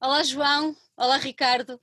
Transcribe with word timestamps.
Olá, 0.00 0.22
João. 0.22 0.76
Olá, 0.96 1.16
Ricardo. 1.16 1.80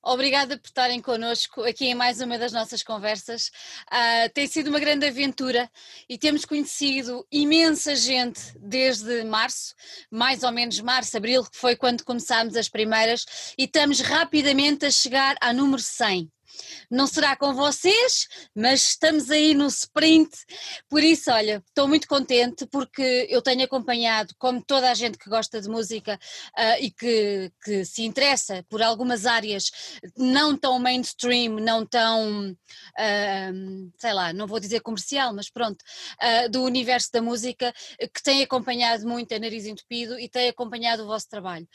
Obrigada 0.00 0.56
por 0.56 0.68
estarem 0.68 1.02
connosco 1.02 1.64
aqui 1.64 1.86
em 1.86 1.94
mais 1.94 2.20
uma 2.20 2.38
das 2.38 2.52
nossas 2.52 2.84
conversas. 2.84 3.50
Uh, 3.92 4.32
tem 4.32 4.46
sido 4.46 4.68
uma 4.68 4.78
grande 4.78 5.04
aventura 5.04 5.68
e 6.08 6.16
temos 6.16 6.44
conhecido 6.44 7.26
imensa 7.32 7.96
gente 7.96 8.40
desde 8.60 9.24
março, 9.24 9.74
mais 10.08 10.44
ou 10.44 10.52
menos 10.52 10.78
março, 10.78 11.16
abril, 11.16 11.42
que 11.42 11.56
foi 11.58 11.74
quando 11.74 12.04
começámos 12.04 12.54
as 12.54 12.68
primeiras, 12.68 13.26
e 13.58 13.64
estamos 13.64 13.98
rapidamente 13.98 14.86
a 14.86 14.90
chegar 14.92 15.36
ao 15.40 15.52
número 15.52 15.82
100. 15.82 16.30
Não 16.90 17.06
será 17.06 17.36
com 17.36 17.52
vocês, 17.54 18.26
mas 18.54 18.80
estamos 18.90 19.30
aí 19.30 19.54
no 19.54 19.66
sprint. 19.66 20.30
Por 20.88 21.02
isso, 21.02 21.30
olha, 21.30 21.62
estou 21.66 21.86
muito 21.88 22.08
contente 22.08 22.66
porque 22.66 23.26
eu 23.28 23.42
tenho 23.42 23.64
acompanhado, 23.64 24.34
como 24.38 24.62
toda 24.62 24.90
a 24.90 24.94
gente 24.94 25.18
que 25.18 25.28
gosta 25.28 25.60
de 25.60 25.68
música 25.68 26.18
uh, 26.56 26.82
e 26.82 26.90
que, 26.90 27.52
que, 27.62 27.84
se 27.84 28.04
interessa 28.04 28.64
por 28.68 28.82
algumas 28.82 29.26
áreas 29.26 29.70
não 30.16 30.56
tão 30.56 30.78
mainstream, 30.78 31.54
não 31.60 31.86
tão, 31.86 32.50
uh, 32.50 33.92
sei 33.98 34.12
lá, 34.12 34.32
não 34.32 34.46
vou 34.46 34.60
dizer 34.60 34.80
comercial, 34.80 35.34
mas 35.34 35.50
pronto, 35.50 35.82
uh, 36.22 36.48
do 36.48 36.62
universo 36.62 37.10
da 37.12 37.22
música, 37.22 37.72
que 37.98 38.22
tem 38.22 38.42
acompanhado 38.42 39.06
muito 39.06 39.34
a 39.34 39.38
Nariz 39.38 39.66
Entupido 39.66 40.18
e 40.18 40.28
tem 40.28 40.48
acompanhado 40.48 41.04
o 41.04 41.06
vosso 41.06 41.28
trabalho. 41.28 41.68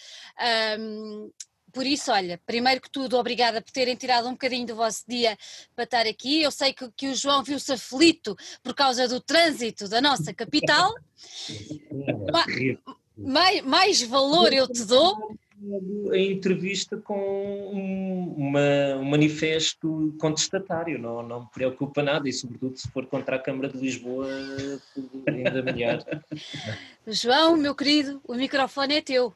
Por 1.74 1.88
isso, 1.88 2.12
olha, 2.12 2.40
primeiro 2.46 2.80
que 2.80 2.90
tudo, 2.90 3.18
obrigada 3.18 3.60
por 3.60 3.72
terem 3.72 3.96
tirado 3.96 4.28
um 4.28 4.34
bocadinho 4.34 4.68
do 4.68 4.76
vosso 4.76 5.04
dia 5.08 5.36
para 5.76 5.86
estar 5.86 6.06
aqui. 6.06 6.44
Eu 6.44 6.52
sei 6.52 6.72
que, 6.72 6.88
que 6.96 7.08
o 7.08 7.16
João 7.16 7.44
viu-se 7.44 7.74
aflito 7.74 8.36
por 8.62 8.76
causa 8.76 9.08
do 9.08 9.20
trânsito 9.20 9.90
da 9.90 10.00
nossa 10.00 10.32
capital. 10.34 10.94
mais, 13.18 13.62
mais 13.62 14.02
valor 14.04 14.54
eu 14.54 14.68
te 14.68 14.86
dou. 14.86 15.36
A 16.12 16.18
entrevista 16.18 16.98
com 16.98 17.72
um, 17.74 18.34
uma, 18.38 18.96
um 18.98 19.06
manifesto 19.06 20.14
contestatário, 20.20 21.00
não, 21.00 21.24
não 21.24 21.40
me 21.42 21.48
preocupa 21.54 22.04
nada, 22.04 22.28
e 22.28 22.34
sobretudo 22.34 22.78
se 22.78 22.88
for 22.92 23.06
contra 23.08 23.38
a 23.38 23.40
Câmara 23.40 23.70
de 23.70 23.78
Lisboa, 23.78 24.28
ainda 25.26 25.64
melhor. 25.64 26.04
João, 27.08 27.56
meu 27.56 27.74
querido, 27.74 28.22
o 28.28 28.36
microfone 28.36 28.96
é 28.96 29.02
teu. 29.02 29.34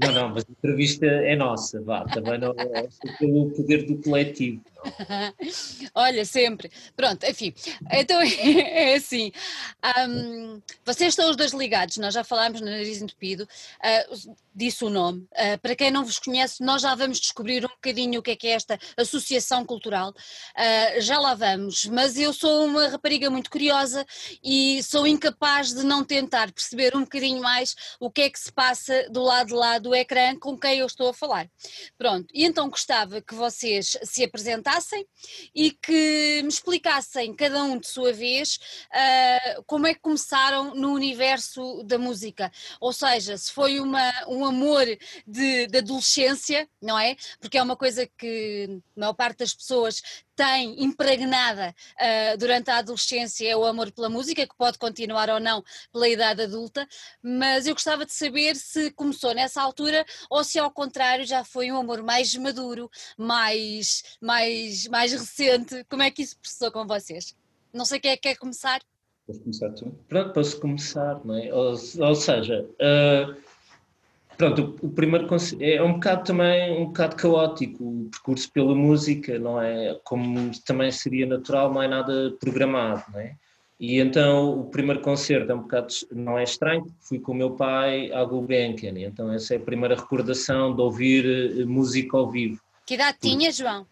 Não, 0.00 0.12
não, 0.12 0.28
mas 0.28 0.44
a 0.44 0.52
entrevista 0.52 1.06
é 1.06 1.34
nossa, 1.34 1.82
vá, 1.82 2.04
também 2.04 2.38
não 2.38 2.54
é 2.56 2.88
pelo 3.18 3.50
poder 3.50 3.84
do 3.84 3.96
coletivo. 4.00 4.62
Olha, 5.94 6.24
sempre. 6.24 6.70
Pronto, 6.96 7.24
enfim, 7.24 7.52
então 7.90 8.20
é 8.22 8.94
assim. 8.94 9.32
Um, 10.08 10.62
vocês 10.84 11.10
estão 11.10 11.28
os 11.30 11.36
dois 11.36 11.52
ligados, 11.52 11.96
nós 11.96 12.14
já 12.14 12.22
falámos 12.22 12.60
no 12.60 12.66
Nariz 12.66 13.02
Entupido, 13.02 13.42
uh, 13.44 14.36
disse 14.54 14.84
o 14.84 14.90
nome. 14.90 15.26
Uh, 15.32 15.58
para 15.60 15.74
quem 15.74 15.90
não 15.90 16.04
vos 16.04 16.18
conhece, 16.18 16.62
nós 16.62 16.82
já 16.82 16.94
vamos 16.94 17.18
descobrir 17.18 17.64
um 17.64 17.68
bocadinho 17.68 18.20
o 18.20 18.22
que 18.22 18.30
é 18.32 18.36
que 18.36 18.46
é 18.46 18.50
esta 18.50 18.78
associação 18.96 19.64
cultural. 19.64 20.10
Uh, 20.10 21.00
já 21.00 21.18
lá 21.18 21.34
vamos, 21.34 21.86
mas 21.86 22.16
eu 22.16 22.32
sou 22.32 22.64
uma 22.64 22.88
rapariga 22.88 23.28
muito 23.30 23.50
curiosa 23.50 24.06
e 24.42 24.80
sou 24.82 25.06
incapaz 25.06 25.74
de 25.74 25.82
não 25.82 26.04
tentar 26.04 26.52
perceber 26.52 26.96
um 26.96 27.00
bocadinho 27.00 27.42
mais 27.42 27.74
o 27.98 28.10
que 28.10 28.22
é 28.22 28.30
que 28.30 28.38
se 28.38 28.52
passa 28.52 29.08
do 29.10 29.22
lado 29.22 29.48
de 29.48 29.54
lá 29.54 29.78
do 29.78 29.87
ecrã 29.94 30.36
com 30.36 30.58
quem 30.58 30.78
eu 30.78 30.86
estou 30.86 31.08
a 31.10 31.14
falar. 31.14 31.48
Pronto, 31.96 32.26
e 32.34 32.44
então 32.44 32.68
gostava 32.68 33.20
que 33.20 33.34
vocês 33.34 33.96
se 34.02 34.24
apresentassem 34.24 34.48
apresentassem 34.48 35.06
e 35.54 35.70
que 35.70 36.40
me 36.42 36.48
explicassem, 36.48 37.34
cada 37.34 37.62
um 37.62 37.78
de 37.78 37.86
sua 37.86 38.12
vez, 38.12 38.58
uh, 38.90 39.62
como 39.66 39.86
é 39.86 39.94
que 39.94 40.00
começaram 40.00 40.74
no 40.74 40.92
universo 40.92 41.82
da 41.84 41.98
música. 41.98 42.50
Ou 42.80 42.92
seja, 42.92 43.36
se 43.36 43.52
foi 43.52 43.80
uma, 43.80 44.10
um 44.28 44.44
amor 44.44 44.84
de, 45.26 45.66
de 45.66 45.78
adolescência, 45.78 46.68
não 46.80 46.98
é? 46.98 47.16
Porque 47.40 47.58
é 47.58 47.62
uma 47.62 47.76
coisa 47.76 48.08
que 48.16 48.80
a 48.96 49.00
maior 49.00 49.14
parte 49.14 49.38
das 49.38 49.54
pessoas 49.54 50.02
tem 50.38 50.84
impregnada 50.84 51.74
uh, 51.96 52.38
durante 52.38 52.70
a 52.70 52.78
adolescência 52.78 53.50
é 53.50 53.56
o 53.56 53.64
amor 53.64 53.90
pela 53.90 54.08
música, 54.08 54.46
que 54.46 54.56
pode 54.56 54.78
continuar 54.78 55.28
ou 55.28 55.40
não 55.40 55.64
pela 55.92 56.08
idade 56.08 56.42
adulta, 56.42 56.86
mas 57.20 57.66
eu 57.66 57.74
gostava 57.74 58.06
de 58.06 58.12
saber 58.12 58.54
se 58.54 58.92
começou 58.92 59.34
nessa 59.34 59.60
altura 59.60 60.06
ou 60.30 60.44
se 60.44 60.56
ao 60.56 60.70
contrário 60.70 61.26
já 61.26 61.42
foi 61.42 61.72
um 61.72 61.76
amor 61.76 62.04
mais 62.04 62.32
maduro, 62.36 62.88
mais, 63.16 64.04
mais, 64.20 64.86
mais 64.86 65.12
recente. 65.12 65.84
Como 65.90 66.02
é 66.02 66.10
que 66.12 66.22
isso 66.22 66.38
processou 66.38 66.70
com 66.70 66.86
vocês? 66.86 67.36
Não 67.72 67.84
sei 67.84 67.98
quem 67.98 68.12
é 68.12 68.16
que 68.16 68.28
quer 68.28 68.36
começar. 68.36 68.80
Posso 69.26 69.40
começar 69.40 69.70
tu? 69.70 69.90
Pronto, 70.08 70.32
posso 70.32 70.60
começar, 70.60 71.20
não 71.24 71.34
é? 71.34 71.52
Ou, 71.52 71.70
ou 71.72 72.14
seja, 72.14 72.64
uh 72.80 73.47
Pronto, 74.38 74.76
o, 74.80 74.88
primeiro 74.88 75.26
é 75.58 75.82
um 75.82 75.94
bocado 75.94 76.22
também 76.22 76.80
um 76.80 76.86
bocado 76.86 77.16
caótico 77.16 77.82
o 77.82 78.08
percurso 78.08 78.48
pela 78.52 78.72
música, 78.72 79.36
não 79.36 79.60
é? 79.60 79.98
Como 80.04 80.52
também 80.64 80.92
seria 80.92 81.26
natural, 81.26 81.74
não 81.74 81.82
é 81.82 81.88
nada 81.88 82.32
programado, 82.38 83.02
não 83.12 83.18
é? 83.18 83.34
E 83.80 83.98
então 83.98 84.60
o 84.60 84.64
primeiro 84.66 85.00
concerto 85.00 85.50
é 85.50 85.54
um 85.56 85.62
bocado, 85.62 85.88
não 86.12 86.38
é 86.38 86.44
estranho, 86.44 86.86
fui 87.00 87.18
com 87.18 87.32
o 87.32 87.34
meu 87.34 87.50
pai 87.50 88.12
à 88.12 88.24
Gulbenkian, 88.24 88.96
então 89.00 89.32
essa 89.32 89.54
é 89.54 89.56
a 89.56 89.60
primeira 89.60 89.96
recordação 89.96 90.72
de 90.72 90.82
ouvir 90.82 91.26
eh, 91.26 91.64
música 91.64 92.16
ao 92.16 92.30
vivo. 92.30 92.60
Que 92.86 92.94
idade 92.94 93.18
tinha, 93.20 93.50
João? 93.50 93.86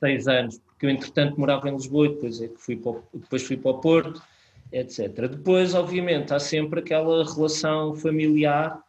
Seis 0.00 0.26
anos, 0.26 0.58
porque 0.58 0.86
eu 0.86 0.90
entretanto 0.90 1.38
morava 1.38 1.68
em 1.68 1.72
Lisboa, 1.72 2.08
depois, 2.08 2.42
é 2.42 2.48
que 2.48 2.58
fui 2.58 2.76
para 2.76 2.90
o, 2.90 3.04
depois 3.14 3.44
fui 3.44 3.56
para 3.56 3.70
o 3.70 3.80
Porto, 3.80 4.20
etc. 4.72 5.28
Depois, 5.28 5.72
obviamente, 5.72 6.34
há 6.34 6.40
sempre 6.40 6.80
aquela 6.80 7.24
relação 7.24 7.94
familiar 7.94 8.82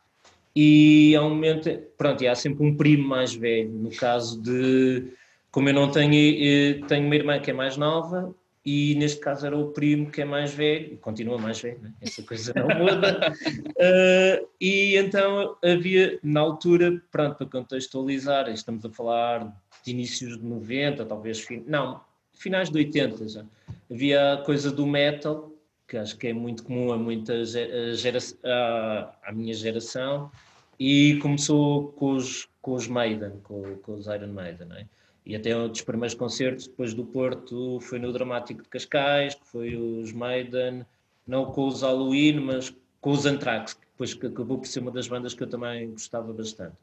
e 0.55 1.15
há 1.15 1.21
um 1.21 1.29
momento, 1.29 1.69
pronto, 1.97 2.23
e 2.23 2.27
há 2.27 2.35
sempre 2.35 2.65
um 2.65 2.75
primo 2.75 3.07
mais 3.07 3.33
velho, 3.33 3.71
no 3.71 3.89
caso 3.91 4.41
de, 4.41 5.11
como 5.51 5.69
eu 5.69 5.73
não 5.73 5.89
tenho, 5.89 6.13
eh, 6.13 6.85
tenho 6.87 7.05
uma 7.05 7.15
irmã 7.15 7.39
que 7.39 7.51
é 7.51 7.53
mais 7.53 7.75
nova, 7.75 8.33
e 8.65 8.95
neste 8.95 9.19
caso 9.19 9.45
era 9.45 9.57
o 9.57 9.71
primo 9.71 10.09
que 10.09 10.21
é 10.21 10.25
mais 10.25 10.53
velho, 10.53 10.97
continua 10.97 11.37
mais 11.37 11.59
velho, 11.59 11.81
né? 11.81 11.91
essa 12.01 12.23
coisa 12.23 12.53
não 12.55 12.67
muda, 12.67 13.33
uh, 13.33 14.47
e 14.61 14.95
então 14.95 15.57
havia, 15.63 16.17
na 16.23 16.39
altura, 16.39 17.01
pronto, 17.11 17.35
para 17.35 17.47
contextualizar, 17.47 18.49
estamos 18.49 18.85
a 18.85 18.89
falar 18.89 19.53
de 19.83 19.91
inícios 19.91 20.37
de 20.37 20.45
90, 20.45 21.03
talvez, 21.05 21.45
não, 21.67 21.99
finais 22.33 22.69
de 22.69 22.77
80 22.77 23.27
já, 23.27 23.45
havia 23.91 24.33
a 24.33 24.37
coisa 24.37 24.71
do 24.71 24.87
metal, 24.87 25.52
que 25.93 25.97
acho 25.97 26.17
que 26.17 26.27
é 26.27 26.33
muito 26.33 26.63
comum 26.63 26.91
a 26.91 26.97
muita 26.97 27.45
gera, 27.45 28.17
a, 28.43 29.13
a 29.25 29.31
minha 29.31 29.53
geração, 29.53 30.31
e 30.79 31.19
começou 31.21 31.89
com 31.89 32.13
os, 32.13 32.49
com 32.63 32.73
os 32.73 32.87
Maiden, 32.87 33.33
com, 33.43 33.75
com 33.75 33.93
os 33.93 34.07
Iron 34.07 34.33
Maiden, 34.33 34.69
é? 34.71 34.87
E 35.23 35.35
até 35.35 35.55
um 35.55 35.69
dos 35.69 35.81
primeiros 35.81 36.15
concertos 36.15 36.67
depois 36.67 36.95
do 36.95 37.05
Porto 37.05 37.79
foi 37.79 37.99
no 37.99 38.11
Dramático 38.11 38.63
de 38.63 38.69
Cascais, 38.69 39.35
que 39.35 39.47
foi 39.47 39.75
os 39.75 40.11
Maiden, 40.11 40.83
não 41.27 41.45
com 41.45 41.67
os 41.67 41.83
Halloween, 41.83 42.39
mas 42.39 42.75
com 42.99 43.11
os 43.11 43.27
Anthrax, 43.27 43.75
que 43.75 43.85
depois 43.85 44.17
acabou 44.33 44.57
por 44.57 44.67
ser 44.67 44.79
uma 44.79 44.89
das 44.89 45.07
bandas 45.07 45.35
que 45.35 45.43
eu 45.43 45.47
também 45.47 45.91
gostava 45.91 46.33
bastante. 46.33 46.75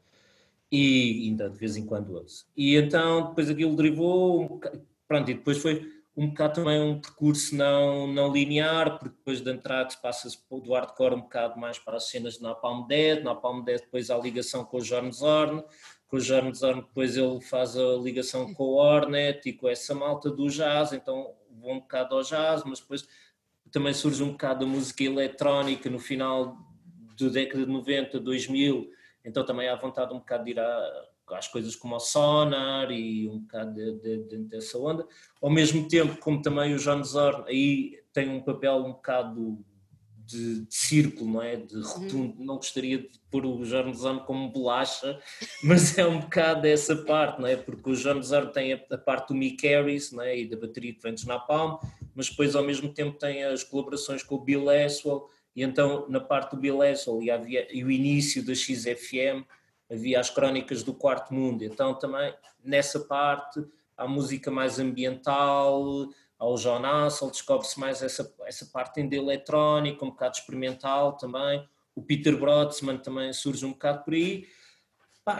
E 0.71 1.27
ainda 1.27 1.49
de 1.49 1.57
vez 1.57 1.75
em 1.75 1.85
quando 1.85 2.15
ouço. 2.15 2.47
E 2.55 2.77
então 2.77 3.27
depois 3.27 3.49
aquilo 3.49 3.75
derivou, 3.75 4.61
pronto, 5.05 5.29
e 5.29 5.33
depois 5.33 5.57
foi 5.57 6.00
um 6.15 6.27
bocado 6.27 6.55
também 6.55 6.81
um 6.81 6.99
percurso 6.99 7.55
não, 7.55 8.05
não 8.07 8.31
linear, 8.31 8.99
porque 8.99 9.15
depois 9.15 9.41
de 9.41 9.49
Anthrax 9.49 9.95
passa-se 9.95 10.37
do 10.49 10.73
hardcore 10.73 11.15
um 11.15 11.21
bocado 11.21 11.59
mais 11.59 11.79
para 11.79 11.97
as 11.97 12.09
cenas 12.09 12.35
de 12.35 12.43
Napalm 12.43 12.85
Dead, 12.85 13.23
Napalm 13.23 13.63
Dead 13.63 13.79
depois 13.79 14.09
há 14.09 14.15
a 14.15 14.19
ligação 14.19 14.65
com 14.65 14.77
o 14.77 14.81
Jorn 14.81 15.11
Zorn, 15.11 15.63
com 16.07 16.17
o 16.17 16.19
Jorn 16.19 16.53
Zorn 16.53 16.81
depois 16.81 17.15
ele 17.15 17.39
faz 17.41 17.77
a 17.77 17.95
ligação 17.95 18.53
com 18.53 18.63
o 18.63 18.75
Hornet 18.75 19.47
e 19.47 19.53
com 19.53 19.69
essa 19.69 19.95
malta 19.95 20.29
do 20.29 20.49
jazz, 20.49 20.91
então 20.91 21.33
vou 21.49 21.73
um 21.73 21.79
bocado 21.79 22.15
ao 22.15 22.23
jazz, 22.23 22.63
mas 22.65 22.81
depois 22.81 23.07
também 23.71 23.93
surge 23.93 24.21
um 24.21 24.31
bocado 24.31 24.65
a 24.65 24.67
música 24.67 25.03
eletrónica 25.03 25.89
no 25.89 25.99
final 25.99 26.57
da 27.17 27.29
década 27.29 27.65
de 27.65 27.71
90, 27.71 28.19
2000, 28.19 28.91
então 29.23 29.45
também 29.45 29.69
há 29.69 29.75
vontade 29.75 30.13
um 30.13 30.19
bocado 30.19 30.43
de 30.43 30.51
ir 30.51 30.59
a 30.59 31.10
às 31.33 31.47
coisas 31.47 31.75
como 31.75 31.95
o 31.95 31.99
Sonar 31.99 32.91
e 32.91 33.27
um 33.27 33.39
bocado 33.39 33.73
de, 33.73 33.99
de, 33.99 34.17
de, 34.23 34.37
dessa 34.45 34.77
onda. 34.77 35.05
Ao 35.41 35.49
mesmo 35.49 35.87
tempo, 35.87 36.17
como 36.17 36.41
também 36.41 36.73
o 36.73 36.77
John 36.77 37.03
Zorn 37.03 37.43
aí 37.47 38.01
tem 38.13 38.29
um 38.29 38.41
papel 38.41 38.75
um 38.77 38.91
bocado 38.91 39.63
de, 40.31 40.65
círculo, 40.69 41.31
não 41.31 41.41
é? 41.41 41.55
De 41.55 41.75
uhum. 41.75 41.81
rotundo. 41.81 42.43
Não 42.43 42.55
gostaria 42.55 42.99
de 42.99 43.19
pôr 43.29 43.45
o 43.45 43.63
John 43.63 43.93
Zorn 43.93 44.21
como 44.25 44.49
bolacha, 44.49 45.19
mas 45.63 45.97
é 45.97 46.05
um 46.05 46.19
bocado 46.19 46.61
dessa 46.61 46.95
parte, 46.95 47.41
não 47.41 47.47
é? 47.47 47.55
Porque 47.55 47.89
o 47.89 47.95
John 47.95 48.21
Zorn 48.21 48.51
tem 48.51 48.73
a, 48.73 48.81
a, 48.91 48.97
parte 48.97 49.29
do 49.29 49.35
Mick 49.35 49.65
Harris, 49.67 50.11
não 50.11 50.23
é? 50.23 50.39
E 50.39 50.47
da 50.47 50.57
bateria 50.57 50.93
que 50.93 51.01
vem 51.01 51.15
na 51.25 51.35
Napalm, 51.35 51.77
mas 52.15 52.29
depois 52.29 52.55
ao 52.55 52.63
mesmo 52.63 52.93
tempo 52.93 53.17
tem 53.17 53.43
as 53.43 53.63
colaborações 53.63 54.23
com 54.23 54.35
o 54.35 54.43
Bill 54.43 54.69
Aswell, 54.69 55.27
e 55.55 55.63
então 55.63 56.07
na 56.09 56.19
parte 56.19 56.55
do 56.55 56.61
Bill 56.61 56.81
Aswell 56.81 57.21
e, 57.21 57.29
havia, 57.29 57.67
e 57.75 57.83
o 57.83 57.91
início 57.91 58.45
da 58.45 58.55
XFM, 58.55 59.45
havia 59.91 60.19
as 60.19 60.29
crónicas 60.29 60.83
do 60.83 60.93
quarto 60.93 61.33
mundo, 61.33 61.63
então 61.63 61.93
também 61.93 62.33
nessa 62.63 62.99
parte 63.01 63.63
há 63.97 64.07
música 64.07 64.49
mais 64.49 64.79
ambiental, 64.79 66.07
ao 66.39 66.55
John 66.55 66.83
Hassel, 66.83 67.29
descobre-se 67.29 67.79
mais 67.79 68.01
essa, 68.01 68.33
essa 68.45 68.65
parte 68.65 68.99
ainda 68.99 69.15
eletrónica, 69.15 70.03
um 70.03 70.09
bocado 70.09 70.37
experimental 70.37 71.13
também, 71.13 71.67
o 71.93 72.01
Peter 72.01 72.35
Brodsman 72.35 72.97
também 72.97 73.31
surge 73.33 73.65
um 73.65 73.71
bocado 73.71 74.03
por 74.03 74.13
aí, 74.13 74.47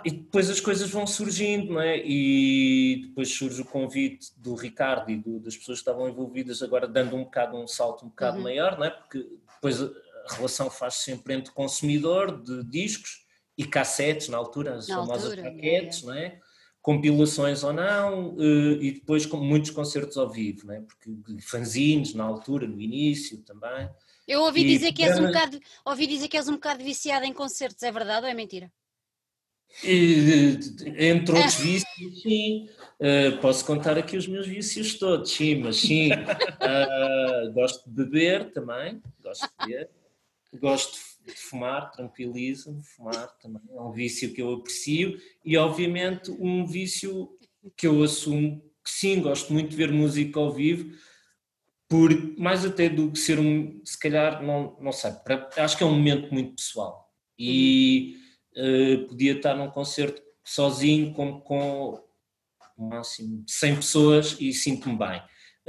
e 0.06 0.12
depois 0.12 0.50
as 0.50 0.60
coisas 0.60 0.90
vão 0.92 1.08
surgindo, 1.08 1.74
não 1.74 1.82
é? 1.82 1.98
E 2.06 3.08
depois 3.08 3.34
surge 3.34 3.62
o 3.62 3.66
convite 3.66 4.28
do 4.38 4.54
Ricardo 4.54 5.10
e 5.10 5.18
do, 5.18 5.40
das 5.40 5.58
pessoas 5.58 5.80
que 5.80 5.82
estavam 5.82 6.08
envolvidas, 6.08 6.62
agora 6.62 6.88
dando 6.88 7.16
um 7.16 7.24
bocado 7.24 7.58
um 7.58 7.68
salto 7.68 8.06
um 8.06 8.10
bocado 8.10 8.38
uhum. 8.38 8.44
maior, 8.44 8.78
não 8.78 8.86
é? 8.86 8.92
Porque 8.92 9.28
depois 9.56 9.82
a, 9.82 9.90
relação 10.30 10.70
faz 10.70 10.96
sempre 10.96 11.34
entre 11.34 11.52
consumidor 11.52 12.44
de 12.44 12.64
discos 12.64 13.26
e 13.62 13.68
cassetes, 13.68 14.28
na 14.28 14.38
altura, 14.38 14.76
as 14.76 14.88
na 14.88 14.96
famosas 14.96 15.26
altura, 15.26 15.44
paquetes, 15.44 16.04
é. 16.04 16.06
não 16.06 16.14
é? 16.14 16.40
Compilações 16.82 17.64
ou 17.64 17.72
não, 17.72 18.36
eh, 18.40 18.78
e 18.82 18.92
depois 18.94 19.28
com 19.28 19.38
muitos 19.38 19.70
concertos 19.70 20.18
ao 20.18 20.28
vivo, 20.28 20.66
não 20.66 20.74
é? 20.74 20.82
Porque 20.82 21.12
fanzines 21.40 22.16
na 22.16 22.24
altura, 22.24 22.68
no 22.68 22.82
início 22.82 23.38
também. 23.44 23.88
Eu 24.28 24.42
ouvi 24.42 24.62
e, 24.62 24.66
dizer 24.66 24.92
que 24.92 25.04
és 25.04 25.20
um 25.20 25.28
bocado, 25.28 25.60
ouvi 25.86 26.08
dizer 26.08 26.28
que 26.28 26.38
és 26.38 26.48
um 26.48 26.54
bocado 26.54 26.84
viciado 26.84 27.24
em 27.24 27.34
concertos, 27.34 27.84
é 27.84 27.92
verdade 27.92 28.26
ou 28.26 28.32
é 28.32 28.34
mentira? 28.34 28.72
E, 29.84 30.58
entre 30.98 31.36
outros 31.36 31.56
vícios, 31.62 32.22
sim. 32.24 32.68
Uh, 33.00 33.38
posso 33.42 33.64
contar 33.64 33.96
aqui 33.98 34.18
os 34.18 34.28
meus 34.28 34.48
vícios 34.48 34.96
todos, 34.96 35.32
sim, 35.32 35.56
mas 35.56 35.78
sim. 35.78 36.10
Uh, 36.12 37.52
gosto 37.54 37.88
de 37.88 37.96
beber 38.06 38.52
também, 38.52 39.00
gosto 39.22 39.48
de 39.48 39.68
beber. 39.68 39.90
Gosto 40.60 40.94
de 40.94 41.11
fumar, 41.36 41.92
tranquiliza-me, 41.92 42.84
fumar 42.84 43.28
também 43.40 43.62
é 43.70 43.82
um 43.82 43.92
vício 43.92 44.34
que 44.34 44.42
eu 44.42 44.54
aprecio 44.54 45.20
e 45.44 45.58
obviamente 45.58 46.32
um 46.32 46.66
vício 46.66 47.30
que 47.76 47.88
eu 47.88 48.04
assumo 48.04 48.62
que 48.84 48.90
sim, 48.90 49.22
gosto 49.22 49.54
muito 49.54 49.70
de 49.70 49.76
ver 49.76 49.92
música 49.92 50.40
ao 50.40 50.52
vivo, 50.52 50.96
por 51.88 52.10
mais 52.38 52.66
até 52.66 52.90
do 52.90 53.12
que 53.12 53.20
ser 53.20 53.40
um, 53.40 53.80
se 53.84 54.00
calhar, 54.00 54.42
não, 54.42 54.78
não 54.80 54.92
sei, 54.92 55.12
para, 55.12 55.50
acho 55.58 55.78
que 55.78 55.84
é 55.84 55.86
um 55.86 55.96
momento 55.96 56.34
muito 56.34 56.56
pessoal 56.56 57.12
e 57.38 58.18
uh, 58.56 59.08
podia 59.08 59.34
estar 59.34 59.56
num 59.56 59.70
concerto 59.70 60.22
sozinho 60.44 61.14
com, 61.14 61.40
com 61.42 62.02
máximo 62.78 63.44
100 63.48 63.76
pessoas 63.76 64.38
e 64.40 64.54
sinto-me 64.54 64.98
bem. 64.98 65.22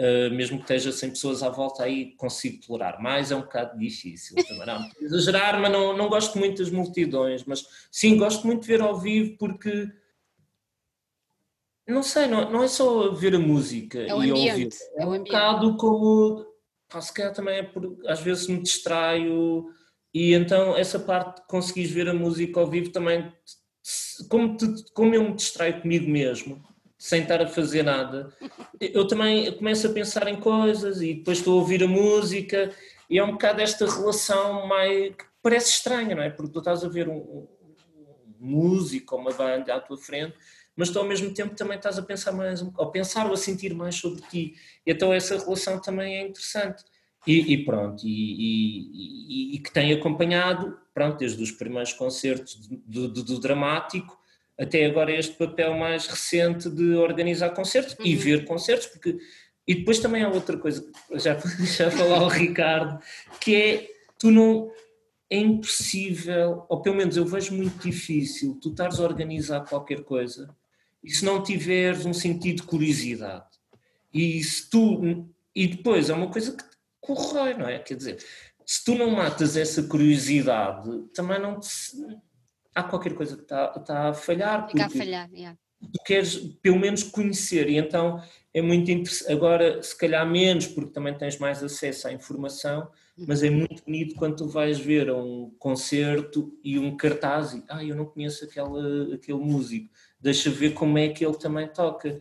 Uh, 0.02 0.34
mesmo 0.34 0.56
que 0.56 0.64
esteja 0.64 0.90
100 0.90 1.10
pessoas 1.10 1.42
à 1.44 1.48
volta 1.48 1.84
aí 1.84 2.16
consigo 2.16 2.60
tolerar, 2.66 3.00
mais 3.00 3.30
é 3.30 3.36
um 3.36 3.42
bocado 3.42 3.78
difícil 3.78 4.34
também, 4.34 4.66
não, 4.66 4.90
exagerar, 5.00 5.60
mas 5.60 5.70
não, 5.70 5.96
não 5.96 6.08
gosto 6.08 6.36
muito 6.40 6.60
das 6.60 6.72
multidões, 6.72 7.44
mas 7.44 7.64
sim, 7.88 8.16
gosto 8.16 8.44
muito 8.44 8.62
de 8.62 8.66
ver 8.66 8.80
ao 8.80 8.98
vivo 8.98 9.36
porque 9.38 9.88
não 11.86 12.02
sei, 12.02 12.26
não, 12.26 12.50
não 12.50 12.62
é 12.62 12.68
só 12.68 13.10
ver 13.12 13.34
a 13.34 13.38
música 13.38 13.98
é 13.98 14.08
e 14.08 14.32
ouvir, 14.32 14.68
é, 14.96 15.02
é 15.02 15.06
um 15.06 15.18
bocado 15.18 15.76
como, 15.76 16.46
pá, 16.88 17.00
se 17.00 17.12
calhar 17.12 17.32
também 17.32 17.58
é 17.58 17.62
por, 17.62 17.98
às 18.06 18.20
vezes 18.20 18.46
me 18.46 18.62
distraio. 18.62 19.66
E 20.14 20.34
então 20.34 20.76
essa 20.76 20.98
parte 20.98 21.40
de 21.40 21.48
conseguires 21.48 21.90
ver 21.90 22.08
a 22.08 22.14
música 22.14 22.60
ao 22.60 22.66
vivo 22.66 22.90
também, 22.90 23.32
como, 24.28 24.56
te, 24.56 24.66
como 24.92 25.14
eu 25.14 25.24
me 25.24 25.34
distraio 25.34 25.80
comigo 25.80 26.08
mesmo, 26.08 26.62
sem 27.02 27.22
estar 27.22 27.42
a 27.42 27.48
fazer 27.48 27.82
nada, 27.82 28.32
eu 28.80 29.04
também 29.08 29.50
começo 29.56 29.88
a 29.88 29.90
pensar 29.90 30.28
em 30.28 30.36
coisas 30.36 31.02
e 31.02 31.14
depois 31.14 31.38
estou 31.38 31.54
a 31.54 31.60
ouvir 31.60 31.82
a 31.82 31.88
música 31.88 32.70
e 33.10 33.18
é 33.18 33.24
um 33.24 33.32
bocado 33.32 33.60
esta 33.60 33.84
relação 33.92 34.68
mais 34.68 35.08
que 35.08 35.24
parece 35.42 35.70
estranha, 35.70 36.14
não 36.14 36.22
é? 36.22 36.30
Porque 36.30 36.52
tu 36.52 36.60
estás 36.60 36.84
a 36.84 36.88
ver 36.88 37.08
um, 37.08 37.16
um 37.16 37.48
músico 38.38 39.16
ou 39.16 39.20
uma 39.20 39.32
banda 39.32 39.74
à 39.74 39.80
tua 39.80 39.98
frente, 39.98 40.36
mas 40.76 40.90
tu 40.90 40.98
ao 41.00 41.04
mesmo 41.04 41.34
tempo 41.34 41.56
também 41.56 41.76
estás 41.76 41.98
a 41.98 42.02
pensar 42.02 42.30
mais, 42.30 42.62
ou 42.62 42.90
pensar 42.92 43.26
ou 43.26 43.32
a 43.32 43.36
sentir 43.36 43.74
mais 43.74 43.96
sobre 43.96 44.22
ti. 44.30 44.54
Então 44.86 45.12
essa 45.12 45.36
relação 45.36 45.80
também 45.80 46.18
é 46.18 46.22
interessante. 46.28 46.84
E, 47.26 47.52
e 47.52 47.64
pronto, 47.64 48.06
e, 48.06 49.56
e, 49.56 49.56
e, 49.56 49.58
que 49.58 49.72
tem 49.72 49.92
acompanhado, 49.92 50.78
pronto, 50.94 51.18
desde 51.18 51.42
os 51.42 51.50
primeiros 51.50 51.92
concertos 51.92 52.54
do, 52.86 53.08
do, 53.08 53.24
do 53.24 53.40
dramático 53.40 54.21
até 54.58 54.86
agora 54.86 55.12
este 55.12 55.34
papel 55.34 55.74
mais 55.76 56.06
recente 56.06 56.68
de 56.70 56.94
organizar 56.94 57.50
concertos 57.50 57.94
uhum. 57.98 58.06
e 58.06 58.14
ver 58.14 58.44
concertos, 58.44 58.86
porque 58.86 59.18
e 59.66 59.76
depois 59.76 60.00
também 60.00 60.22
há 60.22 60.28
outra 60.28 60.56
coisa, 60.58 60.84
já, 61.14 61.38
já 61.76 61.90
falar 61.90 62.18
ao 62.18 62.28
Ricardo, 62.28 62.98
que 63.40 63.54
é 63.54 63.88
tu 64.18 64.30
não 64.30 64.70
é 65.30 65.38
impossível, 65.38 66.66
ou 66.68 66.82
pelo 66.82 66.96
menos 66.96 67.16
eu 67.16 67.24
vejo 67.24 67.54
muito 67.54 67.78
difícil, 67.82 68.58
tu 68.60 68.70
estares 68.70 69.00
a 69.00 69.04
organizar 69.04 69.64
qualquer 69.64 70.02
coisa 70.02 70.54
e 71.02 71.10
se 71.10 71.24
não 71.24 71.42
tiveres 71.42 72.04
um 72.04 72.12
sentido 72.12 72.56
de 72.56 72.62
curiosidade. 72.64 73.46
E 74.12 74.42
se 74.42 74.68
tu 74.68 75.26
e 75.54 75.66
depois 75.66 76.10
é 76.10 76.14
uma 76.14 76.30
coisa 76.30 76.52
que 76.56 76.64
corrói, 77.00 77.54
não 77.54 77.66
é? 77.66 77.78
Quer 77.78 77.96
dizer, 77.96 78.24
se 78.64 78.84
tu 78.84 78.94
não 78.94 79.10
matas 79.10 79.56
essa 79.56 79.82
curiosidade, 79.82 80.88
também 81.14 81.40
não 81.40 81.58
te, 81.58 81.68
há 82.74 82.82
qualquer 82.82 83.14
coisa 83.14 83.36
que 83.36 83.42
está, 83.42 83.72
está 83.76 84.08
a 84.08 84.14
falhar. 84.14 84.68
Fica 84.68 84.86
a 84.86 84.90
falhar, 84.90 85.30
yeah. 85.32 85.58
Tu 85.80 86.02
queres 86.04 86.36
pelo 86.62 86.78
menos 86.78 87.02
conhecer 87.02 87.68
e 87.68 87.76
então 87.76 88.22
é 88.54 88.62
muito 88.62 88.90
interessante. 88.90 89.32
Agora, 89.32 89.82
se 89.82 89.96
calhar 89.96 90.28
menos, 90.28 90.66
porque 90.66 90.92
também 90.92 91.16
tens 91.16 91.38
mais 91.38 91.62
acesso 91.62 92.06
à 92.06 92.12
informação, 92.12 92.88
mas 93.16 93.42
é 93.42 93.50
muito 93.50 93.84
bonito 93.84 94.14
quando 94.14 94.36
tu 94.36 94.48
vais 94.48 94.78
ver 94.78 95.10
um 95.10 95.50
concerto 95.58 96.56
e 96.62 96.78
um 96.78 96.96
cartaz 96.96 97.52
e, 97.52 97.64
ah, 97.68 97.84
eu 97.84 97.96
não 97.96 98.06
conheço 98.06 98.44
aquela, 98.44 99.14
aquele 99.14 99.38
músico, 99.38 99.90
deixa 100.20 100.50
ver 100.50 100.72
como 100.72 100.96
é 100.98 101.08
que 101.08 101.24
ele 101.24 101.36
também 101.36 101.68
toca 101.68 102.20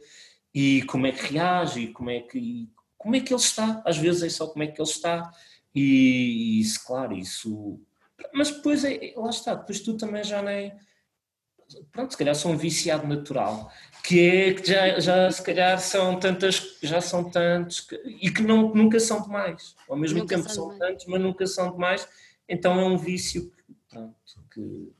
e 0.54 0.82
como 0.84 1.08
é 1.08 1.12
que 1.12 1.34
reage 1.34 1.82
e 1.82 1.88
como 1.94 2.10
é 2.10 2.20
que, 2.20 2.68
como 2.98 3.16
é 3.16 3.20
que 3.20 3.34
ele 3.34 3.40
está. 3.40 3.82
Às 3.86 3.98
vezes 3.98 4.24
é 4.24 4.30
só 4.30 4.48
como 4.48 4.64
é 4.64 4.68
que 4.68 4.82
ele 4.82 4.90
está 4.90 5.32
e 5.74 6.60
isso, 6.60 6.86
claro, 6.86 7.14
isso 7.16 7.80
mas 8.34 8.52
depois, 8.52 8.84
é, 8.84 9.14
lá 9.16 9.30
está, 9.30 9.56
depois 9.56 9.80
tu 9.80 9.98
também 9.98 10.24
já 10.24 10.42
nem. 10.42 10.74
Pronto, 11.92 12.12
se 12.12 12.18
calhar 12.18 12.36
sou 12.36 12.52
um 12.52 12.58
viciado 12.58 13.08
natural, 13.08 13.72
que 14.04 14.20
é 14.20 14.54
que 14.54 14.68
já, 14.68 15.00
já 15.00 15.32
se 15.32 15.42
calhar 15.42 15.80
são 15.80 16.20
tantas, 16.20 16.78
já 16.84 17.00
são 17.00 17.30
tantos, 17.30 17.80
que, 17.80 17.96
e 17.96 18.30
que 18.30 18.42
não, 18.42 18.74
nunca 18.74 19.00
são 19.00 19.22
demais. 19.22 19.76
Ao 19.90 19.96
mesmo 19.96 20.20
nunca 20.20 20.36
tempo 20.36 20.50
são, 20.50 20.70
são 20.70 20.78
tantos, 20.78 21.06
mas 21.06 21.22
nunca 21.22 21.48
são 21.48 21.72
demais. 21.72 22.08
Então 22.48 22.80
é 22.80 22.84
um 22.84 22.98
vício 22.98 23.50
que, 23.52 23.74
pronto, 23.90 24.16
que 24.54 24.92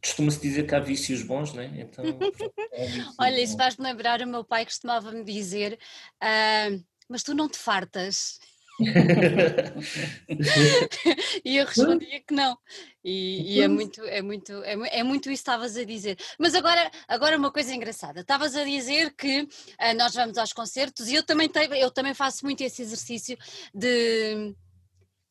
costuma-se 0.00 0.40
dizer 0.40 0.66
que 0.66 0.74
há 0.74 0.80
vícios 0.80 1.22
bons, 1.22 1.52
não 1.52 1.62
é? 1.62 1.66
Então, 1.66 2.04
é 2.72 2.88
Olha, 3.18 3.40
isso 3.40 3.56
faz-me 3.56 3.84
lembrar 3.84 4.20
o 4.20 4.26
meu 4.26 4.44
pai 4.44 4.64
costumava-me 4.64 5.24
dizer: 5.24 5.78
uh, 6.22 6.84
Mas 7.08 7.22
tu 7.22 7.34
não 7.34 7.48
te 7.48 7.58
fartas? 7.58 8.40
E 11.44 11.56
eu 11.56 11.64
respondia 11.66 12.20
que 12.20 12.34
não. 12.34 12.58
E, 13.02 13.56
e, 13.56 13.60
é 13.60 13.68
muito, 13.68 14.02
é 14.04 14.20
muito, 14.20 14.52
é, 14.64 14.98
é 14.98 15.02
muito 15.02 15.30
isso 15.30 15.42
que 15.44 15.50
estavas 15.50 15.76
a 15.76 15.84
dizer. 15.84 16.18
Mas 16.38 16.54
agora, 16.54 16.90
agora 17.06 17.38
uma 17.38 17.52
coisa 17.52 17.74
engraçada. 17.74 18.20
Estavas 18.20 18.54
a 18.56 18.64
dizer 18.64 19.14
que 19.14 19.42
uh, 19.42 19.48
nós 19.96 20.14
vamos 20.14 20.36
aos 20.38 20.52
concertos 20.52 21.08
e 21.08 21.14
eu 21.14 21.22
também, 21.22 21.48
tenho, 21.48 21.72
eu 21.74 21.90
também 21.90 22.14
faço 22.14 22.44
muito 22.44 22.62
esse 22.62 22.82
exercício 22.82 23.38
de 23.74 24.54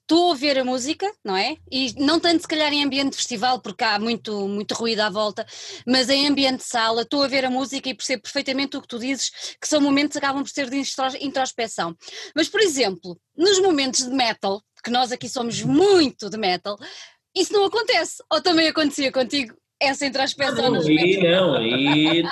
estou 0.05 0.31
a 0.31 0.35
ver 0.35 0.59
a 0.59 0.63
música, 0.63 1.11
não 1.23 1.35
é? 1.35 1.57
E 1.71 1.93
não 1.97 2.19
tanto 2.19 2.41
se 2.41 2.47
calhar 2.47 2.71
em 2.71 2.83
ambiente 2.83 3.11
de 3.11 3.17
festival, 3.17 3.59
porque 3.59 3.83
há 3.83 3.97
muito, 3.97 4.47
muito 4.47 4.73
ruído 4.75 4.99
à 5.01 5.09
volta, 5.09 5.45
mas 5.85 6.09
em 6.09 6.27
ambiente 6.27 6.57
de 6.57 6.63
sala, 6.63 7.01
estou 7.01 7.23
a 7.23 7.27
ver 7.27 7.43
a 7.43 7.49
música 7.49 7.89
e 7.89 7.93
percebo 7.95 8.21
perfeitamente 8.21 8.77
o 8.77 8.81
que 8.81 8.87
tu 8.87 8.99
dizes, 8.99 9.31
que 9.59 9.67
são 9.67 9.81
momentos 9.81 10.13
que 10.13 10.19
acabam 10.19 10.43
por 10.43 10.49
ser 10.49 10.69
de 10.69 10.81
introspeção. 11.21 11.95
Mas, 12.35 12.47
por 12.47 12.61
exemplo, 12.61 13.19
nos 13.35 13.59
momentos 13.59 14.05
de 14.05 14.13
metal, 14.13 14.61
que 14.83 14.91
nós 14.91 15.11
aqui 15.11 15.27
somos 15.27 15.61
muito 15.63 16.29
de 16.29 16.37
metal, 16.37 16.77
isso 17.35 17.51
não 17.51 17.65
acontece. 17.65 18.23
Ou 18.31 18.41
também 18.41 18.67
acontecia 18.67 19.11
contigo 19.11 19.55
essa 19.81 20.05
introspeção 20.05 20.71
não, 20.71 20.79
aí, 20.81 21.21
Não, 21.21 21.55
aí, 21.55 22.23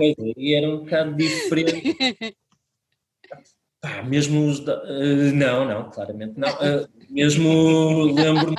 aí 0.00 0.54
era 0.54 0.68
um 0.68 0.78
bocado 0.78 1.16
diferente. 1.16 1.96
Ah, 3.82 4.02
mesmo 4.02 4.46
os. 4.46 4.60
Da, 4.60 4.82
uh, 4.84 5.34
não, 5.34 5.64
não, 5.64 5.90
claramente 5.90 6.38
não. 6.38 6.48
Uh, 6.48 6.88
mesmo 7.10 8.04
lembro-me 8.04 8.56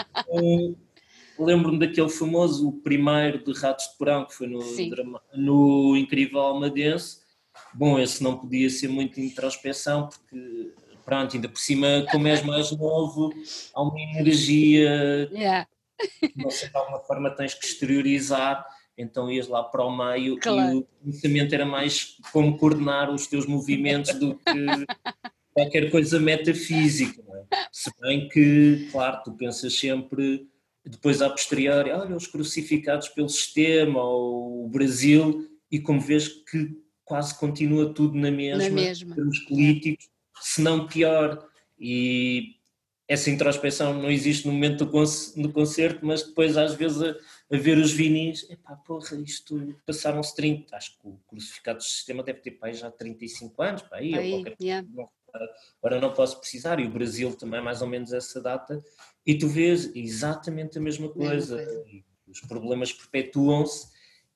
lembro 1.39 1.77
daquele 1.77 2.09
famoso, 2.09 2.67
o 2.67 2.81
primeiro 2.81 3.43
de 3.43 3.53
Ratos 3.59 3.87
de 3.87 3.97
Porão, 3.97 4.25
que 4.25 4.33
foi 4.33 4.47
no, 4.47 4.59
drama, 4.89 5.21
no 5.33 5.95
Incrível 5.97 6.39
Almadense. 6.39 7.21
Bom, 7.73 7.99
esse 7.99 8.23
não 8.23 8.37
podia 8.37 8.69
ser 8.69 8.87
muito 8.87 9.19
introspeção, 9.19 10.09
porque, 10.09 10.71
pronto, 11.03 11.35
ainda 11.35 11.49
por 11.49 11.59
cima, 11.59 12.05
como 12.11 12.27
és 12.27 12.43
mais 12.43 12.71
novo, 12.71 13.33
há 13.73 13.81
uma 13.81 13.99
energia. 13.99 15.29
Yeah. 15.33 15.67
Não 16.35 16.49
sei, 16.49 16.67
de 16.69 16.75
alguma 16.75 16.99
forma 16.99 17.29
tens 17.29 17.53
que 17.53 17.65
exteriorizar, 17.65 18.65
então 18.97 19.31
ias 19.31 19.47
lá 19.47 19.63
para 19.63 19.83
o 19.83 19.95
meio 19.95 20.37
claro. 20.39 20.75
e 20.75 20.77
o 20.77 20.87
pensamento 21.03 21.53
era 21.53 21.65
mais 21.65 22.17
como 22.31 22.57
coordenar 22.57 23.09
os 23.09 23.27
teus 23.27 23.45
movimentos 23.45 24.13
do 24.15 24.35
que 24.35 24.65
qualquer 25.53 25.89
coisa 25.91 26.19
metafísica. 26.19 27.21
É? 27.51 27.65
Se 27.71 27.91
bem 28.01 28.27
que, 28.27 28.87
claro, 28.91 29.21
tu 29.23 29.31
pensas 29.33 29.77
sempre 29.77 30.47
depois 30.85 31.21
a 31.21 31.29
posteriori, 31.29 31.91
olha, 31.91 32.15
os 32.15 32.27
crucificados 32.27 33.07
pelo 33.09 33.29
sistema 33.29 34.03
ou 34.03 34.65
o 34.65 34.69
Brasil, 34.69 35.49
e 35.71 35.79
como 35.79 36.01
vês 36.01 36.27
que 36.27 36.77
quase 37.05 37.37
continua 37.37 37.93
tudo 37.93 38.17
na 38.17 38.29
mesma, 38.29 38.63
na 38.63 38.69
mesma. 38.69 39.15
termos 39.15 39.39
políticos, 39.39 40.09
se 40.41 40.61
não 40.61 40.87
pior. 40.87 41.47
E 41.79 42.55
essa 43.07 43.29
introspeção 43.29 43.93
não 43.93 44.11
existe 44.11 44.45
no 44.45 44.53
momento 44.53 44.85
do, 44.85 45.51
concerto, 45.51 46.05
mas 46.05 46.23
depois 46.23 46.57
às 46.57 46.75
vezes 46.75 47.15
a, 47.53 47.57
ver 47.57 47.77
os 47.77 47.91
vinis, 47.91 48.49
epá, 48.49 48.75
porra, 48.75 49.15
isto 49.17 49.75
passaram-se 49.85 50.35
30, 50.35 50.75
acho 50.75 50.99
que 50.99 51.07
o 51.07 51.19
crucificado 51.27 51.79
do 51.79 51.83
sistema 51.83 52.23
deve 52.23 52.39
ter 52.39 52.51
pai 52.51 52.73
já 52.73 52.89
35 52.89 53.61
anos, 53.61 53.81
pá, 53.83 53.97
aí, 53.97 54.15
aí 54.15 54.31
qualquer 54.31 54.55
yeah. 54.61 54.87
coisa, 54.87 55.09
agora 55.77 56.01
não 56.01 56.13
posso 56.13 56.39
precisar, 56.39 56.79
e 56.79 56.85
o 56.85 56.91
Brasil 56.91 57.35
também 57.35 57.61
mais 57.61 57.81
ou 57.81 57.87
menos 57.87 58.13
essa 58.13 58.41
data, 58.41 58.83
e 59.25 59.37
tu 59.37 59.47
vês 59.47 59.95
exatamente 59.95 60.77
a 60.77 60.81
mesma 60.81 61.09
coisa, 61.09 61.57
coisa. 61.57 62.03
os 62.27 62.41
problemas 62.41 62.91
perpetuam-se 62.91 63.87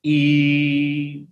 e, 0.02 1.26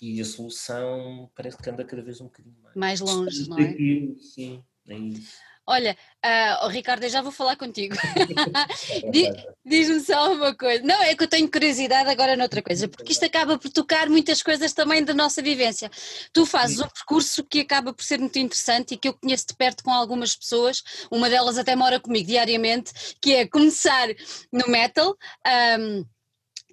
e 0.00 0.20
a 0.20 0.24
solução 0.24 1.30
parece 1.34 1.58
que 1.58 1.68
anda 1.68 1.84
cada 1.84 2.02
vez 2.02 2.20
um 2.20 2.24
bocadinho 2.24 2.56
mais. 2.62 2.76
Mais 2.76 3.00
longe, 3.00 3.48
não 3.48 3.58
é? 3.58 3.76
Sim, 4.18 4.64
é 4.88 4.96
isso. 4.96 5.49
Olha, 5.70 5.96
uh, 6.26 6.64
oh, 6.64 6.68
Ricardo, 6.68 7.04
eu 7.04 7.08
já 7.08 7.22
vou 7.22 7.30
falar 7.30 7.54
contigo. 7.54 7.94
Diz-me 9.64 10.00
só 10.00 10.32
uma 10.32 10.52
coisa. 10.52 10.82
Não, 10.82 11.00
é 11.00 11.14
que 11.14 11.22
eu 11.22 11.28
tenho 11.28 11.48
curiosidade 11.48 12.10
agora 12.10 12.36
noutra 12.36 12.60
coisa, 12.60 12.88
porque 12.88 13.12
isto 13.12 13.24
acaba 13.24 13.56
por 13.56 13.70
tocar 13.70 14.08
muitas 14.08 14.42
coisas 14.42 14.72
também 14.72 15.04
da 15.04 15.14
nossa 15.14 15.40
vivência. 15.40 15.88
Tu 16.32 16.44
fazes 16.44 16.80
um 16.80 16.88
percurso 16.88 17.44
que 17.44 17.60
acaba 17.60 17.94
por 17.94 18.02
ser 18.02 18.18
muito 18.18 18.36
interessante 18.36 18.94
e 18.94 18.96
que 18.96 19.06
eu 19.06 19.14
conheço 19.14 19.46
de 19.46 19.54
perto 19.54 19.84
com 19.84 19.92
algumas 19.92 20.34
pessoas, 20.34 20.82
uma 21.08 21.30
delas 21.30 21.56
até 21.56 21.76
mora 21.76 22.00
comigo 22.00 22.26
diariamente, 22.26 22.92
que 23.22 23.32
é 23.32 23.46
começar 23.46 24.08
no 24.52 24.66
metal. 24.66 25.16
Um, 25.78 26.04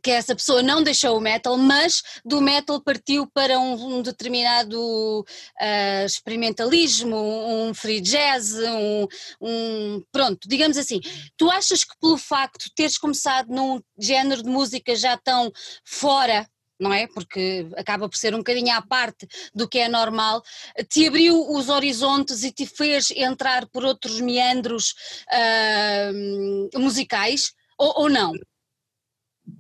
que 0.08 0.12
essa 0.12 0.34
pessoa 0.34 0.64
não 0.64 0.82
deixou 0.82 1.18
o 1.18 1.20
metal, 1.20 1.58
mas 1.58 2.02
do 2.24 2.40
metal 2.40 2.80
partiu 2.80 3.28
para 3.28 3.60
um, 3.60 3.98
um 3.98 4.02
determinado 4.02 4.80
uh, 5.20 6.06
experimentalismo, 6.06 7.18
um 7.18 7.74
free 7.74 8.00
jazz, 8.00 8.54
um, 8.54 9.08
um, 9.42 10.04
pronto, 10.10 10.48
digamos 10.48 10.78
assim. 10.78 11.02
Tu 11.36 11.52
achas 11.52 11.84
que 11.84 11.94
pelo 12.00 12.18
facto 12.18 12.70
de 12.70 12.74
teres 12.74 12.98
começado 12.98 13.50
num 13.50 13.82
género 14.00 14.42
de 14.44 14.50
música 14.50 14.96
já 14.96 15.18
tão 15.18 15.52
fora 15.84 16.48
não 16.80 16.94
é? 16.94 17.08
Porque 17.08 17.68
acaba 17.76 18.08
por 18.08 18.16
ser 18.16 18.36
um 18.36 18.38
bocadinho 18.38 18.72
à 18.72 18.82
parte 18.84 19.28
do 19.54 19.68
que 19.68 19.80
é 19.80 19.90
normal, 19.90 20.44
te 20.88 21.08
abriu 21.08 21.52
os 21.52 21.70
horizontes 21.70 22.44
e 22.44 22.52
te 22.52 22.68
fez 22.68 23.10
entrar 23.12 23.66
por 23.66 23.84
outros 23.84 24.22
meandros 24.22 24.94
uh, 25.34 26.80
musicais, 26.80 27.52
ou, 27.80 28.04
ou 28.04 28.10
não? 28.10 28.32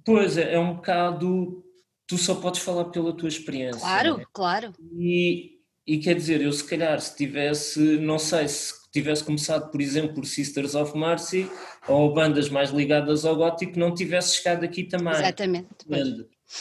Pois 0.05 0.37
é, 0.37 0.53
é 0.53 0.59
um 0.59 0.75
bocado. 0.75 1.63
Tu 2.07 2.17
só 2.17 2.35
podes 2.35 2.61
falar 2.61 2.85
pela 2.85 3.13
tua 3.13 3.27
experiência. 3.27 3.81
Claro, 3.81 4.21
é? 4.21 4.25
claro. 4.31 4.73
E, 4.93 5.57
e 5.85 5.97
quer 5.97 6.15
dizer, 6.15 6.41
eu 6.41 6.51
se 6.51 6.63
calhar, 6.63 6.99
se 7.01 7.15
tivesse, 7.17 7.79
não 7.97 8.17
sei, 8.17 8.47
se 8.47 8.73
tivesse 8.91 9.23
começado, 9.23 9.69
por 9.69 9.81
exemplo, 9.81 10.15
por 10.15 10.25
Sisters 10.25 10.73
of 10.73 10.97
Mercy 10.97 11.49
ou 11.87 12.13
bandas 12.13 12.49
mais 12.49 12.71
ligadas 12.71 13.25
ao 13.25 13.35
gótico, 13.35 13.77
não 13.77 13.93
tivesse 13.93 14.37
chegado 14.37 14.63
aqui 14.63 14.83
também. 14.83 15.13
Exatamente. 15.13 15.67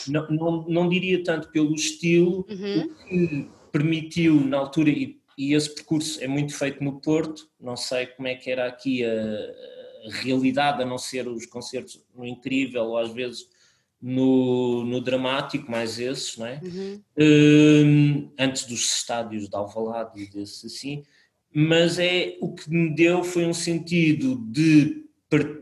Não, 0.08 0.28
não, 0.28 0.64
não 0.68 0.88
diria 0.88 1.22
tanto 1.22 1.48
pelo 1.50 1.74
estilo, 1.74 2.44
uhum. 2.48 2.82
o 2.82 3.08
que 3.08 3.48
permitiu 3.70 4.40
na 4.40 4.58
altura, 4.58 4.90
e, 4.90 5.20
e 5.38 5.54
esse 5.54 5.72
percurso 5.72 6.22
é 6.22 6.26
muito 6.26 6.56
feito 6.56 6.82
no 6.82 7.00
Porto, 7.00 7.48
não 7.60 7.76
sei 7.76 8.06
como 8.06 8.26
é 8.26 8.34
que 8.34 8.50
era 8.50 8.66
aqui 8.66 9.04
a 9.04 9.75
realidade, 10.10 10.82
a 10.82 10.86
não 10.86 10.98
ser 10.98 11.28
os 11.28 11.46
concertos 11.46 12.02
no 12.14 12.24
incrível 12.24 12.84
ou 12.84 12.98
às 12.98 13.12
vezes 13.12 13.48
no, 14.00 14.84
no 14.84 15.00
dramático, 15.00 15.70
mais 15.70 15.98
esses, 15.98 16.36
não 16.36 16.46
é? 16.46 16.60
Uhum. 16.62 17.02
Um, 17.18 18.32
antes 18.38 18.64
dos 18.64 18.80
estádios 18.80 19.48
de 19.48 19.56
Alvalade 19.56 20.22
e 20.22 20.30
desse 20.30 20.66
assim, 20.66 21.02
mas 21.52 21.98
é 21.98 22.36
o 22.40 22.54
que 22.54 22.70
me 22.70 22.94
deu 22.94 23.24
foi 23.24 23.46
um 23.46 23.54
sentido 23.54 24.36
de, 24.50 25.04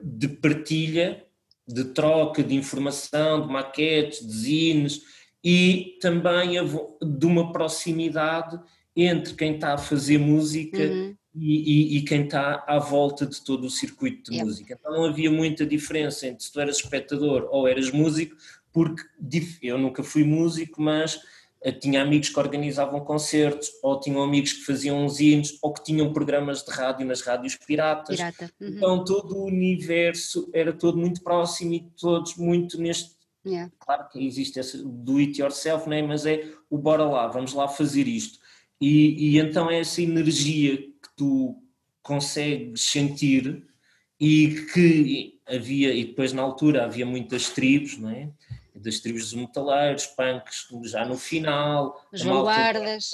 de 0.03 0.29
partilha, 0.29 1.25
de 1.67 1.85
troca 1.85 2.43
de 2.43 2.55
informação, 2.55 3.47
de 3.47 3.53
maquetes, 3.53 4.27
de 4.27 4.33
zines 4.33 5.03
e 5.43 5.97
também 6.01 6.57
de 7.03 7.27
uma 7.27 7.53
proximidade 7.53 8.61
entre 8.97 9.35
quem 9.35 9.55
está 9.55 9.75
a 9.75 9.79
fazer 9.79 10.19
música 10.19 10.83
uhum 10.83 11.17
e, 11.35 11.97
e, 11.97 11.99
e, 11.99 12.03
quem 12.03 12.25
está 12.25 12.65
à 12.67 12.79
volta 12.79 13.27
de 13.27 13.41
todo 13.43 13.65
o 13.65 13.71
circuito 13.71 14.31
de 14.31 14.43
música. 14.43 14.77
Então 14.79 14.93
não 14.93 15.05
havia 15.05 15.31
muita 15.31 15.67
diferença 15.67 16.29
entre 16.29 16.45
se 16.45 16.53
tu 16.53 16.61
eras 16.61 16.77
espectador 16.77 17.49
ou 17.51 17.67
eras 17.67 17.91
músico, 17.91 18.37
porque 18.73 19.03
eu 19.61 19.77
nunca 19.77 20.05
fui 20.05 20.23
músico, 20.23 20.81
mas 20.81 21.21
eh, 21.61 21.73
tinha 21.73 22.03
amigos 22.03 22.29
que 22.29 22.39
organizavam 22.39 23.01
concertos, 23.01 23.69
ou 23.83 23.99
tinham 23.99 24.23
amigos 24.23 24.53
que 24.53 24.65
faziam 24.65 25.05
uns 25.05 25.19
hinos, 25.19 25.59
ou 25.61 25.73
que 25.73 25.83
tinham 25.83 26.13
programas 26.13 26.63
de 26.63 26.71
rádio 26.71 27.05
nas 27.05 27.21
rádios 27.21 27.57
piratas. 27.57 28.17
Pirata. 28.17 28.51
Uhum. 28.61 28.69
Então 28.69 29.05
todo 29.05 29.37
o 29.37 29.47
universo 29.47 30.49
era 30.53 30.73
todo 30.73 30.99
muito 30.99 31.21
próximo 31.21 31.73
e 31.75 31.81
todos 31.97 32.37
muito 32.37 32.81
neste. 32.81 33.15
Yeah. 33.45 33.73
Claro 33.79 34.09
que 34.09 34.25
existe 34.25 34.59
esse 34.61 34.83
do 34.83 35.19
it 35.19 35.41
yourself, 35.41 35.89
né? 35.89 36.01
mas 36.01 36.25
é 36.25 36.49
o 36.71 36.79
bora 36.79 37.05
lá, 37.05 37.27
vamos 37.27 37.53
lá 37.53 37.67
fazer 37.67 38.07
isto. 38.07 38.39
E, 38.81 39.33
e 39.35 39.39
então 39.39 39.71
é 39.71 39.81
essa 39.81 40.01
energia 40.01 40.94
tu 41.17 41.57
consegues 42.03 42.83
sentir 42.83 43.67
e 44.21 44.67
que 44.73 45.41
havia, 45.47 45.93
e 45.95 46.05
depois 46.05 46.33
na 46.33 46.43
altura 46.43 46.85
havia 46.85 47.07
muitas 47.07 47.51
tribos, 47.51 47.99
não 47.99 48.11
é? 48.11 48.31
Das 48.75 49.01
tribos 49.01 49.31
dos 49.31 49.35
metaleiros, 49.35 50.07
punks 50.07 50.69
já 50.85 51.05
no 51.05 51.17
final, 51.17 52.01
as 52.13 52.23
vanguardas. 52.23 53.11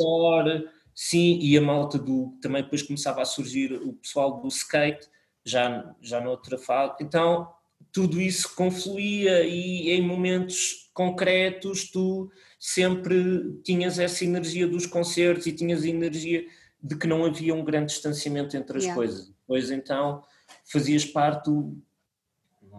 Sim, 0.94 1.38
e 1.40 1.56
a 1.56 1.60
malta 1.60 1.98
do. 1.98 2.36
Também 2.42 2.62
depois 2.62 2.82
começava 2.82 3.22
a 3.22 3.24
surgir 3.24 3.72
o 3.72 3.92
pessoal 3.94 4.40
do 4.40 4.48
skate, 4.48 5.08
já, 5.44 5.94
já 6.00 6.20
noutra 6.20 6.58
fase. 6.58 6.96
Então, 7.00 7.50
tudo 7.92 8.20
isso 8.20 8.54
confluía 8.54 9.42
e 9.44 9.90
em 9.90 10.02
momentos 10.02 10.90
concretos 10.92 11.90
tu 11.90 12.30
sempre 12.58 13.58
tinhas 13.64 13.98
essa 13.98 14.24
energia 14.24 14.66
dos 14.66 14.86
concertos 14.86 15.46
e 15.46 15.52
tinhas 15.52 15.84
energia 15.84 16.44
de 16.82 16.96
que 16.96 17.06
não 17.06 17.24
havia 17.24 17.54
um 17.54 17.64
grande 17.64 17.92
distanciamento 17.92 18.56
entre 18.56 18.78
as 18.78 18.84
yeah. 18.84 18.96
coisas. 18.96 19.28
Depois 19.28 19.70
então 19.70 20.22
fazias 20.64 21.04
parte 21.04 21.50
do, 21.50 21.76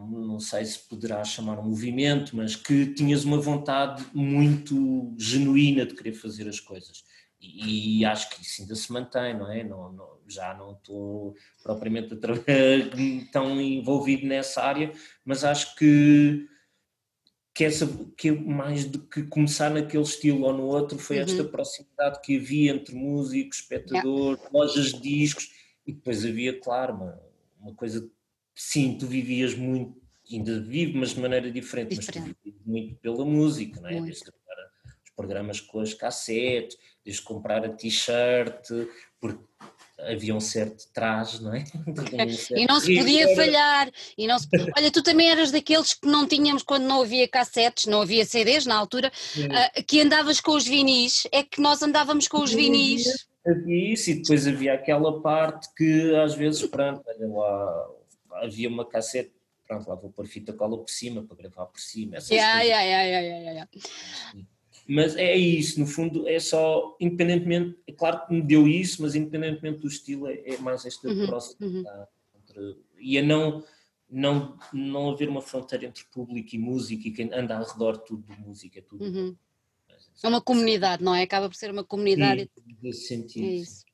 não 0.10 0.40
sei 0.40 0.66
se 0.66 0.80
poderá 0.88 1.24
chamar 1.24 1.60
um 1.60 1.70
movimento, 1.70 2.36
mas 2.36 2.56
que 2.56 2.88
tinhas 2.94 3.24
uma 3.24 3.40
vontade 3.40 4.06
muito 4.14 5.14
genuína 5.18 5.86
de 5.86 5.94
querer 5.94 6.14
fazer 6.14 6.48
as 6.48 6.60
coisas. 6.60 7.04
E, 7.40 8.00
e 8.00 8.06
acho 8.06 8.30
que 8.30 8.42
isso 8.42 8.62
ainda 8.62 8.76
se 8.76 8.92
mantém, 8.92 9.38
não 9.38 9.52
é? 9.52 9.64
Não, 9.64 9.92
não, 9.92 10.20
já 10.28 10.54
não 10.54 10.74
estou 10.74 11.36
propriamente 11.64 12.16
tão 13.32 13.60
envolvido 13.60 14.26
nessa 14.26 14.62
área, 14.64 14.92
mas 15.26 15.44
acho 15.44 15.76
que 15.76 16.48
que, 17.54 17.66
essa, 17.66 17.88
que 18.16 18.32
mais 18.32 18.86
do 18.86 19.00
que 19.00 19.24
começar 19.24 19.70
naquele 19.70 20.04
estilo 20.04 20.46
ou 20.46 20.54
no 20.54 20.64
outro 20.64 20.98
foi 20.98 21.18
uhum. 21.18 21.24
esta 21.24 21.44
proximidade 21.44 22.22
que 22.22 22.38
havia 22.38 22.72
entre 22.72 22.96
músico, 22.96 23.54
espectador, 23.54 24.38
yeah. 24.38 24.50
lojas 24.54 24.94
de 24.94 25.02
discos 25.02 25.52
e 25.86 25.92
depois 25.92 26.26
havia, 26.26 26.58
claro, 26.60 26.94
uma, 26.94 27.22
uma 27.60 27.76
coisa, 27.76 28.10
sim, 28.56 28.98
tu 28.98 29.06
vivias 29.06 29.54
muito, 29.54 30.02
ainda 30.32 30.62
vive, 30.62 30.98
mas 30.98 31.10
de 31.10 31.20
maneira 31.20 31.52
diferente, 31.52 31.96
diferente. 31.96 32.20
mas 32.20 32.36
tu 32.36 32.44
vivias 32.44 32.66
muito 32.66 32.96
pela 32.96 33.26
música, 33.26 33.82
não 33.82 33.90
é? 33.90 34.02
Desde 34.02 34.24
os 34.24 35.12
programas 35.16 35.60
com 35.60 35.82
as 35.82 35.94
cassetes, 35.94 36.78
desde 37.04 37.22
comprar 37.22 37.66
a 37.66 37.70
t-shirt, 37.70 38.70
porque 39.20 39.44
havia 40.08 40.36
um 40.36 40.40
certo 40.40 40.86
traje, 40.94 41.42
não 41.42 41.54
é? 41.54 41.64
Um 42.52 42.58
e 42.58 42.66
não 42.66 42.80
se 42.80 42.96
podia 42.98 43.36
falhar. 43.36 43.92
E 44.18 44.28
não 44.28 44.40
se... 44.40 44.48
Olha, 44.78 44.92
tu 44.92 45.02
também 45.02 45.30
eras 45.30 45.52
daqueles 45.52 45.94
que 45.94 46.08
não 46.08 46.28
tínhamos 46.28 46.64
quando 46.64 46.84
não 46.84 47.02
havia 47.02 47.28
cassetes, 47.28 47.86
não 47.86 48.02
havia 48.02 48.26
CDs 48.26 48.66
na 48.66 48.76
altura, 48.76 49.12
uh, 49.38 49.84
que 49.86 50.02
andavas 50.02 50.40
com 50.42 50.52
os 50.52 50.66
vinis, 50.66 51.28
é 51.32 51.44
que 51.44 51.62
nós 51.62 51.82
andávamos 51.82 52.28
com 52.28 52.42
os 52.42 52.52
vinis. 52.52 53.28
Havia 53.46 53.94
isso, 53.94 54.12
e 54.12 54.16
depois 54.16 54.48
havia 54.48 54.74
aquela 54.74 55.22
parte 55.22 55.68
que 55.76 56.16
às 56.16 56.36
vezes, 56.36 56.66
pronto, 56.68 57.04
lá, 57.06 57.88
havia 58.44 58.70
uma 58.70 58.86
cassete, 58.86 59.34
pronto, 59.68 59.88
lá 59.90 59.96
vou 59.96 60.12
pôr 60.12 60.28
fita 60.28 60.54
cola 60.54 60.78
por 60.78 60.90
cima 60.90 61.24
para 61.24 61.38
gravar 61.38 61.66
por 61.66 61.80
cima. 61.80 62.18
Yeah, 62.30 62.62
yeah, 62.62 62.84
yeah, 62.84 63.04
yeah, 63.04 63.28
yeah, 63.28 63.52
yeah. 63.52 64.48
Mas 64.88 65.16
é 65.16 65.36
isso, 65.36 65.80
no 65.80 65.88
fundo, 65.88 66.28
é 66.28 66.40
só, 66.40 66.96
independentemente, 67.00 67.78
é 67.88 67.92
claro 67.92 68.26
que 68.26 68.34
me 68.34 68.42
deu 68.42 68.68
isso, 68.68 69.02
mas 69.02 69.16
independentemente 69.16 69.80
do 69.80 69.88
estilo, 69.88 70.28
é, 70.28 70.42
é 70.46 70.58
mais 70.58 70.86
esta 70.86 71.08
uhum, 71.08 71.28
proximidade. 71.28 72.08
Uhum. 72.56 72.76
e 73.00 73.18
a 73.18 73.24
não, 73.24 73.64
não, 74.10 74.58
não 74.74 75.10
haver 75.12 75.30
uma 75.30 75.42
fronteira 75.42 75.86
entre 75.86 76.04
público 76.12 76.56
e 76.56 76.60
música 76.60 77.08
e 77.08 77.12
quem 77.12 77.34
anda 77.34 77.58
ao 77.58 77.64
redor 77.64 77.98
tudo 77.98 78.24
de 78.34 78.42
música, 78.42 78.80
é 78.80 78.82
tudo. 78.82 79.06
Uhum. 79.06 79.36
É 80.24 80.28
uma 80.28 80.42
comunidade, 80.42 81.04
não 81.04 81.16
é? 81.16 81.24
Acaba 81.24 81.50
por 81.50 81.56
ser 81.56 81.72
uma 81.72 81.84
comunidade. 81.84 82.50
Sim, 82.54 82.78
nesse 82.82 83.08
sentido. 83.08 83.46
É 83.46 83.50
isso. 83.54 83.86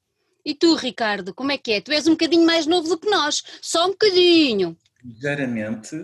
E 0.44 0.56
tu, 0.56 0.75
Ricardo, 0.75 1.34
como 1.34 1.51
é 1.51 1.58
que 1.58 1.74
é? 1.74 1.82
Tu 1.82 1.91
és 1.91 2.08
um 2.08 2.12
bocadinho 2.12 2.46
mais 2.46 2.65
novo 2.65 2.88
do 2.88 2.98
que 2.98 3.10
nós, 3.10 3.44
só 3.62 3.86
um 3.86 3.91
bocadinho. 3.91 4.77
Ligeiramente. 5.03 5.96
uh, 5.96 6.01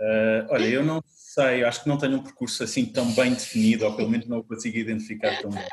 olha, 0.50 0.66
eu 0.66 0.84
não 0.84 1.02
sei, 1.36 1.64
acho 1.64 1.82
que 1.82 1.88
não 1.88 1.98
tenho 1.98 2.16
um 2.16 2.22
percurso 2.22 2.62
assim 2.62 2.86
tão 2.86 3.12
bem 3.12 3.34
definido, 3.34 3.84
ou 3.84 3.94
pelo 3.94 4.08
menos 4.08 4.26
não 4.26 4.38
o 4.38 4.44
consigo 4.44 4.78
identificar 4.78 5.38
tão 5.42 5.50
bem. 5.50 5.68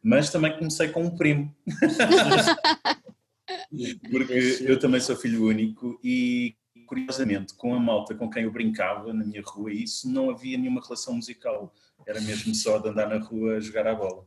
Mas 0.00 0.30
também 0.30 0.56
comecei 0.56 0.88
com 0.88 1.02
um 1.02 1.16
primo. 1.16 1.52
Porque 4.10 4.58
eu 4.60 4.78
também 4.78 5.00
sou 5.00 5.16
filho 5.16 5.44
único 5.44 5.98
e 6.04 6.54
curiosamente, 6.86 7.54
com 7.54 7.74
a 7.74 7.80
malta 7.80 8.14
com 8.14 8.30
quem 8.30 8.44
eu 8.44 8.52
brincava 8.52 9.12
na 9.12 9.24
minha 9.24 9.42
rua, 9.42 9.72
isso 9.72 10.08
não 10.08 10.30
havia 10.30 10.56
nenhuma 10.56 10.82
relação 10.82 11.14
musical. 11.14 11.74
Era 12.06 12.20
mesmo 12.20 12.54
só 12.54 12.78
de 12.78 12.90
andar 12.90 13.08
na 13.08 13.18
rua 13.18 13.56
a 13.56 13.60
jogar 13.60 13.86
a 13.86 13.94
bola. 13.94 14.26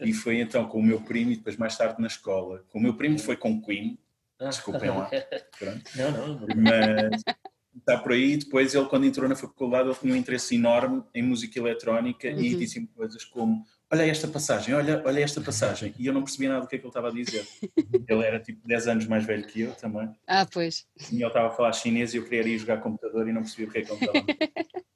E 0.00 0.12
foi 0.12 0.40
então 0.40 0.66
com 0.66 0.78
o 0.78 0.82
meu 0.82 1.00
primo 1.00 1.32
e 1.32 1.36
depois 1.36 1.56
mais 1.56 1.76
tarde 1.76 2.00
na 2.00 2.06
escola. 2.06 2.64
Com 2.68 2.78
o 2.78 2.82
meu 2.82 2.94
primo 2.94 3.18
foi 3.18 3.36
com 3.36 3.60
Queen, 3.60 3.98
desculpem 4.38 4.90
lá. 4.90 5.10
Pronto. 5.58 5.90
Não, 5.96 6.10
não. 6.12 6.46
Mas 6.56 7.22
está 7.76 7.98
por 7.98 8.12
aí. 8.12 8.36
Depois 8.36 8.74
ele, 8.74 8.86
quando 8.86 9.06
entrou 9.06 9.28
na 9.28 9.36
faculdade, 9.36 9.88
ele 9.88 9.98
tinha 9.98 10.12
um 10.12 10.16
interesse 10.16 10.54
enorme 10.54 11.02
em 11.14 11.22
música 11.22 11.58
eletrónica 11.58 12.28
uhum. 12.28 12.40
e 12.40 12.54
disse-me 12.54 12.86
coisas 12.88 13.24
como 13.24 13.64
olha 13.92 14.06
esta 14.06 14.28
passagem, 14.28 14.72
olha, 14.72 15.02
olha 15.04 15.20
esta 15.20 15.40
passagem. 15.40 15.92
E 15.98 16.06
eu 16.06 16.12
não 16.12 16.22
percebia 16.22 16.48
nada 16.48 16.60
do 16.62 16.68
que 16.68 16.76
é 16.76 16.78
que 16.78 16.84
ele 16.84 16.90
estava 16.90 17.08
a 17.08 17.12
dizer. 17.12 17.46
Ele 18.08 18.24
era 18.24 18.40
tipo 18.40 18.66
10 18.66 18.88
anos 18.88 19.06
mais 19.06 19.24
velho 19.24 19.46
que 19.46 19.62
eu 19.62 19.72
também. 19.74 20.08
Ah, 20.26 20.46
pois. 20.46 20.86
E 21.12 21.16
ele 21.16 21.26
estava 21.26 21.48
a 21.48 21.50
falar 21.50 21.72
chinês 21.72 22.12
e 22.12 22.16
eu 22.16 22.24
queria 22.24 22.54
ir 22.54 22.58
jogar 22.58 22.78
computador 22.78 23.28
e 23.28 23.32
não 23.32 23.42
percebia 23.42 23.68
o 23.68 23.70
que 23.70 23.78
é 23.78 23.82
que 23.82 23.92
ele 23.92 24.00
estava 24.00 24.18
a 24.18 24.20
dizer. 24.20 24.66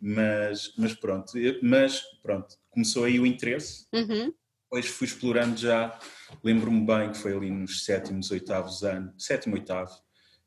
Mas, 0.00 0.72
mas 0.78 0.94
pronto, 0.94 1.32
mas 1.60 2.00
pronto, 2.22 2.56
começou 2.70 3.02
aí 3.02 3.18
o 3.18 3.26
interesse. 3.26 3.84
Uhum. 3.92 4.32
Depois 4.62 4.86
fui 4.86 5.08
explorando 5.08 5.56
já, 5.56 5.98
lembro-me 6.44 6.86
bem 6.86 7.10
que 7.10 7.18
foi 7.18 7.34
ali 7.34 7.50
nos 7.50 7.84
sétimos, 7.84 8.30
oitavos 8.30 8.84
anos, 8.84 9.12
sétimo, 9.18 9.56
oitavo, 9.56 9.90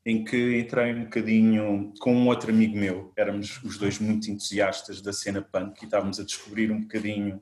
em 0.04 0.24
que 0.24 0.58
entrei 0.58 0.92
um 0.94 1.04
bocadinho 1.04 1.92
com 2.00 2.14
um 2.14 2.26
outro 2.26 2.50
amigo 2.50 2.76
meu. 2.76 3.12
Éramos 3.16 3.62
os 3.62 3.78
dois 3.78 3.98
muito 3.98 4.30
entusiastas 4.30 5.00
da 5.00 5.12
cena 5.12 5.40
punk 5.40 5.82
e 5.82 5.84
estávamos 5.84 6.18
a 6.18 6.24
descobrir 6.24 6.70
um 6.72 6.80
bocadinho, 6.80 7.40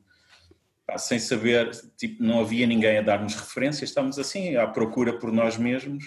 pá, 0.87 0.99
sem 0.99 1.19
saber, 1.19 1.71
tipo, 1.97 2.23
não 2.23 2.41
havia 2.41 2.67
ninguém 2.67 2.99
a 2.99 3.03
dar-nos 3.03 3.35
referências, 3.35 3.89
estávamos 3.89 4.19
assim 4.19 4.57
à 4.57 4.67
procura 4.67 5.19
por 5.19 5.33
nós 5.33 5.57
mesmos. 5.57 6.05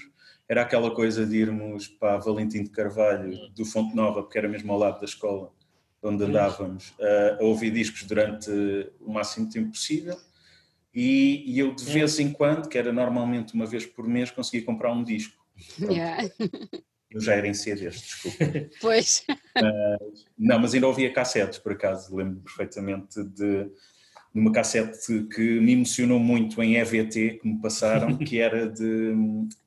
Era 0.47 0.61
aquela 0.61 0.91
coisa 0.91 1.25
de 1.25 1.37
irmos 1.37 1.87
para 1.87 2.17
Valentim 2.17 2.63
de 2.63 2.69
Carvalho, 2.69 3.49
do 3.55 3.65
Fonte 3.65 3.95
Nova, 3.95 4.21
porque 4.21 4.37
era 4.37 4.47
mesmo 4.47 4.71
ao 4.71 4.77
lado 4.77 4.99
da 4.99 5.05
escola 5.05 5.51
onde 6.03 6.23
andávamos, 6.25 6.93
a, 6.99 7.43
ouvir 7.43 7.71
discos 7.71 8.03
durante 8.03 8.51
o 8.99 9.11
máximo 9.11 9.49
tempo 9.49 9.71
possível 9.71 10.17
e, 10.93 11.43
e, 11.47 11.59
eu 11.59 11.73
de 11.73 11.85
vez 11.85 12.19
em 12.19 12.31
quando, 12.31 12.69
que 12.69 12.77
era 12.77 12.93
normalmente 12.93 13.55
uma 13.55 13.65
vez 13.65 13.85
por 13.85 14.07
mês, 14.07 14.29
conseguia 14.29 14.63
comprar 14.63 14.91
um 14.91 15.03
disco. 15.03 15.42
Yeah. 15.79 16.29
Eu 17.13 17.21
já 17.21 17.33
era 17.33 17.47
em 17.47 17.53
CDs, 17.53 18.01
desculpa. 18.01 18.69
Pois. 18.81 19.23
Mas, 19.55 20.25
não, 20.37 20.59
mas 20.59 20.73
ainda 20.73 20.87
ouvia 20.87 21.13
cassetes, 21.13 21.59
por 21.59 21.73
acaso, 21.73 22.15
lembro 22.15 22.41
perfeitamente 22.41 23.23
de, 23.23 23.65
de 23.65 23.71
uma 24.33 24.51
cassete 24.51 25.23
que 25.25 25.59
me 25.59 25.73
emocionou 25.73 26.19
muito 26.19 26.61
em 26.63 26.77
EVT, 26.77 27.39
que 27.39 27.47
me 27.47 27.61
passaram, 27.61 28.17
que 28.17 28.39
era 28.39 28.67
de, 28.67 29.13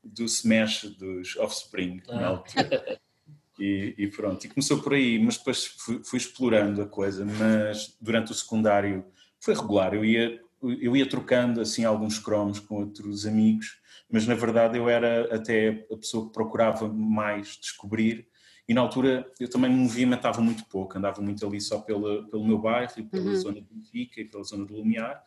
do 0.02 0.24
Smash 0.24 0.96
dos 0.98 1.36
Offspring, 1.36 2.02
ah. 2.08 2.20
na 2.20 2.26
altura. 2.26 2.98
E, 3.58 3.94
e, 3.96 4.08
pronto, 4.08 4.44
e 4.44 4.48
começou 4.48 4.82
por 4.82 4.92
aí, 4.92 5.18
mas 5.18 5.38
depois 5.38 5.64
fui, 5.64 6.00
fui, 6.04 6.18
explorando 6.18 6.82
a 6.82 6.86
coisa, 6.86 7.24
mas 7.24 7.96
durante 8.00 8.32
o 8.32 8.34
secundário 8.34 9.04
foi 9.40 9.54
regular, 9.54 9.94
eu 9.94 10.04
ia, 10.04 10.38
eu 10.62 10.94
ia 10.94 11.08
trocando 11.08 11.60
assim 11.60 11.84
alguns 11.84 12.18
cromos 12.18 12.58
com 12.58 12.74
outros 12.80 13.24
amigos, 13.24 13.78
mas 14.10 14.26
na 14.26 14.34
verdade 14.34 14.78
eu 14.78 14.88
era 14.88 15.34
até 15.34 15.86
a 15.90 15.96
pessoa 15.96 16.26
que 16.26 16.32
procurava 16.32 16.88
mais 16.88 17.58
descobrir 17.60 18.28
e 18.68 18.74
na 18.74 18.80
altura 18.80 19.30
eu 19.38 19.48
também 19.48 19.70
me 19.70 19.78
movimentava 19.78 20.40
muito 20.40 20.64
pouco, 20.66 20.98
andava 20.98 21.22
muito 21.22 21.46
ali 21.46 21.60
só 21.60 21.78
pela, 21.80 22.26
pelo 22.28 22.44
meu 22.44 22.58
bairro 22.58 22.92
e 22.96 23.04
pela 23.04 23.30
uhum. 23.30 23.36
zona 23.36 23.60
de 23.60 23.66
Benfica 23.68 24.20
e 24.20 24.24
pela 24.24 24.42
zona 24.42 24.64
do 24.64 24.74
Lumiar. 24.74 25.22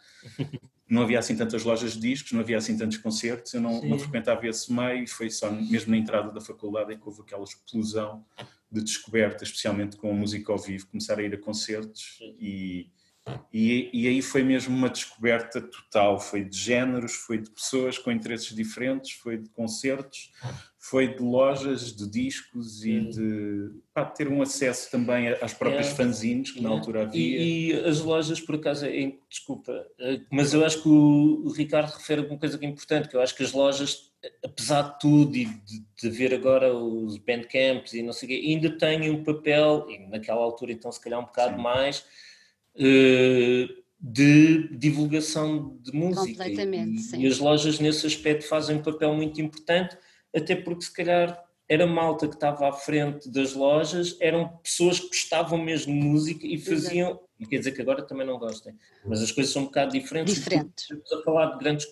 Não 0.90 1.04
havia 1.04 1.20
assim 1.20 1.38
tantas 1.38 1.64
lojas 1.64 1.94
de 1.94 2.00
discos, 2.00 2.32
não 2.32 2.42
havia 2.42 2.58
assim 2.58 2.76
tantos 2.76 2.98
concertos, 2.98 3.54
eu 3.54 3.62
não, 3.62 3.80
não 3.84 4.00
frequentava 4.00 4.48
esse 4.48 4.74
meio, 4.74 5.08
foi 5.08 5.30
só 5.30 5.52
mesmo 5.52 5.92
na 5.92 5.98
entrada 5.98 6.32
da 6.32 6.42
faculdade 6.42 6.92
é 6.92 6.96
que 6.98 7.04
houve 7.06 7.22
aquela 7.22 7.44
explosão 7.44 8.26
de 8.72 8.82
descoberta, 8.82 9.44
especialmente 9.44 9.98
com 9.98 10.10
a 10.10 10.14
música 10.14 10.52
ao 10.52 10.58
vivo, 10.58 10.88
começar 10.88 11.20
a 11.20 11.22
ir 11.22 11.32
a 11.32 11.38
concertos 11.38 12.18
e, 12.40 12.90
e, 13.54 13.90
e, 13.94 14.08
aí 14.08 14.22
foi 14.22 14.44
mesmo 14.44 14.76
uma 14.76 14.90
descoberta 14.90 15.62
total, 15.62 16.20
foi 16.20 16.44
de 16.44 16.58
géneros, 16.58 17.14
foi 17.14 17.38
de 17.38 17.50
pessoas 17.50 17.98
com 17.98 18.12
interesses 18.12 18.56
diferentes, 18.56 19.12
foi 19.12 19.38
de 19.38 19.50
concertos, 19.50 20.32
foi 20.78 21.14
de 21.14 21.22
lojas, 21.22 21.94
de 21.94 22.10
discos 22.10 22.86
e 22.86 23.02
de 23.02 23.72
pá, 23.94 24.06
ter 24.06 24.30
um 24.30 24.42
acesso 24.42 24.90
também 24.90 25.28
às 25.28 25.54
próprias 25.54 25.88
é, 25.88 25.96
fanzines 25.96 26.52
que 26.52 26.62
na 26.62 26.70
altura 26.70 27.04
havia. 27.04 27.38
E, 27.38 27.72
e, 27.72 27.74
as 27.74 28.00
lojas, 28.00 28.40
por 28.40 28.56
acaso, 28.56 28.86
é, 28.86 29.14
desculpa, 29.30 29.86
eh, 30.00 30.22
mas 30.32 30.54
eu 30.54 30.66
acho 30.66 30.82
que 30.82 30.90
o 30.90 31.52
Ricardo 31.52 31.92
refere 31.92 32.22
uma 32.22 32.38
coisa 32.38 32.58
que 32.58 32.66
é 32.66 32.70
importante, 32.70 33.10
que 33.10 33.16
eu 33.16 33.22
acho 33.22 33.36
que 33.36 33.44
as 33.44 33.52
lojas, 33.52 34.12
apesar 34.44 34.84
de 34.84 35.00
tudo 35.00 35.36
e 35.36 35.46
de, 35.46 35.84
de 36.02 36.08
haver 36.08 36.34
agora 36.34 36.74
os 36.74 37.18
bandcamps 37.18 37.94
e 37.94 38.02
não 38.02 38.14
sei 38.14 38.28
o 38.28 38.30
quê, 38.30 38.48
ainda 38.48 38.78
têm 38.78 39.10
um 39.10 39.24
papel, 39.24 39.86
e 39.90 40.00
naquela 40.08 40.42
altura 40.42 40.72
então 40.72 40.92
se 40.92 41.02
calhar 41.02 41.20
um 41.20 41.26
bocado 41.26 41.58
Sim. 41.58 41.62
mais 41.62 42.06
de 42.76 44.70
divulgação 44.78 45.78
de 45.82 45.92
música. 45.92 46.44
Completamente, 46.44 47.00
e, 47.00 47.04
sim. 47.04 47.22
e 47.22 47.28
as 47.28 47.40
lojas 47.40 47.80
nesse 47.80 48.08
aspecto 48.08 48.48
fazem 48.48 48.78
um 48.78 48.82
papel 48.82 49.14
muito 49.14 49.42
importante, 49.42 49.98
até 50.34 50.56
porque 50.56 50.86
se 50.86 50.94
calhar 50.94 51.44
era 51.68 51.86
malta 51.86 52.28
que 52.28 52.34
estava 52.34 52.68
à 52.68 52.72
frente 52.72 53.30
das 53.30 53.54
lojas, 53.54 54.18
eram 54.20 54.48
pessoas 54.64 55.00
que 55.00 55.08
gostavam 55.08 55.60
mesmo 55.60 55.94
de 55.94 56.00
música 56.00 56.48
e 56.48 56.58
faziam, 56.58 57.10
Exato. 57.10 57.30
e 57.40 57.46
quer 57.46 57.58
dizer 57.60 57.72
que 57.74 57.82
agora 57.82 58.02
também 58.02 58.26
não 58.26 58.40
gostem, 58.40 58.74
mas 59.06 59.22
as 59.22 59.32
coisas 59.32 59.54
são 59.54 59.64
um 59.64 59.66
bocado 59.66 59.92
diferentes. 59.92 60.34
Diferentes. 60.34 60.86
Estamos 60.86 61.14
a 61.14 61.24
falar 61.24 61.46
de 61.52 61.60
grandes 61.60 61.88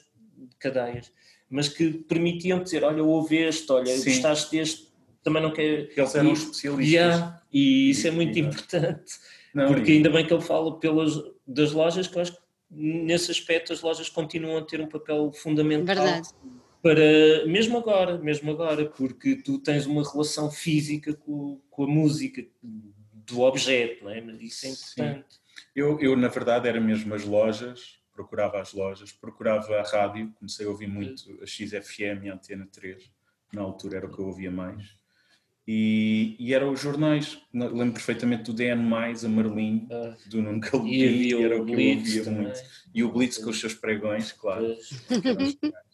cadeias, 0.58 1.12
mas 1.50 1.70
que 1.70 1.92
permitiam 1.92 2.64
dizer, 2.64 2.84
olha, 2.84 3.00
eu 3.00 3.08
ouvi 3.08 3.38
este, 3.38 3.72
olha, 3.72 3.96
Sim. 3.96 4.10
gostaste 4.12 4.52
deste, 4.52 4.88
também 5.22 5.44
não 5.44 5.52
quer... 5.52 5.92
Eles 5.96 6.16
eram 6.16 6.30
e, 6.30 6.34
especialistas. 6.34 6.94
Yeah, 6.94 7.42
e 7.54 7.90
isso 7.92 8.08
é 8.08 8.12
muito 8.12 8.40
importante. 8.40 9.14
Não, 9.54 9.68
porque 9.68 9.94
ainda 9.94 10.10
bem 10.10 10.26
que 10.26 10.34
ele 10.34 10.42
fala 10.42 10.80
pelas, 10.80 11.14
das 11.46 11.72
lojas, 11.72 12.08
que 12.08 12.18
eu 12.18 12.22
acho 12.22 12.34
que 12.34 12.40
nesse 12.70 13.32
aspecto 13.32 13.74
as 13.74 13.82
lojas 13.82 14.10
continuam 14.10 14.58
a 14.58 14.62
ter 14.62 14.82
um 14.82 14.88
papel 14.88 15.32
fundamental. 15.32 15.96
Verdade. 15.96 16.30
Para, 16.82 17.46
mesmo 17.48 17.78
agora, 17.78 18.18
mesmo 18.18 18.52
agora, 18.52 18.86
porque 18.86 19.36
tu 19.36 19.60
tens 19.60 19.86
uma 19.86 20.10
relação 20.10 20.52
física 20.52 21.14
com, 21.14 21.60
com 21.70 21.84
a 21.84 21.88
música 21.88 22.46
do 22.62 23.42
objeto, 23.42 24.04
não 24.04 24.12
é? 24.12 24.20
Isso 24.40 24.66
é 24.66 24.70
importante. 24.70 25.40
Eu, 25.76 26.00
eu, 26.00 26.16
na 26.16 26.28
verdade, 26.28 26.68
era 26.68 26.80
mesmo 26.80 27.14
as 27.14 27.26
lojas, 27.26 28.00
procurava 28.14 28.60
as 28.60 28.74
lojas, 28.74 29.12
procurava 29.12 29.76
a 29.80 29.84
rádio, 29.84 30.32
comecei 30.36 30.66
a 30.66 30.70
ouvir 30.70 30.88
muito 30.88 31.38
a 31.42 31.46
XFM 31.46 32.24
e 32.26 32.30
a 32.30 32.34
Antena 32.34 32.68
3, 32.72 33.12
na 33.54 33.62
altura 33.62 33.98
era 33.98 34.06
o 34.06 34.12
que 34.12 34.20
eu 34.20 34.28
ouvia 34.28 34.52
mais 34.52 34.97
e, 35.68 36.38
e 36.40 36.54
eram 36.54 36.72
os 36.72 36.80
jornais. 36.80 37.38
Lembro 37.54 37.94
perfeitamente 37.94 38.44
do 38.44 38.54
DN, 38.54 38.82
a 38.82 39.28
Marlin, 39.28 39.86
ah, 39.92 40.16
do 40.28 40.42
Nuno 40.42 40.62
Galopim, 40.62 41.44
era 41.44 41.62
o 41.62 41.66
que 41.66 41.74
eu 41.74 41.98
ouvia 41.98 42.24
também. 42.24 42.42
muito. 42.44 42.60
E 42.96 43.04
o 43.04 43.12
Blitz 43.12 43.38
com 43.38 43.50
os 43.50 43.60
seus 43.60 43.74
pregões, 43.74 44.32
claro. 44.32 44.76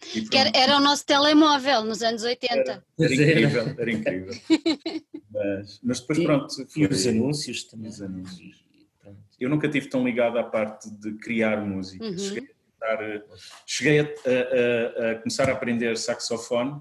Que 0.00 0.34
era, 0.34 0.50
era, 0.54 0.76
o 0.78 0.80
nosso 0.80 1.04
telemóvel 1.04 1.84
nos 1.84 2.02
anos 2.02 2.22
80. 2.22 2.54
Era, 2.54 2.82
era 2.98 3.14
incrível, 3.14 3.74
era 3.78 3.92
incrível. 3.92 4.34
mas, 5.30 5.80
mas 5.82 6.00
depois, 6.00 6.18
pronto. 6.20 6.66
E, 6.74 6.86
os 6.86 7.06
anúncios 7.06 7.64
também. 7.64 7.90
Os 7.90 8.00
anúncios. 8.00 8.64
Eu 9.38 9.50
nunca 9.50 9.68
tive 9.68 9.90
tão 9.90 10.02
ligado 10.02 10.38
à 10.38 10.42
parte 10.42 10.90
de 10.90 11.12
criar 11.18 11.58
música. 11.66 12.02
Uhum. 12.02 12.16
Cheguei, 12.16 12.48
a, 12.82 13.22
cheguei 13.66 14.00
a, 14.00 14.04
a, 14.04 15.10
a, 15.10 15.14
começar 15.16 15.50
a 15.50 15.52
aprender 15.52 15.98
saxofone 15.98 16.80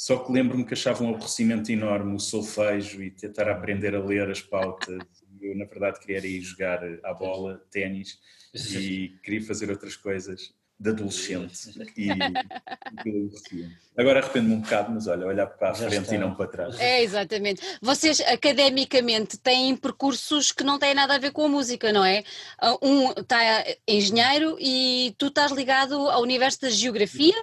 só 0.00 0.16
que 0.16 0.32
lembro-me 0.32 0.64
que 0.64 0.72
achava 0.72 1.04
um 1.04 1.10
aborrecimento 1.10 1.70
enorme 1.70 2.14
o 2.14 2.18
solfejo 2.18 3.02
e 3.02 3.10
tentar 3.10 3.50
aprender 3.50 3.94
a 3.94 4.02
ler 4.02 4.30
as 4.30 4.40
pautas. 4.40 4.96
Eu, 5.38 5.54
na 5.54 5.66
verdade, 5.66 6.00
queria 6.00 6.26
ir 6.26 6.40
jogar 6.40 6.80
à 7.04 7.12
bola, 7.12 7.62
ténis 7.70 8.18
e 8.54 9.14
queria 9.22 9.42
fazer 9.42 9.68
outras 9.68 9.96
coisas 9.96 10.54
de 10.78 10.88
adolescente. 10.88 11.52
E, 11.98 12.08
e 12.08 13.68
Agora 13.94 14.20
arrependo-me 14.20 14.54
um 14.54 14.60
bocado, 14.62 14.90
mas 14.90 15.06
olha, 15.06 15.26
olhar 15.26 15.46
para 15.46 15.68
a 15.68 15.74
Já 15.74 15.90
frente 15.90 16.04
está. 16.04 16.14
e 16.14 16.18
não 16.18 16.34
para 16.34 16.50
trás. 16.50 16.80
É, 16.80 17.02
exatamente. 17.02 17.60
Vocês, 17.82 18.20
academicamente, 18.20 19.36
têm 19.36 19.76
percursos 19.76 20.50
que 20.50 20.64
não 20.64 20.78
têm 20.78 20.94
nada 20.94 21.16
a 21.16 21.18
ver 21.18 21.30
com 21.30 21.44
a 21.44 21.48
música, 21.48 21.92
não 21.92 22.06
é? 22.06 22.24
Um 22.80 23.10
está 23.10 23.38
engenheiro 23.86 24.56
e 24.58 25.14
tu 25.18 25.26
estás 25.26 25.52
ligado 25.52 26.08
ao 26.08 26.22
universo 26.22 26.62
da 26.62 26.70
geografia? 26.70 27.36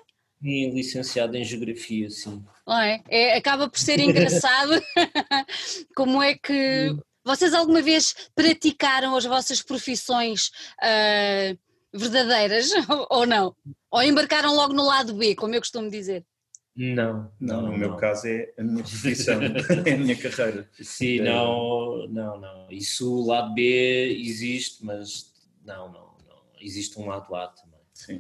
Sim, 0.48 0.70
licenciado 0.70 1.36
em 1.36 1.44
Geografia, 1.44 2.10
sim. 2.10 2.42
É? 2.70 3.02
é? 3.10 3.38
acaba 3.38 3.70
por 3.70 3.78
ser 3.78 4.00
engraçado 4.00 4.82
como 5.94 6.24
é 6.24 6.36
que 6.36 6.96
vocês 7.22 7.54
alguma 7.54 7.82
vez 7.82 8.16
praticaram 8.34 9.14
as 9.18 9.26
vossas 9.26 9.62
profissões 9.62 10.48
uh, 10.82 11.58
verdadeiras 11.94 12.72
ou 13.12 13.26
não? 13.26 13.54
Ou 13.92 14.02
embarcaram 14.02 14.56
logo 14.56 14.74
no 14.74 14.86
lado 14.86 15.14
B, 15.16 15.36
como 15.36 15.54
eu 15.54 15.60
costumo 15.60 15.90
dizer? 15.90 16.26
Não, 16.74 17.30
não, 17.42 17.64
no 17.64 17.78
meu 17.78 17.98
caso 17.98 18.28
é 18.28 18.54
a 18.58 18.64
minha 18.64 18.86
profissão, 18.86 19.42
é 19.86 19.94
a 19.94 19.98
minha 19.98 20.16
carreira. 20.16 20.70
Sim, 20.82 21.20
não, 21.24 22.08
não, 22.08 22.40
não. 22.40 22.72
Isso, 22.72 23.14
o 23.14 23.28
lado 23.28 23.54
B 23.54 24.18
existe, 24.18 24.86
mas 24.86 25.34
não, 25.66 25.92
não, 25.92 26.16
não. 26.26 26.42
Existe 26.62 26.98
um 26.98 27.08
lado 27.08 27.36
A 27.36 27.48
também. 27.48 27.82
Sim. 27.94 28.18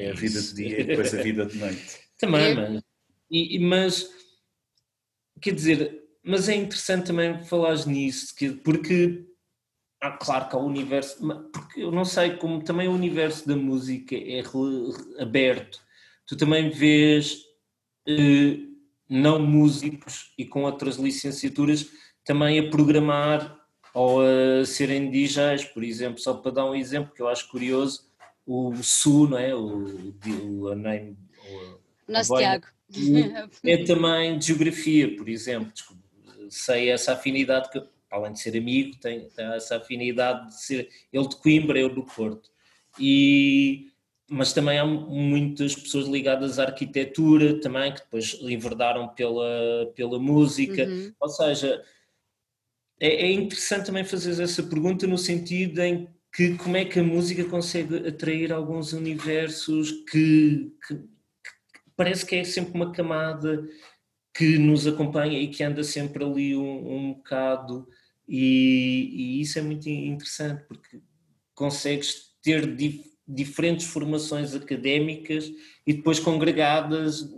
É 0.00 0.10
a 0.10 0.14
vida 0.14 0.40
de 0.40 0.54
dia 0.54 0.80
e 0.80 0.84
depois 0.84 1.12
a 1.12 1.22
vida 1.22 1.44
de 1.44 1.58
noite. 1.58 2.00
Também, 2.18 2.54
mas, 2.54 2.82
e, 3.30 3.58
mas 3.58 4.10
quer 5.40 5.54
dizer, 5.54 6.02
mas 6.22 6.48
é 6.48 6.54
interessante 6.54 7.06
também 7.06 7.42
falar 7.44 7.86
nisso, 7.86 8.34
porque 8.62 9.26
ah, 10.02 10.12
claro 10.12 10.48
que 10.48 10.56
há 10.56 10.58
o 10.58 10.66
universo, 10.66 11.18
porque 11.52 11.82
eu 11.82 11.90
não 11.90 12.04
sei 12.04 12.36
como 12.36 12.62
também 12.62 12.88
o 12.88 12.92
universo 12.92 13.46
da 13.46 13.56
música 13.56 14.14
é 14.16 14.42
aberto. 15.18 15.80
Tu 16.26 16.36
também 16.36 16.70
vês 16.70 17.38
eh, 18.06 18.58
não 19.08 19.38
músicos 19.38 20.32
e 20.36 20.44
com 20.44 20.64
outras 20.64 20.96
licenciaturas 20.96 21.86
também 22.24 22.58
a 22.58 22.70
programar 22.70 23.58
ou 23.94 24.20
a 24.20 24.64
serem 24.64 25.10
DJs, 25.10 25.64
por 25.66 25.82
exemplo, 25.82 26.18
só 26.18 26.34
para 26.34 26.52
dar 26.52 26.64
um 26.66 26.74
exemplo 26.74 27.12
que 27.14 27.22
eu 27.22 27.28
acho 27.28 27.48
curioso, 27.48 28.09
o 28.50 28.82
SU, 28.82 29.28
não 29.28 29.38
é? 29.38 29.54
O, 29.54 29.86
o, 29.86 30.62
o 30.64 30.74
name, 30.74 31.16
o, 31.48 32.12
Nosso 32.12 32.36
Tiago. 32.36 32.66
É 33.64 33.84
também 33.84 34.36
de 34.36 34.46
geografia, 34.46 35.16
por 35.16 35.28
exemplo. 35.28 35.72
Sei 36.48 36.90
essa 36.90 37.12
afinidade 37.12 37.70
que, 37.70 37.80
além 38.10 38.32
de 38.32 38.40
ser 38.40 38.58
amigo, 38.58 38.96
tem, 38.96 39.28
tem 39.28 39.46
essa 39.54 39.76
afinidade 39.76 40.48
de 40.48 40.60
ser 40.60 40.88
ele 41.12 41.28
de 41.28 41.36
Coimbra, 41.36 41.78
eu 41.78 41.94
do 41.94 42.02
Porto. 42.02 42.50
E, 42.98 43.92
mas 44.28 44.52
também 44.52 44.80
há 44.80 44.84
muitas 44.84 45.76
pessoas 45.76 46.08
ligadas 46.08 46.58
à 46.58 46.64
arquitetura 46.64 47.60
também, 47.60 47.94
que 47.94 48.00
depois 48.00 48.36
enverdaram 48.42 49.06
pela, 49.10 49.92
pela 49.94 50.18
música. 50.18 50.84
Uhum. 50.84 51.12
Ou 51.20 51.28
seja, 51.28 51.84
é, 52.98 53.26
é 53.26 53.32
interessante 53.32 53.86
também 53.86 54.02
fazer 54.02 54.42
essa 54.42 54.64
pergunta 54.64 55.06
no 55.06 55.16
sentido 55.16 55.80
em 55.80 56.08
que 56.32 56.56
como 56.56 56.76
é 56.76 56.84
que 56.84 57.00
a 57.00 57.04
música 57.04 57.44
consegue 57.44 58.08
atrair 58.08 58.52
alguns 58.52 58.92
universos 58.92 59.90
que, 60.10 60.72
que, 60.86 60.94
que, 60.94 61.02
parece 61.96 62.24
que 62.24 62.36
é 62.36 62.44
sempre 62.44 62.74
uma 62.74 62.92
camada 62.92 63.66
que 64.34 64.58
nos 64.58 64.86
acompanha 64.86 65.38
e 65.38 65.48
que 65.48 65.62
anda 65.62 65.82
sempre 65.82 66.24
ali 66.24 66.56
um, 66.56 66.94
um 66.94 67.14
bocado 67.14 67.88
e, 68.28 69.10
e, 69.12 69.40
isso 69.40 69.58
é 69.58 69.62
muito 69.62 69.88
interessante 69.88 70.62
porque 70.68 71.00
consegues 71.52 72.30
ter 72.40 72.74
dif, 72.76 73.10
diferentes 73.26 73.86
formações 73.86 74.54
académicas 74.54 75.50
e 75.84 75.94
depois 75.94 76.20
congregadas 76.20 77.28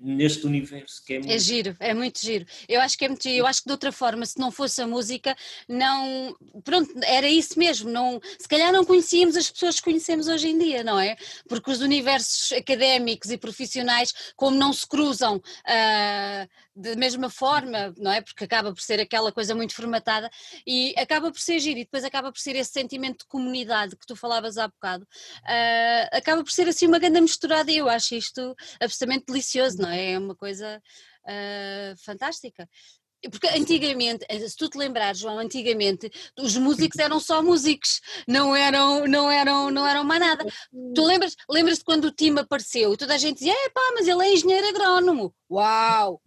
neste 0.00 0.46
universo 0.46 1.04
que 1.04 1.14
é, 1.14 1.18
muito... 1.18 1.30
é 1.30 1.38
giro, 1.38 1.76
é 1.78 1.92
muito 1.92 2.20
giro. 2.20 2.46
Eu 2.68 2.80
acho 2.80 2.96
que 2.96 3.04
é 3.04 3.08
muito 3.08 3.22
giro. 3.22 3.36
Eu 3.36 3.46
acho 3.46 3.60
que 3.60 3.66
de 3.66 3.72
outra 3.72 3.92
forma, 3.92 4.24
se 4.24 4.38
não 4.38 4.50
fosse 4.50 4.80
a 4.80 4.86
música, 4.86 5.36
não. 5.68 6.34
Pronto, 6.64 6.90
era 7.04 7.28
isso 7.28 7.58
mesmo. 7.58 7.90
Não, 7.90 8.20
se 8.38 8.48
calhar 8.48 8.72
não 8.72 8.84
conhecíamos 8.84 9.36
as 9.36 9.50
pessoas 9.50 9.76
que 9.76 9.82
conhecemos 9.82 10.26
hoje 10.26 10.48
em 10.48 10.58
dia, 10.58 10.82
não 10.82 10.98
é? 10.98 11.16
Porque 11.48 11.70
os 11.70 11.80
universos 11.80 12.52
académicos 12.52 13.30
e 13.30 13.36
profissionais, 13.36 14.12
como 14.36 14.56
não 14.56 14.72
se 14.72 14.86
cruzam 14.86 15.36
uh, 15.36 16.48
da 16.74 16.94
mesma 16.96 17.28
forma, 17.28 17.92
não 17.98 18.10
é? 18.10 18.20
Porque 18.20 18.44
acaba 18.44 18.72
por 18.72 18.80
ser 18.80 19.00
aquela 19.00 19.32
coisa 19.32 19.54
muito 19.54 19.74
formatada 19.74 20.30
e 20.66 20.94
acaba 20.96 21.30
por 21.30 21.40
ser 21.40 21.58
giro 21.58 21.80
e 21.80 21.84
depois 21.84 22.04
acaba 22.04 22.30
por 22.32 22.38
ser 22.38 22.56
esse 22.56 22.72
sentimento 22.72 23.20
de 23.20 23.26
comunidade 23.26 23.96
que 23.96 24.06
tu 24.06 24.14
falavas 24.14 24.56
há 24.56 24.68
bocado, 24.68 25.04
uh, 25.04 26.16
acaba 26.16 26.42
por 26.42 26.52
ser 26.52 26.68
assim 26.68 26.86
uma 26.86 26.98
grande 26.98 27.20
misturada 27.20 27.70
e 27.70 27.76
eu 27.76 27.88
acho 27.88 28.14
isto 28.14 28.54
absolutamente 28.80 29.26
delicioso, 29.26 29.78
não 29.78 29.90
é? 29.90 30.12
É 30.12 30.18
uma 30.18 30.34
coisa 30.34 30.80
uh, 31.24 32.04
fantástica. 32.04 32.68
Porque 33.30 33.48
antigamente, 33.48 34.24
se 34.48 34.56
tu 34.56 34.68
te 34.70 34.78
lembrares, 34.78 35.18
João, 35.18 35.38
antigamente 35.38 36.10
os 36.38 36.56
músicos 36.56 36.98
eram 36.98 37.20
só 37.20 37.42
músicos, 37.42 38.00
não 38.26 38.56
eram, 38.56 39.06
não 39.06 39.30
eram, 39.30 39.70
não 39.70 39.86
eram 39.86 40.04
mais 40.04 40.20
nada. 40.20 40.46
Tu 40.94 41.04
lembras, 41.04 41.36
lembras-te 41.48 41.84
quando 41.84 42.04
o 42.06 42.12
time 42.12 42.40
apareceu 42.40 42.96
toda 42.96 43.14
a 43.14 43.18
gente 43.18 43.38
dizia, 43.38 43.52
é 43.52 43.68
pá, 43.68 43.80
mas 43.92 44.08
ele 44.08 44.24
é 44.24 44.32
engenheiro 44.32 44.68
agrónomo. 44.68 45.34
Uau! 45.50 46.22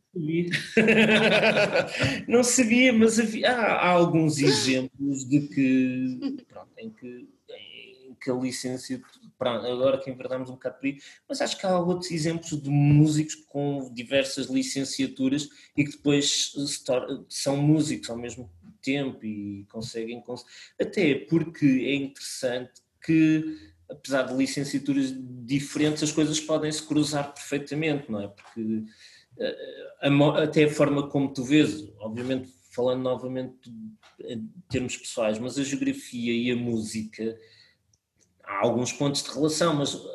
não 2.28 2.44
sabia, 2.44 2.94
mas 2.94 3.20
havia, 3.20 3.52
há, 3.52 3.74
há, 3.74 3.90
alguns 3.90 4.38
exemplos 4.38 5.28
de 5.28 5.48
que, 5.48 6.46
pronto, 6.48 6.70
em 6.78 6.92
que, 6.92 7.28
em 7.50 8.16
que 8.22 8.30
a 8.30 8.36
licença, 8.36 9.02
pronto, 9.38 9.66
agora 9.66 10.00
que 10.00 10.12
enverdamos 10.12 10.50
um 10.50 10.54
bocado 10.54 10.78
por 10.78 10.86
aí, 10.86 11.00
mas 11.28 11.42
acho 11.42 11.58
que 11.58 11.66
há 11.66 11.80
outros 11.80 12.12
exemplos 12.12 12.62
de 12.62 12.70
músicos 12.70 13.36
com 13.36 13.92
diversas 13.92 14.48
licenciaturas 14.48 15.50
e 15.76 15.84
que 15.84 15.92
depois 15.92 16.54
são 17.28 17.58
músicos 17.58 18.10
ao 18.10 18.18
mesmo 18.18 18.52
tempo 18.84 19.26
e 19.26 19.66
conseguem, 19.70 20.24
até 20.80 21.16
porque 21.16 21.66
é 21.66 21.96
interessante 21.96 22.72
que 23.04 23.74
apesar 23.90 24.24
de 24.24 24.34
licenciaturas 24.34 25.14
diferentes, 25.46 26.04
as 26.04 26.12
coisas 26.12 26.40
podem 26.40 26.72
se 26.72 26.82
cruzar 26.84 27.34
perfeitamente, 27.34 28.12
não 28.12 28.22
é? 28.22 28.28
Porque 28.28 28.84
até 30.42 30.66
a 30.66 30.70
forma 30.70 31.08
como 31.08 31.34
tu 31.34 31.44
vês, 31.44 31.90
obviamente 32.00 32.50
falando 32.72 33.04
novamente 33.04 33.72
em 34.26 34.50
termos 34.70 34.98
pessoais, 34.98 35.38
mas 35.38 35.58
a 35.58 35.64
geografia 35.64 36.34
e 36.34 36.52
a 36.52 36.56
música 36.56 37.38
há 38.44 38.60
alguns 38.62 38.92
pontos 38.92 39.24
de 39.24 39.32
relação, 39.32 39.76
mas 39.76 39.94
uh, 39.94 40.08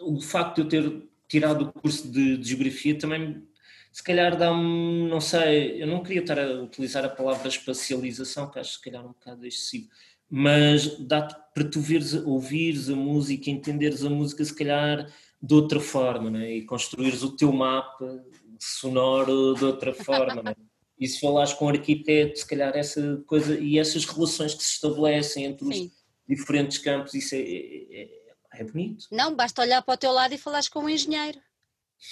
o 0.00 0.20
facto 0.20 0.64
de 0.64 0.76
eu 0.76 0.92
ter 0.92 1.08
tirado 1.28 1.62
o 1.62 1.72
curso 1.72 2.10
de, 2.10 2.38
de 2.38 2.48
geografia 2.48 2.98
também 2.98 3.46
se 3.90 4.02
calhar 4.02 4.36
dá-me, 4.36 5.08
não 5.08 5.20
sei, 5.20 5.82
eu 5.82 5.86
não 5.86 6.02
queria 6.02 6.20
estar 6.20 6.38
a 6.38 6.62
utilizar 6.62 7.04
a 7.04 7.08
palavra 7.08 7.48
espacialização, 7.48 8.48
que 8.50 8.58
acho 8.58 8.74
se 8.74 8.82
calhar 8.82 9.04
um 9.04 9.08
bocado 9.08 9.44
excessivo, 9.46 9.88
mas 10.30 10.98
dá-te 11.00 11.34
para 11.54 11.64
tu 11.64 11.80
veres, 11.80 12.14
ouvires 12.14 12.88
a 12.90 12.94
música, 12.94 13.50
entenderes 13.50 14.04
a 14.04 14.10
música 14.10 14.44
se 14.44 14.54
calhar 14.54 15.10
de 15.42 15.54
outra 15.54 15.80
forma, 15.80 16.30
né? 16.30 16.52
e 16.52 16.64
construires 16.64 17.22
o 17.22 17.34
teu 17.34 17.52
mapa 17.52 18.24
sonoro 18.58 19.54
de 19.54 19.64
outra 19.64 19.92
forma. 19.92 20.42
Né? 20.42 20.54
E 20.98 21.06
se 21.06 21.20
falares 21.20 21.52
com 21.52 21.66
um 21.66 21.68
arquiteto, 21.68 22.38
se 22.38 22.46
calhar 22.46 22.76
essa 22.76 23.22
coisa 23.26 23.58
e 23.58 23.78
essas 23.78 24.04
relações 24.04 24.54
que 24.54 24.64
se 24.64 24.72
estabelecem 24.72 25.44
entre 25.44 25.66
os 25.66 25.76
Sim. 25.76 25.90
diferentes 26.28 26.78
campos, 26.78 27.14
isso 27.14 27.34
é, 27.34 27.38
é, 27.38 28.02
é, 28.02 28.08
é, 28.54 28.64
bonito. 28.64 29.06
Não, 29.12 29.34
basta 29.34 29.62
olhar 29.62 29.82
para 29.82 29.94
o 29.94 29.98
teu 29.98 30.10
lado 30.10 30.34
e 30.34 30.38
falares 30.38 30.68
com 30.68 30.80
um 30.80 30.88
engenheiro. 30.88 31.38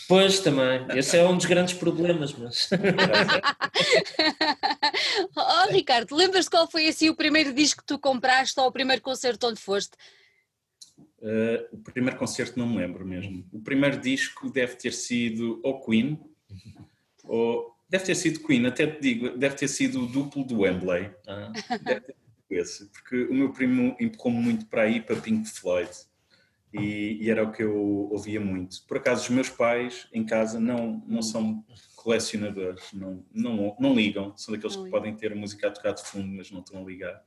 Pois 0.09 0.41
também, 0.41 0.85
esse 0.97 1.17
é 1.17 1.29
um 1.29 1.37
dos 1.37 1.47
grandes 1.47 1.75
problemas, 1.75 2.33
mas. 2.33 2.69
oh 5.37 5.71
Ricardo, 5.71 6.15
lembras-te 6.15 6.51
qual 6.51 6.69
foi 6.69 6.89
assim 6.89 7.09
o 7.09 7.15
primeiro 7.15 7.53
disco 7.53 7.83
que 7.83 7.87
tu 7.87 7.99
compraste 7.99 8.59
ou 8.59 8.67
o 8.67 8.73
primeiro 8.73 9.01
concerto 9.01 9.47
onde 9.47 9.61
foste? 9.61 9.97
Uh, 11.19 11.65
o 11.73 11.79
primeiro 11.79 12.19
concerto 12.19 12.59
não 12.59 12.69
me 12.69 12.79
lembro 12.79 13.07
mesmo. 13.07 13.47
O 13.53 13.61
primeiro 13.61 14.01
disco 14.01 14.51
deve 14.51 14.75
ter 14.75 14.93
sido 14.93 15.61
o 15.63 15.81
Queen, 15.81 16.19
ou 17.25 17.75
deve 17.89 18.05
ter 18.05 18.15
sido 18.15 18.41
Queen, 18.41 18.67
até 18.67 18.87
te 18.87 19.01
digo, 19.01 19.37
deve 19.37 19.55
ter 19.55 19.69
sido 19.69 20.03
o 20.03 20.07
duplo 20.07 20.45
do 20.45 20.61
Wembley. 20.61 21.11
Ah. 21.27 21.53
Deve 21.83 22.01
ter 22.01 22.15
sido 22.15 22.27
esse, 22.51 22.87
porque 22.87 23.25
o 23.25 23.35
meu 23.35 23.53
primo 23.53 23.97
empurrou-me 23.99 24.41
muito 24.41 24.67
para 24.67 24.83
aí, 24.83 25.01
para 25.01 25.17
Pink 25.17 25.49
Floyd. 25.49 25.91
E, 26.73 27.19
e, 27.23 27.31
era 27.31 27.43
o 27.43 27.53
que 27.53 27.63
eu 27.63 27.75
ouvia 28.11 28.41
muito. 28.41 28.85
Por 28.87 28.99
acaso, 28.99 29.23
os 29.23 29.31
meus 29.31 29.49
pais 29.49 30.07
em 30.13 30.25
casa 30.25 30.61
não, 30.61 31.03
não 31.07 31.23
são 31.23 31.65
colecionadores, 31.95 32.93
não, 32.93 33.25
não, 33.33 33.77
não 33.81 33.95
ligam, 33.95 34.37
são 34.37 34.55
daqueles 34.55 34.77
que 34.77 34.91
podem 34.91 35.15
ter 35.17 35.33
a 35.33 35.37
música 35.37 35.69
a 35.69 35.71
tocar 35.71 35.93
de 35.93 36.05
fundo, 36.05 36.29
mas 36.29 36.51
não 36.51 36.61
estão 36.61 36.83
a 36.83 36.85
ligar. 36.85 37.23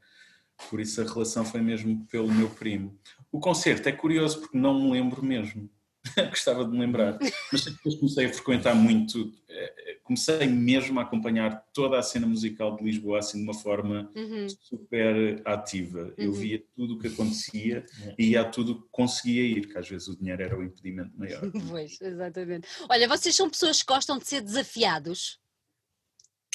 Por 0.70 0.80
isso 0.80 1.02
a 1.02 1.06
relação 1.06 1.44
foi 1.46 1.62
mesmo 1.62 2.06
pelo 2.08 2.32
meu 2.32 2.50
primo. 2.50 2.98
O 3.32 3.40
concerto 3.40 3.90
é 3.90 3.92
curioso 3.92 4.42
porque 4.42 4.58
não 4.58 4.80
me 4.80 4.92
lembro 4.92 5.24
mesmo. 5.24 5.70
Gostava 6.30 6.64
de 6.64 6.72
me 6.72 6.80
lembrar. 6.80 7.18
Mas 7.52 7.66
depois 7.66 7.96
comecei 7.96 8.26
a 8.26 8.34
frequentar 8.34 8.74
muito, 8.74 9.34
eh, 9.50 9.74
eh, 9.78 9.98
comecei 10.04 10.48
mesmo 10.48 11.00
a 11.00 11.04
acompanhar 11.04 11.68
toda 11.74 12.00
a 12.00 12.04
cena 12.04 12.26
musical 12.26 12.76
de 12.76 12.84
Lisboa 12.84 13.20
assim 13.20 13.40
de 13.40 13.44
uma 13.44 13.54
forma 13.54 14.10
uhum. 14.16 14.48
super 14.50 15.42
ativa. 15.46 16.04
Uhum. 16.04 16.14
Eu 16.18 16.34
via 16.34 16.64
tudo 16.76 16.96
o 16.96 17.00
que 17.00 17.08
acontecia 17.08 17.86
e 18.18 18.30
ia 18.30 18.42
a 18.42 18.46
tudo 18.46 18.82
que 18.82 18.88
conseguia 18.92 19.44
ir, 19.44 19.68
que 19.68 19.78
às 19.78 19.88
vezes 19.88 20.08
o 20.08 20.18
dinheiro 20.18 20.42
era 20.42 20.58
o 20.58 20.64
impedimento 20.64 21.12
maior. 21.18 21.42
Pois, 21.70 22.00
exatamente. 22.02 22.68
Olha, 22.90 23.08
vocês 23.08 23.36
são 23.36 23.50
pessoas 23.50 23.84
que 23.84 23.94
gostam 23.94 24.18
de 24.18 24.26
ser 24.26 24.42
desafiados? 24.42 25.40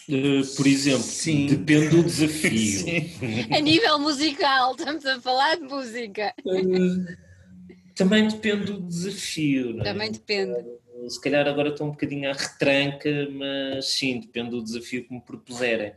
Uh, 0.08 0.44
por 0.56 0.66
exemplo, 0.66 1.02
Sim. 1.02 1.46
depende 1.46 1.88
do 1.88 2.02
desafio. 2.04 2.80
Sim. 2.80 3.54
A 3.54 3.60
nível 3.60 3.98
musical, 3.98 4.74
estamos 4.74 5.06
a 5.06 5.20
falar 5.20 5.56
de 5.56 5.62
música. 5.62 6.34
Uh, 6.44 7.23
também 7.94 8.28
depende 8.28 8.72
do 8.72 8.80
desafio. 8.80 9.80
É? 9.80 9.84
Também 9.84 10.10
depende. 10.10 10.64
Se 11.08 11.20
calhar 11.20 11.46
agora 11.46 11.68
estou 11.70 11.86
um 11.86 11.90
bocadinho 11.90 12.30
à 12.30 12.32
retranca, 12.32 13.28
mas 13.30 13.86
sim, 13.86 14.20
depende 14.20 14.50
do 14.50 14.62
desafio 14.62 15.06
que 15.06 15.14
me 15.14 15.20
propuserem. 15.20 15.92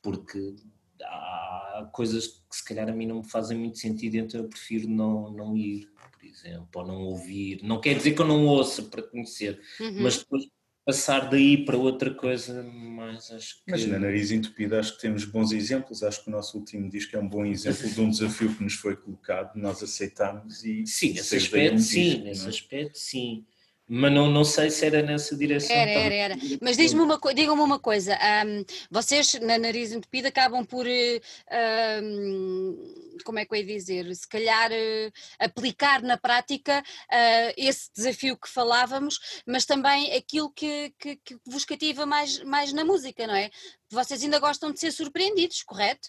Porque 0.00 0.54
há 1.02 1.88
coisas 1.92 2.26
que 2.26 2.56
se 2.56 2.64
calhar 2.64 2.88
a 2.88 2.92
mim 2.92 3.06
não 3.06 3.18
me 3.18 3.28
fazem 3.28 3.58
muito 3.58 3.78
sentido, 3.78 4.16
então 4.16 4.40
eu 4.40 4.48
prefiro 4.48 4.88
não, 4.88 5.30
não 5.30 5.56
ir, 5.56 5.88
por 6.12 6.24
exemplo, 6.24 6.68
ou 6.74 6.86
não 6.86 7.02
ouvir. 7.02 7.60
Não 7.62 7.80
quer 7.80 7.96
dizer 7.96 8.12
que 8.12 8.20
eu 8.20 8.26
não 8.26 8.46
ouça 8.46 8.82
para 8.82 9.02
conhecer, 9.02 9.60
uhum. 9.80 10.02
mas 10.02 10.18
depois 10.18 10.44
passar 10.84 11.30
daí 11.30 11.64
para 11.64 11.76
outra 11.76 12.12
coisa 12.12 12.62
mais 12.62 13.30
acho 13.30 13.64
que... 13.64 13.70
Mas 13.70 13.86
na 13.86 13.98
nariz 13.98 14.30
entupida 14.30 14.80
acho 14.80 14.96
que 14.96 15.02
temos 15.02 15.24
bons 15.24 15.52
exemplos, 15.52 16.02
acho 16.02 16.24
que 16.24 16.28
o 16.28 16.32
nosso 16.32 16.58
último 16.58 16.88
disco 16.88 17.16
é 17.16 17.20
um 17.20 17.28
bom 17.28 17.44
exemplo 17.44 17.88
de 17.88 18.00
um 18.00 18.10
desafio 18.10 18.54
que 18.54 18.62
nos 18.62 18.74
foi 18.74 18.96
colocado, 18.96 19.56
nós 19.56 19.82
aceitámos 19.82 20.64
e... 20.64 20.84
Sim, 20.86 21.12
nesse 21.12 21.36
aspecto 21.36 21.78
sim, 21.78 22.02
disco, 22.02 22.24
nesse 22.24 22.46
é? 22.46 22.48
aspecto 22.48 22.98
sim, 22.98 23.44
mas 23.88 24.12
não, 24.12 24.30
não 24.30 24.44
sei 24.44 24.70
se 24.70 24.86
era 24.86 25.02
nessa 25.02 25.36
direção. 25.36 25.74
Era, 25.74 25.90
era, 25.90 26.14
era. 26.14 26.36
Mas 26.60 26.76
diz-me 26.76 27.00
uma, 27.00 27.18
digam-me 27.34 27.62
uma 27.62 27.78
coisa, 27.78 28.16
um, 28.46 28.64
vocês 28.90 29.34
na 29.34 29.58
nariz 29.58 29.92
entupida 29.92 30.28
acabam 30.28 30.64
por, 30.64 30.86
um, 30.86 32.94
como 33.24 33.38
é 33.38 33.44
que 33.44 33.54
eu 33.54 33.58
ia 33.58 33.66
dizer, 33.66 34.14
se 34.14 34.28
calhar 34.28 34.70
uh, 34.70 35.12
aplicar 35.38 36.02
na 36.02 36.16
prática 36.16 36.80
uh, 36.80 37.54
esse 37.56 37.90
desafio 37.94 38.36
que 38.36 38.48
falávamos, 38.48 39.42
mas 39.46 39.66
também 39.66 40.14
aquilo 40.14 40.50
que, 40.52 40.94
que, 40.98 41.16
que 41.16 41.36
vos 41.46 41.64
cativa 41.64 42.06
mais, 42.06 42.42
mais 42.44 42.72
na 42.72 42.84
música, 42.84 43.26
não 43.26 43.34
é? 43.34 43.50
Vocês 43.90 44.22
ainda 44.22 44.38
gostam 44.38 44.72
de 44.72 44.80
ser 44.80 44.92
surpreendidos, 44.92 45.62
correto? 45.62 46.08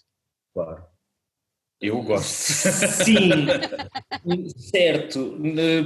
Claro. 0.54 0.86
Eu 1.82 2.02
gosto. 2.02 2.70
Sim, 3.04 3.46
certo. 4.56 5.38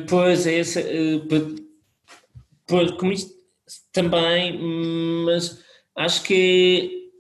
Pois 0.08 0.46
é, 0.46 0.60
essa, 0.60 0.80
Pois, 2.68 2.92
como 2.92 3.14
isto 3.14 3.34
também, 3.92 4.60
mas 5.26 5.64
acho 5.96 6.24
que 6.24 7.12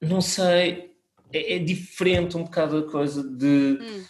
não 0.00 0.20
sei, 0.20 0.94
é, 1.32 1.56
é, 1.56 1.58
diferente 1.58 2.36
um 2.36 2.44
bocado 2.44 2.78
a 2.78 2.90
coisa 2.90 3.22
de 3.22 3.78
hum. 3.80 4.04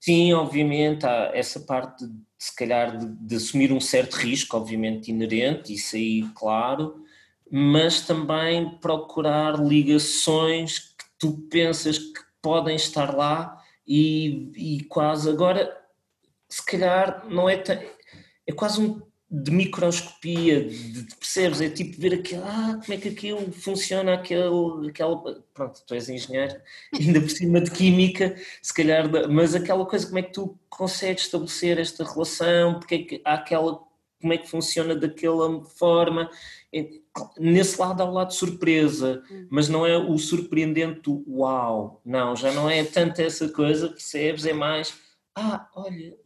sim, 0.00 0.32
obviamente, 0.32 1.06
há 1.06 1.30
essa 1.34 1.60
parte 1.60 2.06
de, 2.06 2.14
se 2.38 2.54
calhar 2.54 2.96
de, 2.96 3.06
de, 3.06 3.36
assumir 3.36 3.72
um 3.72 3.80
certo 3.80 4.14
risco, 4.14 4.56
obviamente 4.56 5.10
inerente, 5.10 5.72
isso 5.72 5.96
aí, 5.96 6.22
claro, 6.34 7.04
mas 7.50 8.00
também 8.00 8.78
procurar 8.78 9.58
ligações 9.58 10.78
que 10.78 11.04
tu 11.18 11.32
pensas 11.50 11.98
que 11.98 12.20
podem 12.42 12.76
estar 12.76 13.14
lá 13.14 13.62
e, 13.86 14.50
e 14.56 14.84
quase 14.84 15.30
agora 15.30 15.76
se 16.48 16.64
calhar 16.64 17.24
não 17.28 17.48
é 17.48 17.62
é 18.46 18.52
quase 18.52 18.80
um 18.80 19.00
de 19.30 19.50
microscopia, 19.50 20.64
de, 20.64 21.02
de, 21.02 21.16
percebes? 21.16 21.60
É 21.60 21.68
tipo 21.68 22.00
ver 22.00 22.14
aquilo, 22.14 22.44
ah, 22.44 22.78
como 22.80 22.94
é 22.94 22.96
que 22.96 23.08
aquilo 23.08 23.52
funciona, 23.52 24.14
aquele, 24.14 24.88
aquela. 24.88 25.42
Pronto, 25.52 25.82
tu 25.86 25.94
és 25.94 26.08
engenheiro, 26.08 26.54
ainda 26.94 27.20
por 27.20 27.30
cima 27.30 27.60
de 27.60 27.70
química, 27.70 28.36
se 28.62 28.72
calhar, 28.72 29.10
mas 29.28 29.54
aquela 29.54 29.84
coisa, 29.84 30.06
como 30.06 30.18
é 30.18 30.22
que 30.22 30.32
tu 30.32 30.58
consegues 30.68 31.24
estabelecer 31.24 31.78
esta 31.78 32.04
relação, 32.04 32.78
porque 32.78 32.94
é 32.94 32.98
que 32.98 33.22
há 33.24 33.34
aquela. 33.34 33.84
Como 34.18 34.32
é 34.32 34.38
que 34.38 34.48
funciona 34.48 34.94
daquela 34.96 35.62
forma? 35.64 36.30
Nesse 37.38 37.78
lado 37.78 38.02
há 38.02 38.06
o 38.06 38.12
lado 38.12 38.28
de 38.28 38.34
surpresa, 38.34 39.22
hum. 39.30 39.46
mas 39.50 39.68
não 39.68 39.86
é 39.86 39.96
o 39.96 40.16
surpreendente 40.18 41.00
do 41.02 41.22
uau, 41.28 42.00
não, 42.04 42.34
já 42.34 42.50
não 42.52 42.68
é 42.68 42.82
tanto 42.82 43.20
essa 43.20 43.48
coisa, 43.48 43.88
percebes? 43.88 44.46
É 44.46 44.54
mais, 44.54 44.94
ah, 45.34 45.68
olha 45.74 46.16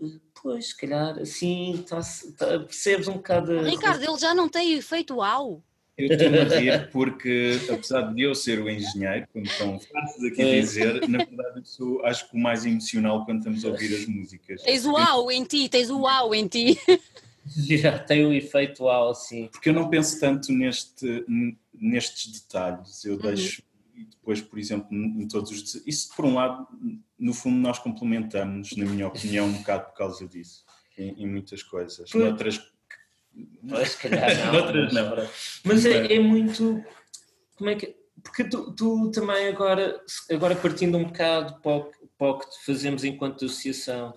Pois, 0.43 0.69
se 0.69 0.77
calhar, 0.77 1.19
assim, 1.19 1.85
tá, 1.89 2.01
tá, 2.39 2.59
percebes 2.61 3.09
um 3.09 3.15
bocado. 3.15 3.61
Ricardo, 3.63 4.03
ele 4.03 4.19
já 4.19 4.35
não 4.35 4.49
tem 4.49 4.73
efeito 4.73 5.17
uau. 5.17 5.63
Eu 5.99 6.17
estou 6.17 6.29
a 6.29 6.59
rir 6.59 6.91
porque, 6.91 7.61
apesar 7.71 8.15
de 8.15 8.23
eu 8.23 8.35
ser 8.35 8.59
o 8.61 8.71
engenheiro, 8.71 9.27
como 9.33 9.45
estão 9.45 9.79
fáceis 9.79 10.33
aqui 10.33 10.41
a 10.41 10.49
é. 10.49 10.61
dizer, 10.61 11.09
na 11.09 11.19
verdade 11.19 11.59
eu 11.59 11.65
sou, 11.65 12.05
acho 12.07 12.31
que 12.31 12.37
o 12.37 12.41
mais 12.41 12.65
emocional 12.65 13.25
quando 13.27 13.39
estamos 13.39 13.65
a 13.65 13.69
ouvir 13.69 13.95
as 13.95 14.07
músicas. 14.07 14.63
Tens 14.63 14.87
o 14.87 14.93
uau 14.93 15.31
em 15.31 15.45
ti, 15.45 15.69
tens 15.69 15.91
o 15.91 16.01
uau 16.01 16.35
em 16.35 16.47
ti. 16.47 16.79
Já 17.47 17.99
tem 17.99 18.25
o 18.25 18.33
efeito 18.33 18.85
uau, 18.85 19.15
sim. 19.15 19.49
Porque 19.53 19.69
eu 19.69 19.75
não 19.75 19.91
penso 19.91 20.19
tanto 20.19 20.53
neste, 20.53 21.25
nestes 21.75 22.41
detalhes, 22.41 23.05
eu 23.05 23.15
uhum. 23.15 23.21
deixo 23.21 23.63
depois, 24.05 24.41
por 24.41 24.59
exemplo, 24.59 24.89
em 24.93 25.27
todos 25.29 25.51
os. 25.51 25.75
Isso, 25.87 26.15
por 26.15 26.25
um 26.25 26.35
lado, 26.35 26.67
no 27.19 27.35
fundo, 27.35 27.57
nós 27.59 27.79
complementamos, 27.79 28.77
na 28.77 28.85
minha 28.85 29.09
opinião, 29.09 29.47
um 29.47 29.53
bocado 29.53 29.87
por 29.87 29.95
causa 29.95 30.27
disso, 30.27 30.65
em, 30.97 31.23
em 31.23 31.27
muitas 31.27 31.63
coisas. 31.63 32.11
Por... 32.11 32.21
Noutras. 32.21 32.61
Mas, 33.63 33.95
calhar, 33.97 34.37
não. 34.47 34.53
Noutras, 34.53 34.93
não. 34.93 35.29
Mas 35.65 35.85
é, 35.85 36.15
é, 36.15 36.19
muito. 36.19 36.83
Como 37.57 37.71
é 37.71 37.75
que. 37.75 37.97
Porque 38.23 38.45
tu, 38.45 38.73
tu, 38.75 39.11
também 39.11 39.49
agora, 39.49 40.01
agora 40.31 40.55
partindo 40.55 40.99
um 40.99 41.05
bocado 41.05 41.59
para 41.61 41.77
o, 41.77 41.91
para 42.19 42.31
o 42.31 42.39
que 42.39 42.47
fazemos 42.67 43.03
enquanto 43.03 43.47
associação, 43.47 44.15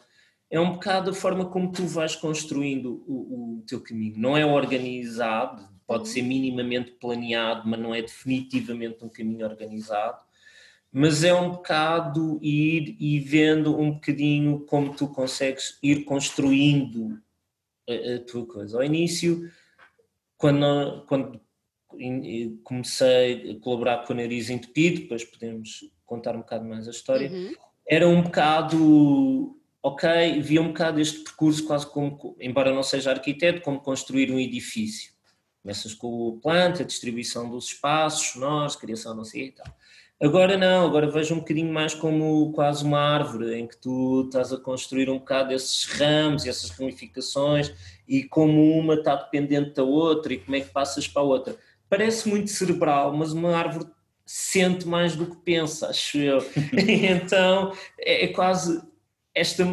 é 0.52 0.60
um 0.60 0.74
bocado 0.74 1.12
a 1.12 1.14
forma 1.14 1.46
como 1.46 1.72
tu 1.72 1.88
vais 1.88 2.16
construindo 2.16 3.04
o, 3.08 3.60
o 3.60 3.64
teu 3.66 3.82
caminho. 3.82 4.20
Não 4.20 4.36
é 4.38 4.46
organizado, 4.46 5.68
pode 5.86 6.08
ser 6.10 6.22
minimamente 6.22 6.92
planeado, 6.92 7.68
mas 7.68 7.80
não 7.80 7.94
é 7.94 8.02
definitivamente 8.02 9.04
um 9.04 9.10
caminho 9.10 9.46
organizado. 9.46 10.20
Mas 10.92 11.24
é 11.24 11.34
um 11.34 11.52
bocado 11.52 12.40
ir 12.42 12.96
e 13.00 13.20
vendo 13.20 13.80
um 13.80 13.92
bocadinho 13.92 14.60
como 14.62 14.94
tu 14.96 15.08
consegues 15.08 15.78
ir 15.82 16.04
construindo 16.04 17.20
a, 17.90 18.16
a 18.16 18.20
tua 18.20 18.46
coisa. 18.46 18.78
Ao 18.78 18.84
início, 18.84 19.52
quando, 20.38 21.06
quando 21.08 21.42
comecei 22.64 23.52
a 23.52 23.60
colaborar 23.60 24.06
com 24.06 24.14
o 24.14 24.16
Nariz 24.16 24.50
Entupido, 24.50 25.02
depois 25.02 25.24
podemos 25.24 25.90
contar 26.06 26.36
um 26.36 26.40
bocado 26.40 26.66
mais 26.66 26.88
a 26.88 26.92
história, 26.92 27.32
uhum. 27.32 27.54
era 27.88 28.08
um 28.08 28.22
bocado 28.22 29.58
ok, 29.82 30.40
via 30.42 30.62
um 30.62 30.70
bocado 30.70 31.00
este 31.00 31.20
percurso 31.20 31.66
quase 31.66 31.86
como, 31.90 32.36
embora 32.40 32.74
não 32.74 32.84
seja 32.84 33.12
arquiteto, 33.12 33.62
como 33.62 33.80
construir 33.80 34.32
um 34.32 34.40
edifício. 34.40 35.13
Começas 35.64 35.94
com 35.94 36.08
o 36.08 36.40
planta, 36.42 36.84
a 36.84 36.86
distribuição 36.86 37.50
dos 37.50 37.68
espaços 37.68 38.28
sonoros, 38.28 38.76
criação 38.76 39.16
não 39.16 39.24
sei 39.24 39.46
e 39.46 39.52
tal. 39.52 39.66
Agora 40.22 40.58
não, 40.58 40.86
agora 40.86 41.10
vejo 41.10 41.34
um 41.34 41.40
bocadinho 41.40 41.74
mais 41.74 41.94
como 41.94 42.52
quase 42.54 42.84
uma 42.84 43.00
árvore, 43.00 43.56
em 43.56 43.68
que 43.68 43.76
tu 43.78 44.24
estás 44.26 44.54
a 44.54 44.58
construir 44.58 45.10
um 45.10 45.18
bocado 45.18 45.54
esses 45.54 45.86
ramos 45.86 46.46
e 46.46 46.50
essas 46.50 46.70
ramificações 46.70 47.74
e 48.08 48.24
como 48.24 48.78
uma 48.78 48.96
está 48.96 49.16
dependente 49.16 49.72
da 49.72 49.84
outra 49.84 50.34
e 50.34 50.38
como 50.38 50.56
é 50.56 50.62
que 50.62 50.70
passas 50.70 51.08
para 51.08 51.22
a 51.22 51.26
outra. 51.26 51.58
Parece 51.90 52.30
muito 52.30 52.52
cerebral, 52.52 53.14
mas 53.14 53.34
uma 53.34 53.56
árvore 53.56 53.88
sente 54.26 54.88
mais 54.88 55.16
do 55.16 55.28
que 55.28 55.36
pensa, 55.38 55.88
acho 55.88 56.18
eu. 56.18 56.40
então 56.88 57.74
é, 58.00 58.26
é 58.26 58.28
quase 58.30 58.82
esta 59.34 59.64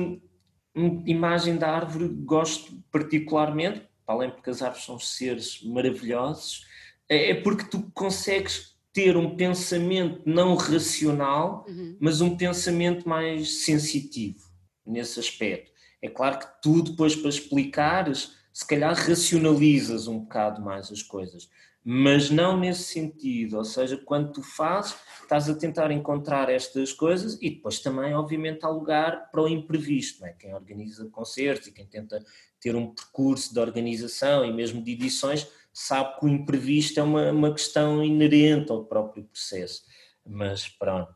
imagem 1.06 1.56
da 1.56 1.70
árvore 1.70 2.08
gosto 2.08 2.72
particularmente, 2.90 3.82
além 4.10 4.30
porque 4.30 4.50
as 4.50 4.60
árvores 4.60 4.84
são 4.84 4.98
seres 4.98 5.62
maravilhosos, 5.62 6.66
é, 7.08 7.30
é 7.30 7.34
porque 7.34 7.64
tu 7.64 7.90
consegues 7.94 8.76
ter 8.92 9.16
um 9.16 9.36
pensamento 9.36 10.22
não 10.26 10.56
racional, 10.56 11.64
uhum. 11.68 11.96
mas 12.00 12.20
um 12.20 12.36
pensamento 12.36 13.08
mais 13.08 13.64
sensitivo 13.64 14.50
nesse 14.84 15.20
aspecto. 15.20 15.70
É 16.02 16.08
claro 16.08 16.40
que 16.40 16.46
tu 16.60 16.82
depois 16.82 17.14
para 17.14 17.28
explicares, 17.28 18.36
se 18.52 18.66
calhar 18.66 18.94
racionalizas 18.94 20.08
um 20.08 20.20
bocado 20.20 20.60
mais 20.60 20.90
as 20.90 21.02
coisas, 21.02 21.48
mas 21.84 22.30
não 22.30 22.58
nesse 22.58 22.84
sentido, 22.84 23.56
ou 23.56 23.64
seja, 23.64 23.96
quando 23.96 24.32
tu 24.32 24.42
fazes, 24.42 24.94
estás 25.22 25.48
a 25.48 25.54
tentar 25.54 25.90
encontrar 25.90 26.50
estas 26.50 26.92
coisas 26.92 27.38
e 27.40 27.50
depois 27.50 27.80
também, 27.80 28.14
obviamente, 28.14 28.64
há 28.64 28.68
lugar 28.68 29.30
para 29.30 29.42
o 29.42 29.48
imprevisto, 29.48 30.24
é? 30.24 30.32
quem 30.32 30.54
organiza 30.54 31.08
concertos 31.10 31.68
e 31.68 31.72
quem 31.72 31.86
tenta 31.86 32.22
ter 32.60 32.76
um 32.76 32.94
percurso 32.94 33.54
de 33.54 33.60
organização 33.60 34.44
e 34.44 34.52
mesmo 34.52 34.82
de 34.82 34.92
edições, 34.92 35.48
sabe 35.72 36.18
que 36.18 36.26
o 36.26 36.28
imprevisto 36.28 37.00
é 37.00 37.02
uma, 37.02 37.30
uma 37.30 37.52
questão 37.52 38.04
inerente 38.04 38.70
ao 38.70 38.84
próprio 38.84 39.24
processo. 39.24 39.84
Mas 40.26 40.68
pronto, 40.68 41.14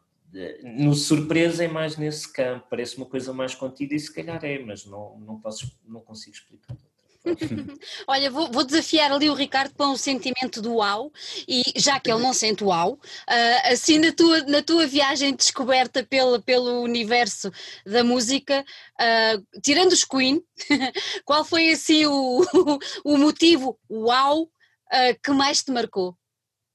no 0.62 0.94
surpresa 0.94 1.64
é 1.64 1.68
mais 1.68 1.96
nesse 1.96 2.33
campo, 2.33 2.66
parece 2.70 2.96
uma 2.96 3.07
coisa 3.07 3.33
mais 3.33 3.55
contida 3.55 3.94
e 3.94 4.00
se 4.00 4.12
calhar 4.12 4.42
é, 4.44 4.59
mas 4.59 4.85
não, 4.87 5.18
não, 5.20 5.40
posso, 5.40 5.79
não 5.87 6.00
consigo 6.00 6.35
explicar. 6.35 6.77
Olha, 8.06 8.30
vou, 8.30 8.50
vou, 8.50 8.64
desafiar 8.64 9.10
ali 9.10 9.28
o 9.28 9.34
Ricardo 9.34 9.74
para 9.74 9.88
um 9.88 9.96
sentimento 9.96 10.60
do 10.60 10.76
uau, 10.76 11.12
e 11.48 11.62
já 11.76 11.98
que 11.98 12.10
ele 12.10 12.22
não 12.22 12.32
sente 12.32 12.62
uau, 12.62 12.92
uh, 12.92 13.72
assim 13.72 13.98
na 13.98 14.12
tua, 14.12 14.42
na 14.44 14.62
tua 14.62 14.87
viagem 14.87 15.30
de 15.30 15.38
descoberta 15.38 16.04
pelo, 16.04 16.40
pelo 16.42 16.82
universo 16.82 17.50
da 17.87 18.04
música, 18.04 18.64
uh, 19.00 19.60
tirando 19.60 19.92
os 19.92 20.04
Queen, 20.04 20.42
qual 21.24 21.44
foi 21.44 21.70
assim 21.70 22.06
o, 22.06 22.44
o, 23.04 23.16
motivo 23.16 23.78
uau 23.90 24.42
uh, 24.42 25.20
que 25.22 25.30
mais 25.30 25.62
te 25.62 25.72
marcou? 25.72 26.16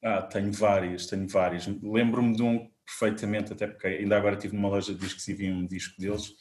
Ah, 0.03 0.21
tenho 0.21 0.51
vários, 0.51 1.07
tenho 1.07 1.27
vários. 1.27 1.67
Lembro-me 1.83 2.35
de 2.35 2.41
um 2.41 2.69
perfeitamente, 2.85 3.53
até 3.53 3.67
porque 3.67 3.88
ainda 3.88 4.17
agora 4.17 4.35
estive 4.35 4.55
numa 4.55 4.69
loja 4.69 4.93
de 4.93 4.99
discos 4.99 5.27
e 5.27 5.33
vi 5.33 5.51
um 5.51 5.67
disco 5.67 5.99
deles 5.99 6.33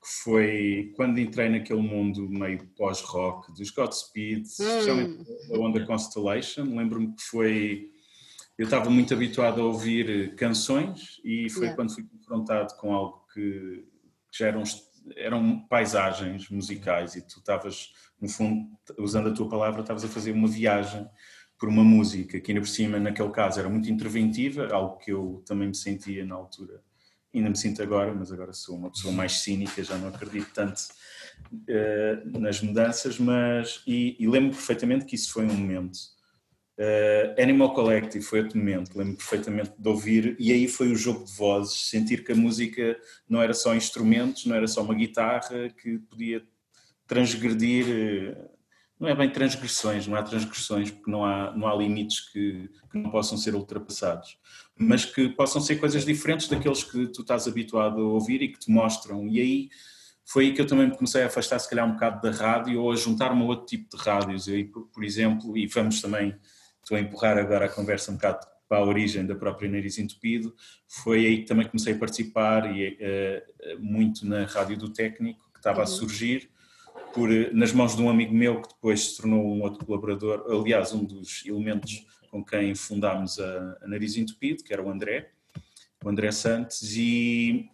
que 0.00 0.22
foi 0.24 0.92
quando 0.96 1.20
entrei 1.20 1.48
naquele 1.48 1.82
mundo 1.82 2.28
meio 2.28 2.66
pós-rock 2.76 3.52
dos 3.52 3.70
Godspeed, 3.70 4.42
especialmente 4.42 5.20
hum. 5.20 5.48
da 5.48 5.58
onda 5.58 5.86
Constellation. 5.86 6.64
Lembro-me 6.64 7.14
que 7.14 7.22
foi. 7.22 7.90
Eu 8.56 8.64
estava 8.64 8.90
muito 8.90 9.14
habituado 9.14 9.60
a 9.60 9.64
ouvir 9.64 10.34
canções 10.36 11.20
e 11.24 11.48
foi 11.50 11.62
yeah. 11.62 11.76
quando 11.76 11.94
fui 11.94 12.04
confrontado 12.04 12.74
com 12.76 12.92
algo 12.94 13.24
que, 13.32 13.86
que 14.30 14.38
já 14.38 14.48
eram, 14.48 14.62
eram 15.16 15.66
paisagens 15.66 16.48
musicais 16.50 17.16
e 17.16 17.22
tu 17.22 17.38
estavas, 17.38 17.92
no 18.20 18.28
fundo, 18.28 18.68
usando 18.98 19.30
a 19.30 19.32
tua 19.32 19.48
palavra, 19.48 19.80
estavas 19.80 20.04
a 20.04 20.08
fazer 20.08 20.32
uma 20.32 20.48
viagem 20.48 21.08
por 21.58 21.70
uma 21.70 21.84
música 21.84 22.38
que 22.38 22.50
ainda 22.50 22.60
por 22.60 22.68
cima, 22.68 22.98
naquele 22.98 23.30
caso, 23.30 23.60
era 23.60 23.68
muito 23.68 23.90
interventiva, 23.90 24.68
algo 24.72 24.98
que 24.98 25.10
eu 25.10 25.42
também 25.46 25.68
me 25.68 25.74
sentia 25.74 26.24
na 26.24 26.34
altura 26.34 26.82
ainda 27.34 27.50
me 27.50 27.56
sinto 27.56 27.82
agora, 27.82 28.12
mas 28.12 28.32
agora 28.32 28.52
sou 28.52 28.76
uma 28.76 28.90
pessoa 28.90 29.12
mais 29.12 29.40
cínica, 29.40 29.82
já 29.82 29.96
não 29.96 30.08
acredito 30.08 30.50
tanto 30.52 30.80
uh, 31.52 32.38
nas 32.38 32.60
mudanças, 32.60 33.18
mas 33.18 33.82
e, 33.86 34.16
e, 34.18 34.28
lembro 34.28 34.50
perfeitamente 34.50 35.04
que 35.04 35.14
isso 35.14 35.32
foi 35.32 35.44
um 35.44 35.54
momento. 35.54 35.96
Uh, 36.78 37.40
Animal 37.40 37.74
Collective 37.74 38.24
foi 38.24 38.40
outro 38.40 38.58
momento, 38.58 38.96
lembro 38.96 39.16
perfeitamente 39.16 39.72
de 39.78 39.88
ouvir, 39.88 40.36
e 40.38 40.52
aí 40.52 40.66
foi 40.66 40.90
o 40.90 40.96
jogo 40.96 41.24
de 41.24 41.32
vozes, 41.32 41.88
sentir 41.90 42.24
que 42.24 42.32
a 42.32 42.36
música 42.36 42.98
não 43.28 43.40
era 43.42 43.52
só 43.52 43.74
instrumentos, 43.74 44.46
não 44.46 44.56
era 44.56 44.66
só 44.66 44.82
uma 44.82 44.94
guitarra 44.94 45.68
que 45.68 45.98
podia 45.98 46.42
transgredir 47.06 48.36
não 49.00 49.08
é 49.08 49.14
bem 49.14 49.30
transgressões, 49.30 50.06
não 50.06 50.14
há 50.14 50.22
transgressões 50.22 50.90
porque 50.90 51.10
não 51.10 51.24
há, 51.24 51.56
não 51.56 51.66
há 51.66 51.74
limites 51.74 52.20
que, 52.30 52.68
que, 52.92 52.98
não 52.98 53.10
possam 53.10 53.38
ser 53.38 53.54
ultrapassados, 53.54 54.36
mas 54.78 55.06
que 55.06 55.30
possam 55.30 55.62
ser 55.62 55.76
coisas 55.76 56.04
diferentes 56.04 56.48
daqueles 56.48 56.84
que 56.84 57.06
tu 57.06 57.22
estás 57.22 57.48
habituado 57.48 57.98
a 57.98 58.04
ouvir 58.04 58.42
e 58.42 58.48
que 58.48 58.58
te 58.58 58.70
mostram. 58.70 59.26
E 59.26 59.40
aí 59.40 59.68
foi 60.26 60.46
aí 60.46 60.54
que 60.54 60.60
eu 60.60 60.66
também 60.66 60.88
me 60.88 60.94
comecei 60.94 61.22
a 61.22 61.26
afastar, 61.26 61.58
se 61.58 61.70
calhar, 61.70 61.88
um 61.88 61.94
bocado 61.94 62.20
da 62.20 62.30
rádio 62.30 62.82
ou 62.82 62.92
a 62.92 62.96
juntar-me 62.96 63.40
a 63.40 63.46
outro 63.46 63.64
tipo 63.64 63.96
de 63.96 64.02
rádios. 64.02 64.46
Eu, 64.46 64.68
por, 64.68 64.82
por 64.88 65.02
exemplo, 65.02 65.56
e 65.56 65.66
vamos 65.66 66.02
também, 66.02 66.36
estou 66.82 66.98
a 66.98 67.00
empurrar 67.00 67.38
agora 67.38 67.64
a 67.64 67.68
conversa 67.70 68.12
um 68.12 68.16
bocado 68.16 68.46
para 68.68 68.78
a 68.78 68.84
origem 68.84 69.26
da 69.26 69.34
própria 69.34 69.68
Nariz 69.68 69.98
Entupido, 69.98 70.54
foi 70.86 71.26
aí 71.26 71.38
que 71.38 71.46
também 71.46 71.66
comecei 71.66 71.92
a 71.92 71.98
participar 71.98 72.72
e 72.72 72.96
uh, 72.96 73.80
muito 73.80 74.24
na 74.24 74.44
Rádio 74.44 74.76
do 74.76 74.90
Técnico, 74.90 75.50
que 75.52 75.58
estava 75.58 75.78
uhum. 75.78 75.84
a 75.84 75.86
surgir 75.86 76.48
por, 77.12 77.28
nas 77.52 77.72
mãos 77.72 77.96
de 77.96 78.02
um 78.02 78.08
amigo 78.08 78.34
meu 78.34 78.60
que 78.62 78.68
depois 78.68 79.10
se 79.10 79.16
tornou 79.16 79.44
um 79.44 79.62
outro 79.62 79.84
colaborador, 79.84 80.44
aliás, 80.50 80.92
um 80.92 81.04
dos 81.04 81.44
elementos 81.46 82.06
com 82.30 82.44
quem 82.44 82.74
fundámos 82.74 83.38
a, 83.38 83.78
a 83.82 83.88
Nariz 83.88 84.16
Entupido, 84.16 84.62
que 84.62 84.72
era 84.72 84.82
o 84.82 84.90
André, 84.90 85.30
o 86.04 86.08
André 86.08 86.30
Santos, 86.30 86.96
e, 86.96 87.68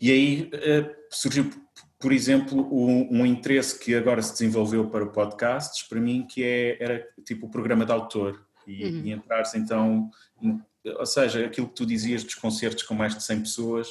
e 0.00 0.10
aí 0.10 0.50
uh, 0.54 0.94
surgiu, 1.10 1.50
por 1.98 2.12
exemplo, 2.12 2.62
um, 2.72 3.20
um, 3.20 3.26
interesse 3.26 3.78
que 3.78 3.94
agora 3.94 4.22
se 4.22 4.32
desenvolveu 4.32 4.88
para 4.88 5.06
podcasts, 5.06 5.82
para 5.82 6.00
mim, 6.00 6.26
que 6.28 6.44
é, 6.44 6.82
era 6.82 7.06
tipo 7.24 7.46
o 7.46 7.50
programa 7.50 7.84
de 7.84 7.92
autor, 7.92 8.46
e, 8.66 8.84
uhum. 8.84 9.02
e 9.04 9.12
entrares 9.12 9.54
então, 9.54 10.10
ou 10.84 11.06
seja, 11.06 11.46
aquilo 11.46 11.68
que 11.68 11.74
tu 11.74 11.86
dizias 11.86 12.24
dos 12.24 12.34
concertos 12.34 12.82
com 12.84 12.94
mais 12.94 13.14
de 13.14 13.22
100 13.22 13.40
pessoas, 13.40 13.88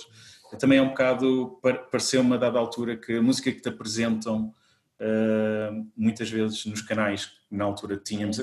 também 0.55 0.77
é 0.77 0.81
um 0.81 0.89
bocado, 0.89 1.59
pareceu-me 1.91 2.33
a 2.33 2.37
dada 2.37 2.59
altura 2.59 2.97
que 2.97 3.13
a 3.13 3.21
música 3.21 3.51
que 3.51 3.61
te 3.61 3.69
apresentam 3.69 4.53
uh, 4.99 5.91
muitas 5.95 6.29
vezes 6.29 6.65
nos 6.65 6.81
canais 6.81 7.25
que 7.25 7.55
na 7.55 7.65
altura 7.65 7.97
tínhamos, 7.97 8.41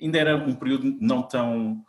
ainda 0.00 0.18
era 0.18 0.36
um 0.36 0.54
período 0.54 0.96
não 1.00 1.22
tão 1.22 1.84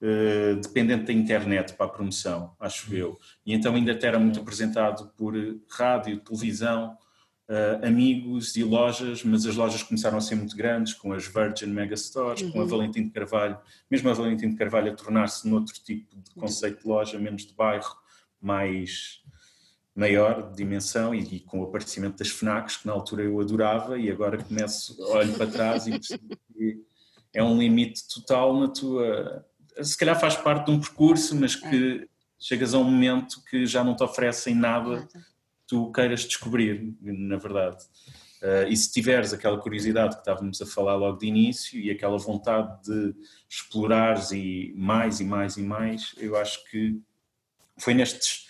uh, 0.00 0.60
dependente 0.60 1.04
da 1.04 1.12
internet 1.12 1.74
para 1.74 1.86
a 1.86 1.88
promoção, 1.88 2.54
acho 2.58 2.90
uhum. 2.90 2.96
eu, 2.96 3.18
e 3.44 3.54
então 3.54 3.74
ainda 3.74 3.98
era 4.02 4.18
muito 4.18 4.40
apresentado 4.40 5.12
por 5.16 5.34
rádio, 5.70 6.20
televisão, 6.20 6.96
uh, 7.48 7.86
amigos 7.86 8.56
e 8.56 8.62
lojas, 8.62 9.22
mas 9.24 9.46
as 9.46 9.56
lojas 9.56 9.82
começaram 9.82 10.18
a 10.18 10.20
ser 10.20 10.34
muito 10.34 10.56
grandes, 10.56 10.94
com 10.94 11.12
as 11.12 11.26
Virgin 11.26 11.66
Megastores, 11.66 12.42
uhum. 12.42 12.52
com 12.52 12.58
a 12.60 12.62
uhum. 12.62 12.68
Valentim 12.68 13.04
de 13.04 13.10
Carvalho, 13.10 13.58
mesmo 13.90 14.08
a 14.10 14.12
Valentim 14.12 14.50
de 14.50 14.56
Carvalho 14.56 14.92
a 14.92 14.94
tornar-se 14.94 15.48
noutro 15.48 15.74
tipo 15.74 16.16
de 16.16 16.30
conceito 16.34 16.82
de 16.82 16.88
loja, 16.88 17.18
menos 17.18 17.46
de 17.46 17.54
bairro, 17.54 18.03
mais 18.44 19.22
maior 19.94 20.50
de 20.50 20.56
dimensão 20.56 21.14
e, 21.14 21.36
e, 21.36 21.40
com 21.40 21.60
o 21.60 21.64
aparecimento 21.64 22.18
das 22.18 22.28
FNACs, 22.28 22.78
que 22.78 22.86
na 22.86 22.92
altura 22.92 23.22
eu 23.22 23.40
adorava 23.40 23.98
e 23.98 24.10
agora 24.10 24.42
começo, 24.42 24.96
olho 25.10 25.32
para 25.34 25.46
trás 25.46 25.86
e 25.86 25.92
percebo 25.92 26.36
que 26.52 26.82
é 27.32 27.42
um 27.42 27.58
limite 27.58 28.02
total 28.08 28.58
na 28.58 28.68
tua... 28.68 29.46
Se 29.82 29.96
calhar 29.96 30.18
faz 30.18 30.36
parte 30.36 30.66
de 30.66 30.72
um 30.72 30.80
percurso, 30.80 31.34
mas 31.36 31.56
que 31.56 32.02
é. 32.02 32.06
chegas 32.38 32.74
a 32.74 32.78
um 32.78 32.84
momento 32.84 33.42
que 33.48 33.66
já 33.66 33.82
não 33.82 33.96
te 33.96 34.02
oferecem 34.02 34.54
nada 34.54 35.08
tu 35.66 35.90
queiras 35.92 36.24
descobrir, 36.24 36.94
na 37.00 37.36
verdade. 37.36 37.82
Uh, 38.42 38.68
e 38.68 38.76
se 38.76 38.92
tiveres 38.92 39.32
aquela 39.32 39.58
curiosidade 39.58 40.16
que 40.16 40.20
estávamos 40.20 40.60
a 40.60 40.66
falar 40.66 40.96
logo 40.96 41.18
de 41.18 41.26
início 41.26 41.80
e 41.80 41.90
aquela 41.90 42.18
vontade 42.18 42.82
de 42.82 43.14
explorares 43.48 44.32
e 44.32 44.74
mais 44.76 45.20
e 45.20 45.24
mais 45.24 45.56
e 45.56 45.62
mais, 45.62 46.14
eu 46.18 46.36
acho 46.36 46.62
que 46.70 47.00
foi 47.78 47.94
nestes. 47.94 48.44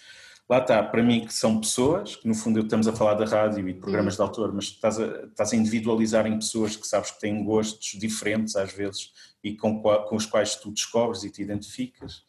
Lá 0.48 0.58
está, 0.58 0.82
para 0.82 1.02
mim, 1.02 1.24
que 1.24 1.32
são 1.32 1.58
pessoas, 1.58 2.16
que 2.16 2.28
no 2.28 2.34
fundo 2.34 2.60
estamos 2.60 2.86
a 2.86 2.92
falar 2.92 3.14
da 3.14 3.24
rádio 3.24 3.66
e 3.66 3.72
de 3.72 3.80
programas 3.80 4.14
uhum. 4.14 4.24
de 4.24 4.28
autor, 4.28 4.52
mas 4.52 4.64
estás 4.64 5.00
a, 5.00 5.24
estás 5.24 5.52
a 5.54 5.56
individualizar 5.56 6.26
em 6.26 6.38
pessoas 6.38 6.76
que 6.76 6.86
sabes 6.86 7.12
que 7.12 7.20
têm 7.20 7.42
gostos 7.42 7.98
diferentes 7.98 8.54
às 8.54 8.70
vezes 8.70 9.10
e 9.42 9.56
com, 9.56 9.80
com 9.80 10.16
os 10.16 10.26
quais 10.26 10.56
tu 10.56 10.70
descobres 10.70 11.24
e 11.24 11.30
te 11.30 11.40
identificas. 11.40 12.24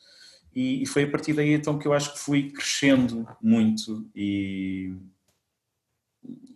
E, 0.55 0.81
e, 0.81 0.85
foi 0.85 1.03
a 1.03 1.11
partir 1.11 1.33
daí 1.33 1.53
então 1.53 1.77
que 1.77 1.85
eu 1.85 1.91
acho 1.91 2.13
que 2.13 2.19
fui 2.19 2.49
crescendo 2.49 3.27
muito 3.41 4.09
e, 4.15 4.95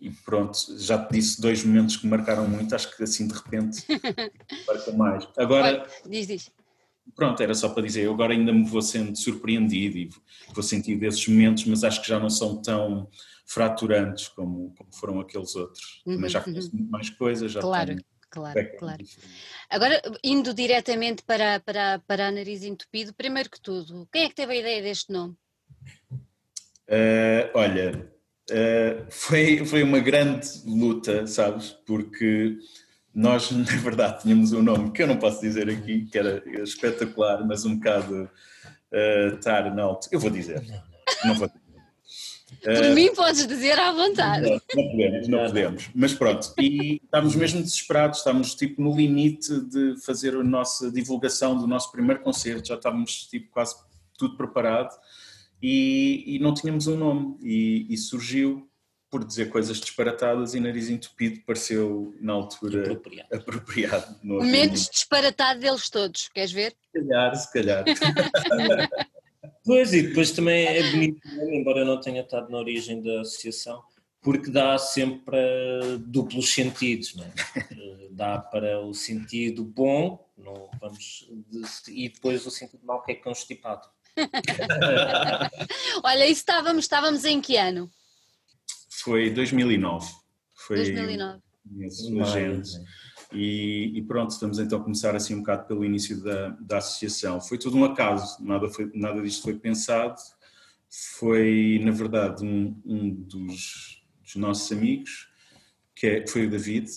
e 0.00 0.10
pronto, 0.24 0.56
já 0.78 1.04
te 1.04 1.12
disse 1.12 1.38
dois 1.38 1.62
momentos 1.62 1.98
que 1.98 2.06
me 2.06 2.10
marcaram 2.10 2.48
muito, 2.48 2.74
acho 2.74 2.96
que 2.96 3.02
assim 3.02 3.28
de 3.28 3.34
repente 3.34 3.84
marca 4.66 4.92
mais. 4.92 5.28
Agora, 5.36 5.86
diz, 6.08 6.26
diz 6.26 6.50
pronto, 7.14 7.42
era 7.42 7.54
só 7.54 7.68
para 7.68 7.82
dizer, 7.82 8.04
eu 8.04 8.12
agora 8.12 8.32
ainda 8.32 8.52
me 8.52 8.64
vou 8.64 8.82
sendo 8.82 9.16
surpreendido 9.16 9.98
e 9.98 10.10
vou 10.54 10.62
sentir 10.62 10.96
desses 10.96 11.26
momentos, 11.28 11.64
mas 11.64 11.84
acho 11.84 12.00
que 12.00 12.08
já 12.08 12.18
não 12.18 12.30
são 12.30 12.60
tão 12.60 13.08
fraturantes 13.46 14.28
como, 14.28 14.74
como 14.76 14.94
foram 14.94 15.20
aqueles 15.20 15.54
outros. 15.56 16.02
Uhum, 16.06 16.18
mas 16.20 16.32
já 16.32 16.40
conheço 16.40 16.70
uhum. 16.70 16.78
muito 16.78 16.90
mais 16.90 17.10
coisas, 17.10 17.52
já 17.52 17.60
claro. 17.60 17.88
tenho 17.88 18.04
Claro, 18.30 18.60
claro. 18.78 19.04
Agora, 19.68 20.00
indo 20.22 20.54
diretamente 20.54 21.22
para, 21.24 21.58
para, 21.58 21.98
para 22.06 22.28
a 22.28 22.30
nariz 22.30 22.62
entupido, 22.62 23.12
primeiro 23.12 23.50
que 23.50 23.60
tudo, 23.60 24.08
quem 24.12 24.22
é 24.22 24.28
que 24.28 24.36
teve 24.36 24.52
a 24.52 24.60
ideia 24.60 24.82
deste 24.82 25.12
nome? 25.12 25.34
Uh, 26.88 27.50
olha, 27.54 28.12
uh, 28.50 29.06
foi, 29.10 29.66
foi 29.66 29.82
uma 29.82 29.98
grande 29.98 30.48
luta, 30.64 31.26
sabes? 31.26 31.70
Porque 31.84 32.56
nós, 33.14 33.50
na 33.52 33.64
verdade, 33.64 34.22
tínhamos 34.22 34.52
um 34.52 34.62
nome 34.62 34.90
que 34.92 35.02
eu 35.02 35.06
não 35.06 35.16
posso 35.16 35.40
dizer 35.40 35.68
aqui, 35.68 36.06
que 36.06 36.18
era 36.18 36.42
espetacular, 36.62 37.46
mas 37.46 37.64
um 37.64 37.76
bocado 37.76 38.24
uh, 38.24 39.36
tar 39.42 39.74
na 39.74 39.82
alto. 39.82 40.08
Eu 40.10 40.20
vou 40.20 40.30
dizer. 40.30 40.62
Não 41.24 41.34
vou 41.34 41.48
dizer. 41.48 41.60
Por 42.62 42.90
uh, 42.90 42.94
mim 42.94 43.14
podes 43.14 43.46
dizer 43.46 43.78
à 43.78 43.92
vontade. 43.92 44.42
Não, 44.42 44.60
não, 44.74 44.90
podemos, 44.90 45.28
não 45.28 45.46
podemos. 45.46 45.90
Mas 45.94 46.12
pronto, 46.12 46.52
e 46.58 47.00
estávamos 47.02 47.34
mesmo 47.36 47.62
desesperados, 47.62 48.18
estávamos 48.18 48.54
tipo 48.54 48.82
no 48.82 48.94
limite 48.94 49.60
de 49.66 49.96
fazer 50.04 50.34
a 50.34 50.42
nossa 50.42 50.90
divulgação 50.90 51.56
do 51.56 51.66
nosso 51.66 51.90
primeiro 51.90 52.22
concerto, 52.22 52.68
já 52.68 52.74
estávamos 52.74 53.26
tipo 53.28 53.50
quase 53.50 53.76
tudo 54.18 54.36
preparado 54.36 54.94
e, 55.62 56.36
e 56.36 56.38
não 56.38 56.52
tínhamos 56.52 56.86
um 56.86 56.96
nome 56.96 57.36
e, 57.40 57.86
e 57.88 57.96
surgiu 57.96 58.69
por 59.10 59.24
dizer 59.24 59.50
coisas 59.50 59.80
disparatadas 59.80 60.54
e 60.54 60.60
nariz 60.60 60.88
entupido 60.88 61.40
pareceu 61.40 62.14
na 62.20 62.32
altura 62.32 62.92
apropriado. 62.92 63.34
apropriado 63.34 64.16
o 64.22 64.44
menos 64.44 64.88
disparatado 64.88 65.60
deles 65.60 65.90
todos, 65.90 66.28
queres 66.28 66.52
ver? 66.52 66.76
Se 66.92 67.00
calhar, 67.00 67.34
se 67.34 67.52
calhar. 67.52 67.84
pois, 69.64 69.92
e 69.92 70.02
depois 70.02 70.30
também 70.30 70.64
é 70.64 70.90
bonito, 70.92 71.20
embora 71.50 71.80
eu 71.80 71.86
não 71.86 72.00
tenha 72.00 72.22
estado 72.22 72.50
na 72.50 72.58
origem 72.58 73.02
da 73.02 73.22
associação, 73.22 73.82
porque 74.22 74.50
dá 74.50 74.78
sempre 74.78 75.36
duplos 75.98 76.52
sentidos, 76.52 77.16
não 77.16 77.24
é? 77.24 77.32
dá 78.10 78.38
para 78.38 78.80
o 78.80 78.94
sentido 78.94 79.64
bom, 79.64 80.24
não 80.36 80.70
vamos, 80.80 81.28
e 81.88 82.08
depois 82.08 82.46
o 82.46 82.50
sentido 82.50 82.84
mau 82.84 83.02
que 83.02 83.12
é 83.12 83.14
constipado. 83.16 83.88
Olha, 86.04 86.26
e 86.26 86.32
estávamos, 86.32 86.84
estávamos 86.84 87.24
em 87.24 87.40
que 87.40 87.56
ano? 87.56 87.90
Foi 89.02 89.30
2009. 89.30 90.06
Foi 90.54 90.76
2009. 90.76 91.40
Esse 91.80 92.12
E, 93.32 93.92
e, 93.94 94.02
pronto, 94.02 94.30
estamos 94.30 94.58
então 94.58 94.80
a 94.80 94.82
começar 94.82 95.14
assim 95.14 95.34
um 95.34 95.40
bocado 95.40 95.66
pelo 95.66 95.84
início 95.84 96.22
da, 96.22 96.48
da 96.60 96.78
associação. 96.78 97.40
Foi 97.40 97.58
tudo 97.58 97.76
um 97.76 97.84
acaso, 97.84 98.44
nada, 98.44 98.68
foi, 98.68 98.90
nada 98.94 99.22
disto 99.22 99.42
foi 99.42 99.54
pensado. 99.54 100.20
Foi, 101.18 101.80
na 101.84 101.92
verdade, 101.92 102.44
um, 102.44 102.76
um 102.84 103.10
dos, 103.14 104.02
dos, 104.22 104.34
nossos 104.34 104.70
amigos, 104.72 105.28
que 105.94 106.06
é, 106.06 106.26
foi 106.26 106.46
o 106.46 106.50
David, 106.50 106.90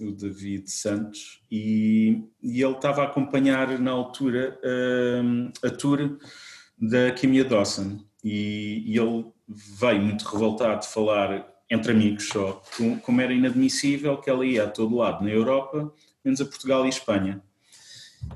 o 0.00 0.12
David 0.12 0.70
Santos, 0.70 1.42
e, 1.50 2.22
e 2.42 2.62
ele 2.62 2.72
estava 2.72 3.02
a 3.02 3.06
acompanhar 3.06 3.78
na 3.78 3.90
altura 3.90 4.58
um, 5.22 5.52
a 5.62 5.70
tour 5.70 6.18
da 6.78 7.12
Kimia 7.12 7.44
Dawson. 7.44 7.98
E, 8.24 8.82
e 8.86 8.98
ele 8.98 9.26
veio 9.48 10.00
muito 10.00 10.24
revoltado 10.24 10.80
de 10.80 10.88
falar 10.88 11.46
entre 11.70 11.92
amigos 11.92 12.28
só, 12.28 12.62
como 13.02 13.20
era 13.20 13.32
inadmissível 13.32 14.16
que 14.18 14.30
ela 14.30 14.46
ia 14.46 14.64
a 14.64 14.70
todo 14.70 14.96
lado 14.96 15.24
na 15.24 15.30
Europa, 15.30 15.92
menos 16.24 16.40
a 16.40 16.44
Portugal 16.44 16.86
e 16.86 16.88
Espanha. 16.88 17.42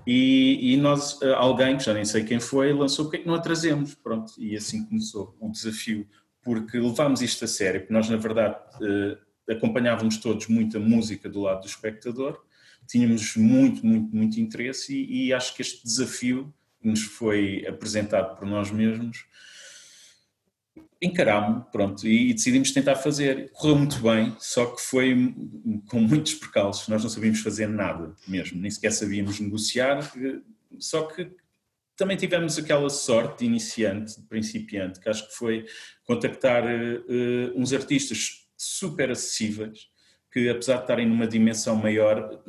E, 0.06 0.72
e, 0.72 0.76
nós, 0.76 1.20
eh, 1.22 1.32
alguém, 1.32 1.76
que 1.76 1.84
já 1.84 1.94
nem 1.94 2.04
sei 2.04 2.24
quem 2.24 2.38
foi, 2.38 2.72
lançou 2.72 3.06
porque 3.06 3.18
é 3.18 3.20
que 3.20 3.26
não 3.26 3.34
a 3.34 3.40
trazemos, 3.40 3.94
pronto, 3.94 4.32
e 4.38 4.56
assim 4.56 4.84
começou 4.84 5.36
um 5.40 5.50
desafio, 5.50 6.06
porque 6.42 6.78
levámos 6.78 7.22
isto 7.22 7.44
a 7.44 7.48
sério, 7.48 7.80
porque 7.80 7.92
nós 7.92 8.08
na 8.08 8.16
verdade 8.16 8.56
eh, 8.82 9.18
acompanhávamos 9.52 10.18
todos 10.18 10.46
muita 10.46 10.78
música 10.78 11.28
do 11.28 11.40
lado 11.40 11.62
do 11.62 11.66
espectador, 11.66 12.40
tínhamos 12.86 13.36
muito, 13.36 13.84
muito, 13.84 14.14
muito 14.14 14.40
interesse 14.40 14.94
e, 14.94 15.26
e 15.26 15.32
acho 15.32 15.54
que 15.54 15.62
este 15.62 15.84
desafio 15.84 16.52
que 16.80 16.88
nos 16.88 17.02
foi 17.02 17.66
apresentado 17.68 18.36
por 18.36 18.46
nós 18.46 18.70
mesmos 18.70 19.26
encarámos, 21.02 21.64
pronto, 21.72 22.06
e, 22.06 22.34
decidimos 22.34 22.72
tentar 22.72 22.96
fazer. 22.96 23.50
Correu 23.52 23.76
muito 23.76 24.00
bem, 24.00 24.36
só 24.38 24.66
que 24.66 24.82
foi 24.82 25.34
com 25.88 26.00
muitos 26.00 26.34
percalços. 26.34 26.88
Nós 26.88 27.02
não 27.02 27.10
sabíamos 27.10 27.40
fazer 27.40 27.66
nada 27.66 28.14
mesmo, 28.28 28.60
nem 28.60 28.70
sequer 28.70 28.92
sabíamos 28.92 29.40
negociar. 29.40 30.12
Só 30.78 31.02
que 31.02 31.30
também 31.96 32.16
tivemos 32.16 32.58
aquela 32.58 32.88
sorte 32.88 33.40
de 33.40 33.46
iniciante, 33.46 34.20
de 34.20 34.26
principiante, 34.26 35.00
que 35.00 35.08
acho 35.08 35.28
que 35.28 35.34
foi 35.34 35.66
contactar 36.04 36.64
uh, 36.64 37.52
uns 37.54 37.72
artistas 37.72 38.46
super 38.56 39.10
acessíveis, 39.10 39.88
que 40.32 40.48
apesar 40.48 40.76
de 40.76 40.82
estarem 40.82 41.06
numa 41.06 41.26
dimensão 41.26 41.76
maior, 41.76 42.42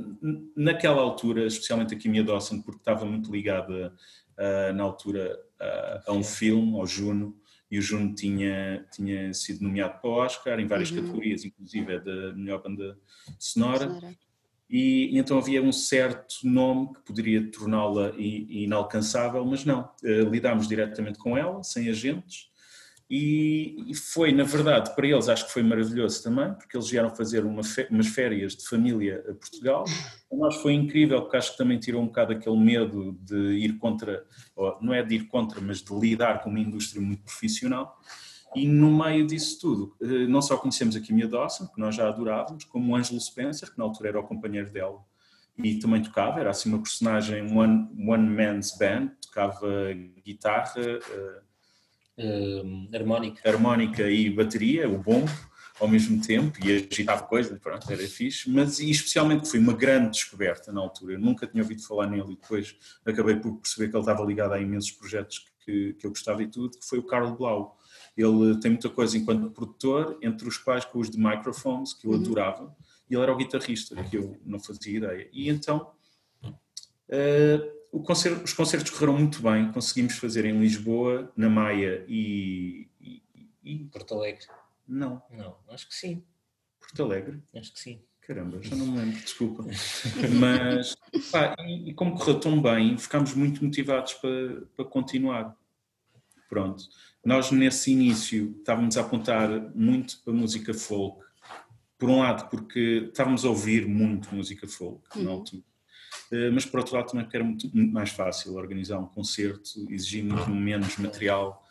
naquela 0.55 1.01
altura, 1.01 1.45
especialmente 1.47 1.95
a 1.95 1.97
Kimia 1.97 2.23
Dawson, 2.23 2.61
porque 2.61 2.79
estava 2.79 3.05
muito 3.05 3.31
ligada 3.31 3.93
uh, 4.37 4.73
na 4.73 4.83
altura 4.83 5.37
uh, 5.59 6.11
a 6.11 6.13
um 6.13 6.23
filme, 6.23 6.77
ao 6.77 6.85
Juno, 6.85 7.35
e 7.72 7.80
o 7.80 7.82
Juno 7.82 8.13
tinha, 8.13 8.86
tinha 8.91 9.34
sido 9.34 9.63
nomeado 9.63 10.01
para 10.01 10.09
o 10.09 10.13
Oscar 10.13 10.59
em 10.59 10.67
várias 10.67 10.91
uhum. 10.91 10.97
categorias, 10.97 11.45
inclusive 11.45 11.99
da 11.99 12.34
melhor 12.34 12.61
banda 12.61 12.99
sonora. 13.39 13.88
sonora. 13.88 14.17
E, 14.69 15.15
e, 15.15 15.17
então 15.17 15.38
havia 15.38 15.63
um 15.63 15.72
certo 15.72 16.36
nome 16.43 16.93
que 16.93 17.01
poderia 17.01 17.49
torná-la 17.49 18.13
inalcançável, 18.17 19.45
mas 19.45 19.63
não. 19.63 19.89
Uh, 20.03 20.30
lidámos 20.30 20.67
diretamente 20.67 21.17
com 21.17 21.38
ela, 21.38 21.63
sem 21.63 21.89
agentes, 21.89 22.50
e, 23.14 23.91
e, 23.91 23.93
foi, 23.93 24.32
na 24.32 24.45
verdade, 24.45 24.95
para 24.95 25.05
eles 25.05 25.28
acho 25.28 25.45
que 25.45 25.51
foi 25.51 25.62
maravilhoso 25.62 26.24
também, 26.24 26.53
porque 26.53 26.78
eles 26.78 26.89
vieram 26.89 27.14
fazer 27.14 27.43
uma 27.43 27.62
umas 27.89 28.07
férias 28.07 28.55
de 28.55 28.66
família 28.66 29.22
a 29.30 29.34
Portugal. 29.34 29.84
Para 30.30 30.38
nós 30.38 30.55
foi 30.55 30.74
incrível, 30.74 31.22
porque 31.22 31.36
acho 31.36 31.51
que 31.51 31.57
também 31.57 31.78
tirou 31.78 32.01
um 32.01 32.05
bocado 32.05 32.32
aquele 32.32 32.57
medo 32.57 33.12
de 33.20 33.36
ir 33.57 33.78
contra, 33.80 34.26
não 34.80 34.93
é 34.93 35.03
de 35.03 35.16
ir 35.16 35.28
contra, 35.28 35.59
mas 35.59 35.82
de 35.82 35.93
lidar 35.93 36.41
com 36.41 36.49
uma 36.49 36.59
indústria 36.62 37.01
muito 37.01 37.24
profissional. 37.24 37.99
E 38.55 38.66
no 38.66 38.89
meio 38.89 39.28
disso 39.28 39.59
tudo, 39.59 39.95
eh, 40.01 40.28
não 40.28 40.41
só 40.41 40.55
conhecemos 40.55 40.95
a 40.95 41.01
Kimia 41.01 41.28
Dawson, 41.28 41.68
que 41.68 41.80
nós 41.82 41.95
já 41.95 42.07
adorávamos, 42.07 42.64
como 42.64 42.93
o 42.93 42.95
Angelo 42.95 43.20
Spencer, 43.20 43.70
que 43.70 43.78
na 43.78 43.84
altura 43.84 44.07
era 44.07 44.20
o 44.22 44.24
companheiro 44.24 44.72
dela 44.72 44.99
e 45.57 45.78
também 45.80 46.01
tocava, 46.01 46.39
era 46.39 46.49
assim 46.49 46.70
uma 46.70 46.82
personagem 46.82 47.43
one, 47.55 47.89
one 48.07 48.30
man's 48.30 48.76
band, 48.78 49.12
tocava 49.22 49.68
guitarra, 50.26 50.82
eh, 50.82 51.41
uh, 52.18 52.95
harmónica. 52.95 53.49
harmónica 53.49 54.09
e 54.09 54.30
bateria, 54.30 54.89
o 54.89 54.97
bom 54.97 55.26
ao 55.80 55.88
mesmo 55.88 56.22
tempo 56.22 56.64
e 56.64 56.88
agitava 56.91 57.24
coisas, 57.24 57.57
pronto, 57.59 57.91
era 57.91 58.07
fixe, 58.07 58.47
mas 58.49 58.80
e 58.80 58.91
especialmente 58.91 59.49
foi 59.49 59.59
uma 59.59 59.74
grande 59.74 60.12
descoberta 60.12 60.72
na 60.72 60.80
altura, 60.80 61.14
eu 61.14 61.20
nunca 61.20 61.47
tinha 61.47 61.64
ouvido 61.64 61.82
falar 61.82 62.05
nele 62.05 62.34
e 62.34 62.36
depois 62.36 62.76
acabei 63.03 63.36
por 63.38 63.57
perceber 63.57 63.89
que 63.89 63.95
ele 63.95 64.01
estava 64.01 64.24
ligado 64.24 64.53
a 64.53 64.59
imensos 64.59 64.91
projetos 64.91 65.43
que, 65.66 65.93
que 65.93 66.05
eu 66.05 66.12
gostava 66.12 66.43
e 66.43 66.47
tudo, 66.47 66.78
que 66.78 66.86
foi 66.86 66.99
o 66.99 67.03
Carlos 67.03 67.38
Blau. 67.38 67.78
Ele 68.16 68.59
tem 68.59 68.72
muita 68.72 68.89
coisa 68.89 69.18
enquanto 69.18 69.51
produtor, 69.51 70.18
entre 70.22 70.47
os 70.47 70.57
quais 70.57 70.86
com 70.86 70.99
os 70.99 71.09
de 71.09 71.18
microphones, 71.18 71.93
que 71.93 72.05
eu 72.05 72.12
uhum. 72.12 72.18
adorava, 72.18 72.76
e 73.09 73.16
ele 73.16 73.24
era 73.24 73.34
o 73.34 73.38
guitarrista, 73.38 73.95
que 74.03 74.18
eu 74.18 74.38
não 74.45 74.59
fazia 74.59 74.97
ideia. 74.97 75.30
E 75.32 75.49
então, 75.49 75.91
uh, 76.43 77.80
concerto, 77.99 78.43
os 78.43 78.53
concertos 78.53 78.89
correram 78.91 79.17
muito 79.17 79.41
bem, 79.41 79.71
conseguimos 79.71 80.17
fazer 80.17 80.45
em 80.45 80.57
Lisboa, 80.59 81.31
na 81.35 81.49
Maia 81.49 82.05
e, 82.07 82.87
e, 82.99 83.21
e... 83.63 83.79
Porto 83.91 84.15
Alegre. 84.15 84.47
Não. 84.87 85.21
Não, 85.29 85.57
acho 85.69 85.87
que 85.87 85.95
sim. 85.95 86.23
Porto 86.79 87.03
Alegre? 87.03 87.43
Acho 87.53 87.73
que 87.73 87.79
sim. 87.79 88.01
Caramba, 88.21 88.61
já 88.61 88.75
não 88.75 88.85
me 88.85 88.99
lembro, 88.99 89.19
desculpa. 89.19 89.65
Mas, 90.39 90.95
pá, 91.31 91.55
e, 91.59 91.89
e, 91.89 91.93
como 91.93 92.17
correu 92.17 92.39
tão 92.39 92.61
bem, 92.61 92.97
ficámos 92.97 93.33
muito 93.33 93.63
motivados 93.63 94.13
para, 94.13 94.61
para 94.75 94.85
continuar. 94.85 95.57
Pronto. 96.47 96.83
Nós, 97.25 97.51
nesse 97.51 97.91
início, 97.91 98.55
estávamos 98.59 98.97
a 98.97 99.01
apontar 99.01 99.49
muito 99.75 100.21
para 100.23 100.33
música 100.33 100.73
folk. 100.73 101.23
Por 101.97 102.09
um 102.09 102.19
lado, 102.19 102.49
porque 102.49 103.07
estávamos 103.09 103.43
a 103.43 103.49
ouvir 103.49 103.87
muito 103.87 104.33
música 104.33 104.67
folk 104.67 105.01
uhum. 105.17 105.23
na 105.23 105.31
altura. 105.31 105.63
Eh, 106.32 106.49
mas 106.49 106.65
por 106.65 106.79
outro 106.79 106.95
lado 106.95 107.09
também 107.09 107.25
porque 107.25 107.36
era 107.36 107.43
muito, 107.43 107.69
muito 107.75 107.91
mais 107.91 108.09
fácil 108.09 108.55
organizar 108.55 108.97
um 108.97 109.05
concerto, 109.05 109.86
exigia 109.89 110.23
muito 110.23 110.49
menos 110.49 110.97
material 110.97 111.67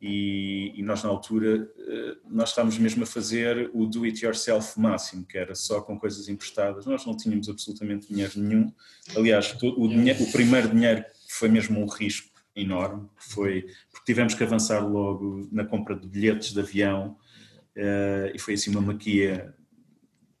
e, 0.00 0.72
e, 0.74 0.82
nós 0.82 1.04
na 1.04 1.08
altura 1.08 1.70
eh, 1.78 2.16
nós 2.28 2.48
estávamos 2.48 2.76
mesmo 2.78 3.04
a 3.04 3.06
fazer 3.06 3.70
o 3.72 3.86
do 3.86 4.02
it 4.04 4.24
yourself 4.24 4.78
máximo, 4.78 5.24
que 5.24 5.38
era 5.38 5.54
só 5.54 5.80
com 5.80 5.98
coisas 5.98 6.28
emprestadas, 6.28 6.84
nós 6.84 7.06
não 7.06 7.16
tínhamos 7.16 7.48
absolutamente 7.48 8.08
dinheiro 8.08 8.32
nenhum, 8.36 8.72
aliás 9.16 9.56
o, 9.62 9.88
dinheiro, 9.88 10.22
o 10.24 10.32
primeiro 10.32 10.68
dinheiro 10.68 11.04
foi 11.28 11.48
mesmo 11.48 11.80
um 11.80 11.86
risco 11.86 12.28
enorme, 12.56 13.08
foi 13.16 13.62
porque 13.90 14.04
tivemos 14.04 14.34
que 14.34 14.42
avançar 14.42 14.80
logo 14.80 15.48
na 15.52 15.64
compra 15.64 15.94
de 15.94 16.08
bilhetes 16.08 16.52
de 16.52 16.60
avião 16.60 17.16
uh, 17.76 18.34
e 18.34 18.38
foi 18.38 18.54
assim 18.54 18.70
uma 18.70 18.80
maquia. 18.80 19.54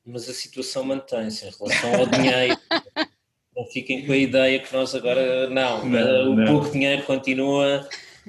Mas 0.04 0.28
a 0.28 0.34
situação 0.34 0.84
mantém-se 0.84 1.46
em 1.46 1.50
relação 1.50 1.94
ao 1.94 2.06
dinheiro. 2.06 2.58
Não 3.56 3.66
fiquem 3.66 4.06
com 4.06 4.12
a 4.12 4.16
ideia 4.16 4.58
que 4.58 4.72
nós 4.72 4.94
agora. 4.94 5.48
Não, 5.50 5.84
não 5.84 6.32
o 6.32 6.36
não. 6.36 6.46
pouco 6.46 6.70
dinheiro 6.70 7.02
continua, 7.02 7.86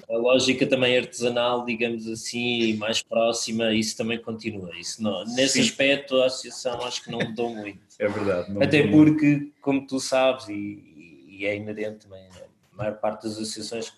a 0.09 0.17
lógica 0.17 0.65
também 0.65 0.97
artesanal, 0.97 1.65
digamos 1.65 2.07
assim, 2.07 2.74
mais 2.76 3.01
próxima, 3.03 3.74
isso 3.74 3.95
também 3.95 4.19
continua. 4.19 4.71
Isso 4.78 5.01
não, 5.03 5.24
nesse 5.26 5.61
Sim. 5.61 5.61
aspecto, 5.61 6.21
a 6.21 6.26
associação 6.26 6.82
acho 6.84 7.03
que 7.03 7.11
não 7.11 7.19
mudou 7.19 7.53
muito. 7.53 7.80
É 7.99 8.07
verdade. 8.07 8.63
Até 8.63 8.88
porque, 8.88 9.51
como 9.61 9.86
tu 9.86 9.99
sabes, 9.99 10.49
e, 10.49 11.26
e 11.28 11.45
é 11.45 11.55
inerente 11.55 12.07
também, 12.07 12.28
a 12.74 12.76
maior 12.76 12.95
parte 12.99 13.24
das 13.24 13.34
associações 13.34 13.93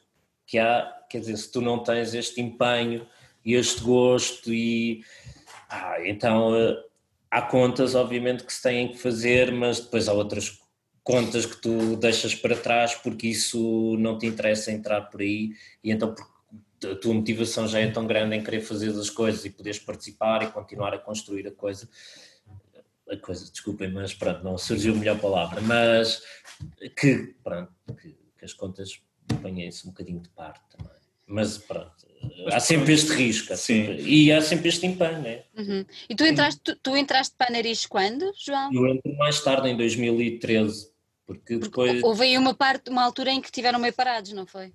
que 0.45 0.59
há, 0.59 0.93
quer 1.09 1.19
dizer, 1.19 1.37
se 1.37 1.51
tu 1.51 1.61
não 1.61 1.79
tens 1.79 2.13
este 2.13 2.41
empenho 2.41 3.07
e 3.43 3.53
este 3.53 3.81
gosto, 3.81 4.53
e 4.53 5.01
ah, 5.69 5.95
então 6.03 6.55
eh, 6.55 6.77
há 7.31 7.41
contas, 7.41 7.95
obviamente, 7.95 8.43
que 8.43 8.53
se 8.53 8.61
têm 8.61 8.89
que 8.89 8.97
fazer, 8.97 9.51
mas 9.51 9.79
depois 9.79 10.07
há 10.07 10.13
outras 10.13 10.59
contas 11.05 11.45
que 11.45 11.61
tu 11.61 11.95
deixas 11.95 12.33
para 12.33 12.57
trás 12.57 12.95
porque 12.95 13.27
isso 13.27 13.95
não 13.99 14.17
te 14.17 14.25
interessa 14.25 14.71
entrar 14.71 15.01
por 15.01 15.21
aí 15.21 15.51
e 15.83 15.91
então 15.91 16.15
a 16.83 16.95
tua 16.95 17.13
motivação 17.13 17.67
já 17.67 17.79
é 17.79 17.89
tão 17.89 18.07
grande 18.07 18.35
em 18.35 18.43
querer 18.43 18.61
fazer 18.61 18.89
as 18.89 19.09
coisas 19.09 19.45
e 19.45 19.51
poderes 19.51 19.79
participar 19.79 20.41
e 20.41 20.47
continuar 20.47 20.95
a 20.95 20.97
construir 20.97 21.47
a 21.47 21.51
coisa 21.51 21.87
a 23.07 23.17
coisa, 23.17 23.49
desculpem, 23.51 23.91
mas 23.91 24.15
pronto, 24.15 24.43
não 24.43 24.57
surgiu 24.57 24.95
a 24.95 24.97
melhor 24.97 25.19
palavra, 25.19 25.61
mas 25.61 26.23
que, 26.99 27.35
pronto, 27.43 27.71
que, 28.01 28.17
que 28.35 28.45
as 28.45 28.51
contas 28.51 28.99
ponham-se 29.43 29.85
um 29.85 29.91
bocadinho 29.91 30.19
de 30.19 30.29
parte 30.29 30.61
também. 30.75 30.91
Mas 31.27 31.57
pronto, 31.59 31.93
há 32.51 32.59
sempre 32.59 32.93
este 32.93 33.13
risco 33.13 33.55
Sim. 33.55 33.95
e 33.99 34.31
há 34.31 34.41
sempre 34.41 34.69
este 34.69 34.87
empenho, 34.87 35.21
né? 35.21 35.43
Uhum. 35.55 35.85
E 36.09 36.15
tu 36.15 36.25
entraste, 36.25 36.61
tu, 36.63 36.75
tu 36.77 36.97
entraste 36.97 37.35
para 37.37 37.47
a 37.47 37.51
Nariz 37.51 37.85
quando, 37.85 38.31
João? 38.37 38.73
Eu 38.73 38.87
entro 38.87 39.15
mais 39.17 39.39
tarde, 39.43 39.69
em 39.69 39.77
2013. 39.77 40.94
Porque 41.25 41.57
depois. 41.57 42.03
Houve 42.03 42.23
aí 42.23 42.37
uma, 42.37 42.53
parte, 42.53 42.89
uma 42.89 43.03
altura 43.03 43.31
em 43.31 43.41
que 43.41 43.51
tiveram 43.51 43.79
meio 43.79 43.93
parados, 43.93 44.31
não 44.33 44.45
foi? 44.45 44.73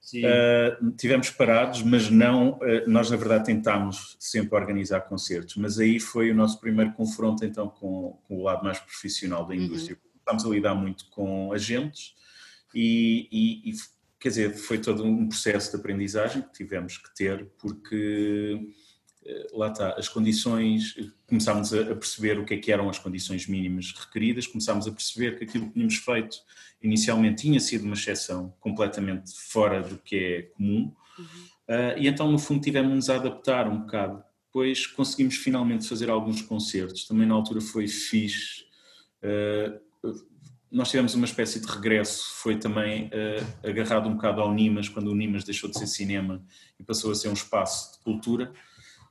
Sim. 0.00 0.22
Uh, 0.24 0.90
tivemos 0.96 1.30
parados, 1.30 1.82
mas 1.82 2.10
não. 2.10 2.52
Uh, 2.54 2.88
nós, 2.88 3.10
na 3.10 3.16
verdade, 3.16 3.44
tentámos 3.44 4.16
sempre 4.18 4.56
organizar 4.56 5.02
concertos, 5.02 5.56
mas 5.56 5.78
aí 5.78 6.00
foi 6.00 6.30
o 6.30 6.34
nosso 6.34 6.58
primeiro 6.58 6.92
confronto, 6.92 7.44
então, 7.44 7.68
com, 7.68 8.18
com 8.26 8.38
o 8.38 8.42
lado 8.42 8.64
mais 8.64 8.78
profissional 8.78 9.46
da 9.46 9.54
indústria. 9.54 9.96
Uhum. 9.96 10.10
A 10.32 10.48
lidar 10.48 10.76
muito 10.76 11.06
com 11.10 11.52
agentes 11.52 12.14
e, 12.72 13.28
e, 13.32 13.70
e, 13.70 13.74
quer 14.18 14.28
dizer, 14.28 14.54
foi 14.54 14.78
todo 14.78 15.04
um 15.04 15.28
processo 15.28 15.70
de 15.70 15.76
aprendizagem 15.76 16.42
que 16.42 16.52
tivemos 16.52 16.98
que 16.98 17.12
ter, 17.14 17.46
porque 17.58 18.60
lá 19.52 19.68
está, 19.68 19.90
as 19.98 20.08
condições, 20.08 20.94
começámos 21.26 21.72
a 21.74 21.94
perceber 21.94 22.38
o 22.38 22.44
que 22.44 22.54
é 22.54 22.56
que 22.56 22.72
eram 22.72 22.88
as 22.88 22.98
condições 22.98 23.46
mínimas 23.46 23.92
requeridas, 23.92 24.46
começámos 24.46 24.86
a 24.86 24.92
perceber 24.92 25.38
que 25.38 25.44
aquilo 25.44 25.66
que 25.66 25.74
tínhamos 25.74 25.96
feito 25.96 26.38
inicialmente 26.82 27.42
tinha 27.42 27.60
sido 27.60 27.84
uma 27.84 27.94
exceção 27.94 28.54
completamente 28.60 29.32
fora 29.34 29.82
do 29.82 29.98
que 29.98 30.16
é 30.16 30.42
comum, 30.42 30.94
uhum. 31.18 31.24
uh, 31.24 31.98
e 31.98 32.08
então 32.08 32.30
no 32.30 32.38
fundo 32.38 32.62
tivemos-nos 32.62 33.10
a 33.10 33.16
adaptar 33.16 33.68
um 33.68 33.80
bocado. 33.80 34.22
Depois 34.46 34.86
conseguimos 34.86 35.36
finalmente 35.36 35.86
fazer 35.86 36.10
alguns 36.10 36.42
concertos, 36.42 37.06
também 37.06 37.26
na 37.26 37.34
altura 37.34 37.60
foi 37.60 37.86
fixe, 37.86 38.64
uh, 39.22 39.78
nós 40.70 40.88
tivemos 40.88 41.14
uma 41.14 41.26
espécie 41.26 41.60
de 41.60 41.66
regresso, 41.66 42.24
foi 42.36 42.56
também 42.56 43.06
uh, 43.06 43.68
agarrado 43.68 44.08
um 44.08 44.14
bocado 44.14 44.40
ao 44.40 44.54
Nimas, 44.54 44.88
quando 44.88 45.08
o 45.08 45.14
Nimas 45.14 45.44
deixou 45.44 45.68
de 45.68 45.78
ser 45.78 45.86
cinema 45.86 46.42
e 46.78 46.84
passou 46.84 47.10
a 47.10 47.14
ser 47.14 47.28
um 47.28 47.32
espaço 47.32 47.92
de 47.92 48.04
cultura, 48.04 48.52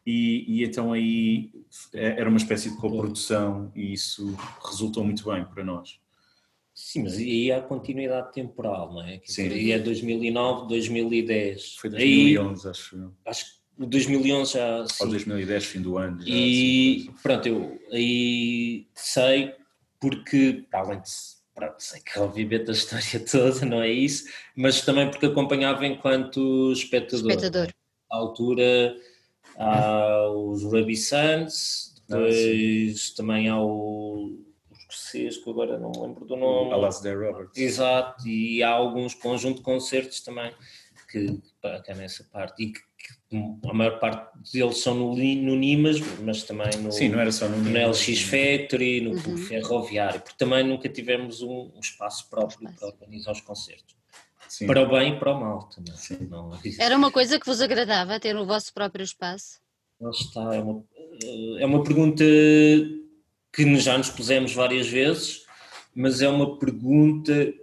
e, 0.10 0.46
e, 0.48 0.64
então 0.64 0.92
aí 0.92 1.52
é, 1.94 2.20
era 2.20 2.28
uma 2.28 2.38
espécie 2.38 2.72
de 2.72 2.78
coprodução 2.78 3.72
e 3.76 3.94
isso 3.94 4.36
resultou 4.66 5.04
muito 5.04 5.24
bem 5.30 5.46
para 5.46 5.64
nós. 5.64 6.00
Sim, 6.74 7.04
mas 7.04 7.18
aí 7.18 7.52
há 7.52 7.62
continuidade 7.62 8.34
temporal, 8.34 8.92
não 8.92 9.04
é? 9.04 9.22
Sim. 9.24 9.50
Aí 9.50 9.72
é 9.72 9.78
2009, 9.78 10.68
2010. 10.68 11.76
Foi 11.76 11.90
2011, 11.92 12.66
aí, 12.66 12.72
acho 12.72 12.96
eu. 12.96 13.14
Acho 13.24 13.46
que 13.46 13.86
2011 13.86 14.54
já. 14.54 14.88
Sim. 14.88 15.04
Ou 15.04 15.10
2010, 15.10 15.66
fim 15.66 15.82
do 15.82 15.98
ano. 15.98 16.22
Já, 16.22 16.28
e 16.28 17.02
assim, 17.02 17.16
pronto, 17.22 17.48
eu 17.48 17.80
aí 17.92 18.88
sei 18.96 19.54
porque, 20.00 20.66
além 20.72 21.02
de. 21.02 21.10
Pronto, 21.54 21.76
sei 21.78 22.02
que 22.02 22.18
obviamente 22.18 22.70
a 22.70 22.74
história 22.74 23.20
toda, 23.30 23.66
não 23.66 23.82
é 23.82 23.92
isso, 23.92 24.28
mas 24.56 24.82
também 24.82 25.12
porque 25.12 25.26
acompanhava 25.28 25.86
enquanto 25.86 26.72
espectador. 26.72 27.30
Espectador. 27.30 27.68
à 28.10 28.16
altura 28.16 28.96
há 29.60 30.30
os 30.32 30.64
Ruby 30.64 30.96
Suns, 30.96 31.94
depois 32.08 33.12
ah, 33.14 33.18
também 33.18 33.50
há 33.50 33.62
o 33.62 34.40
escocês, 34.72 35.38
que 35.38 35.50
agora 35.50 35.78
não 35.78 35.92
lembro 35.92 36.26
do 36.26 36.36
nome. 36.36 36.72
Alasdair 36.74 37.20
Roberts. 37.20 37.58
Exato, 37.58 38.28
e 38.28 38.64
há 38.64 38.70
alguns 38.70 39.14
conjunto 39.14 39.58
de 39.58 39.64
concertos 39.64 40.22
também 40.22 40.52
que, 41.12 41.28
que 41.28 41.92
é 41.92 41.96
nessa 41.96 42.24
parte. 42.24 42.64
E 42.64 42.72
que, 42.72 42.80
que, 42.80 43.70
a 43.70 43.74
maior 43.74 44.00
parte 44.00 44.32
deles 44.52 44.80
são 44.80 44.96
no, 44.96 45.16
no 45.16 45.56
Nimas, 45.56 46.00
mas 46.22 46.44
também 46.44 46.72
no, 46.82 46.92
Sim, 46.92 47.10
não 47.10 47.20
era 47.20 47.32
só 47.32 47.48
no, 47.48 47.58
no 47.58 47.90
LX 47.90 48.22
Factory, 48.22 49.02
no 49.02 49.12
uhum. 49.12 49.38
Ferroviário, 49.38 50.22
porque 50.22 50.38
também 50.38 50.64
nunca 50.64 50.90
tivemos 50.90 51.42
um, 51.42 51.72
um 51.76 51.80
espaço 51.80 52.30
próprio 52.30 52.70
para 52.74 52.88
organizar 52.88 53.32
os 53.32 53.42
concertos. 53.42 53.99
Sim. 54.50 54.66
Para 54.66 54.82
o 54.82 54.90
bem 54.90 55.14
e 55.14 55.20
para 55.20 55.32
o 55.32 55.40
mal 55.40 55.70
também. 55.70 55.94
Não, 56.28 56.52
Era 56.80 56.98
uma 56.98 57.12
coisa 57.12 57.40
que 57.40 57.46
vos 57.46 57.62
agradava, 57.62 58.20
ter 58.20 58.36
o 58.36 58.46
vosso 58.46 58.74
próprio 58.74 59.04
espaço? 59.04 59.60
Está, 60.12 60.56
é 60.56 60.60
uma, 60.60 60.84
é 61.60 61.66
uma 61.66 61.84
pergunta 61.84 62.24
que 63.54 63.76
já 63.78 63.98
nos 63.98 64.10
pusemos 64.10 64.54
várias 64.54 64.88
vezes, 64.88 65.46
mas 65.94 66.22
é 66.22 66.28
uma 66.28 66.58
pergunta 66.58 67.54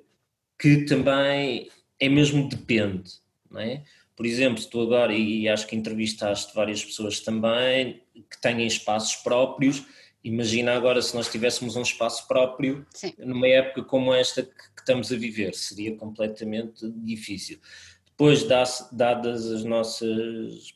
que 0.59 0.85
também 0.85 1.69
é 1.99 2.09
mesmo 2.09 2.49
depende, 2.49 3.11
não 3.51 3.61
é? 3.61 3.83
Por 4.15 4.25
exemplo, 4.25 4.65
tu 4.65 4.81
agora, 4.81 5.13
e 5.13 5.49
acho 5.49 5.67
que 5.67 5.77
entrevistaste 5.77 6.55
várias 6.55 6.85
pessoas 6.85 7.21
também, 7.21 8.01
que 8.15 8.41
têm 8.41 8.67
espaços 8.67 9.17
próprios, 9.17 9.85
imagina 10.29 10.75
agora 10.75 11.01
se 11.01 11.15
nós 11.15 11.29
tivéssemos 11.29 11.77
um 11.77 11.83
espaço 11.83 12.27
próprio 12.27 12.87
Sim. 12.93 13.13
numa 13.19 13.47
época 13.47 13.85
como 13.85 14.13
esta 14.13 14.43
que, 14.43 14.51
que, 14.51 14.81
estamos 14.81 15.13
a 15.13 15.17
viver, 15.17 15.55
seria 15.55 15.97
completamente 15.97 16.89
difícil. 16.91 17.59
Depois, 18.05 18.45
dadas 18.45 19.47
as 19.47 19.65
nossas 19.65 20.75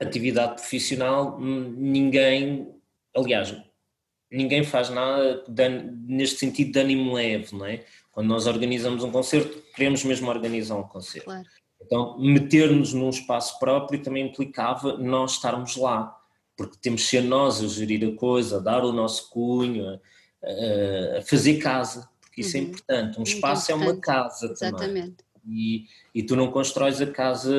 atividade 0.00 0.54
profissional, 0.54 1.38
ninguém, 1.40 2.74
aliás, 3.14 3.56
ninguém 4.30 4.64
faz 4.64 4.90
nada 4.90 5.44
de, 5.46 5.68
neste 6.06 6.38
sentido 6.40 6.72
de 6.72 6.80
ânimo 6.80 7.14
leve, 7.14 7.54
não 7.54 7.66
é? 7.66 7.84
Quando 8.10 8.28
nós 8.28 8.46
organizamos 8.46 9.04
um 9.04 9.10
concerto, 9.10 9.62
queremos 9.74 10.04
mesmo 10.04 10.28
organizar 10.28 10.76
um 10.76 10.82
concerto. 10.82 11.26
Claro. 11.26 11.48
Então, 11.80 12.18
meter-nos 12.18 12.92
num 12.92 13.10
espaço 13.10 13.58
próprio 13.58 14.02
também 14.02 14.26
implicava 14.26 14.96
nós 14.98 15.32
estarmos 15.32 15.76
lá 15.76 16.16
porque 16.56 16.76
temos 16.80 17.02
de 17.02 17.06
ser 17.08 17.22
nós 17.22 17.62
a 17.62 17.66
gerir 17.66 18.08
a 18.08 18.16
coisa, 18.16 18.56
a 18.56 18.60
dar 18.60 18.84
o 18.84 18.92
nosso 18.92 19.30
cunho, 19.30 19.88
a, 19.88 21.18
a 21.18 21.22
fazer 21.22 21.58
casa, 21.58 22.08
porque 22.20 22.40
isso 22.40 22.56
é 22.56 22.60
uhum. 22.60 22.66
é 22.66 22.68
importante. 22.68 23.20
Um 23.20 23.22
espaço 23.22 23.72
importante. 23.72 23.88
é 23.88 23.92
uma 23.92 24.00
casa 24.00 24.46
Exatamente. 24.46 25.16
também. 25.16 25.16
E, 25.46 25.86
e 26.14 26.22
tu 26.22 26.36
não 26.36 26.50
constróis 26.50 27.00
a 27.00 27.06
casa 27.06 27.52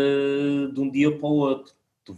de 0.74 0.80
um 0.80 0.90
dia 0.90 1.16
para 1.18 1.28
o 1.28 1.34
outro. 1.34 1.74
Tu 2.04 2.18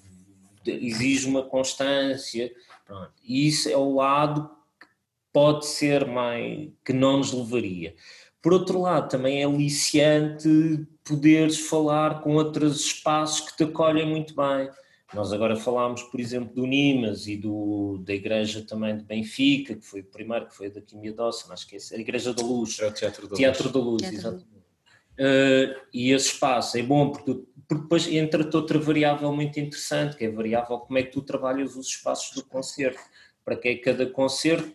exige 0.66 1.28
uma 1.28 1.44
constância. 1.44 2.54
Pronto. 2.86 3.12
E 3.24 3.48
isso 3.48 3.68
é 3.68 3.76
o 3.76 3.96
lado 3.96 4.50
que 4.80 4.88
pode 5.34 5.66
ser 5.66 6.06
mais 6.06 6.70
que 6.84 6.94
não 6.94 7.18
nos 7.18 7.34
levaria. 7.34 7.96
Por 8.42 8.54
outro 8.54 8.80
lado, 8.80 9.10
também 9.10 9.42
é 9.42 9.46
aliciante 9.46 10.86
poderes 11.04 11.68
falar 11.68 12.22
com 12.22 12.36
outros 12.36 12.86
espaços 12.86 13.50
que 13.50 13.58
te 13.58 13.64
acolhem 13.64 14.08
muito 14.08 14.36
bem 14.36 14.70
nós 15.16 15.32
agora 15.32 15.56
falámos, 15.56 16.04
por 16.04 16.20
exemplo, 16.20 16.54
do 16.54 16.68
Nimas 16.68 17.26
e 17.26 17.38
do, 17.38 17.98
da 18.06 18.14
igreja 18.14 18.62
também 18.62 18.98
de 18.98 19.04
Benfica, 19.04 19.74
que 19.74 19.86
foi 19.86 20.02
o 20.02 20.06
primeiro, 20.06 20.48
que 20.48 20.56
foi 20.56 20.70
da 20.70 20.82
Quimia 20.82 21.14
Dossa, 21.14 21.56
que 21.66 21.78
é 21.78 21.80
a 21.96 22.00
Igreja 22.00 22.34
da 22.34 22.44
Luz. 22.44 22.78
É 22.80 22.88
o 22.88 22.92
Teatro 22.92 23.28
da 23.28 23.36
Teatro 23.36 23.64
Luz. 23.64 23.74
Da 23.74 23.80
Luz, 23.80 24.02
Teatro 24.02 24.18
exatamente. 24.18 24.56
Uh, 25.18 25.80
e 25.94 26.12
esse 26.12 26.34
espaço 26.34 26.78
é 26.78 26.84
bom 26.84 27.10
porque, 27.10 27.34
porque 27.66 27.84
depois 27.84 28.06
entra 28.08 28.44
outra 28.54 28.78
variável 28.78 29.34
muito 29.34 29.58
interessante, 29.58 30.18
que 30.18 30.26
é 30.26 30.28
a 30.28 30.32
variável 30.32 30.78
como 30.80 31.00
é 31.00 31.04
que 31.04 31.12
tu 31.12 31.22
trabalhas 31.22 31.78
os 31.78 31.88
espaços 31.88 32.36
do 32.36 32.44
concerto. 32.44 33.00
Para 33.46 33.56
que 33.56 33.70
é 33.70 33.76
cada 33.78 34.06
concerto, 34.08 34.70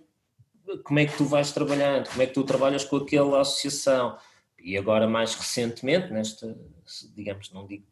como 0.85 0.99
é 0.99 1.05
que 1.05 1.17
tu 1.17 1.25
vais 1.25 1.53
trabalhando, 1.53 2.09
como 2.09 2.23
é 2.23 2.27
que 2.27 2.33
tu 2.33 2.45
trabalhas 2.45 2.85
com 2.85 2.97
aquela 2.97 3.41
associação 3.41 4.17
e 4.63 4.77
agora 4.77 5.07
mais 5.07 5.35
recentemente, 5.35 6.13
nesta, 6.13 6.57
digamos, 7.15 7.51
não 7.53 7.67
digo 7.67 7.85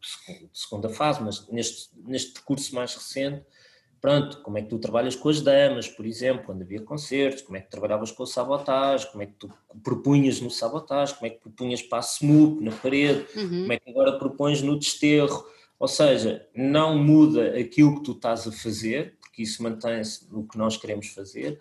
segunda 0.52 0.88
fase, 0.88 1.22
mas 1.22 1.46
neste, 1.48 1.90
neste 2.04 2.32
percurso 2.32 2.74
mais 2.74 2.94
recente, 2.94 3.44
pronto, 4.00 4.40
como 4.42 4.58
é 4.58 4.62
que 4.62 4.68
tu 4.68 4.78
trabalhas 4.78 5.16
com 5.16 5.28
as 5.28 5.40
damas, 5.40 5.88
por 5.88 6.06
exemplo, 6.06 6.44
quando 6.44 6.62
havia 6.62 6.80
concertos, 6.80 7.42
como 7.42 7.56
é 7.56 7.60
que 7.60 7.70
trabalhavas 7.70 8.10
com 8.10 8.22
o 8.22 8.26
sabotagem, 8.26 9.10
como 9.10 9.22
é 9.22 9.26
que 9.26 9.34
tu 9.34 9.52
propunhas 9.82 10.40
no 10.40 10.50
sabotagem, 10.50 11.14
como 11.16 11.26
é 11.26 11.30
que 11.30 11.40
propunhas 11.40 11.82
para 11.82 11.98
a 11.98 12.02
SMUP 12.02 12.62
na 12.62 12.72
parede, 12.72 13.26
uhum. 13.36 13.62
como 13.62 13.72
é 13.72 13.78
que 13.78 13.90
agora 13.90 14.18
propões 14.18 14.62
no 14.62 14.78
desterro, 14.78 15.44
ou 15.78 15.88
seja, 15.88 16.46
não 16.54 16.98
muda 16.98 17.58
aquilo 17.58 17.96
que 17.96 18.04
tu 18.04 18.12
estás 18.12 18.46
a 18.46 18.52
fazer, 18.52 19.16
porque 19.20 19.42
isso 19.42 19.62
mantém-se 19.62 20.30
no 20.32 20.46
que 20.46 20.58
nós 20.58 20.76
queremos 20.76 21.08
fazer, 21.08 21.60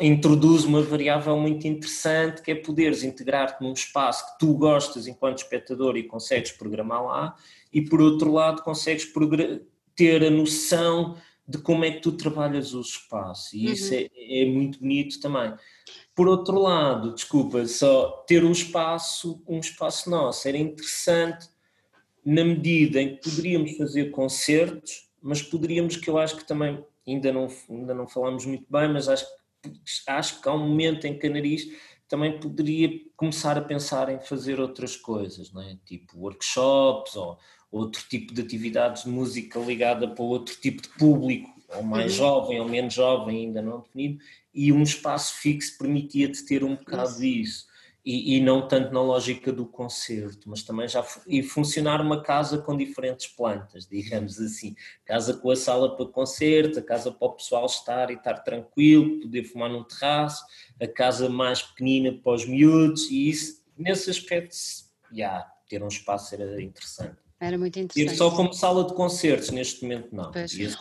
introduz 0.00 0.64
uma 0.64 0.82
variável 0.82 1.36
muito 1.38 1.66
interessante 1.66 2.42
que 2.42 2.50
é 2.50 2.54
poderes 2.54 3.02
integrar-te 3.02 3.62
num 3.62 3.72
espaço 3.72 4.32
que 4.32 4.38
tu 4.38 4.54
gostas 4.54 5.06
enquanto 5.06 5.38
espectador 5.38 5.96
e 5.96 6.04
consegues 6.04 6.52
programar 6.52 7.04
lá 7.04 7.36
e 7.72 7.82
por 7.82 8.00
outro 8.00 8.32
lado 8.32 8.62
consegues 8.62 9.10
ter 9.94 10.24
a 10.24 10.30
noção 10.30 11.16
de 11.48 11.58
como 11.58 11.84
é 11.84 11.92
que 11.92 12.00
tu 12.00 12.12
trabalhas 12.12 12.74
o 12.74 12.80
espaço 12.80 13.56
e 13.56 13.66
uhum. 13.66 13.72
isso 13.72 13.94
é, 13.94 14.08
é, 14.14 14.46
muito 14.46 14.80
bonito 14.80 15.20
também. 15.20 15.54
Por 16.14 16.28
outro 16.28 16.58
lado, 16.58 17.14
desculpa, 17.14 17.64
só 17.66 18.24
ter 18.26 18.44
um 18.44 18.52
espaço, 18.52 19.42
um 19.46 19.60
espaço 19.60 20.10
nosso 20.10 20.48
era 20.48 20.56
interessante 20.56 21.48
na 22.24 22.44
medida 22.44 23.00
em 23.00 23.16
que 23.16 23.30
poderíamos 23.30 23.76
fazer 23.76 24.10
concertos, 24.10 25.08
mas 25.22 25.42
poderíamos, 25.42 25.96
que 25.96 26.10
eu 26.10 26.18
acho 26.18 26.36
que 26.36 26.44
também 26.44 26.84
ainda 27.06 27.32
não, 27.32 27.48
ainda 27.70 27.94
não 27.94 28.08
falamos 28.08 28.44
muito 28.44 28.66
bem, 28.68 28.92
mas 28.92 29.08
acho 29.08 29.24
que 29.24 29.35
acho 30.08 30.40
que 30.40 30.48
há 30.48 30.52
um 30.52 30.68
momento 30.68 31.06
em 31.06 31.18
que 31.18 31.26
a 31.26 31.30
nariz 31.30 31.66
também 32.08 32.38
poderia 32.38 32.88
começar 33.16 33.58
a 33.58 33.62
pensar 33.62 34.08
em 34.08 34.20
fazer 34.20 34.60
outras 34.60 34.96
coisas, 34.96 35.52
não 35.52 35.62
é? 35.62 35.76
tipo 35.84 36.18
workshops 36.18 37.16
ou 37.16 37.38
outro 37.70 38.04
tipo 38.08 38.32
de 38.32 38.42
atividades 38.42 39.04
de 39.04 39.10
música 39.10 39.58
ligada 39.58 40.08
para 40.08 40.24
outro 40.24 40.54
tipo 40.56 40.82
de 40.82 40.88
público, 40.90 41.50
ou 41.74 41.82
mais 41.82 42.12
uhum. 42.12 42.18
jovem 42.18 42.60
ou 42.60 42.68
menos 42.68 42.94
jovem, 42.94 43.46
ainda 43.46 43.60
não 43.60 43.80
definido, 43.80 44.22
e 44.54 44.72
um 44.72 44.82
espaço 44.82 45.34
fixo 45.34 45.76
permitia-te 45.78 46.46
ter 46.46 46.62
um 46.62 46.76
bocado 46.76 47.10
Isso. 47.10 47.20
disso 47.20 47.75
e, 48.06 48.36
e, 48.36 48.40
não 48.40 48.68
tanto 48.68 48.94
na 48.94 49.02
lógica 49.02 49.52
do 49.52 49.66
concerto, 49.66 50.48
mas 50.48 50.62
também 50.62 50.86
já 50.86 51.04
e 51.26 51.42
funcionar 51.42 52.00
uma 52.00 52.22
casa 52.22 52.58
com 52.58 52.76
diferentes 52.76 53.26
plantas, 53.26 53.84
digamos 53.84 54.38
assim. 54.38 54.76
Casa 55.04 55.34
com 55.34 55.50
a 55.50 55.56
sala 55.56 55.96
para 55.96 56.06
concerto, 56.06 56.78
a 56.78 56.82
casa 56.82 57.10
para 57.10 57.26
o 57.26 57.32
pessoal 57.32 57.66
estar 57.66 58.12
e 58.12 58.14
estar 58.14 58.34
tranquilo, 58.44 59.18
poder 59.22 59.42
fumar 59.42 59.68
num 59.68 59.82
terraço, 59.82 60.44
a 60.80 60.86
casa 60.86 61.28
mais 61.28 61.62
pequenina 61.62 62.12
para 62.12 62.32
os 62.32 62.46
miúdos, 62.46 63.10
e 63.10 63.28
isso, 63.28 63.64
nesse 63.76 64.08
aspecto, 64.08 64.54
já, 65.10 65.44
ter 65.68 65.82
um 65.82 65.88
espaço 65.88 66.32
era 66.36 66.62
interessante. 66.62 67.25
Era 67.38 67.58
muito 67.58 67.78
interessante. 67.78 68.14
E 68.14 68.16
só 68.16 68.30
como 68.30 68.52
sala 68.54 68.86
de 68.86 68.94
concertos, 68.94 69.50
neste 69.50 69.82
momento 69.82 70.08
não. 70.14 70.30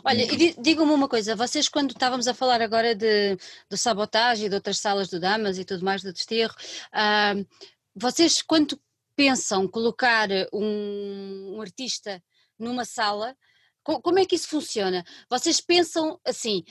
Olha, 0.05 0.23
e 0.23 0.55
digam-me 0.61 0.93
uma 0.93 1.09
coisa, 1.09 1.35
vocês 1.35 1.67
quando 1.67 1.91
estávamos 1.91 2.29
a 2.29 2.33
falar 2.33 2.61
agora 2.61 2.95
de, 2.95 3.35
do 3.69 3.75
sabotagem 3.75 4.45
e 4.45 4.49
de 4.49 4.55
outras 4.55 4.79
salas 4.79 5.09
do 5.09 5.19
Damas 5.19 5.57
e 5.57 5.65
tudo 5.65 5.83
mais 5.83 6.01
do 6.01 6.13
desterro, 6.13 6.55
uh, 6.93 7.45
vocês 7.93 8.41
quando 8.41 8.79
pensam 9.17 9.67
colocar 9.67 10.29
um, 10.53 11.55
um 11.57 11.61
artista 11.61 12.23
numa 12.57 12.85
sala, 12.85 13.35
co 13.83 14.01
como 14.01 14.19
é 14.19 14.25
que 14.25 14.35
isso 14.35 14.47
funciona? 14.47 15.03
Vocês 15.29 15.59
pensam 15.59 16.19
assim, 16.23 16.63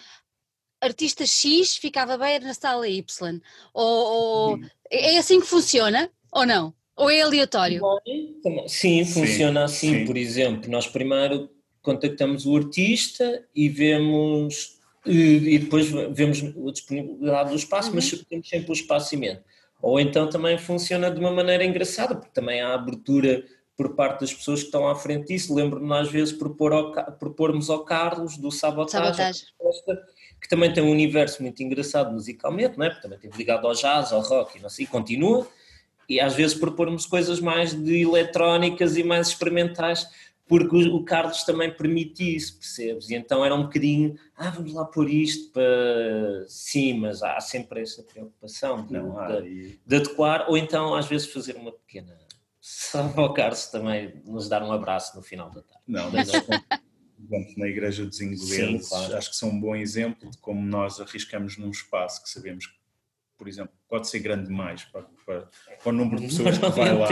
artista 0.80 1.26
X 1.26 1.76
ficava 1.76 2.16
bem 2.16 2.40
na 2.40 2.54
sala 2.54 2.88
Y, 2.88 3.40
ou, 3.74 4.54
ou 4.54 4.58
é 4.90 5.18
assim 5.18 5.40
que 5.40 5.46
funciona 5.46 6.10
ou 6.32 6.46
não? 6.46 6.74
Ou 6.96 7.10
é 7.10 7.22
aleatório? 7.22 7.82
Sim, 8.68 9.04
funciona 9.04 9.66
sim, 9.68 9.88
assim. 9.88 9.98
Sim. 10.00 10.04
Por 10.04 10.16
exemplo, 10.16 10.70
nós 10.70 10.86
primeiro 10.86 11.50
contactamos 11.82 12.46
o 12.46 12.56
artista 12.56 13.44
e 13.54 13.68
vemos 13.68 14.78
e 15.06 15.58
depois 15.58 15.90
vemos 16.12 16.42
a 16.42 16.72
disponibilidade 16.72 17.50
do 17.50 17.56
espaço, 17.56 17.88
uhum. 17.88 17.96
mas 17.96 18.10
temos 18.10 18.48
sempre 18.48 18.70
o 18.70 18.72
espaçamento. 18.72 19.42
Ou 19.82 20.00
então 20.00 20.30
também 20.30 20.56
funciona 20.56 21.10
de 21.10 21.20
uma 21.20 21.30
maneira 21.30 21.62
engraçada, 21.62 22.14
porque 22.14 22.32
também 22.32 22.62
há 22.62 22.72
abertura 22.72 23.44
por 23.76 23.94
parte 23.94 24.20
das 24.20 24.32
pessoas 24.32 24.60
que 24.60 24.66
estão 24.66 24.88
à 24.88 24.94
frente 24.94 25.26
disso. 25.26 25.54
Lembro-me 25.54 25.92
às 25.92 26.08
vezes 26.10 26.32
propor 26.32 26.72
ao, 26.72 26.92
propormos 27.18 27.68
ao 27.68 27.84
Carlos 27.84 28.38
do 28.38 28.50
Sabotagem, 28.50 29.12
Sabotagem. 29.12 30.04
que 30.40 30.48
também 30.48 30.72
tem 30.72 30.82
um 30.82 30.90
universo 30.90 31.42
muito 31.42 31.62
engraçado 31.62 32.12
musicalmente, 32.12 32.78
não 32.78 32.86
é? 32.86 32.88
porque 32.88 33.02
também 33.02 33.18
tem 33.18 33.30
ligado 33.36 33.66
ao 33.66 33.74
jazz, 33.74 34.10
ao 34.10 34.22
rock 34.22 34.56
e 34.56 34.62
não 34.62 34.70
sei, 34.70 34.86
e 34.86 34.88
continua 34.88 35.46
e 36.08 36.20
às 36.20 36.34
vezes 36.34 36.56
propormos 36.56 37.06
coisas 37.06 37.40
mais 37.40 37.72
de 37.72 38.02
eletrónicas 38.02 38.96
e 38.96 39.02
mais 39.02 39.28
experimentais, 39.28 40.06
porque 40.46 40.76
o, 40.76 41.02
Carlos 41.02 41.42
também 41.44 41.70
permite 41.70 42.36
isso, 42.36 42.58
percebes? 42.58 43.08
E 43.08 43.14
então 43.14 43.44
era 43.44 43.54
um 43.54 43.62
bocadinho, 43.62 44.18
ah, 44.36 44.50
vamos 44.50 44.74
lá 44.74 44.84
pôr 44.84 45.08
isto 45.08 45.50
para 45.52 46.44
sim, 46.48 46.98
mas 46.98 47.22
há 47.22 47.40
sempre 47.40 47.80
essa 47.80 48.02
preocupação 48.02 48.84
de, 48.84 48.92
Não, 48.92 49.42
de, 49.42 49.78
de 49.86 49.96
adequar, 49.96 50.46
ou 50.48 50.56
então 50.56 50.94
às 50.94 51.06
vezes 51.06 51.32
fazer 51.32 51.56
uma 51.56 51.72
pequena 51.72 52.18
Só 52.60 53.08
para 53.08 53.24
o 53.24 53.32
Carlos 53.32 53.66
também 53.66 54.22
nos 54.26 54.48
dar 54.48 54.62
um 54.62 54.72
abraço 54.72 55.16
no 55.16 55.22
final 55.22 55.48
da 55.50 55.62
tarde. 55.62 55.82
Não, 55.86 56.10
mas 56.10 56.28
na 57.56 57.66
Igreja 57.66 58.04
dos 58.04 58.20
Ingleses, 58.20 58.88
claro. 58.88 59.16
acho 59.16 59.30
que 59.30 59.36
são 59.36 59.48
um 59.48 59.60
bom 59.60 59.74
exemplo 59.74 60.30
de 60.30 60.36
como 60.38 60.60
nós 60.60 61.00
arriscamos 61.00 61.56
num 61.56 61.70
espaço 61.70 62.22
que 62.22 62.28
sabemos 62.28 62.66
que, 62.66 62.74
por 63.38 63.48
exemplo, 63.48 63.74
pode 63.94 64.08
ser 64.08 64.18
grande 64.18 64.48
demais 64.48 64.82
para, 64.86 65.04
para, 65.24 65.48
para 65.80 65.88
o 65.88 65.92
número 65.92 66.20
de 66.20 66.26
pessoas 66.26 66.58
que 66.58 66.68
vai 66.70 66.98
lá, 66.98 67.08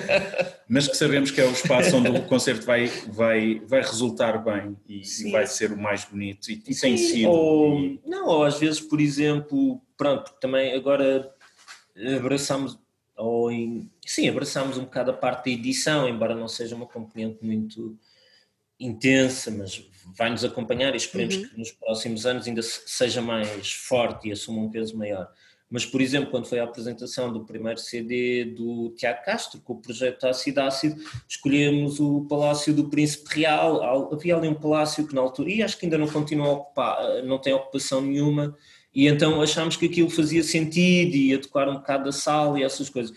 mas 0.66 0.88
que 0.88 0.96
sabemos 0.96 1.30
que 1.30 1.38
é 1.38 1.44
o 1.44 1.50
espaço 1.50 1.94
onde 1.98 2.08
o 2.08 2.22
concerto 2.22 2.64
vai, 2.64 2.86
vai, 3.08 3.60
vai 3.66 3.82
resultar 3.82 4.42
bem 4.42 4.74
e, 4.88 5.02
e 5.02 5.30
vai 5.30 5.46
ser 5.46 5.70
o 5.70 5.76
mais 5.76 6.06
bonito, 6.06 6.50
e, 6.50 6.62
e 6.66 6.74
tem 6.74 6.96
sido. 6.96 7.28
Ou, 7.28 7.78
e... 7.78 8.00
Não, 8.06 8.26
ou 8.26 8.42
às 8.42 8.58
vezes, 8.58 8.80
por 8.80 9.02
exemplo, 9.02 9.82
pronto, 9.98 10.32
também 10.40 10.72
agora 10.72 11.30
abraçamos, 12.16 12.78
ou 13.14 13.52
em, 13.52 13.90
sim, 14.06 14.30
abraçamos 14.30 14.78
um 14.78 14.84
bocado 14.84 15.10
a 15.10 15.14
parte 15.14 15.44
da 15.44 15.50
edição, 15.50 16.08
embora 16.08 16.34
não 16.34 16.48
seja 16.48 16.74
uma 16.74 16.86
componente 16.86 17.44
muito 17.44 17.98
intensa, 18.80 19.50
mas 19.50 19.86
vai 20.16 20.30
nos 20.30 20.42
acompanhar 20.42 20.94
e 20.94 20.96
esperemos 20.96 21.36
uhum. 21.36 21.48
que 21.48 21.58
nos 21.58 21.70
próximos 21.70 22.24
anos 22.24 22.46
ainda 22.46 22.62
seja 22.62 23.20
mais 23.20 23.70
forte 23.74 24.28
e 24.28 24.32
assuma 24.32 24.62
um 24.62 24.70
peso 24.70 24.96
maior. 24.96 25.30
Mas, 25.70 25.84
por 25.84 26.00
exemplo, 26.00 26.30
quando 26.30 26.46
foi 26.46 26.60
a 26.60 26.64
apresentação 26.64 27.30
do 27.30 27.44
primeiro 27.44 27.78
CD 27.78 28.44
do 28.44 28.88
Tiago 28.96 29.22
Castro, 29.22 29.60
com 29.60 29.74
o 29.74 29.80
projeto 29.80 30.24
Ácido 30.26 30.62
Ácido, 30.62 31.02
escolhemos 31.28 32.00
o 32.00 32.22
Palácio 32.22 32.72
do 32.72 32.88
Príncipe 32.88 33.40
Real. 33.40 34.10
Havia 34.12 34.36
ali 34.36 34.48
um 34.48 34.54
palácio 34.54 35.06
que 35.06 35.14
na 35.14 35.20
altura, 35.20 35.50
e 35.50 35.62
acho 35.62 35.76
que 35.76 35.84
ainda 35.84 35.98
não 35.98 36.08
continua 36.08 36.46
a 36.46 36.52
ocupar, 36.52 37.22
não 37.24 37.38
tem 37.38 37.52
ocupação 37.52 38.00
nenhuma, 38.00 38.56
e 38.94 39.06
então 39.06 39.42
achámos 39.42 39.76
que 39.76 39.86
aquilo 39.86 40.08
fazia 40.08 40.42
sentido 40.42 41.14
e 41.14 41.34
adequar 41.34 41.68
um 41.68 41.74
bocado 41.74 42.04
da 42.04 42.12
sala 42.12 42.58
e 42.58 42.62
essas 42.62 42.88
coisas. 42.88 43.14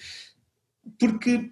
Porque 1.00 1.52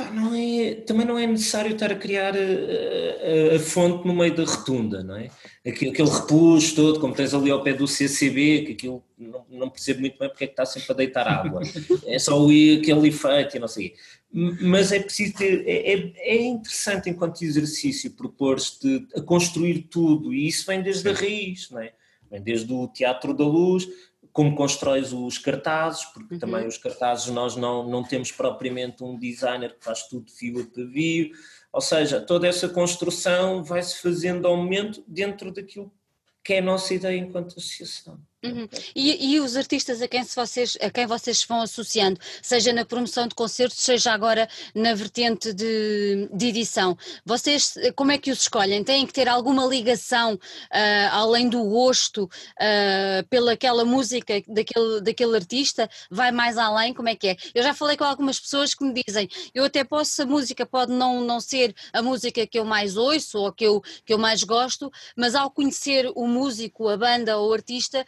pá, 0.00 0.10
não 0.10 0.34
é, 0.34 0.74
também 0.74 1.06
não 1.06 1.18
é 1.18 1.26
necessário 1.26 1.72
estar 1.72 1.92
a 1.92 1.94
criar 1.94 2.34
a, 2.34 2.38
a, 2.38 3.56
a, 3.56 3.58
fonte 3.58 4.06
no 4.06 4.14
meio 4.14 4.34
da 4.34 4.44
rotunda, 4.44 5.04
não 5.04 5.16
é? 5.16 5.28
Aquele, 5.66 5.90
aquele 5.90 6.08
repuxo 6.08 6.74
todo, 6.74 7.00
como 7.00 7.14
tens 7.14 7.34
ali 7.34 7.50
ao 7.50 7.62
pé 7.62 7.74
do 7.74 7.86
CCB, 7.86 8.62
que 8.62 8.72
aquilo 8.72 9.04
não, 9.18 9.44
não 9.50 9.70
percebo 9.70 10.00
muito 10.00 10.18
bem 10.18 10.28
porque 10.28 10.44
é 10.44 10.46
que 10.46 10.54
está 10.54 10.64
sempre 10.64 10.92
a 10.92 10.94
deitar 10.94 11.28
água. 11.28 11.62
é 12.06 12.18
só 12.18 12.42
aquele 12.42 13.08
efeito 13.08 13.56
e 13.56 13.60
não 13.60 13.68
sei. 13.68 13.94
Mas 14.32 14.92
é 14.92 15.00
preciso 15.00 15.34
ter, 15.34 15.66
é, 15.66 15.92
é, 15.92 16.12
é 16.16 16.42
interessante 16.42 17.10
enquanto 17.10 17.42
exercício 17.42 18.12
propor-te 18.12 19.06
a 19.14 19.20
construir 19.20 19.88
tudo 19.90 20.32
e 20.32 20.46
isso 20.46 20.64
vem 20.66 20.82
desde 20.82 21.08
a 21.08 21.12
raiz, 21.12 21.68
não 21.70 21.80
é? 21.80 21.92
Vem 22.30 22.40
desde 22.40 22.72
o 22.72 22.86
Teatro 22.86 23.34
da 23.34 23.44
Luz, 23.44 23.88
como 24.32 24.54
constróis 24.54 25.12
os 25.12 25.38
cartazes, 25.38 26.04
porque 26.06 26.34
uhum. 26.34 26.40
também 26.40 26.66
os 26.66 26.78
cartazes 26.78 27.26
nós 27.28 27.56
não, 27.56 27.88
não 27.88 28.02
temos 28.02 28.30
propriamente 28.30 29.02
um 29.02 29.18
designer 29.18 29.76
que 29.76 29.84
faz 29.84 30.06
tudo 30.08 30.30
fio 30.30 30.60
a 30.60 30.66
pavio, 30.66 31.30
ou 31.72 31.80
seja, 31.80 32.20
toda 32.20 32.46
essa 32.46 32.68
construção 32.68 33.62
vai-se 33.62 34.00
fazendo 34.00 34.46
ao 34.46 34.56
momento 34.56 35.02
dentro 35.06 35.52
daquilo 35.52 35.92
que 36.42 36.54
é 36.54 36.58
a 36.58 36.62
nossa 36.62 36.94
ideia 36.94 37.18
enquanto 37.18 37.58
associação. 37.58 38.18
Uhum. 38.42 38.66
E, 38.96 39.34
e, 39.34 39.40
os 39.40 39.54
artistas 39.54 40.00
a 40.00 40.08
quem, 40.08 40.24
vocês, 40.24 40.78
a 40.80 40.88
quem 40.88 41.06
vocês 41.06 41.44
vão 41.44 41.60
associando, 41.60 42.18
seja 42.40 42.72
na 42.72 42.86
promoção 42.86 43.28
de 43.28 43.34
concertos, 43.34 43.80
seja 43.80 44.12
agora 44.12 44.48
na 44.74 44.94
vertente 44.94 45.52
de, 45.52 46.26
de 46.32 46.46
edição, 46.46 46.96
vocês 47.22 47.74
como 47.94 48.12
é 48.12 48.18
que 48.18 48.30
os 48.30 48.40
escolhem? 48.40 48.82
Têm 48.82 49.06
que 49.06 49.12
ter 49.12 49.28
alguma 49.28 49.66
ligação, 49.66 50.34
uh, 50.34 51.08
além 51.12 51.50
do 51.50 51.62
gosto, 51.64 52.24
uh, 52.24 53.28
pela 53.28 53.52
aquela 53.52 53.84
música 53.84 54.42
daquele, 54.48 55.00
daquele 55.02 55.36
artista? 55.36 55.90
Vai 56.10 56.32
mais 56.32 56.56
além? 56.56 56.94
Como 56.94 57.10
é 57.10 57.14
que 57.14 57.28
é? 57.28 57.36
Eu 57.54 57.62
já 57.62 57.74
falei 57.74 57.94
com 57.94 58.04
algumas 58.04 58.40
pessoas 58.40 58.74
que 58.74 58.82
me 58.82 59.02
dizem, 59.06 59.28
eu 59.54 59.64
até 59.64 59.84
posso, 59.84 60.22
a 60.22 60.26
música 60.26 60.64
pode 60.64 60.92
não, 60.92 61.20
não 61.20 61.40
ser 61.40 61.74
a 61.92 62.00
música 62.00 62.46
que 62.46 62.58
eu 62.58 62.64
mais 62.64 62.96
ouço 62.96 63.38
ou 63.38 63.52
que 63.52 63.64
eu, 63.64 63.82
que 64.02 64.14
eu 64.14 64.18
mais 64.18 64.42
gosto, 64.44 64.90
mas 65.14 65.34
ao 65.34 65.50
conhecer 65.50 66.10
o 66.14 66.26
músico, 66.26 66.88
a 66.88 66.96
banda 66.96 67.36
ou 67.36 67.50
o 67.50 67.52
artista, 67.52 68.02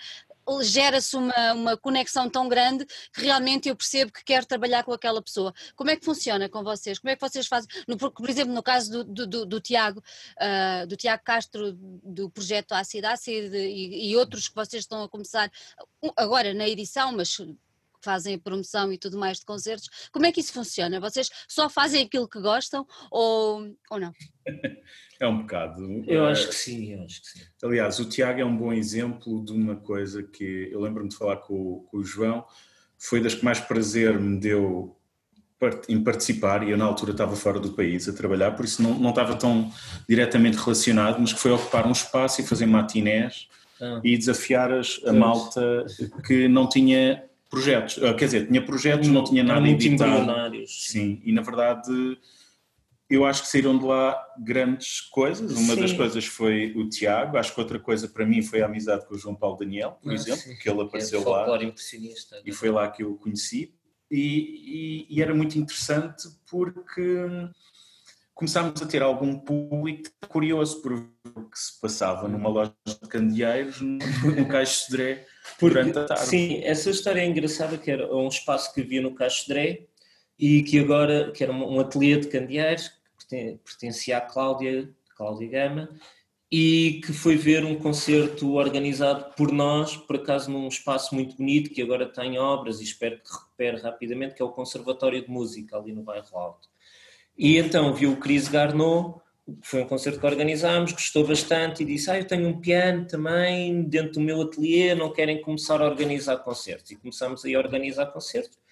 gera-se 0.62 1.16
uma, 1.16 1.52
uma 1.52 1.76
conexão 1.76 2.28
tão 2.28 2.48
grande 2.48 2.86
que 3.12 3.22
realmente 3.22 3.68
eu 3.68 3.76
percebo 3.76 4.12
que 4.12 4.24
quero 4.24 4.46
trabalhar 4.46 4.84
com 4.84 4.92
aquela 4.92 5.22
pessoa. 5.22 5.52
Como 5.76 5.90
é 5.90 5.96
que 5.96 6.04
funciona 6.04 6.48
com 6.48 6.62
vocês? 6.62 6.98
Como 6.98 7.10
é 7.10 7.16
que 7.16 7.20
vocês 7.20 7.46
fazem? 7.46 7.68
No, 7.86 7.96
por 7.96 8.28
exemplo, 8.28 8.52
no 8.52 8.62
caso 8.62 9.04
do, 9.04 9.26
do, 9.26 9.46
do 9.46 9.60
Tiago, 9.60 10.00
uh, 10.00 10.86
do 10.86 10.96
Tiago 10.96 11.22
Castro, 11.24 11.72
do 11.72 12.30
projeto 12.30 12.72
Ácida 12.72 13.12
Ácida 13.12 13.58
e, 13.58 14.10
e 14.10 14.16
outros 14.16 14.48
que 14.48 14.54
vocês 14.54 14.82
estão 14.82 15.02
a 15.02 15.08
começar 15.08 15.50
agora 16.16 16.52
na 16.54 16.68
edição, 16.68 17.12
mas 17.12 17.36
fazem 18.02 18.34
a 18.34 18.38
promoção 18.38 18.92
e 18.92 18.98
tudo 18.98 19.18
mais 19.18 19.38
de 19.38 19.46
concertos. 19.46 19.88
Como 20.10 20.26
é 20.26 20.32
que 20.32 20.40
isso 20.40 20.52
funciona? 20.52 21.00
Vocês 21.00 21.30
só 21.48 21.68
fazem 21.68 22.02
aquilo 22.02 22.28
que 22.28 22.40
gostam 22.40 22.86
ou, 23.10 23.74
ou 23.90 24.00
não? 24.00 24.12
É 25.20 25.26
um 25.28 25.42
bocado. 25.42 26.02
Eu 26.08 26.26
acho 26.26 26.48
que 26.48 26.54
sim, 26.56 26.94
eu 26.94 27.04
acho 27.04 27.22
que 27.22 27.28
sim. 27.28 27.40
Aliás, 27.62 28.00
o 28.00 28.08
Tiago 28.08 28.40
é 28.40 28.44
um 28.44 28.56
bom 28.56 28.72
exemplo 28.72 29.44
de 29.44 29.52
uma 29.52 29.76
coisa 29.76 30.20
que 30.20 30.68
eu 30.72 30.80
lembro-me 30.80 31.08
de 31.08 31.16
falar 31.16 31.36
com, 31.36 31.86
com 31.88 31.98
o 31.98 32.04
João, 32.04 32.44
foi 32.98 33.20
das 33.20 33.32
que 33.32 33.44
mais 33.44 33.60
prazer 33.60 34.18
me 34.18 34.40
deu 34.40 34.96
em 35.88 36.02
participar, 36.02 36.66
e 36.66 36.72
eu 36.72 36.76
na 36.76 36.84
altura 36.84 37.12
estava 37.12 37.36
fora 37.36 37.60
do 37.60 37.72
país 37.72 38.08
a 38.08 38.12
trabalhar, 38.12 38.50
por 38.52 38.64
isso 38.64 38.82
não, 38.82 38.98
não 38.98 39.10
estava 39.10 39.36
tão 39.36 39.70
diretamente 40.08 40.56
relacionado, 40.56 41.20
mas 41.20 41.32
que 41.32 41.38
foi 41.38 41.52
ocupar 41.52 41.86
um 41.86 41.92
espaço 41.92 42.40
e 42.40 42.44
fazer 42.44 42.66
matinés 42.66 43.46
ah. 43.80 44.00
e 44.02 44.18
desafiar 44.18 44.72
as, 44.72 45.00
a 45.06 45.12
malta 45.12 45.86
que 46.26 46.48
não 46.48 46.68
tinha 46.68 47.24
projetos, 47.52 48.02
ah, 48.02 48.14
quer 48.14 48.24
dizer, 48.24 48.46
tinha 48.46 48.64
projetos, 48.64 49.08
não, 49.08 49.22
tinha 49.22 49.44
nada 49.44 49.68
editado. 49.68 50.26
Sim, 50.66 51.20
e 51.22 51.32
na 51.32 51.42
verdade 51.42 52.18
eu 53.10 53.26
acho 53.26 53.42
que 53.42 53.48
saíram 53.48 53.78
de 53.78 53.84
lá 53.84 54.18
grandes 54.38 55.02
coisas. 55.02 55.52
Uma 55.52 55.74
Sim. 55.74 55.80
das 55.82 55.92
coisas 55.92 56.24
foi 56.24 56.72
o 56.74 56.88
Tiago, 56.88 57.36
acho 57.36 57.54
que 57.54 57.60
outra 57.60 57.78
coisa 57.78 58.08
para 58.08 58.24
mim 58.24 58.40
foi 58.40 58.62
a 58.62 58.64
amizade 58.64 59.06
com 59.06 59.14
o 59.14 59.18
João 59.18 59.34
Paulo 59.34 59.58
Daniel, 59.58 59.98
por 60.02 60.12
ah, 60.12 60.14
exemplo, 60.14 60.40
sim. 60.40 60.56
que 60.56 60.70
ele 60.70 60.80
apareceu 60.80 61.20
é 61.20 61.28
lá. 61.28 61.62
Impressionista, 61.62 62.40
e 62.42 62.52
foi 62.52 62.70
lá 62.70 62.90
que 62.90 63.02
eu 63.02 63.12
o 63.12 63.18
conheci. 63.18 63.74
E, 64.10 65.06
e, 65.10 65.16
e, 65.16 65.22
era 65.22 65.34
muito 65.34 65.58
interessante 65.58 66.26
porque 66.50 67.26
começámos 68.34 68.80
a 68.80 68.86
ter 68.86 69.02
algum 69.02 69.38
público 69.38 70.10
curioso 70.26 70.80
por 70.80 70.92
o 70.94 71.50
que 71.50 71.58
se 71.58 71.78
passava 71.80 72.28
numa 72.28 72.48
loja 72.48 72.74
de 72.86 73.08
candeeiros 73.08 73.80
no, 73.80 73.98
no 74.36 74.48
Caixo 74.48 74.90
de 74.90 74.96
Dré 75.60 75.70
durante 75.70 75.98
a 75.98 76.04
tarde. 76.04 76.26
Sim, 76.26 76.60
essa 76.64 76.90
história 76.90 77.20
é 77.20 77.26
engraçada, 77.26 77.76
que 77.78 77.90
era 77.90 78.14
um 78.14 78.28
espaço 78.28 78.72
que 78.74 78.80
havia 78.80 79.00
no 79.02 79.14
Caixo 79.14 79.42
de 79.42 79.48
Dré 79.48 79.86
e 80.38 80.62
que 80.62 80.78
agora, 80.78 81.30
que 81.32 81.42
era 81.42 81.52
um 81.52 81.80
ateliê 81.80 82.16
de 82.16 82.28
candeeiros, 82.28 82.90
pertencia 83.64 84.18
à 84.18 84.20
Cláudia, 84.20 84.90
Cláudia 85.16 85.48
Gama, 85.48 85.88
e 86.50 87.00
que 87.04 87.14
foi 87.14 87.34
ver 87.34 87.64
um 87.64 87.76
concerto 87.76 88.54
organizado 88.54 89.34
por 89.34 89.50
nós, 89.50 89.96
por 89.96 90.16
acaso 90.16 90.50
num 90.50 90.68
espaço 90.68 91.14
muito 91.14 91.36
bonito, 91.36 91.70
que 91.70 91.80
agora 91.80 92.06
tem 92.06 92.38
obras 92.38 92.80
e 92.80 92.84
espero 92.84 93.18
que 93.20 93.32
recupere 93.32 93.80
rapidamente, 93.80 94.34
que 94.34 94.42
é 94.42 94.44
o 94.44 94.50
Conservatório 94.50 95.22
de 95.22 95.30
Música, 95.30 95.78
ali 95.78 95.92
no 95.92 96.02
bairro 96.02 96.36
Alto. 96.36 96.68
E 97.38 97.56
então 97.56 97.94
viu 97.94 98.12
o 98.12 98.16
Cris 98.18 98.48
que 98.48 99.22
foi 99.62 99.82
um 99.82 99.86
concerto 99.86 100.20
que 100.20 100.26
organizámos, 100.26 100.92
gostou 100.92 101.26
bastante 101.26 101.82
e 101.82 101.86
disse, 101.86 102.10
ah, 102.10 102.18
eu 102.18 102.26
tenho 102.26 102.48
um 102.48 102.60
piano 102.60 103.06
também 103.06 103.82
dentro 103.82 104.12
do 104.12 104.20
meu 104.20 104.40
ateliê, 104.42 104.94
não 104.94 105.12
querem 105.12 105.42
começar 105.42 105.80
a 105.80 105.86
organizar 105.86 106.38
concertos? 106.38 106.90
E 106.90 106.96
começámos 106.96 107.44
a 107.44 107.58
organizar 107.58 108.06
concertos 108.06 108.62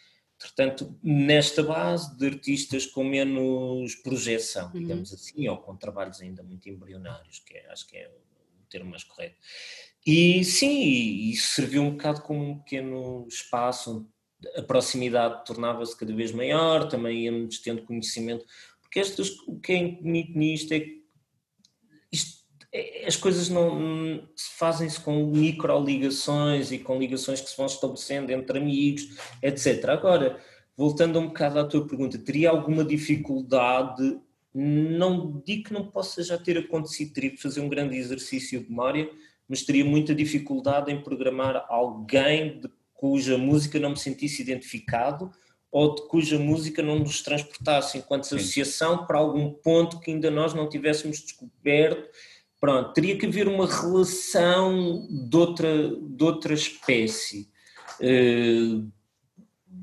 Portanto, 0.40 0.98
nesta 1.02 1.62
base 1.62 2.16
de 2.16 2.26
artistas 2.26 2.86
com 2.86 3.04
menos 3.04 3.94
projeção, 3.96 4.70
uhum. 4.72 4.80
digamos 4.80 5.12
assim, 5.12 5.46
ou 5.46 5.58
com 5.58 5.76
trabalhos 5.76 6.22
ainda 6.22 6.42
muito 6.42 6.66
embrionários, 6.66 7.40
que 7.40 7.58
é, 7.58 7.70
acho 7.70 7.86
que 7.86 7.98
é 7.98 8.08
o 8.08 8.66
termo 8.70 8.88
mais 8.88 9.04
correto. 9.04 9.36
E 10.06 10.42
sim, 10.42 10.80
isso 11.30 11.54
serviu 11.54 11.82
um 11.82 11.90
bocado 11.90 12.22
como 12.22 12.42
um 12.42 12.58
pequeno 12.58 13.26
espaço 13.28 14.08
a 14.56 14.62
proximidade 14.62 15.44
tornava-se 15.44 15.94
cada 15.94 16.14
vez 16.14 16.32
maior, 16.32 16.88
também 16.88 17.26
íamos 17.26 17.58
tendo 17.58 17.82
conhecimento, 17.82 18.46
porque 18.90 18.98
estas, 18.98 19.38
o 19.46 19.60
que 19.60 19.72
é 19.72 19.88
bonito 20.02 20.36
nisto 20.36 20.72
é 20.72 20.80
que 20.80 21.04
isto 22.10 22.40
é, 22.72 23.06
as 23.06 23.16
coisas 23.16 23.48
não 23.48 24.28
fazem-se 24.58 24.98
com 24.98 25.26
micro-ligações 25.26 26.72
e 26.72 26.78
com 26.80 26.98
ligações 26.98 27.40
que 27.40 27.48
se 27.48 27.56
vão 27.56 27.66
estabelecendo 27.66 28.32
entre 28.32 28.58
amigos, 28.58 29.08
etc. 29.40 29.90
Agora, 29.90 30.40
voltando 30.76 31.20
um 31.20 31.28
bocado 31.28 31.60
à 31.60 31.64
tua 31.64 31.86
pergunta, 31.86 32.18
teria 32.18 32.50
alguma 32.50 32.84
dificuldade? 32.84 34.18
Não 34.52 35.40
digo 35.46 35.68
que 35.68 35.72
não 35.72 35.86
possa 35.86 36.20
já 36.24 36.36
ter 36.36 36.58
acontecido, 36.58 37.12
teria 37.12 37.30
que 37.30 37.40
fazer 37.40 37.60
um 37.60 37.68
grande 37.68 37.96
exercício 37.96 38.60
de 38.60 38.68
memória, 38.68 39.08
mas 39.48 39.62
teria 39.62 39.84
muita 39.84 40.12
dificuldade 40.12 40.90
em 40.90 41.00
programar 41.00 41.64
alguém 41.68 42.58
de 42.58 42.68
cuja 42.92 43.38
música 43.38 43.78
não 43.78 43.90
me 43.90 43.96
sentisse 43.96 44.42
identificado 44.42 45.30
ou 45.70 45.94
de 45.94 46.08
cuja 46.08 46.38
música 46.38 46.82
não 46.82 46.98
nos 46.98 47.22
transportasse 47.22 47.98
enquanto 47.98 48.22
associação 48.22 49.06
para 49.06 49.18
algum 49.18 49.52
ponto 49.52 50.00
que 50.00 50.10
ainda 50.10 50.30
nós 50.30 50.52
não 50.52 50.68
tivéssemos 50.68 51.20
descoberto 51.20 52.08
Pronto, 52.60 52.92
teria 52.92 53.16
que 53.16 53.24
haver 53.24 53.48
uma 53.48 53.66
relação 53.66 55.08
de 55.08 55.34
outra, 55.34 55.96
de 55.96 56.22
outra 56.22 56.52
espécie. 56.52 57.48
Uh, 57.98 58.86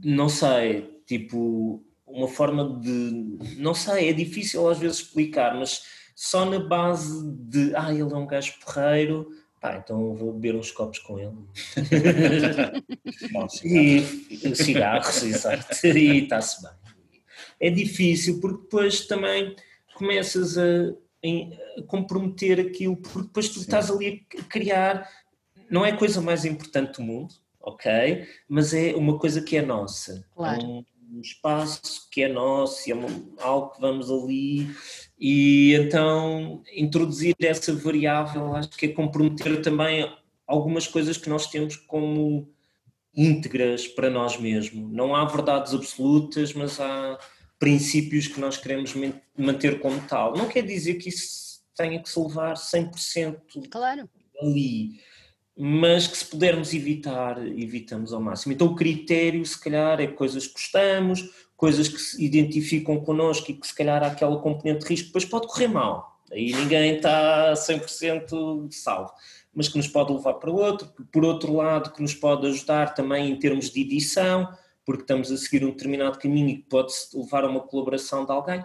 não 0.04 0.30
sei, 0.30 0.98
Tipo, 1.08 1.82
uma 2.06 2.28
forma 2.28 2.80
de. 2.82 3.56
Não 3.58 3.74
sei, 3.74 4.10
é 4.10 4.14
difícil 4.14 4.68
às 4.70 4.78
vezes 4.78 4.98
explicar, 5.00 5.56
mas 5.56 5.84
só 6.14 6.44
na 6.44 6.60
base 6.60 7.32
de. 7.34 7.74
Ah, 7.76 7.94
ele 7.94 8.02
é 8.02 8.16
um 8.16 8.28
gajo 8.28 8.60
porreiro, 8.60 9.30
pá, 9.60 9.78
então 9.78 10.16
vou 10.16 10.34
beber 10.34 10.56
uns 10.56 10.72
copos 10.72 11.00
com 11.00 11.20
ele. 11.20 11.36
e 13.64 14.56
cigarros, 14.56 15.24
exato. 15.24 15.88
E 15.88 16.24
está-se 16.24 16.62
bem. 16.62 16.72
É 17.60 17.70
difícil 17.70 18.40
porque 18.40 18.62
depois 18.62 19.06
também 19.08 19.56
começas 19.96 20.58
a, 20.58 20.62
a 20.62 21.84
comprometer 21.88 22.60
aquilo, 22.60 22.96
porque 22.98 23.28
depois 23.28 23.50
tu 23.50 23.56
Sim. 23.56 23.62
estás 23.62 23.90
ali 23.90 24.26
a 24.38 24.44
criar. 24.44 25.10
Não 25.70 25.86
é 25.86 25.92
a 25.92 25.98
coisa 25.98 26.22
mais 26.22 26.46
importante 26.46 26.98
do 26.98 27.04
mundo, 27.04 27.34
ok? 27.60 28.28
Mas 28.48 28.74
é 28.74 28.96
uma 28.96 29.18
coisa 29.18 29.42
que 29.42 29.58
é 29.58 29.62
nossa. 29.62 30.26
Claro. 30.34 30.62
É 30.62 30.64
um, 30.64 30.86
um 31.14 31.22
espaço 31.22 32.08
que 32.10 32.24
é 32.24 32.28
nosso, 32.28 32.90
é 32.90 32.96
algo 33.42 33.72
que 33.72 33.82
vamos 33.82 34.10
ali 34.10 34.70
e 35.20 35.74
então 35.74 36.62
introduzir 36.76 37.36
essa 37.42 37.74
variável 37.74 38.56
acho 38.56 38.70
que 38.70 38.86
é 38.86 38.90
comprometer 38.90 39.62
também 39.62 40.12
algumas 40.46 40.88
coisas 40.88 41.18
que 41.18 41.30
nós 41.30 41.48
temos 41.48 41.76
como 41.76 42.48
íntegras 43.16 43.88
para 43.88 44.10
nós 44.10 44.38
mesmos. 44.38 44.92
Não 44.92 45.16
há 45.16 45.26
verdades 45.26 45.74
absolutas, 45.74 46.54
mas 46.54 46.80
há 46.80 47.18
princípios 47.58 48.28
que 48.28 48.40
nós 48.40 48.58
queremos 48.58 48.94
manter 49.36 49.80
como 49.80 50.00
tal. 50.08 50.38
Não 50.38 50.48
quer 50.48 50.64
dizer 50.64 50.96
que 50.96 51.10
isso 51.10 51.62
tenha 51.76 52.02
que 52.02 52.10
se 52.10 52.20
levar 52.20 52.54
100% 52.54 53.70
claro. 53.70 54.08
ali 54.40 55.00
mas 55.58 56.06
que 56.06 56.16
se 56.16 56.26
pudermos 56.26 56.72
evitar, 56.72 57.40
evitamos 57.48 58.14
ao 58.14 58.22
máximo. 58.22 58.54
Então 58.54 58.68
o 58.68 58.76
critério, 58.76 59.44
se 59.44 59.60
calhar, 59.60 60.00
é 60.00 60.06
coisas 60.06 60.46
que 60.46 60.54
gostamos, 60.54 61.28
coisas 61.58 61.88
que 61.88 62.00
se 62.00 62.24
identificam 62.24 63.02
connosco 63.02 63.50
e 63.50 63.56
que 63.56 63.68
se 63.68 63.76
calhar 63.76 64.04
há 64.04 64.08
aquela 64.08 64.40
componente 64.40 64.82
de 64.82 64.90
risco, 64.90 65.08
depois 65.08 65.26
pode 65.26 65.48
correr 65.48 65.68
mal. 65.68 66.22
Aí 66.32 66.54
ninguém 66.54 66.96
está 66.96 67.54
100% 67.54 68.72
salvo, 68.72 69.12
mas 69.54 69.68
que 69.68 69.78
nos 69.78 69.88
pode 69.88 70.14
levar 70.14 70.36
para 70.36 70.52
outro, 70.52 70.88
por 71.12 71.26
outro 71.26 71.54
lado, 71.54 71.92
que 71.92 72.02
nos 72.02 72.14
pode 72.14 72.46
ajudar 72.48 72.94
também 72.94 73.32
em 73.32 73.40
termos 73.40 73.72
de 73.72 73.82
edição, 73.82 74.48
porque 74.86 75.02
estamos 75.02 75.32
a 75.32 75.38
seguir 75.38 75.66
um 75.66 75.72
determinado 75.72 76.20
caminho 76.20 76.50
e 76.50 76.58
que 76.58 76.70
pode 76.70 76.94
levar 77.14 77.44
a 77.44 77.50
uma 77.50 77.62
colaboração 77.62 78.24
de 78.24 78.32
alguém. 78.32 78.64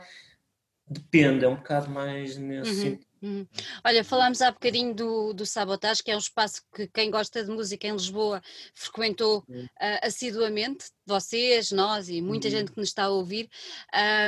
Depende, 0.87 1.45
é 1.45 1.49
um 1.49 1.57
bocado 1.57 1.91
mais 1.91 2.37
nesse 2.37 2.71
uhum. 2.71 2.77
sentido. 2.77 3.12
Uhum. 3.23 3.47
Olha, 3.85 4.03
falámos 4.03 4.43
há 4.43 4.51
bocadinho 4.51 4.93
do, 4.93 5.33
do 5.33 5.47
Sabotage, 5.47 6.03
que 6.03 6.11
é 6.11 6.17
um 6.17 6.19
espaço 6.19 6.61
que 6.75 6.89
quem 6.89 7.09
gosta 7.09 7.45
de 7.45 7.51
música 7.51 7.87
em 7.87 7.93
Lisboa 7.93 8.43
frequentou 8.75 9.45
uh, 9.49 9.67
assiduamente, 10.03 10.87
vocês, 11.07 11.71
nós 11.71 12.09
e 12.09 12.21
muita 12.21 12.49
uhum. 12.49 12.51
gente 12.53 12.73
que 12.73 12.79
nos 12.79 12.89
está 12.89 13.05
a 13.05 13.11
ouvir. 13.11 13.49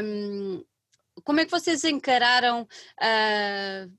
Um, 0.02 0.64
como 1.24 1.40
é 1.40 1.44
que 1.44 1.50
vocês 1.50 1.82
encararam 1.84 2.62
uh, 2.62 3.92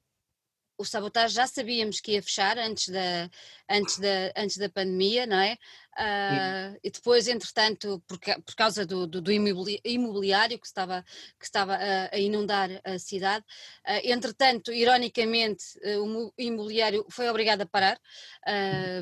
o 0.77 0.85
Sabotage? 0.85 1.35
Já 1.35 1.45
sabíamos 1.45 1.99
que 1.99 2.13
ia 2.13 2.23
fechar 2.23 2.57
antes 2.57 2.87
da, 2.87 3.29
antes 3.69 3.99
da, 3.99 4.31
antes 4.35 4.57
da 4.57 4.69
pandemia, 4.69 5.25
não 5.25 5.39
é? 5.39 5.57
Uh, 5.97 6.77
e 6.83 6.91
depois, 6.91 7.25
entretanto, 7.25 8.03
por, 8.05 8.19
por 8.19 8.55
causa 8.55 8.85
do, 8.85 9.07
do, 9.07 9.21
do, 9.21 9.31
imobiliário 9.31 10.59
que 10.59 10.67
estava, 10.67 11.05
que 11.39 11.45
estava 11.45 11.77
a, 12.11 12.19
inundar 12.19 12.69
a 12.83 12.99
cidade, 12.99 13.45
uh, 13.87 14.01
entretanto, 14.03 14.73
ironicamente, 14.73 15.63
uh, 15.97 16.01
o 16.01 16.33
imobiliário 16.37 17.05
foi 17.09 17.29
obrigado 17.29 17.61
a 17.61 17.65
parar 17.65 17.97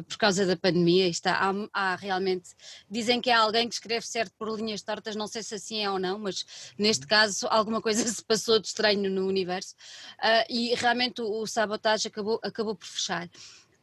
por 0.08 0.18
causa 0.18 0.46
da 0.46 0.56
pandemia. 0.56 1.08
Está, 1.08 1.34
há, 1.34 1.54
há, 1.74 1.96
realmente, 1.96 2.52
dizem 2.90 3.20
que 3.20 3.32
há 3.32 3.40
alguém 3.40 3.68
que 3.68 3.74
escreve 3.74 4.06
certo 4.06 4.34
por 4.38 4.56
linhas 4.56 4.82
tortas, 4.84 5.16
não 5.16 5.28
sei 5.28 5.42
se 5.44 5.56
assim 5.56 5.84
é 5.84 5.90
ou 5.90 6.00
não, 6.00 6.20
mas 6.20 6.46
neste 6.78 7.08
caso 7.08 7.48
alguma 7.50 7.82
coisa 7.82 8.08
se 8.08 8.24
passou 8.24 8.60
de 8.60 8.68
estranho 8.68 9.10
no 9.10 9.28
universo 9.28 9.76
e 10.50 10.74
realmente 10.76 11.22
o, 11.22 11.42
o 11.42 11.48
sabotagem 11.48 12.10
acabou, 12.10 12.40
acabou 12.44 12.76
por 12.76 12.88
fechar. 12.88 13.30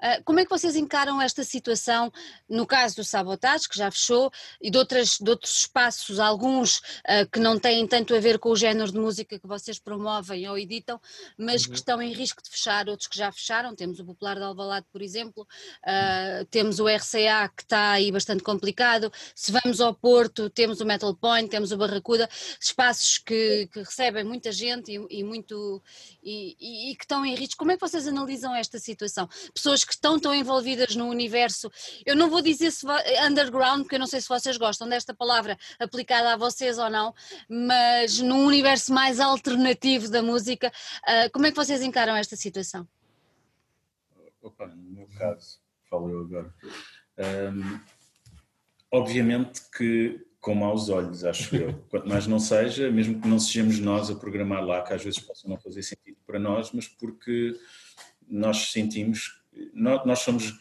Ah, 0.01 0.21
como 0.25 0.41
é 0.41 0.45
que 0.45 0.51
vocês 0.51 0.77
encaram 0.77 1.21
esta 1.21 1.45
situação, 1.45 2.11
no 2.49 2.67
caso 2.67 2.97
do 2.97 3.05
Sabotage, 3.05 3.69
que 3.69 3.77
já 3.77 3.91
fechou, 3.91 4.31
e 4.61 4.71
de, 4.71 4.79
outras, 4.79 5.19
de 5.19 5.29
outros 5.29 5.59
espaços, 5.59 6.19
alguns 6.19 6.79
uh, 6.79 7.29
que 7.31 7.39
não 7.39 7.59
têm 7.59 7.87
tanto 7.87 8.15
a 8.15 8.21
ver 8.21 8.39
com 8.39 8.51
o 8.51 8.57
género 8.57 8.91
de 8.91 8.99
música 8.99 9.39
que 9.39 9.47
vocês 9.47 9.79
promovem 9.79 10.49
ou 10.49 10.59
editam, 10.59 11.01
mas 11.37 11.65
uhum. 11.65 11.71
que 11.71 11.77
estão 11.77 12.03
em 12.03 12.13
risco 12.13 12.43
de 12.43 12.49
fechar, 12.49 12.89
outros 12.89 13.09
que 13.09 13.17
já 13.17 13.31
fecharam, 13.31 13.75
temos 13.75 14.01
o 14.01 14.05
Popular 14.05 14.37
de 14.37 14.43
Alvalade, 14.43 14.87
por 14.91 15.03
exemplo, 15.03 15.43
uh, 15.43 16.45
temos 16.47 16.81
o 16.81 16.87
RCA 16.89 17.51
que 17.55 17.63
está 17.63 17.93
aí 17.93 18.11
bastante 18.11 18.43
complicado, 18.43 19.13
se 19.35 19.53
vamos 19.53 19.81
ao 19.81 19.95
Porto, 19.95 20.49
temos 20.49 20.81
o 20.81 20.87
Metal 20.87 21.15
Point, 21.15 21.51
temos 21.51 21.73
o 21.73 21.77
Barracuda, 21.77 22.29
espaços 22.61 23.19
que, 23.19 23.69
que 23.73 23.81
recebem 23.81 24.25
muita 24.25 24.51
gente 24.51 24.93
e, 24.93 25.21
e 25.21 25.25
muito, 25.25 25.83
e, 26.23 26.57
e, 26.59 26.91
e 26.91 26.97
que 26.97 27.05
estão 27.05 27.25
em 27.25 27.35
risco. 27.35 27.59
Como 27.59 27.73
é 27.73 27.75
que 27.75 27.81
vocês 27.81 28.07
analisam 28.07 28.55
esta 28.55 28.79
situação? 28.79 29.29
Pessoas 29.53 29.85
que 29.85 29.90
que 29.91 29.95
estão 29.97 30.21
tão 30.21 30.33
envolvidas 30.33 30.95
no 30.95 31.09
universo, 31.09 31.69
eu 32.07 32.15
não 32.15 32.31
vou 32.31 32.41
dizer 32.41 32.71
se 32.71 32.87
underground, 33.27 33.83
porque 33.83 33.97
eu 33.97 33.99
não 33.99 34.07
sei 34.07 34.21
se 34.21 34.29
vocês 34.29 34.57
gostam 34.57 34.89
desta 34.89 35.13
palavra 35.13 35.59
aplicada 35.81 36.33
a 36.33 36.37
vocês 36.37 36.79
ou 36.79 36.89
não, 36.89 37.13
mas 37.49 38.21
num 38.21 38.47
universo 38.47 38.95
mais 38.95 39.19
alternativo 39.19 40.09
da 40.09 40.23
música, 40.23 40.69
uh, 40.69 41.31
como 41.33 41.47
é 41.47 41.51
que 41.51 41.57
vocês 41.57 41.83
encaram 41.83 42.15
esta 42.15 42.37
situação? 42.37 42.87
Opa, 44.41 44.69
no 44.69 44.93
meu 44.93 45.09
caso, 45.19 45.59
falo 45.91 46.09
eu 46.09 46.21
agora. 46.21 46.55
Um, 47.19 47.81
obviamente 48.93 49.61
que 49.77 50.25
com 50.41 50.55
maus 50.55 50.89
olhos, 50.89 51.25
acho 51.25 51.55
eu. 51.57 51.75
Quanto 51.91 52.09
mais 52.09 52.29
não 52.29 52.39
seja, 52.39 52.91
mesmo 52.93 53.21
que 53.21 53.29
não 53.29 53.41
sejamos 53.41 53.81
nós 53.81 54.09
a 54.09 54.15
programar 54.15 54.65
lá, 54.65 54.83
que 54.83 54.95
às 54.95 55.03
vezes 55.03 55.19
possa 55.19 55.49
não 55.49 55.59
fazer 55.59 55.83
sentido 55.83 56.17
para 56.25 56.39
nós, 56.39 56.71
mas 56.73 56.87
porque 56.87 57.59
nós 58.31 58.71
sentimos 58.71 59.40
nós 59.75 60.21
somos 60.21 60.53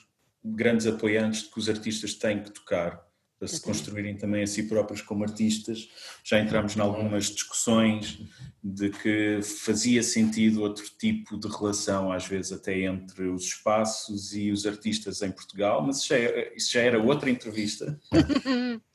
grandes 0.44 0.88
apoiantes 0.88 1.44
de 1.44 1.50
que 1.50 1.60
os 1.60 1.70
artistas 1.70 2.14
têm 2.14 2.44
que 2.44 2.52
tocar 2.52 3.10
para 3.40 3.48
se 3.48 3.62
construírem 3.62 4.18
também 4.18 4.44
a 4.44 4.48
si 4.48 4.64
próprios 4.64 5.02
como 5.02 5.24
artistas. 5.24 5.88
Já 6.26 6.40
entramos 6.40 6.76
em 6.76 6.82
algumas 6.82 7.28
discussões 7.28 8.20
de 8.62 8.90
que 8.90 9.40
fazia 9.42 10.04
sentido 10.04 10.62
outro 10.62 10.84
tipo 11.00 11.40
de 11.40 11.48
relação, 11.48 12.12
às 12.12 12.28
vezes 12.28 12.52
até 12.52 12.82
entre 12.82 13.28
os 13.30 13.46
espaços 13.46 14.34
e 14.34 14.52
os 14.52 14.66
artistas 14.66 15.22
em 15.22 15.32
Portugal, 15.32 15.82
mas 15.86 16.00
isso 16.00 16.10
já 16.10 16.18
era, 16.18 16.56
isso 16.56 16.72
já 16.74 16.82
era 16.82 17.02
outra 17.02 17.30
entrevista. 17.30 17.98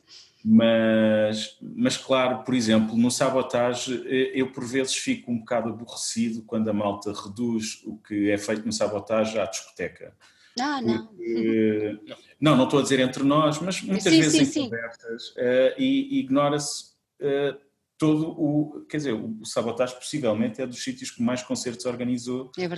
mas, 0.44 1.56
mas 1.62 1.96
claro, 1.96 2.44
por 2.44 2.54
exemplo, 2.54 2.94
no 2.96 3.10
Sabotage 3.10 4.02
eu 4.34 4.52
por 4.52 4.62
vezes 4.66 4.94
fico 4.94 5.32
um 5.32 5.38
bocado 5.38 5.70
aborrecido 5.70 6.42
quando 6.42 6.68
a 6.68 6.72
malta 6.72 7.14
reduz 7.14 7.82
o 7.86 7.96
que 7.96 8.30
é 8.30 8.36
feito 8.36 8.66
no 8.66 8.72
Sabotage 8.72 9.38
à 9.38 9.46
discoteca. 9.46 10.14
Ah, 10.60 10.82
não. 10.82 11.06
Porque, 11.06 11.98
não, 12.38 12.56
não 12.56 12.64
estou 12.64 12.80
a 12.80 12.82
dizer 12.82 13.00
entre 13.00 13.22
nós, 13.22 13.58
mas 13.58 13.80
muitas 13.80 14.12
sim, 14.12 14.20
vezes 14.20 14.48
sim, 14.48 14.60
em 14.60 14.64
conversas 14.64 15.28
uh, 15.30 15.74
e, 15.78 16.16
e 16.16 16.20
ignora-se 16.20 16.92
uh, 17.22 17.58
todo 17.96 18.28
o. 18.28 18.84
Quer 18.88 18.98
dizer, 18.98 19.14
o, 19.14 19.40
o 19.40 19.46
Sabotage 19.46 19.94
possivelmente 19.94 20.60
é 20.60 20.66
dos 20.66 20.84
sítios 20.84 21.10
que 21.10 21.22
mais 21.22 21.42
concertos 21.42 21.86
organizou 21.86 22.52
é 22.58 22.68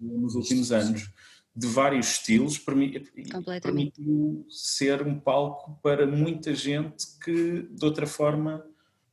nos 0.00 0.36
últimos 0.36 0.70
anos 0.70 1.10
de 1.56 1.66
vários 1.66 2.08
estilos 2.08 2.58
permitiu 2.58 4.46
ser 4.50 5.00
um 5.06 5.18
palco 5.18 5.78
para 5.82 6.06
muita 6.06 6.54
gente 6.54 7.06
que 7.24 7.62
de 7.70 7.84
outra 7.84 8.06
forma 8.06 8.62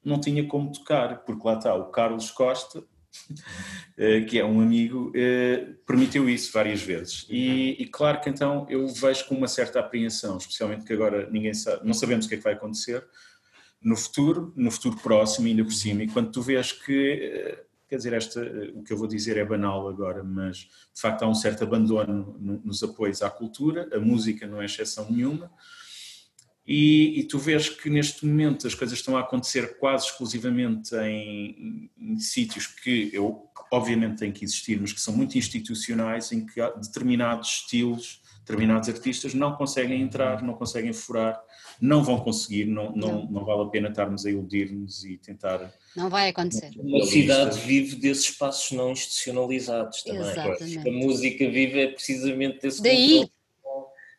não 0.04 0.20
tinha 0.20 0.46
como 0.46 0.70
tocar, 0.72 1.24
porque 1.24 1.48
lá 1.48 1.58
está 1.58 1.74
o 1.74 1.86
Carlos 1.86 2.30
Costa, 2.30 2.84
eh, 3.98 4.22
que 4.22 4.38
é 4.38 4.44
um 4.44 4.60
amigo, 4.60 5.14
eh, 5.16 5.76
permitiu 5.88 6.30
isso 6.30 6.52
várias 6.52 6.82
vezes. 6.82 7.26
E, 7.30 7.82
e, 7.82 7.86
claro 7.86 8.20
que 8.20 8.30
então 8.30 8.68
eu 8.70 8.86
vejo 8.90 9.26
com 9.28 9.36
uma 9.36 9.48
certa 9.48 9.80
apreensão, 9.80 10.38
especialmente 10.38 10.84
que 10.84 10.92
agora 10.92 11.30
ninguém 11.30 11.54
sabe, 11.54 11.88
não 11.88 11.94
sabemos 11.94 12.26
o 12.26 12.30
que 12.30 12.36
é 12.36 12.38
que 12.38 12.44
vai 12.44 12.54
acontecer 12.54 13.06
no 13.82 13.96
futuro, 13.96 14.52
no 14.58 14.70
futuro 14.72 14.98
próximo, 14.98 15.48
ainda 15.48 15.64
por 15.64 15.74
cima, 15.74 16.04
e 16.04 16.08
quando 16.08 16.32
tu 16.32 16.42
vês 16.42 16.74
que 16.74 17.12
eh, 17.22 17.64
quer 17.94 17.98
dizer, 17.98 18.14
esta, 18.14 18.42
o 18.74 18.82
que 18.82 18.92
eu 18.92 18.98
vou 18.98 19.08
dizer 19.08 19.38
é 19.38 19.46
banal 19.46 19.88
agora, 19.88 20.24
mas 20.24 20.58
de 20.58 21.00
facto 21.00 21.22
há 21.22 21.30
um 21.30 21.36
certo 21.36 21.64
abandono 21.64 22.36
nos 22.66 22.82
apoios 22.82 23.22
à 23.22 23.30
cultura, 23.30 23.88
a 23.94 24.00
música 24.00 24.48
não 24.48 24.60
é 24.60 24.66
exceção 24.66 25.12
nenhuma, 25.12 25.52
e, 26.66 27.20
e 27.20 27.24
tu 27.26 27.38
vês 27.38 27.70
que 27.70 27.92
neste 27.92 28.26
momento 28.26 28.66
as 28.66 28.74
coisas 28.74 28.98
estão 28.98 29.16
a 29.16 29.20
acontecer 29.20 29.78
quase 29.78 30.08
exclusivamente 30.08 30.96
em, 30.96 31.92
em, 32.00 32.14
em 32.14 32.20
sítios 32.20 32.66
que 32.66 33.12
eu 33.14 33.48
obviamente 33.72 34.18
têm 34.18 34.32
que 34.32 34.44
existir, 34.44 34.82
mas 34.82 34.92
que 34.92 35.00
são 35.00 35.16
muito 35.16 35.38
institucionais, 35.38 36.32
em 36.32 36.44
que 36.44 36.60
determinados 36.78 37.48
estilos, 37.50 38.23
determinados 38.46 38.90
artistas 38.90 39.34
não 39.34 39.56
conseguem 39.56 40.02
entrar, 40.02 40.42
não 40.42 40.54
conseguem 40.54 40.94
furar 40.94 41.42
não 41.80 42.04
vão 42.04 42.20
conseguir, 42.20 42.66
não, 42.66 42.92
não, 42.92 43.24
não. 43.24 43.32
não 43.32 43.46
vale 43.46 43.64
a 43.64 43.66
pena 43.66 43.90
estarmos 43.90 44.26
a 44.26 44.30
iludir-nos 44.30 45.04
e 45.04 45.18
tentar. 45.18 45.74
Não 45.96 46.10
vai 46.10 46.30
acontecer. 46.30 46.72
A 47.02 47.06
cidade 47.06 47.60
vive 47.60 47.96
desses 47.96 48.26
espaços 48.26 48.72
não 48.72 48.92
institucionalizados 48.92 50.04
também. 50.04 50.22
Exatamente. 50.22 50.90
A 50.90 50.92
música 50.92 51.50
vive 51.50 51.82
é 51.82 51.88
precisamente 51.88 52.62
desse 52.62 52.82
Daí. 52.82 53.30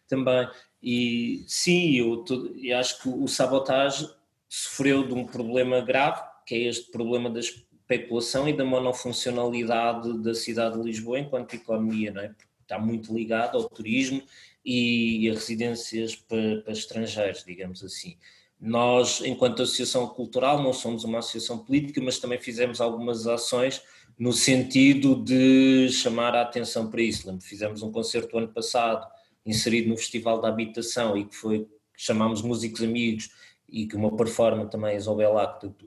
também. 0.08 0.48
E 0.82 1.44
sim, 1.46 1.94
eu, 1.94 2.18
tô, 2.18 2.52
eu 2.62 2.76
acho 2.76 3.00
que 3.00 3.08
o 3.08 3.26
sabotagem 3.26 4.08
sofreu 4.48 5.06
de 5.06 5.14
um 5.14 5.24
problema 5.24 5.80
grave, 5.80 6.22
que 6.46 6.54
é 6.54 6.58
este 6.68 6.90
problema 6.90 7.30
da 7.30 7.40
especulação 7.40 8.48
e 8.48 8.52
da 8.52 8.64
monofuncionalidade 8.64 10.22
da 10.22 10.34
cidade 10.34 10.76
de 10.76 10.84
Lisboa 10.84 11.18
enquanto 11.18 11.54
economia, 11.54 12.12
não 12.12 12.20
é? 12.20 12.28
Porque 12.28 12.44
está 12.64 12.78
muito 12.78 13.14
ligado 13.14 13.56
ao 13.56 13.68
turismo 13.68 14.22
e 14.64 15.28
a 15.30 15.34
residências 15.34 16.16
para, 16.16 16.62
para 16.62 16.72
estrangeiros, 16.72 17.44
digamos 17.44 17.84
assim. 17.84 18.16
Nós, 18.60 19.20
enquanto 19.22 19.62
associação 19.62 20.06
cultural, 20.06 20.62
não 20.62 20.72
somos 20.72 21.04
uma 21.04 21.18
associação 21.18 21.58
política, 21.58 22.00
mas 22.02 22.18
também 22.18 22.40
fizemos 22.40 22.80
algumas 22.80 23.26
ações 23.26 23.82
no 24.18 24.32
sentido 24.32 25.16
de 25.16 25.90
chamar 25.90 26.34
a 26.34 26.42
atenção 26.42 26.88
para 26.88 27.02
isso. 27.02 27.38
Fizemos 27.40 27.82
um 27.82 27.92
concerto 27.92 28.38
ano 28.38 28.48
passado, 28.48 29.06
inserido 29.44 29.90
no 29.90 29.96
Festival 29.96 30.40
da 30.40 30.48
Habitação, 30.48 31.16
e 31.16 31.24
que 31.24 31.36
foi, 31.36 31.66
chamámos 31.96 32.40
Músicos 32.40 32.82
Amigos, 32.82 33.28
e 33.68 33.86
que 33.86 33.96
uma 33.96 34.16
performance 34.16 34.70
também, 34.70 34.96
Isabel 34.96 35.36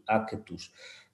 Acatus. 0.06 0.72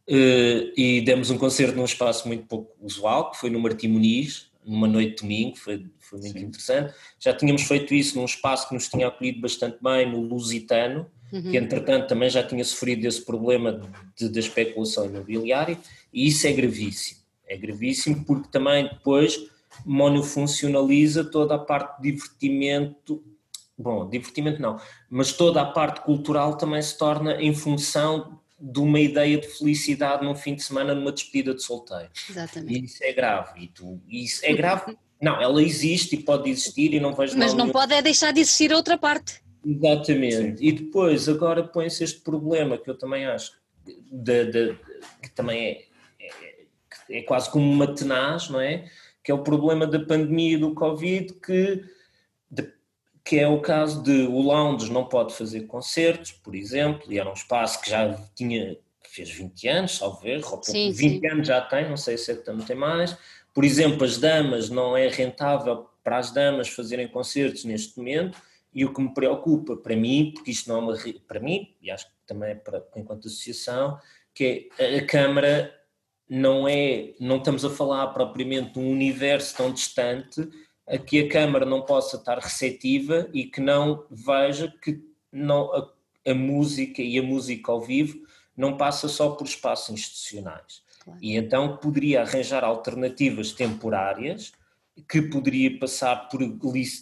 Eh, 0.07 0.73
e 0.75 1.01
demos 1.01 1.29
um 1.29 1.37
concerto 1.37 1.75
num 1.75 1.85
espaço 1.85 2.27
muito 2.27 2.45
pouco 2.45 2.75
usual, 2.81 3.31
que 3.31 3.37
foi 3.37 3.49
no 3.49 3.59
Martim 3.59 3.87
Muniz, 3.87 4.51
numa 4.65 4.87
noite 4.87 5.15
de 5.15 5.21
domingo, 5.21 5.57
foi, 5.57 5.85
foi 5.99 6.19
muito 6.19 6.39
Sim. 6.39 6.45
interessante. 6.45 6.93
Já 7.19 7.33
tínhamos 7.33 7.63
feito 7.63 7.93
isso 7.93 8.17
num 8.17 8.25
espaço 8.25 8.67
que 8.67 8.73
nos 8.73 8.87
tinha 8.87 9.07
acolhido 9.07 9.41
bastante 9.41 9.77
bem, 9.81 10.11
no 10.11 10.21
Lusitano, 10.21 11.09
uhum. 11.31 11.51
que 11.51 11.57
entretanto 11.57 12.07
também 12.07 12.29
já 12.29 12.43
tinha 12.43 12.63
sofrido 12.63 13.05
esse 13.05 13.23
problema 13.23 13.81
de, 14.15 14.29
de 14.29 14.39
especulação 14.39 15.05
imobiliária, 15.05 15.77
e 16.13 16.27
isso 16.27 16.47
é 16.47 16.51
gravíssimo. 16.51 17.21
É 17.47 17.57
gravíssimo 17.57 18.23
porque 18.25 18.49
também 18.49 18.85
depois 18.85 19.47
monofuncionaliza 19.85 21.23
toda 21.23 21.55
a 21.55 21.59
parte 21.59 22.01
de 22.01 22.11
divertimento, 22.11 23.23
bom, 23.77 24.07
divertimento 24.07 24.61
não, 24.61 24.79
mas 25.09 25.33
toda 25.33 25.61
a 25.61 25.65
parte 25.65 26.01
cultural 26.01 26.57
também 26.57 26.81
se 26.81 26.97
torna 26.97 27.41
em 27.41 27.53
função 27.53 28.39
de 28.65 28.79
uma 28.79 28.97
ideia 28.97 29.37
de 29.37 29.47
felicidade 29.47 30.23
num 30.23 30.35
fim 30.35 30.55
de 30.55 30.63
semana 30.63 30.95
numa 30.95 31.11
despedida 31.11 31.53
de 31.53 31.61
solteiro. 31.61 32.09
Exatamente. 32.29 32.79
E 32.79 32.85
isso 32.85 33.03
é 33.03 33.11
grave. 33.11 33.61
E 33.61 33.67
tu, 33.67 34.01
isso 34.07 34.39
é 34.45 34.53
grave. 34.53 34.97
Não, 35.21 35.41
ela 35.41 35.61
existe 35.61 36.15
e 36.15 36.23
pode 36.23 36.49
existir 36.49 36.93
e 36.93 36.99
não 36.99 37.13
vejo 37.13 37.37
Mas 37.37 37.53
não 37.53 37.69
pode 37.69 37.93
é 37.93 38.01
deixar 38.01 38.33
de 38.33 38.41
existir 38.41 38.73
a 38.73 38.75
outra 38.75 38.97
parte. 38.97 39.41
Exatamente. 39.65 40.35
Sim. 40.35 40.55
E 40.59 40.71
depois, 40.73 41.29
agora 41.29 41.63
põe-se 41.63 42.03
este 42.03 42.19
problema 42.19 42.77
que 42.77 42.89
eu 42.89 42.97
também 42.97 43.25
acho 43.25 43.53
de, 44.11 44.45
de, 44.51 44.77
que 45.21 45.29
também 45.29 45.65
é, 45.65 45.87
é, 46.19 47.19
é, 47.19 47.21
quase 47.21 47.49
como 47.49 47.71
uma 47.71 47.95
tenaz, 47.95 48.49
não 48.49 48.59
é? 48.59 48.89
Que 49.23 49.31
é 49.31 49.33
o 49.33 49.43
problema 49.43 49.87
da 49.87 49.99
pandemia 49.99 50.59
do 50.59 50.73
Covid, 50.73 51.33
que, 51.35 51.85
de, 52.51 52.73
que 53.23 53.39
é 53.39 53.47
o 53.47 53.61
caso 53.61 54.03
de 54.03 54.23
o 54.23 54.41
Lounge 54.41 54.91
não 54.91 55.05
pode 55.05 55.33
fazer 55.33 55.61
concertos, 55.61 56.31
por 56.31 56.53
exemplo, 56.53 57.11
e 57.11 57.17
era 57.17 57.29
um 57.29 57.33
espaço 57.33 57.81
que 57.81 57.89
já 57.89 58.13
tinha, 58.35 58.77
fez 59.03 59.29
20 59.29 59.67
anos, 59.69 59.97
salvo 59.97 60.19
ver, 60.19 60.43
sim, 60.63 60.91
20 60.91 61.19
sim. 61.19 61.27
anos 61.27 61.47
já 61.47 61.61
tem, 61.61 61.89
não 61.89 61.95
sei 61.95 62.17
se 62.17 62.31
é 62.31 62.35
que 62.35 62.43
também 62.43 62.65
tem 62.65 62.75
mais. 62.75 63.17
Por 63.53 63.63
exemplo, 63.63 64.03
as 64.03 64.17
damas, 64.17 64.69
não 64.69 64.97
é 64.97 65.07
rentável 65.07 65.87
para 66.03 66.17
as 66.17 66.31
damas 66.31 66.67
fazerem 66.67 67.07
concertos 67.07 67.63
neste 67.63 67.97
momento 67.97 68.37
e 68.73 68.83
o 68.83 68.93
que 68.93 69.01
me 69.01 69.13
preocupa 69.13 69.77
para 69.77 69.95
mim, 69.95 70.31
porque 70.35 70.51
isto 70.51 70.67
não 70.67 70.77
é 70.77 70.79
uma. 70.79 70.97
para 71.27 71.39
mim, 71.39 71.73
e 71.81 71.89
acho 71.89 72.07
que 72.07 72.13
também 72.25 72.51
é 72.51 72.55
para, 72.55 72.83
enquanto 72.95 73.27
associação, 73.27 73.97
que 74.33 74.69
é 74.77 74.97
a 74.97 75.05
Câmara 75.05 75.73
não 76.27 76.67
é. 76.67 77.13
não 77.19 77.37
estamos 77.37 77.63
a 77.63 77.69
falar 77.69 78.07
propriamente 78.07 78.73
de 78.73 78.79
um 78.79 78.91
universo 78.91 79.55
tão 79.55 79.71
distante 79.71 80.49
a 80.87 80.97
que 80.97 81.19
a 81.19 81.29
Câmara 81.29 81.65
não 81.65 81.81
possa 81.81 82.17
estar 82.17 82.37
receptiva 82.39 83.29
e 83.33 83.45
que 83.45 83.61
não 83.61 84.05
veja 84.09 84.73
que 84.81 85.01
não, 85.31 85.73
a, 85.73 85.89
a 86.31 86.33
música 86.33 87.01
e 87.01 87.17
a 87.17 87.23
música 87.23 87.71
ao 87.71 87.81
vivo 87.81 88.19
não 88.55 88.77
passa 88.77 89.07
só 89.07 89.31
por 89.31 89.45
espaços 89.45 89.89
institucionais. 89.89 90.83
Claro. 91.03 91.19
E 91.21 91.35
então 91.35 91.77
poderia 91.77 92.21
arranjar 92.21 92.63
alternativas 92.63 93.51
temporárias 93.51 94.53
que 95.09 95.21
poderia 95.23 95.79
passar 95.79 96.29
por, 96.29 96.39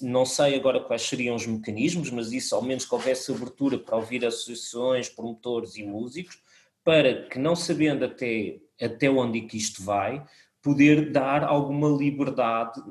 não 0.01 0.25
sei 0.25 0.55
agora 0.55 0.79
quais 0.79 1.01
seriam 1.01 1.36
os 1.36 1.45
mecanismos, 1.45 2.09
mas 2.09 2.32
isso 2.32 2.55
ao 2.55 2.61
menos 2.61 2.86
que 2.86 2.95
houvesse 2.95 3.32
abertura 3.32 3.77
para 3.77 3.97
ouvir 3.97 4.25
associações, 4.25 5.09
promotores 5.09 5.75
e 5.75 5.84
músicos, 5.84 6.39
para 6.84 7.27
que 7.27 7.38
não 7.38 7.55
sabendo 7.55 8.05
até, 8.05 8.59
até 8.82 9.09
onde 9.09 9.39
é 9.39 9.41
que 9.41 9.57
isto 9.57 9.84
vai, 9.84 10.25
poder 10.61 11.11
dar 11.11 11.43
alguma 11.43 11.89
liberdade 11.89 12.82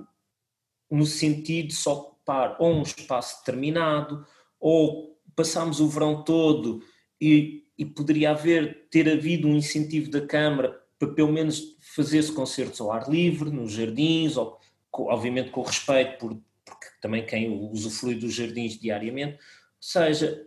no 0.90 1.06
sentido 1.06 1.68
de 1.68 1.74
só 1.74 1.94
ocupar 1.94 2.56
ou 2.58 2.72
um 2.72 2.82
espaço 2.82 3.38
determinado, 3.40 4.26
ou 4.58 5.18
passamos 5.34 5.80
o 5.80 5.88
verão 5.88 6.22
todo 6.22 6.82
e, 7.20 7.64
e 7.78 7.84
poderia 7.84 8.30
haver, 8.30 8.88
ter 8.90 9.08
havido 9.08 9.48
um 9.48 9.56
incentivo 9.56 10.10
da 10.10 10.26
Câmara 10.26 10.80
para 10.98 11.08
pelo 11.08 11.32
menos 11.32 11.76
fazer-se 11.80 12.32
concertos 12.32 12.80
ao 12.80 12.92
ar 12.92 13.08
livre, 13.08 13.50
nos 13.50 13.72
jardins, 13.72 14.36
ou 14.36 14.58
obviamente 14.92 15.50
com 15.50 15.62
respeito, 15.62 16.18
por, 16.18 16.36
porque 16.64 16.86
também 17.00 17.24
quem 17.24 17.48
usufrui 17.72 18.14
dos 18.16 18.34
jardins 18.34 18.78
diariamente, 18.78 19.34
ou 19.34 19.38
seja, 19.80 20.46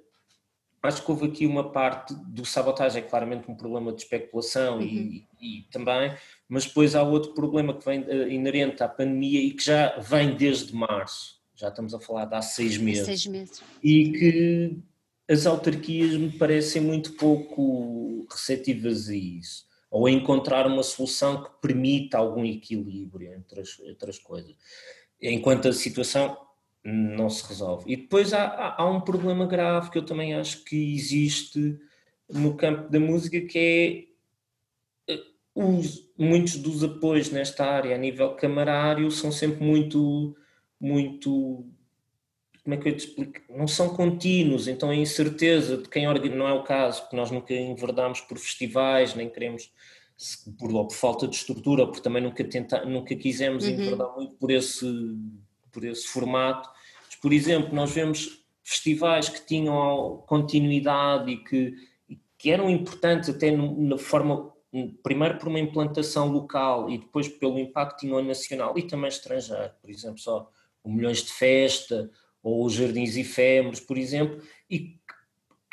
acho 0.84 1.04
que 1.04 1.10
houve 1.10 1.28
aqui 1.28 1.48
uma 1.48 1.72
parte 1.72 2.14
do 2.14 2.46
sabotagem, 2.46 3.02
é 3.02 3.06
claramente 3.06 3.50
um 3.50 3.56
problema 3.56 3.94
de 3.94 4.02
especulação 4.04 4.78
uhum. 4.78 4.84
e, 4.84 5.28
e, 5.42 5.62
também, 5.72 6.14
mas 6.48 6.66
depois 6.66 6.94
há 6.94 7.02
outro 7.02 7.34
problema 7.34 7.74
que 7.74 7.86
vem 7.86 8.02
uh, 8.02 8.28
inerente 8.30 8.84
à 8.84 8.90
pandemia 8.90 9.42
e 9.42 9.52
que 9.52 9.64
já 9.64 9.98
vem 9.98 10.36
desde 10.36 10.76
março, 10.76 11.42
já 11.56 11.70
estamos 11.70 11.94
a 11.94 12.00
falar 12.00 12.26
de 12.26 12.36
há 12.36 12.42
seis 12.42 12.78
meses, 12.78 13.06
seis 13.06 13.26
meses. 13.26 13.64
e 13.82 14.12
que 14.12 14.78
as 15.30 15.46
autarquias 15.46 16.16
me 16.16 16.32
parecem 16.32 16.82
muito 16.82 17.14
pouco 17.14 18.28
receptivas 18.30 19.08
a 19.08 19.16
isso 19.16 19.66
ou 19.90 20.06
a 20.08 20.12
encontrar 20.12 20.68
uma 20.68 20.84
solução 20.84 21.44
que 21.44 21.50
permita 21.62 22.18
algum 22.18 22.44
equilíbrio 22.44 23.32
entre 23.32 23.62
as, 23.62 23.80
entre 23.80 24.10
as 24.10 24.18
coisas. 24.18 24.56
Enquanto 25.22 25.68
a 25.68 25.74
situação 25.74 26.36
não 26.84 27.30
se 27.30 27.48
resolve. 27.48 27.92
E 27.92 27.96
depois 27.96 28.34
há, 28.34 28.44
há, 28.44 28.82
há, 28.82 28.90
um 28.90 29.02
problema 29.02 29.46
grave 29.46 29.90
que 29.90 29.98
eu 29.98 30.06
também 30.06 30.34
acho 30.34 30.64
que 30.66 30.96
existe 30.96 31.80
no 32.30 32.56
campo 32.56 32.90
da 32.90 33.00
música, 33.00 33.40
que 33.42 34.18
é 35.08 35.14
eh, 35.14 35.24
os, 35.56 36.10
muitos 36.18 36.58
dos 36.58 36.84
apoios 36.84 37.32
nesta 37.32 37.66
área 37.66 37.96
a 37.96 37.98
nível 37.98 38.36
camarário 38.36 39.10
são 39.12 39.32
sempre 39.32 39.64
muito, 39.64 40.36
muito 40.80 41.66
como 42.64 42.76
é 42.76 42.78
que 42.78 42.90
eu 42.90 42.96
te 42.96 43.08
explico? 43.08 43.42
Não 43.50 43.68
são 43.68 43.90
contínuos, 43.90 44.68
então 44.68 44.90
a 44.90 44.96
incerteza 44.96 45.78
de 45.78 45.90
quem 45.90 46.08
organiza, 46.08 46.38
não 46.38 46.48
é 46.48 46.54
o 46.54 46.64
caso, 46.64 47.02
porque 47.02 47.16
nós 47.16 47.30
nunca 47.30 47.54
enverdamos 47.54 48.22
por 48.22 48.38
festivais, 48.38 49.14
nem 49.14 49.30
queremos, 49.30 49.70
por, 50.58 50.74
ou 50.74 50.88
por 50.88 50.96
falta 50.96 51.28
de 51.28 51.36
estrutura, 51.36 51.82
ou 51.82 51.88
porque 51.90 52.02
também 52.02 52.24
nunca, 52.24 52.44
tenta, 52.44 52.86
nunca 52.86 53.14
quisemos 53.16 53.66
uhum. 53.66 53.72
enverdar 53.72 54.16
muito 54.16 54.36
por 54.36 54.50
esse, 54.50 54.86
por 55.74 55.84
esse 55.84 56.08
formato. 56.08 56.70
Por 57.24 57.32
exemplo, 57.32 57.74
nós 57.74 57.90
vemos 57.90 58.44
festivais 58.62 59.30
que 59.30 59.46
tinham 59.46 60.22
continuidade 60.28 61.32
e 61.32 61.38
que, 61.38 61.74
que 62.38 62.52
eram 62.52 62.70
importantes 62.70 63.30
até 63.30 63.50
na 63.50 63.98
forma, 63.98 64.54
primeiro 65.02 65.38
por 65.38 65.48
uma 65.48 65.60
implantação 65.60 66.30
local 66.30 66.90
e 66.90 66.98
depois 66.98 67.30
pelo 67.30 67.58
impacto 67.58 67.96
que 67.96 68.08
tinham 68.08 68.22
nacional 68.22 68.78
e 68.78 68.84
também 68.84 69.08
estrangeiro, 69.08 69.72
por 69.82 69.90
exemplo, 69.90 70.20
só 70.20 70.52
o 70.84 70.92
Milhões 70.92 71.24
de 71.24 71.32
Festa, 71.32 72.12
ou 72.44 72.66
os 72.66 72.74
jardins 72.74 73.16
efêmeros, 73.16 73.80
por 73.80 73.98
exemplo, 73.98 74.42
e 74.70 75.00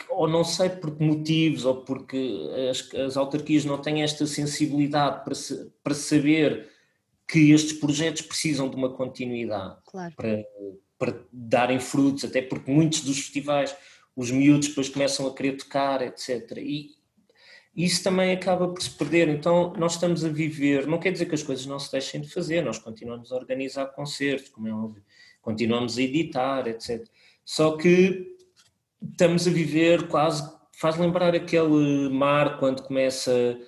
ou 0.08 0.28
não 0.28 0.44
sei 0.44 0.68
por 0.68 0.96
que 0.96 1.02
motivos, 1.02 1.64
ou 1.64 1.82
porque 1.84 2.48
as, 2.70 2.94
as 2.94 3.16
autarquias 3.16 3.64
não 3.64 3.76
têm 3.76 4.04
esta 4.04 4.24
sensibilidade 4.24 5.24
para, 5.24 5.34
se, 5.34 5.68
para 5.82 5.94
saber 5.94 6.70
que 7.26 7.50
estes 7.50 7.72
projetos 7.72 8.22
precisam 8.22 8.70
de 8.70 8.76
uma 8.76 8.94
continuidade 8.94 9.80
claro. 9.84 10.14
para, 10.14 10.44
para 11.00 11.18
darem 11.32 11.80
frutos, 11.80 12.26
até 12.26 12.42
porque 12.42 12.70
muitos 12.70 13.00
dos 13.00 13.16
festivais, 13.16 13.74
os 14.14 14.30
miúdos 14.30 14.68
depois 14.68 14.90
começam 14.90 15.26
a 15.26 15.34
querer 15.34 15.56
tocar, 15.56 16.02
etc. 16.02 16.58
E 16.58 16.90
isso 17.74 18.04
também 18.04 18.32
acaba 18.32 18.68
por 18.68 18.82
se 18.82 18.90
perder. 18.90 19.30
Então, 19.30 19.72
nós 19.78 19.94
estamos 19.94 20.22
a 20.26 20.28
viver, 20.28 20.86
não 20.86 20.98
quer 20.98 21.10
dizer 21.10 21.24
que 21.24 21.34
as 21.34 21.42
coisas 21.42 21.64
não 21.64 21.78
se 21.78 21.90
deixem 21.90 22.20
de 22.20 22.28
fazer, 22.28 22.62
nós 22.62 22.78
continuamos 22.78 23.32
a 23.32 23.36
organizar 23.36 23.86
concertos, 23.86 24.50
como 24.50 24.68
é 24.68 24.74
óbvio, 24.74 25.02
continuamos 25.40 25.96
a 25.96 26.02
editar, 26.02 26.68
etc. 26.68 27.08
Só 27.46 27.78
que 27.78 28.36
estamos 29.02 29.48
a 29.48 29.50
viver 29.50 30.06
quase, 30.06 30.52
faz 30.72 30.98
lembrar 30.98 31.34
aquele 31.34 32.10
mar 32.10 32.58
quando 32.58 32.82
começa 32.82 33.58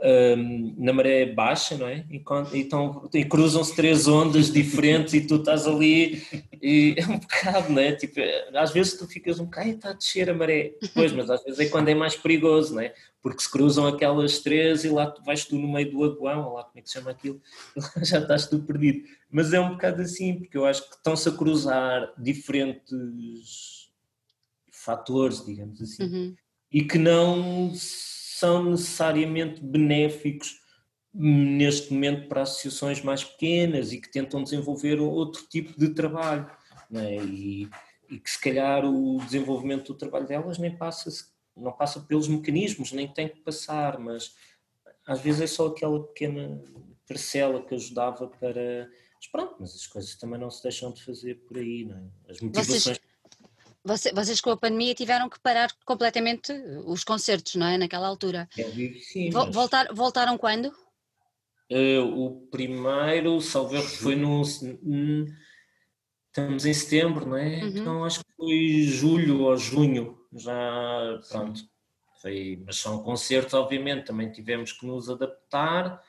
um, 0.00 0.74
na 0.78 0.92
maré 0.92 1.26
baixa, 1.26 1.76
não 1.76 1.88
é? 1.88 2.04
E, 2.08 2.22
então, 2.54 3.08
e 3.12 3.24
cruzam-se 3.24 3.74
três 3.74 4.06
ondas 4.06 4.50
diferentes 4.50 5.12
e 5.14 5.26
tu 5.26 5.36
estás 5.36 5.66
ali 5.66 6.22
e 6.62 6.94
é 6.96 7.06
um 7.06 7.18
bocado, 7.18 7.72
não 7.72 7.82
é? 7.82 7.92
Tipo, 7.92 8.20
às 8.54 8.70
vezes 8.72 8.96
tu 8.96 9.06
ficas 9.08 9.40
um 9.40 9.44
bocado, 9.44 9.70
está 9.70 9.90
a 9.90 9.94
descer 9.94 10.30
a 10.30 10.34
maré. 10.34 10.74
Pois, 10.94 11.12
mas 11.12 11.28
às 11.28 11.42
vezes 11.42 11.58
é 11.58 11.68
quando 11.68 11.88
é 11.88 11.94
mais 11.94 12.14
perigoso, 12.14 12.74
não 12.74 12.82
é? 12.82 12.94
Porque 13.20 13.42
se 13.42 13.50
cruzam 13.50 13.86
aquelas 13.86 14.38
três 14.38 14.84
e 14.84 14.88
lá 14.88 15.10
tu 15.10 15.22
vais 15.24 15.44
tu 15.44 15.56
no 15.56 15.72
meio 15.72 15.90
do 15.90 16.04
aguão, 16.04 16.46
ou 16.46 16.54
lá 16.54 16.64
como 16.64 16.78
é 16.78 16.82
que 16.82 16.88
se 16.88 16.94
chama 16.94 17.10
aquilo, 17.10 17.40
já 18.02 18.18
estás 18.18 18.46
tu 18.46 18.60
perdido. 18.60 19.04
Mas 19.30 19.52
é 19.52 19.60
um 19.60 19.70
bocado 19.70 20.02
assim, 20.02 20.38
porque 20.38 20.56
eu 20.56 20.64
acho 20.64 20.88
que 20.88 20.94
estão-se 20.94 21.28
a 21.28 21.32
cruzar 21.32 22.12
diferentes 22.16 23.88
fatores, 24.70 25.44
digamos 25.44 25.82
assim. 25.82 26.04
Uhum. 26.04 26.36
e 26.70 26.82
que 26.82 26.98
não 26.98 27.72
são 28.38 28.70
necessariamente 28.70 29.60
benéficos 29.62 30.60
neste 31.12 31.92
momento 31.92 32.28
para 32.28 32.42
associações 32.42 33.02
mais 33.02 33.24
pequenas 33.24 33.92
e 33.92 34.00
que 34.00 34.10
tentam 34.10 34.42
desenvolver 34.42 35.00
outro 35.00 35.42
tipo 35.48 35.78
de 35.78 35.88
trabalho. 35.94 36.48
É? 36.94 37.16
E, 37.16 37.68
e, 38.08 38.18
que 38.18 38.30
se 38.30 38.40
calhar 38.40 38.84
o 38.84 39.18
desenvolvimento 39.18 39.92
do 39.92 39.98
trabalho 39.98 40.26
delas 40.26 40.58
nem 40.58 40.74
passa, 40.74 41.10
não 41.56 41.72
passa 41.72 42.00
pelos 42.00 42.28
mecanismos, 42.28 42.92
nem 42.92 43.08
tem 43.08 43.28
que 43.28 43.40
passar, 43.40 43.98
mas 43.98 44.34
às 45.06 45.20
vezes 45.20 45.40
é 45.40 45.46
só 45.46 45.66
aquela 45.66 46.02
pequena 46.06 46.62
parcela 47.06 47.62
que 47.64 47.74
ajudava 47.74 48.28
para. 48.28 48.88
Mas 49.16 49.26
pronto, 49.32 49.56
mas 49.58 49.74
as 49.74 49.86
coisas 49.86 50.14
também 50.14 50.38
não 50.38 50.50
se 50.50 50.62
deixam 50.62 50.92
de 50.92 51.02
fazer 51.04 51.34
por 51.46 51.58
aí, 51.58 51.84
não 51.84 51.96
é? 51.96 52.30
As 52.30 52.40
motivações. 52.40 52.82
Vocês, 52.84 53.00
vocês 54.14 54.40
com 54.40 54.50
a 54.50 54.56
pandemia 54.56 54.94
tiveram 54.94 55.28
que 55.28 55.40
parar 55.40 55.70
completamente 55.84 56.52
os 56.86 57.04
concertos, 57.04 57.54
não 57.54 57.66
é? 57.66 57.78
Naquela 57.78 58.06
altura. 58.06 58.48
É, 58.56 58.64
sim, 59.00 59.30
mas... 59.32 59.54
Voltar, 59.54 59.92
voltaram 59.92 60.36
quando? 60.36 60.66
Uh, 61.70 62.02
o 62.02 62.46
primeiro, 62.50 63.40
salve 63.40 63.80
foi 63.82 64.16
no. 64.16 64.42
Estamos 66.26 66.66
em 66.66 66.72
setembro, 66.72 67.26
não 67.26 67.36
é? 67.36 67.62
Uhum. 67.62 67.68
Então 67.68 68.04
acho 68.04 68.20
que 68.20 68.32
foi 68.36 68.82
julho 68.84 69.42
ou 69.42 69.56
junho, 69.56 70.18
já 70.32 71.20
pronto. 71.30 71.60
Foi, 72.22 72.62
mas 72.64 72.76
são 72.76 73.02
concertos, 73.02 73.54
obviamente, 73.54 74.06
também 74.06 74.30
tivemos 74.30 74.72
que 74.72 74.86
nos 74.86 75.08
adaptar. 75.10 76.02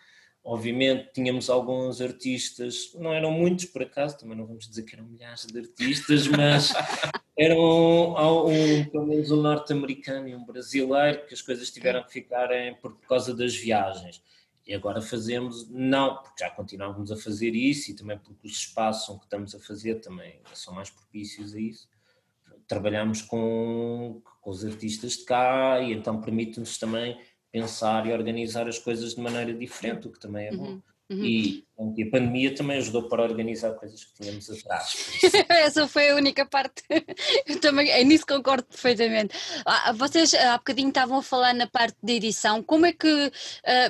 Obviamente 0.43 1.11
tínhamos 1.13 1.49
alguns 1.49 2.01
artistas, 2.01 2.93
não 2.95 3.13
eram 3.13 3.31
muitos 3.31 3.65
por 3.65 3.83
acaso, 3.83 4.17
também 4.17 4.37
não 4.37 4.45
vamos 4.45 4.67
dizer 4.67 4.83
que 4.83 4.95
eram 4.95 5.05
milhares 5.05 5.45
de 5.45 5.59
artistas, 5.59 6.27
mas 6.27 6.73
eram 7.37 8.47
um, 8.47 8.85
pelo 8.85 9.05
menos 9.05 9.31
um 9.31 9.41
norte-americano 9.41 10.27
e 10.27 10.35
um 10.35 10.45
brasileiro 10.45 11.25
que 11.25 11.33
as 11.33 11.41
coisas 11.41 11.69
tiveram 11.69 12.03
que 12.03 12.11
ficar 12.11 12.51
em, 12.51 12.75
por 12.75 12.97
causa 13.01 13.33
das 13.33 13.55
viagens. 13.55 14.21
E 14.69 14.73
agora 14.73 15.01
fazemos, 15.01 15.67
não, 15.69 16.17
porque 16.17 16.43
já 16.43 16.49
continuávamos 16.51 17.11
a 17.11 17.17
fazer 17.17 17.55
isso 17.55 17.89
e 17.89 17.95
também 17.95 18.19
porque 18.19 18.47
os 18.47 18.53
espaços 18.53 19.17
que 19.17 19.23
estamos 19.23 19.55
a 19.55 19.59
fazer 19.59 19.95
também 19.95 20.39
são 20.53 20.73
mais 20.75 20.89
propícios 20.89 21.55
a 21.55 21.59
isso. 21.59 21.89
Trabalhamos 22.67 23.21
com, 23.23 24.21
com 24.39 24.49
os 24.49 24.63
artistas 24.63 25.13
de 25.13 25.25
cá 25.25 25.81
e 25.81 25.91
então 25.91 26.21
permite-nos 26.21 26.77
também 26.77 27.19
pensar 27.51 28.05
e 28.05 28.13
organizar 28.13 28.67
as 28.67 28.77
coisas 28.77 29.15
de 29.15 29.21
maneira 29.21 29.53
diferente, 29.53 30.07
o 30.07 30.11
que 30.11 30.19
também 30.19 30.47
é 30.47 30.51
bom. 30.51 30.63
Uhum. 30.63 30.81
Uhum. 31.11 31.23
E, 31.23 31.65
e, 31.97 32.03
a 32.03 32.11
pandemia 32.11 32.53
também 32.53 32.77
ajudou 32.77 33.09
para 33.09 33.23
organizar 33.23 33.71
coisas 33.71 34.03
que 34.03 34.13
tínhamos 34.21 34.47
atrás. 34.47 35.19
Essa 35.49 35.87
foi 35.87 36.11
a 36.11 36.15
única 36.15 36.45
parte. 36.45 36.83
Eu 37.47 37.59
também, 37.59 37.89
é 37.89 38.03
nisso 38.03 38.27
concordo 38.27 38.63
perfeitamente. 38.65 39.35
Ah, 39.65 39.91
vocês 39.91 40.35
há 40.35 40.57
bocadinho 40.57 40.89
estavam 40.89 41.17
a 41.17 41.23
falar 41.23 41.55
na 41.55 41.65
parte 41.65 41.97
de 42.03 42.13
edição. 42.13 42.61
Como 42.61 42.85
é 42.85 42.93
que 42.93 43.07
uh, 43.07 43.31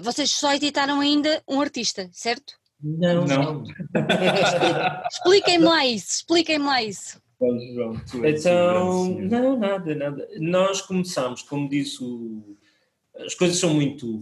vocês 0.02 0.32
só 0.32 0.54
editaram 0.54 1.02
ainda 1.02 1.44
um 1.46 1.60
artista, 1.60 2.10
certo? 2.14 2.54
Não, 2.82 3.26
não. 3.26 3.64
expliquem-me 5.12 5.66
lá 5.66 5.86
isso, 5.86 6.20
expliquem-me 6.20 6.66
lá 6.66 6.82
isso. 6.82 7.22
Então, 8.24 9.10
não, 9.10 9.60
nada, 9.60 9.96
nada. 9.96 10.28
Nós 10.40 10.82
começamos, 10.82 11.42
como 11.42 11.68
disse, 11.68 12.02
o, 12.02 12.58
as 13.26 13.36
coisas 13.36 13.58
são 13.58 13.74
muito 13.74 14.20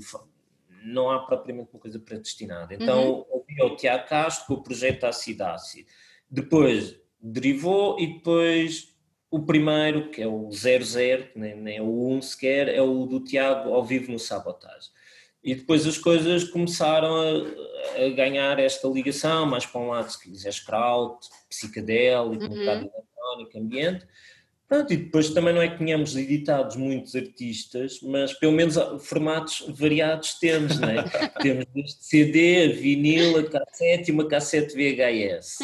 não 0.83 1.09
há 1.09 1.19
propriamente 1.19 1.69
uma 1.73 1.79
coisa 1.79 1.99
predestinada. 1.99 2.73
Então, 2.73 3.25
uhum. 3.29 3.43
havia 3.43 3.65
o 3.65 3.75
Tiago 3.75 4.07
Castro 4.07 4.47
com 4.47 4.53
o 4.53 4.63
projeto 4.63 5.03
Acidácia. 5.03 5.85
Depois 6.29 6.97
derivou 7.21 7.99
e 7.99 8.13
depois 8.13 8.95
o 9.29 9.43
primeiro, 9.43 10.09
que 10.09 10.21
é 10.21 10.27
o 10.27 10.49
00, 10.49 11.29
nem, 11.35 11.55
nem 11.55 11.77
é 11.77 11.81
o 11.81 12.09
1 12.09 12.21
sequer, 12.21 12.69
é 12.69 12.81
o 12.81 13.05
do 13.05 13.19
Tiago 13.19 13.73
ao 13.73 13.83
vivo 13.83 14.11
no 14.11 14.19
Sabotage. 14.19 14.89
E 15.43 15.55
depois 15.55 15.85
as 15.85 15.97
coisas 15.97 16.45
começaram 16.45 17.15
a, 17.15 18.05
a, 18.05 18.09
ganhar 18.09 18.59
esta 18.59 18.87
ligação, 18.87 19.45
mais 19.45 19.65
para 19.65 19.81
um 19.81 19.89
lado, 19.89 20.09
se 20.09 20.21
quiseres, 20.21 20.59
kraut, 20.59 21.27
psicadélico, 21.49 22.43
uhum. 22.43 22.51
um 22.51 22.59
bocado 22.59 22.91
eletrónico, 22.93 23.59
ambiente, 23.59 24.07
Pronto, 24.67 24.93
e 24.93 24.97
depois 24.97 25.29
também 25.29 25.53
não 25.53 25.61
é 25.61 25.69
que 25.69 25.77
tenhamos 25.77 26.13
editados 26.17 26.75
muitos 26.75 27.15
artistas, 27.15 28.01
mas 28.01 28.33
pelo 28.33 28.51
menos 28.51 28.75
formatos 28.99 29.63
variados 29.69 30.33
temos, 30.33 30.77
não 30.77 30.89
é? 30.89 31.03
temos 31.41 31.65
desde 31.73 32.03
CD, 32.03 32.65
a 32.65 32.75
vinil, 32.75 33.39
a 33.39 33.49
cassete 33.49 34.11
e 34.11 34.13
uma 34.13 34.27
cassete 34.27 34.75
VHS. 34.75 35.59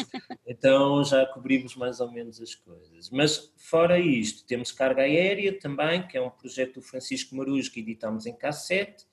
Então 0.46 1.04
já 1.04 1.26
cobrimos 1.26 1.76
mais 1.76 2.00
ou 2.00 2.10
menos 2.10 2.40
as 2.40 2.54
coisas. 2.54 3.10
Mas 3.10 3.52
fora 3.58 3.98
isto, 3.98 4.46
temos 4.46 4.72
Carga 4.72 5.02
Aérea 5.02 5.58
também, 5.58 6.06
que 6.06 6.16
é 6.16 6.22
um 6.22 6.30
projeto 6.30 6.76
do 6.76 6.82
Francisco 6.82 7.36
Marujo 7.36 7.70
que 7.70 7.80
editamos 7.80 8.24
em 8.24 8.34
cassete, 8.34 9.04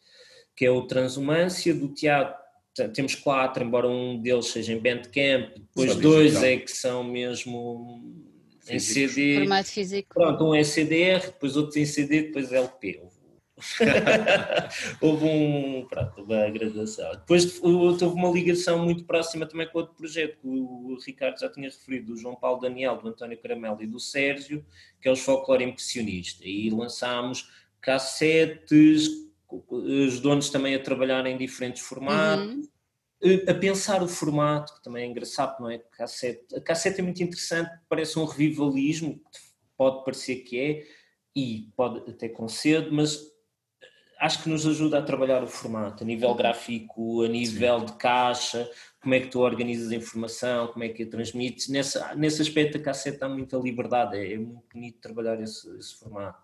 que 0.56 0.66
é 0.66 0.72
o 0.72 0.88
Transumância, 0.88 1.74
do 1.74 1.90
Tiago 1.90 2.34
temos 2.94 3.16
quatro, 3.16 3.66
embora 3.66 3.86
um 3.86 4.22
deles 4.22 4.46
seja 4.46 4.72
em 4.72 4.80
Bandcamp, 4.80 5.54
depois 5.58 5.94
dois 5.98 6.42
é 6.42 6.56
que 6.56 6.72
são 6.72 7.04
mesmo 7.04 8.31
em 8.76 8.80
CD. 8.80 9.36
Formato 9.40 9.70
físico. 9.70 10.14
Pronto, 10.14 10.44
um 10.46 10.56
é 10.56 10.64
CDR, 10.64 11.26
depois 11.26 11.56
outro 11.56 11.80
em 11.80 11.86
CD, 11.86 12.24
depois 12.24 12.52
LP. 12.52 13.02
houve 15.00 15.26
um, 15.26 15.86
pronto, 15.88 16.24
uma 16.24 16.50
graduação. 16.50 17.12
Depois 17.12 17.62
houve 17.62 18.06
uma 18.06 18.30
ligação 18.30 18.80
muito 18.80 19.04
próxima 19.04 19.46
também 19.46 19.68
com 19.68 19.80
outro 19.80 19.96
projeto 19.96 20.40
que 20.42 20.48
o 20.48 20.98
Ricardo 21.06 21.40
já 21.40 21.50
tinha 21.50 21.70
referido, 21.70 22.14
do 22.14 22.18
João 22.18 22.36
Paulo 22.36 22.60
Daniel, 22.60 22.98
do 22.98 23.08
António 23.08 23.38
Caramelo 23.38 23.82
e 23.82 23.88
do 23.88 24.00
Sérgio, 24.00 24.66
que 25.00 25.08
é 25.08 25.12
os 25.12 25.20
Folclore 25.20 25.64
Impressionista. 25.64 26.44
E 26.46 26.70
lançámos 26.70 27.50
cassetes, 27.80 29.10
os 29.70 30.20
donos 30.20 30.50
também 30.50 30.74
a 30.74 30.80
trabalhar 30.82 31.26
em 31.26 31.38
diferentes 31.38 31.84
formatos. 31.84 32.54
Uhum 32.56 32.71
a 33.48 33.54
pensar 33.54 34.02
o 34.02 34.08
formato, 34.08 34.74
que 34.76 34.84
também 34.84 35.04
é 35.04 35.08
engraçado, 35.08 35.60
não 35.60 35.70
é? 35.70 35.76
A 35.76 35.98
cassete, 35.98 36.56
a 36.56 36.62
cassete 36.62 37.00
é 37.00 37.04
muito 37.04 37.22
interessante, 37.22 37.72
parece 37.88 38.18
um 38.18 38.26
revivalismo, 38.26 39.22
pode 39.78 40.04
parecer 40.04 40.38
que 40.38 40.60
é, 40.60 40.84
e 41.36 41.72
pode 41.76 42.10
até 42.10 42.28
conceder, 42.28 42.92
mas 42.92 43.20
acho 44.20 44.44
que 44.44 44.50
nos 44.50 44.66
ajuda 44.68 45.00
a 45.00 45.02
trabalhar 45.02 45.44
o 45.44 45.48
formato, 45.48 46.04
a 46.04 46.08
nível 46.08 46.34
gráfico, 46.36 47.24
a 47.24 47.28
nível 47.28 47.80
Sim. 47.80 47.86
de 47.86 47.94
caixa, 47.94 48.72
como 49.02 49.16
é 49.16 49.20
que 49.20 49.28
tu 49.28 49.40
organizas 49.40 49.92
a 49.92 49.96
informação, 49.96 50.68
como 50.68 50.84
é 50.84 50.90
que 50.90 51.04
a 51.04 51.10
transmites. 51.10 51.68
Nesse, 51.68 52.00
nesse 52.16 52.42
aspecto 52.42 52.78
a 52.78 52.82
cassete 52.82 53.18
dá 53.18 53.28
muita 53.28 53.58
liberdade, 53.58 54.18
é, 54.18 54.34
é 54.34 54.38
muito 54.38 54.64
bonito 54.72 55.00
trabalhar 55.00 55.42
esse, 55.42 55.68
esse 55.78 55.96
formato. 55.96 56.40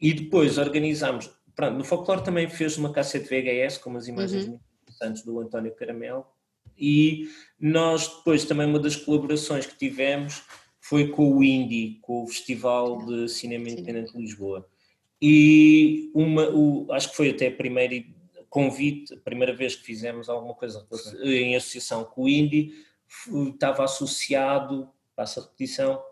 E 0.00 0.12
depois 0.12 0.58
organizamos, 0.58 1.30
pronto, 1.54 1.78
no 1.78 1.84
folclore 1.84 2.24
também 2.24 2.48
fez 2.48 2.76
uma 2.76 2.92
cassete 2.92 3.28
VHS 3.28 3.78
com 3.78 3.90
umas 3.90 4.08
imagens 4.08 4.44
uhum. 4.44 4.50
muito 4.50 4.71
interessantes 5.02 5.22
do 5.22 5.40
António 5.40 5.74
Caramelo. 5.74 6.24
E 6.78 7.28
nós 7.60 8.08
depois 8.08 8.44
também 8.44 8.66
uma 8.66 8.78
das 8.78 8.96
colaborações 8.96 9.66
que 9.66 9.76
tivemos 9.76 10.42
foi 10.80 11.08
com 11.08 11.36
o 11.36 11.44
Indie, 11.44 11.98
com 12.02 12.22
o 12.22 12.26
Festival 12.26 13.04
de 13.04 13.28
Cinema 13.28 13.68
Independente 13.68 14.12
de 14.12 14.18
Lisboa. 14.18 14.68
E 15.20 16.10
uma, 16.14 16.48
o, 16.50 16.90
acho 16.92 17.10
que 17.10 17.16
foi 17.16 17.30
até 17.30 17.48
a 17.48 17.54
primeira 17.54 18.04
convite, 18.48 19.14
a 19.14 19.16
primeira 19.18 19.54
vez 19.54 19.74
que 19.76 19.84
fizemos 19.84 20.28
alguma 20.28 20.54
coisa 20.54 20.86
em 21.22 21.54
associação 21.56 22.04
com 22.04 22.24
o 22.24 22.28
Indie, 22.28 22.72
estava 23.52 23.84
associado, 23.84 24.90
passa 25.14 25.40
a 25.40 25.42
repetição, 25.44 26.02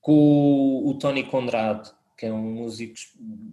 com 0.00 0.82
o 0.86 0.94
Tony 0.98 1.24
Conrad, 1.24 1.88
que 2.16 2.26
é 2.26 2.32
um 2.32 2.54
músico 2.54 2.94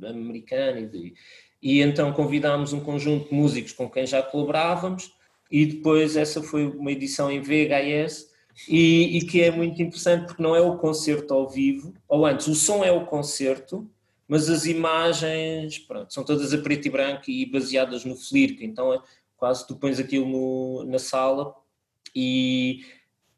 americano 0.05 0.79
e, 0.93 1.15
e 1.61 1.81
então 1.81 2.13
convidámos 2.13 2.73
um 2.73 2.79
conjunto 2.79 3.29
de 3.29 3.35
músicos 3.35 3.73
com 3.73 3.89
quem 3.89 4.05
já 4.05 4.21
colaborávamos 4.21 5.11
e 5.51 5.65
depois 5.65 6.15
essa 6.15 6.41
foi 6.41 6.67
uma 6.67 6.91
edição 6.91 7.31
em 7.31 7.41
VHS 7.41 8.27
e, 8.67 9.17
e, 9.17 9.25
que 9.25 9.41
é 9.41 9.51
muito 9.51 9.81
interessante 9.81 10.25
porque 10.25 10.41
não 10.41 10.55
é 10.55 10.61
o 10.61 10.77
concerto 10.77 11.33
ao 11.33 11.47
vivo, 11.47 11.93
ou 12.07 12.25
antes, 12.25 12.47
o 12.47 12.55
som 12.55 12.83
é 12.83 12.91
o 12.91 13.05
concerto, 13.05 13.87
mas 14.27 14.49
as 14.49 14.65
imagens 14.65 15.77
pronto, 15.79 16.11
são 16.11 16.23
todas 16.23 16.53
a 16.53 16.57
preto 16.57 16.87
e 16.87 16.91
branco 16.91 17.29
e 17.29 17.45
baseadas 17.45 18.03
no 18.03 18.15
Flirk, 18.15 18.65
então 18.65 18.91
é, 18.93 18.99
quase 19.37 19.67
tu 19.67 19.75
pões 19.75 19.99
aquilo 19.99 20.27
no, 20.27 20.83
na 20.85 20.97
sala 20.97 21.53
e, 22.15 22.83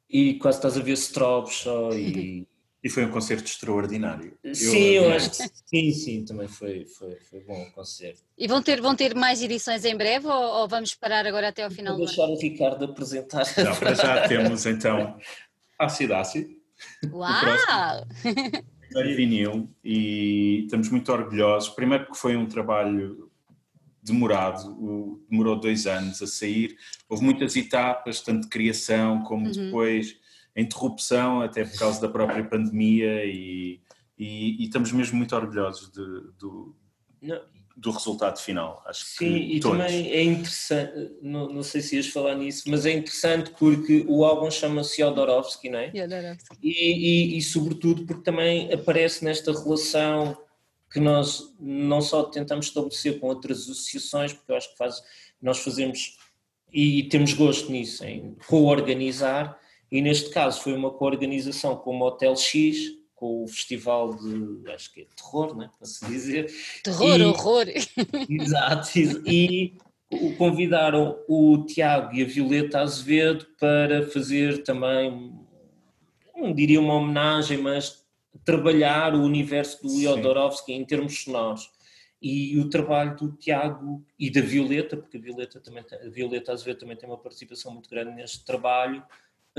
e 0.10 0.36
quase 0.36 0.60
estás 0.60 0.78
a 0.78 0.82
ver 0.82 0.94
strobes 0.94 1.56
só 1.56 1.92
e, 1.92 2.48
E 2.82 2.90
foi 2.90 3.04
um 3.06 3.12
concerto 3.12 3.44
extraordinário. 3.44 4.38
Sim, 4.54 4.78
eu, 4.78 5.04
eu 5.04 5.12
acho 5.12 5.32
que 5.32 5.50
sim, 5.66 5.92
sim, 5.92 6.26
também 6.26 6.48
foi, 6.48 6.86
foi, 6.86 7.18
foi 7.30 7.42
bom 7.42 7.62
o 7.62 7.72
concerto. 7.74 8.22
E 8.38 8.48
vão 8.48 8.62
ter, 8.62 8.80
vão 8.80 8.96
ter 8.96 9.14
mais 9.14 9.42
edições 9.42 9.84
em 9.84 9.98
breve 9.98 10.28
ou, 10.28 10.62
ou 10.62 10.68
vamos 10.68 10.96
parar 10.96 11.28
agora 11.28 11.50
até 11.50 11.64
ao 11.64 11.72
final 11.72 11.98
Vou 11.98 12.06
deixar 12.06 12.28
o 12.28 12.40
Ricardo 12.40 12.86
apresentar. 12.86 13.46
Não, 13.58 13.76
para 13.76 13.94
já 13.94 14.28
temos 14.30 14.66
então 14.66 15.18
a 15.78 15.90
Cidácia. 15.90 16.48
Uau! 17.12 18.08
Em 18.96 19.16
vinil 19.16 19.70
e 19.84 20.64
estamos 20.64 20.90
muito 20.90 21.12
orgulhosos. 21.12 21.70
Primeiro 21.70 22.06
porque 22.06 22.20
foi 22.20 22.38
um 22.38 22.48
trabalho 22.48 23.30
demorado, 24.02 25.22
demorou 25.30 25.60
dois 25.60 25.86
anos 25.86 26.22
a 26.22 26.28
sair. 26.28 26.78
Houve 27.10 27.26
muitas 27.26 27.56
etapas, 27.58 28.22
tanto 28.22 28.44
de 28.44 28.50
criação 28.50 29.22
como 29.24 29.48
uhum. 29.48 29.52
depois 29.52 30.18
interrupção, 30.60 31.42
até 31.42 31.64
por 31.64 31.78
causa 31.78 32.02
da 32.02 32.10
própria 32.10 32.44
pandemia 32.44 33.26
e, 33.26 33.80
e, 34.18 34.62
e 34.62 34.66
estamos 34.66 34.92
mesmo 34.92 35.18
muito 35.18 35.36
orgulhosos 35.36 35.92
de, 35.92 36.04
do, 36.38 36.76
do 37.80 37.92
resultado 37.92 38.40
final. 38.40 38.84
Acho 38.86 39.06
Sim, 39.06 39.36
e 39.36 39.60
todos. 39.60 39.78
também 39.78 40.12
é 40.12 40.22
interessante, 40.22 41.12
não, 41.22 41.48
não 41.48 41.64
sei 41.64 41.82
se 41.82 41.96
ias 41.96 42.08
falar 42.08 42.36
nisso, 42.36 42.64
mas 42.68 42.86
é 42.86 42.92
interessante 42.92 43.52
porque 43.58 44.06
o 44.08 44.26
álbum 44.26 44.52
chama-se 44.52 45.02
Yodorovsky, 45.02 45.70
não 45.70 45.80
é? 45.80 45.92
Yodorovsky. 45.96 46.58
E, 46.62 47.34
e, 47.34 47.38
e, 47.38 47.42
sobretudo 47.42 48.06
porque 48.06 48.24
também 48.24 48.72
aparece 48.74 49.24
nesta 49.24 49.52
relação 49.52 50.38
que 50.92 51.00
nós 51.00 51.56
não 51.60 52.02
só 52.02 52.24
tentamos 52.24 52.66
estabelecer 52.66 53.20
com 53.20 53.28
outras 53.28 53.62
associações, 53.62 54.34
porque 54.34 54.52
eu 54.52 54.58
acho 54.58 54.72
que 54.72 54.78
faz, 54.78 55.02
nós 55.42 55.60
fazemos 55.60 56.18
e 56.72 57.04
temos 57.04 57.34
gosto 57.34 57.72
nisso, 57.72 58.04
em 58.04 58.36
co-organizar, 58.48 59.58
e 59.92 60.02
neste 60.02 60.30
caso 60.30 60.62
foi 60.62 60.74
uma 60.74 60.92
co-organização 60.92 61.76
com 61.76 61.98
o 61.98 62.04
Hotel 62.04 62.36
X, 62.36 63.00
com 63.16 63.44
o 63.44 63.48
festival 63.48 64.14
de, 64.14 64.72
acho 64.72 64.94
que 64.94 65.02
é 65.02 65.06
terror, 65.16 65.56
né, 65.58 65.70
para 65.78 65.88
se 65.88 66.06
dizer. 66.06 66.52
Terror, 66.84 67.20
e, 67.20 67.24
horror. 67.24 67.66
Exato, 68.30 68.90
e 69.26 69.74
convidaram 70.38 71.20
o 71.28 71.66
Tiago 71.66 72.16
e 72.16 72.24
a 72.24 72.26
Violeta 72.26 72.80
Azevedo 72.80 73.46
para 73.60 74.08
fazer 74.08 74.64
também, 74.64 75.34
não 76.36 76.54
diria 76.54 76.80
uma 76.80 76.96
homenagem, 76.96 77.58
mas 77.58 78.04
trabalhar 78.46 79.14
o 79.14 79.22
universo 79.22 79.82
do 79.84 80.02
Jodorowsky 80.02 80.74
em 80.74 80.86
termos 80.86 81.24
sonoros. 81.24 81.70
E 82.22 82.58
o 82.60 82.70
trabalho 82.70 83.16
do 83.16 83.32
Tiago 83.32 84.04
e 84.18 84.30
da 84.30 84.42
Violeta, 84.42 84.98
porque 84.98 85.18
a 85.18 85.22
Violeta, 85.22 85.60
também 85.60 85.84
tem, 85.84 86.00
a 86.00 86.10
Violeta 86.10 86.52
Azevedo 86.52 86.80
também 86.80 86.98
tem 86.98 87.08
uma 87.08 87.18
participação 87.18 87.72
muito 87.72 87.90
grande 87.90 88.14
neste 88.14 88.44
trabalho, 88.44 89.04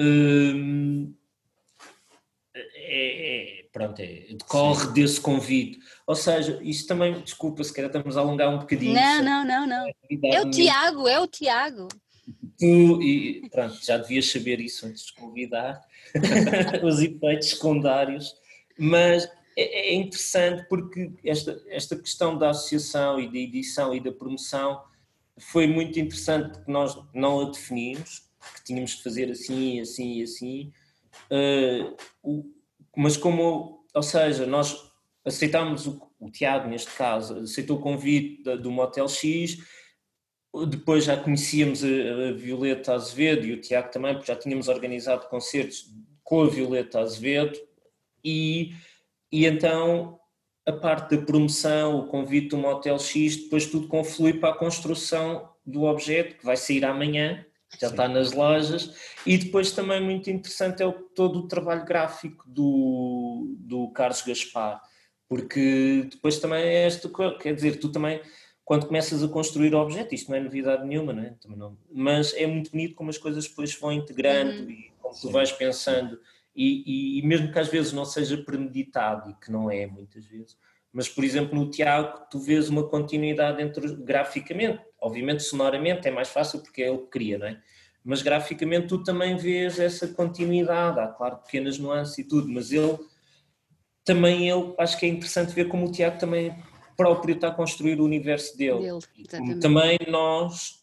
hum, 0.01 1.15
é, 2.55 3.61
é, 3.61 3.65
pronto, 3.73 4.01
é, 4.01 4.27
decorre 4.31 4.87
Sim. 4.87 4.93
desse 4.93 5.21
convite. 5.21 5.79
Ou 6.07 6.17
seja, 6.17 6.59
isto 6.63 6.89
também, 6.89 7.21
desculpa, 7.21 7.63
se 7.63 7.73
calhar 7.73 7.89
estamos 7.89 8.17
a 8.17 8.21
alongar 8.21 8.49
um 8.49 8.59
bocadinho. 8.59 8.95
Não, 8.95 9.23
não, 9.23 9.45
não, 9.45 9.67
não. 9.67 9.87
É 10.25 10.41
o 10.41 10.51
Tiago, 10.51 11.07
é 11.07 11.21
o 11.21 11.27
Tiago. 11.27 11.89
Tu, 12.59 13.03
e 13.03 13.49
pronto, 13.51 13.79
já 13.83 13.97
devias 13.97 14.31
saber 14.31 14.61
isso 14.61 14.87
antes 14.87 15.07
de 15.07 15.15
convidar, 15.15 15.81
os 16.83 17.01
efeitos 17.01 17.51
secundários, 17.51 18.35
mas 18.79 19.25
é, 19.57 19.91
é, 19.91 19.95
interessante 19.95 20.67
porque 20.69 21.13
esta, 21.25 21.61
esta 21.69 21.97
questão 21.97 22.37
da 22.37 22.51
associação 22.51 23.19
e 23.19 23.31
da 23.31 23.39
edição 23.39 23.95
e 23.95 24.01
da 24.01 24.13
promoção 24.13 24.83
foi 25.39 25.67
muito 25.67 25.99
interessante 25.99 26.51
porque 26.51 26.71
nós 26.71 26.97
não 27.15 27.41
a 27.41 27.51
definimos, 27.51 28.30
que 28.55 28.65
tínhamos 28.65 28.95
que 28.95 29.03
fazer 29.03 29.31
assim, 29.31 29.81
assim 29.81 30.19
e 30.19 30.23
assim, 30.23 30.73
Uh, 31.31 31.97
o, 32.23 32.45
mas 32.97 33.17
como, 33.17 33.85
ou 33.95 34.03
seja, 34.03 34.47
nós 34.47 34.91
aceitámos 35.25 35.87
o, 35.87 36.11
o, 36.19 36.31
Tiago, 36.31 36.69
neste 36.69 36.93
caso, 36.93 37.39
aceitou 37.39 37.79
o 37.79 37.81
convite 37.81 38.43
do 38.57 38.71
Motel 38.71 39.09
X, 39.09 39.59
depois 40.69 41.05
já 41.05 41.17
conhecíamos 41.17 41.85
a, 41.85 41.87
a, 41.87 42.33
Violeta 42.33 42.95
Azevedo 42.95 43.47
e 43.47 43.53
o 43.53 43.61
Tiago 43.61 43.91
também, 43.91 44.15
porque 44.15 44.33
já 44.33 44.39
tínhamos 44.39 44.69
organizado 44.69 45.29
concertos 45.29 45.93
com 46.25 46.43
a 46.43 46.49
Violeta 46.49 47.01
Azevedo. 47.01 47.59
E, 48.25 48.73
e 49.31 49.47
então 49.47 50.19
a 50.67 50.73
parte 50.73 51.17
da 51.17 51.23
promoção, 51.25 52.01
o 52.01 52.07
convite 52.09 52.49
do 52.49 52.59
Motel 52.59 52.99
X, 52.99 53.37
depois 53.37 53.67
tudo 53.67 53.89
conflui 53.89 54.35
para 54.35 54.51
a 54.51 54.59
construção 54.59 55.49
do 55.65 55.85
objeto 55.85 56.37
que 56.37 56.45
vai 56.45 56.57
sair 56.57 56.85
amanhã 56.85 57.45
já 57.79 57.89
Sim. 57.89 57.95
está 57.95 58.09
nas 58.09 58.33
lojas. 58.33 58.95
E 59.27 59.37
depois 59.37 59.73
também 59.73 60.01
muito 60.01 60.31
interessante 60.31 60.83
é 60.83 60.87
o, 60.87 60.93
todo 60.93 61.41
o 61.41 61.49
trabalho 61.49 61.85
gráfico 61.85 62.45
do, 62.49 63.55
do 63.59 63.89
Carlos 63.91 64.23
Gaspar, 64.23 64.81
porque 65.29 66.09
depois 66.11 66.39
também 66.39 66.63
é 66.63 66.87
esta 66.87 67.11
quer 67.39 67.55
dizer, 67.55 67.79
tu 67.79 67.91
também, 67.91 68.21
quando 68.65 68.87
começas 68.87 69.23
a 69.23 69.29
construir 69.29 69.75
o 69.75 69.79
objeto, 69.79 70.15
isto 70.15 70.31
não 70.31 70.39
é 70.39 70.41
novidade 70.41 70.87
nenhuma, 70.87 71.13
não 71.13 71.23
é? 71.23 71.35
Não, 71.47 71.77
mas 71.93 72.35
é 72.35 72.47
muito 72.47 72.71
bonito 72.71 72.95
como 72.95 73.11
as 73.11 73.19
coisas 73.19 73.47
depois 73.47 73.75
vão 73.75 73.93
integrando 73.93 74.63
uhum. 74.63 74.71
e 74.71 74.93
como 74.99 75.15
tu 75.15 75.31
vais 75.31 75.53
pensando. 75.53 76.19
E, 76.55 76.83
e, 76.85 77.19
e, 77.21 77.27
mesmo 77.27 77.53
que 77.53 77.59
às 77.59 77.69
vezes 77.69 77.93
não 77.93 78.05
seja 78.05 78.37
premeditado, 78.37 79.31
e 79.31 79.35
que 79.35 79.53
não 79.53 79.71
é 79.71 79.87
muitas 79.87 80.27
vezes, 80.27 80.59
mas 80.93 81.09
por 81.09 81.23
exemplo 81.23 81.55
no 81.55 81.71
Tiago 81.71 82.27
tu 82.29 82.41
vês 82.41 82.69
uma 82.69 82.89
continuidade 82.89 83.63
entre 83.63 83.95
graficamente, 83.97 84.83
obviamente 85.01 85.43
sonoramente 85.43 86.07
é 86.07 86.11
mais 86.11 86.29
fácil 86.29 86.61
porque 86.61 86.83
é 86.83 86.89
ele 86.89 86.99
que 86.99 87.07
cria, 87.07 87.39
não 87.39 87.47
é? 87.47 87.61
Mas 88.05 88.23
graficamente 88.23 88.89
tu 88.89 89.03
também 89.03 89.37
vês 89.37 89.79
essa 89.79 90.09
continuidade, 90.09 91.01
há 91.01 91.09
claro 91.09 91.37
pequenas 91.39 91.79
nuances 91.79 92.19
e 92.19 92.25
tudo, 92.25 92.49
mas 92.49 92.73
ele 92.73 92.99
também 94.05 94.49
ele, 94.49 94.75
acho 94.79 94.99
que 94.99 95.07
é 95.07 95.09
interessante 95.09 95.55
ver 95.55 95.69
como 95.69 95.87
o 95.87 95.93
Tiago 95.93 96.19
também 96.19 96.55
próprio 96.97 97.35
está 97.35 97.49
a 97.49 97.55
construir 97.55 98.01
o 98.01 98.05
universo 98.05 98.57
dele. 98.57 98.81
dele 98.81 99.61
também 99.61 99.99
nós 100.09 100.81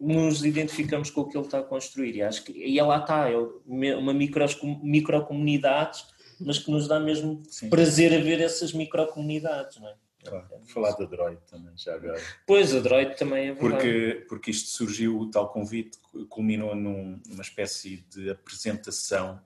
nos 0.00 0.44
identificamos 0.44 1.10
com 1.10 1.22
o 1.22 1.28
que 1.28 1.36
ele 1.36 1.44
está 1.44 1.60
a 1.60 1.62
construir 1.62 2.16
e 2.16 2.22
acho 2.22 2.44
que 2.44 2.52
e 2.52 2.80
lá 2.80 2.98
está, 2.98 3.30
é 3.30 3.36
uma 3.66 4.12
micro, 4.12 4.44
micro 4.82 5.24
comunidade 5.24 6.02
mas 6.40 6.58
que 6.58 6.70
nos 6.70 6.88
dá 6.88 6.98
mesmo 7.00 7.42
Sim. 7.48 7.70
prazer 7.70 8.14
a 8.14 8.22
ver 8.22 8.40
essas 8.40 8.72
microcomunidades, 8.72 9.80
não 9.80 9.88
é? 9.88 9.94
Claro. 10.24 10.48
Falar 10.66 10.92
da 10.92 11.04
Droid 11.04 11.40
também, 11.50 11.76
já 11.76 11.94
agora. 11.94 12.20
Pois, 12.46 12.74
a 12.74 12.80
Droid 12.80 13.16
também 13.16 13.48
é 13.48 13.52
verdade. 13.52 13.60
Porque, 13.60 14.26
porque 14.28 14.50
isto 14.50 14.70
surgiu, 14.70 15.18
o 15.18 15.30
tal 15.30 15.50
convite, 15.50 15.98
culminou 16.28 16.74
num, 16.74 17.20
numa 17.26 17.42
espécie 17.42 17.98
de 18.08 18.30
apresentação 18.30 19.40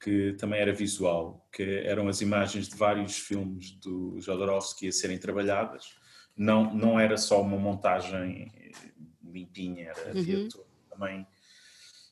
que 0.00 0.34
também 0.34 0.60
era 0.60 0.72
visual, 0.72 1.48
que 1.52 1.62
eram 1.84 2.08
as 2.08 2.20
imagens 2.20 2.68
de 2.68 2.76
vários 2.76 3.18
filmes 3.18 3.72
do 3.72 4.20
Jodorowsky 4.20 4.88
a 4.88 4.92
serem 4.92 5.18
trabalhadas. 5.18 5.96
Não, 6.36 6.72
não 6.72 7.00
era 7.00 7.16
só 7.16 7.42
uma 7.42 7.56
montagem 7.56 8.52
limpinha, 9.24 9.88
era, 9.88 10.10
havia 10.10 10.38
uhum. 10.38 10.48
também 10.88 11.26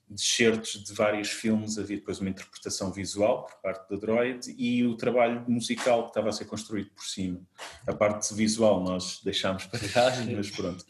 descertos 0.08 0.84
de 0.84 0.92
vários 0.92 1.28
filmes, 1.28 1.78
havia 1.78 1.96
depois 1.96 2.20
uma 2.20 2.30
interpretação 2.30 2.92
visual 2.92 3.44
por 3.44 3.60
parte 3.60 3.90
da 3.90 3.96
Droid 3.96 4.54
e 4.56 4.84
o 4.84 4.96
trabalho 4.96 5.44
musical 5.48 6.04
que 6.04 6.10
estava 6.10 6.28
a 6.28 6.32
ser 6.32 6.44
construído 6.44 6.90
por 6.90 7.04
cima. 7.04 7.40
A 7.86 7.92
parte 7.92 8.32
visual 8.34 8.82
nós 8.82 9.20
deixámos 9.24 9.66
para 9.66 9.80
trás, 9.88 10.24
mas 10.26 10.50
pronto, 10.50 10.84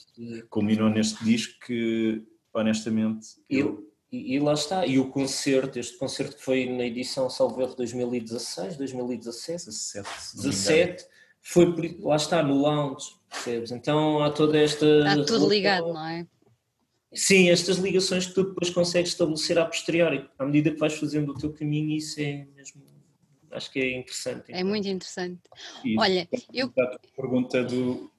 culminou 0.50 0.90
neste 0.90 1.22
disco 1.24 1.54
que, 1.66 2.22
honestamente... 2.52 3.26
Eu... 3.48 3.84
E, 4.12 4.36
e, 4.36 4.38
lá 4.38 4.52
está, 4.52 4.86
e 4.86 5.00
o 5.00 5.10
concerto, 5.10 5.80
este 5.80 5.98
concerto 5.98 6.36
que 6.36 6.42
foi 6.42 6.64
na 6.66 6.84
edição 6.86 7.28
Salve 7.28 7.66
2016, 7.74 8.76
2017, 8.76 9.64
17, 9.64 10.08
17 10.36 11.06
foi, 11.42 11.98
lá 12.00 12.14
está, 12.14 12.40
no 12.40 12.54
lounge, 12.54 13.06
percebes? 13.28 13.72
Então 13.72 14.22
há 14.22 14.30
toda 14.30 14.58
esta... 14.58 14.86
Está 14.86 15.24
tudo 15.24 15.48
ligado, 15.48 15.92
não 15.92 16.06
é? 16.06 16.26
Sim, 17.16 17.50
estas 17.50 17.78
ligações 17.78 18.26
que 18.26 18.34
tu 18.34 18.44
depois 18.44 18.70
consegues 18.70 19.10
estabelecer 19.10 19.58
a 19.58 19.64
posteriori, 19.64 20.28
à 20.38 20.44
medida 20.44 20.70
que 20.70 20.78
vais 20.78 20.94
fazendo 20.94 21.32
o 21.32 21.34
teu 21.34 21.52
caminho, 21.52 21.96
isso 21.96 22.20
é 22.20 22.46
mesmo. 22.54 22.84
Acho 23.50 23.72
que 23.72 23.80
é 23.80 23.96
interessante. 23.96 24.44
É 24.52 24.62
muito 24.62 24.86
interessante. 24.86 25.40
E, 25.84 25.98
Olha, 25.98 26.28
eu. 26.52 26.72
A 26.78 26.98
pergunta 27.16 27.64
do 27.64 28.10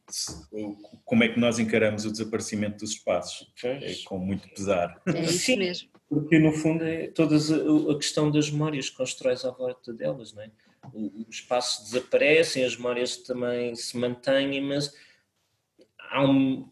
como 1.03 1.23
é 1.23 1.27
que 1.27 1.39
nós 1.39 1.59
encaramos 1.59 2.05
o 2.05 2.11
desaparecimento 2.11 2.79
dos 2.79 2.91
espaços? 2.91 3.51
É 3.63 3.93
com 4.05 4.17
muito 4.17 4.47
pesar. 4.49 5.01
É 5.05 5.21
isso 5.25 5.39
Sim, 5.39 5.57
mesmo. 5.57 5.89
Porque 6.09 6.39
no 6.39 6.53
fundo 6.53 6.85
é 6.85 7.07
toda 7.07 7.35
a 7.35 7.95
questão 7.95 8.31
das 8.31 8.49
memórias 8.49 8.89
que 8.89 8.95
constróis 8.95 9.43
à 9.43 9.51
volta 9.51 9.93
delas, 9.93 10.33
não 10.33 10.43
é? 10.43 10.51
Os 10.93 11.35
espaços 11.35 11.91
desaparecem, 11.91 12.63
as 12.63 12.77
memórias 12.77 13.17
também 13.17 13.75
se 13.75 13.97
mantêm, 13.97 14.61
mas 14.61 14.93
há 16.09 16.25
um, 16.25 16.69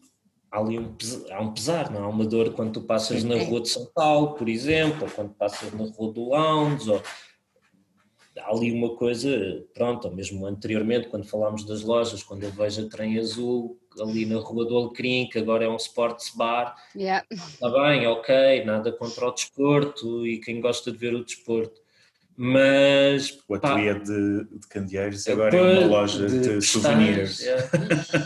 há 0.50 0.60
ali 0.60 0.78
um, 0.78 0.94
há 1.30 1.40
um 1.40 1.52
pesar, 1.52 1.90
não 1.90 2.04
há 2.04 2.08
uma 2.08 2.24
dor 2.24 2.52
quando 2.52 2.72
tu 2.72 2.80
passas 2.82 3.24
na 3.24 3.36
rua 3.36 3.60
de 3.60 3.68
São 3.68 3.86
Paulo, 3.94 4.34
por 4.34 4.48
exemplo, 4.48 5.04
ou 5.04 5.10
quando 5.10 5.34
passas 5.34 5.72
na 5.72 5.84
rua 5.84 6.12
do 6.12 6.28
Lounge, 6.28 6.90
ou 6.90 7.02
há 8.38 8.50
ali 8.50 8.72
uma 8.72 8.94
coisa, 8.96 9.64
pronto, 9.74 10.08
ou 10.08 10.14
mesmo 10.14 10.46
anteriormente, 10.46 11.08
quando 11.08 11.26
falámos 11.26 11.64
das 11.64 11.82
lojas, 11.82 12.22
quando 12.22 12.44
eu 12.44 12.50
vejo 12.50 12.86
a 12.86 12.88
trem 12.88 13.18
azul 13.18 13.78
ali 14.00 14.26
na 14.26 14.38
rua 14.38 14.64
do 14.66 14.76
Alecrim, 14.76 15.28
que 15.28 15.38
agora 15.38 15.64
é 15.64 15.68
um 15.68 15.76
sports 15.76 16.34
bar, 16.34 16.76
yeah. 16.94 17.24
está 17.30 17.68
bem, 17.70 18.06
ok, 18.06 18.64
nada 18.64 18.92
contra 18.92 19.26
o 19.26 19.32
desporto 19.32 20.26
e 20.26 20.38
quem 20.38 20.60
gosta 20.60 20.92
de 20.92 20.98
ver 20.98 21.14
o 21.14 21.24
desporto, 21.24 21.80
mas. 22.36 23.38
O 23.48 23.54
ateliê 23.54 23.94
de, 23.94 24.44
de 24.44 24.68
candeeiros 24.68 25.26
agora 25.28 25.56
é 25.56 25.78
uma 25.78 25.86
loja 25.86 26.26
de, 26.26 26.40
de 26.40 26.62
souvenirs. 26.62 27.40
Yeah. 27.40 27.68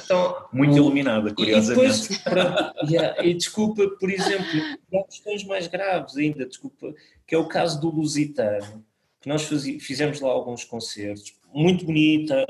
Então, 0.04 0.46
Muito 0.52 0.72
o, 0.72 0.76
iluminada, 0.76 1.32
curiosamente. 1.32 2.12
E, 2.12 2.18
depois, 2.18 2.90
yeah, 2.90 3.24
e 3.24 3.34
desculpa, 3.34 3.88
por 3.98 4.10
exemplo, 4.10 4.46
há 4.94 5.04
questões 5.04 5.44
mais 5.44 5.66
graves 5.68 6.16
ainda, 6.16 6.44
desculpa, 6.46 6.92
que 7.26 7.34
é 7.34 7.38
o 7.38 7.46
caso 7.46 7.80
do 7.80 7.88
Lusitano, 7.88 8.84
que 9.20 9.28
nós 9.28 9.46
fizemos 9.80 10.20
lá 10.20 10.30
alguns 10.30 10.64
concertos, 10.64 11.34
muito 11.52 11.84
bonita, 11.84 12.46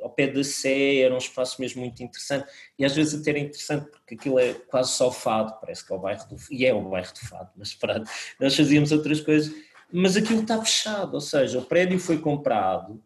ao 0.00 0.10
pé 0.10 0.26
da 0.26 0.42
Sé, 0.42 0.96
era 0.98 1.14
um 1.14 1.18
espaço 1.18 1.60
mesmo 1.60 1.80
muito 1.80 2.02
interessante, 2.02 2.46
e 2.78 2.84
às 2.84 2.94
vezes 2.94 3.20
até 3.20 3.30
era 3.30 3.38
interessante 3.38 3.90
porque 3.90 4.14
aquilo 4.14 4.38
é 4.38 4.54
quase 4.54 4.92
só 4.92 5.10
fado, 5.10 5.54
parece 5.60 5.86
que 5.86 5.92
é 5.92 5.96
o 5.96 5.98
bairro 5.98 6.26
do 6.28 6.36
e 6.50 6.66
é 6.66 6.74
o 6.74 6.82
bairro 6.88 7.12
do 7.12 7.28
fado, 7.28 7.50
mas 7.56 7.74
pronto, 7.74 8.10
nós 8.40 8.56
fazíamos 8.56 8.90
outras 8.90 9.20
coisas 9.20 9.54
mas 9.92 10.16
aquilo 10.16 10.42
está 10.42 10.58
fechado, 10.62 11.14
ou 11.14 11.20
seja, 11.20 11.58
o 11.58 11.64
prédio 11.64 11.98
foi 11.98 12.18
comprado 12.18 13.02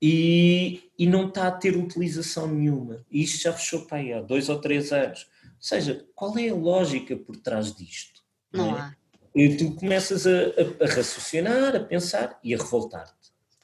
e, 0.00 0.90
e 0.98 1.06
não 1.06 1.28
está 1.28 1.48
a 1.48 1.52
ter 1.52 1.76
utilização 1.76 2.46
nenhuma. 2.46 3.04
E 3.10 3.22
isto 3.22 3.42
já 3.42 3.52
fechou 3.52 3.86
para 3.86 3.98
aí 3.98 4.12
há 4.12 4.20
dois 4.20 4.48
ou 4.48 4.60
três 4.60 4.92
anos. 4.92 5.26
Ou 5.44 5.50
seja, 5.58 6.06
qual 6.14 6.36
é 6.38 6.48
a 6.50 6.54
lógica 6.54 7.16
por 7.16 7.36
trás 7.36 7.74
disto? 7.74 8.22
Não, 8.52 8.76
é? 8.76 8.80
há. 8.80 8.94
E 9.34 9.56
tu 9.56 9.74
começas 9.74 10.26
a, 10.26 10.30
a, 10.30 10.84
a, 10.84 10.94
raciocinar, 10.94 11.76
a 11.76 11.80
pensar 11.80 12.38
e 12.42 12.54
a 12.54 12.58
revoltar-te. 12.58 13.14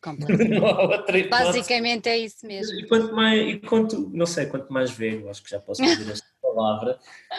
Basicamente 1.30 2.08
é 2.08 2.18
isso 2.18 2.46
mesmo. 2.46 2.78
E 2.78 2.86
quanto 2.86 3.14
mais, 3.14 3.40
e 3.40 3.58
quanto, 3.60 4.10
não 4.12 4.26
sei, 4.26 4.46
quanto 4.46 4.70
mais 4.72 4.90
velho, 4.90 5.30
acho 5.30 5.42
que 5.42 5.50
já 5.50 5.58
posso 5.58 5.82
dizer 5.82 6.10
esta 6.12 6.26
palavra, 6.42 6.98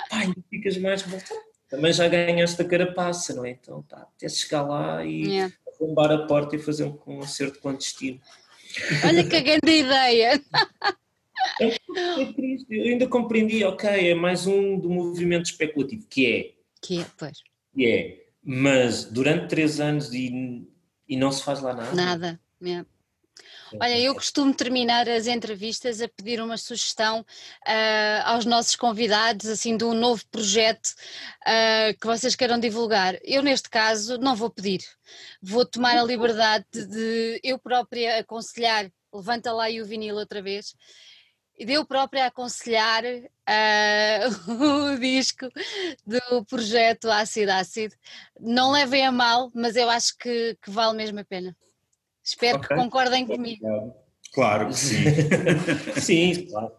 pá, 0.09 0.17
ainda 0.17 0.41
ficas 0.49 0.77
mais 0.77 1.03
revoltado. 1.03 1.39
Também 1.69 1.91
já 1.91 2.07
ganhaste 2.07 2.61
a 2.61 2.65
carapaça, 2.65 3.33
não 3.33 3.45
é? 3.45 3.51
Então, 3.51 3.81
pá, 3.83 4.07
até 4.15 4.29
chegar 4.29 4.63
lá 4.63 5.03
e 5.03 5.25
yeah. 5.25 5.53
arrombar 5.67 6.11
a 6.11 6.25
porta 6.27 6.55
e 6.55 6.59
fazer 6.59 6.83
um 6.83 6.95
concerto 6.95 7.59
clandestino. 7.59 8.19
Olha 9.03 9.23
que 9.27 9.41
grande 9.41 9.71
ideia! 9.71 10.41
É, 11.61 11.75
é 12.21 12.33
triste. 12.33 12.65
Eu 12.69 12.85
ainda 12.85 13.07
compreendi, 13.07 13.63
ok, 13.63 13.87
é 13.87 14.15
mais 14.15 14.47
um 14.47 14.79
do 14.79 14.89
movimento 14.89 15.45
especulativo, 15.45 16.05
que 16.07 16.25
é. 16.25 16.53
Que 16.81 17.01
é, 17.01 17.05
pois. 17.17 17.37
Que 17.73 17.85
é, 17.85 18.25
mas 18.43 19.05
durante 19.05 19.47
três 19.47 19.79
anos 19.79 20.13
e, 20.13 20.67
e 21.07 21.15
não 21.15 21.31
se 21.31 21.43
faz 21.43 21.61
lá 21.61 21.73
nada. 21.73 21.93
Nada, 21.93 22.39
yeah. 22.61 22.87
Olha, 23.81 23.99
eu 23.99 24.13
costumo 24.13 24.53
terminar 24.53 25.07
as 25.09 25.27
entrevistas 25.27 26.01
a 26.01 26.07
pedir 26.07 26.41
uma 26.41 26.57
sugestão 26.57 27.21
uh, 27.21 28.21
aos 28.23 28.45
nossos 28.45 28.75
convidados, 28.75 29.47
assim, 29.47 29.75
de 29.75 29.83
um 29.83 29.93
novo 29.93 30.23
projeto 30.31 30.87
uh, 31.41 31.99
que 31.99 32.07
vocês 32.07 32.35
queiram 32.35 32.59
divulgar. 32.59 33.17
Eu, 33.23 33.43
neste 33.43 33.69
caso, 33.69 34.17
não 34.17 34.35
vou 34.35 34.49
pedir. 34.49 34.81
Vou 35.41 35.65
tomar 35.65 35.97
a 35.97 36.03
liberdade 36.03 36.65
de, 36.71 37.39
eu 37.43 37.59
própria 37.59 38.19
aconselhar, 38.19 38.89
levanta 39.13 39.51
lá 39.51 39.69
e 39.69 39.81
o 39.81 39.85
vinil 39.85 40.15
outra 40.15 40.41
vez, 40.41 40.75
e 41.57 41.65
de 41.65 41.73
eu 41.73 41.85
própria 41.85 42.27
aconselhar 42.27 43.03
uh, 43.03 44.51
o 44.93 44.99
disco 44.99 45.47
do 46.05 46.45
projeto 46.45 47.09
Ácido 47.09 47.51
Ácido. 47.51 47.95
Não 48.39 48.71
levem 48.71 49.05
a 49.05 49.11
mal, 49.11 49.51
mas 49.53 49.75
eu 49.75 49.89
acho 49.89 50.17
que, 50.17 50.57
que 50.61 50.69
vale 50.69 50.97
mesmo 50.97 51.19
a 51.19 51.25
pena. 51.25 51.55
Espero 52.25 52.57
okay. 52.57 52.69
que 52.69 52.75
concordem 52.75 53.27
comigo. 53.27 53.95
Claro 54.33 54.69
que 54.69 54.73
sim. 54.73 55.03
sim, 56.01 56.47
claro. 56.47 56.71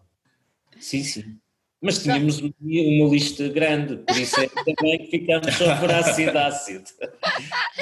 Sim, 0.79 1.03
sim. 1.03 1.39
Mas 1.79 2.01
tínhamos 2.01 2.39
uma 2.41 3.09
lista 3.09 3.47
grande, 3.49 3.97
por 3.97 4.17
isso 4.17 4.39
é 4.41 4.47
também 4.47 4.97
que 4.97 5.11
ficamos 5.11 5.53
só 5.53 5.79
por 5.79 5.91
ácido 5.91 6.35
ácido. 6.39 6.89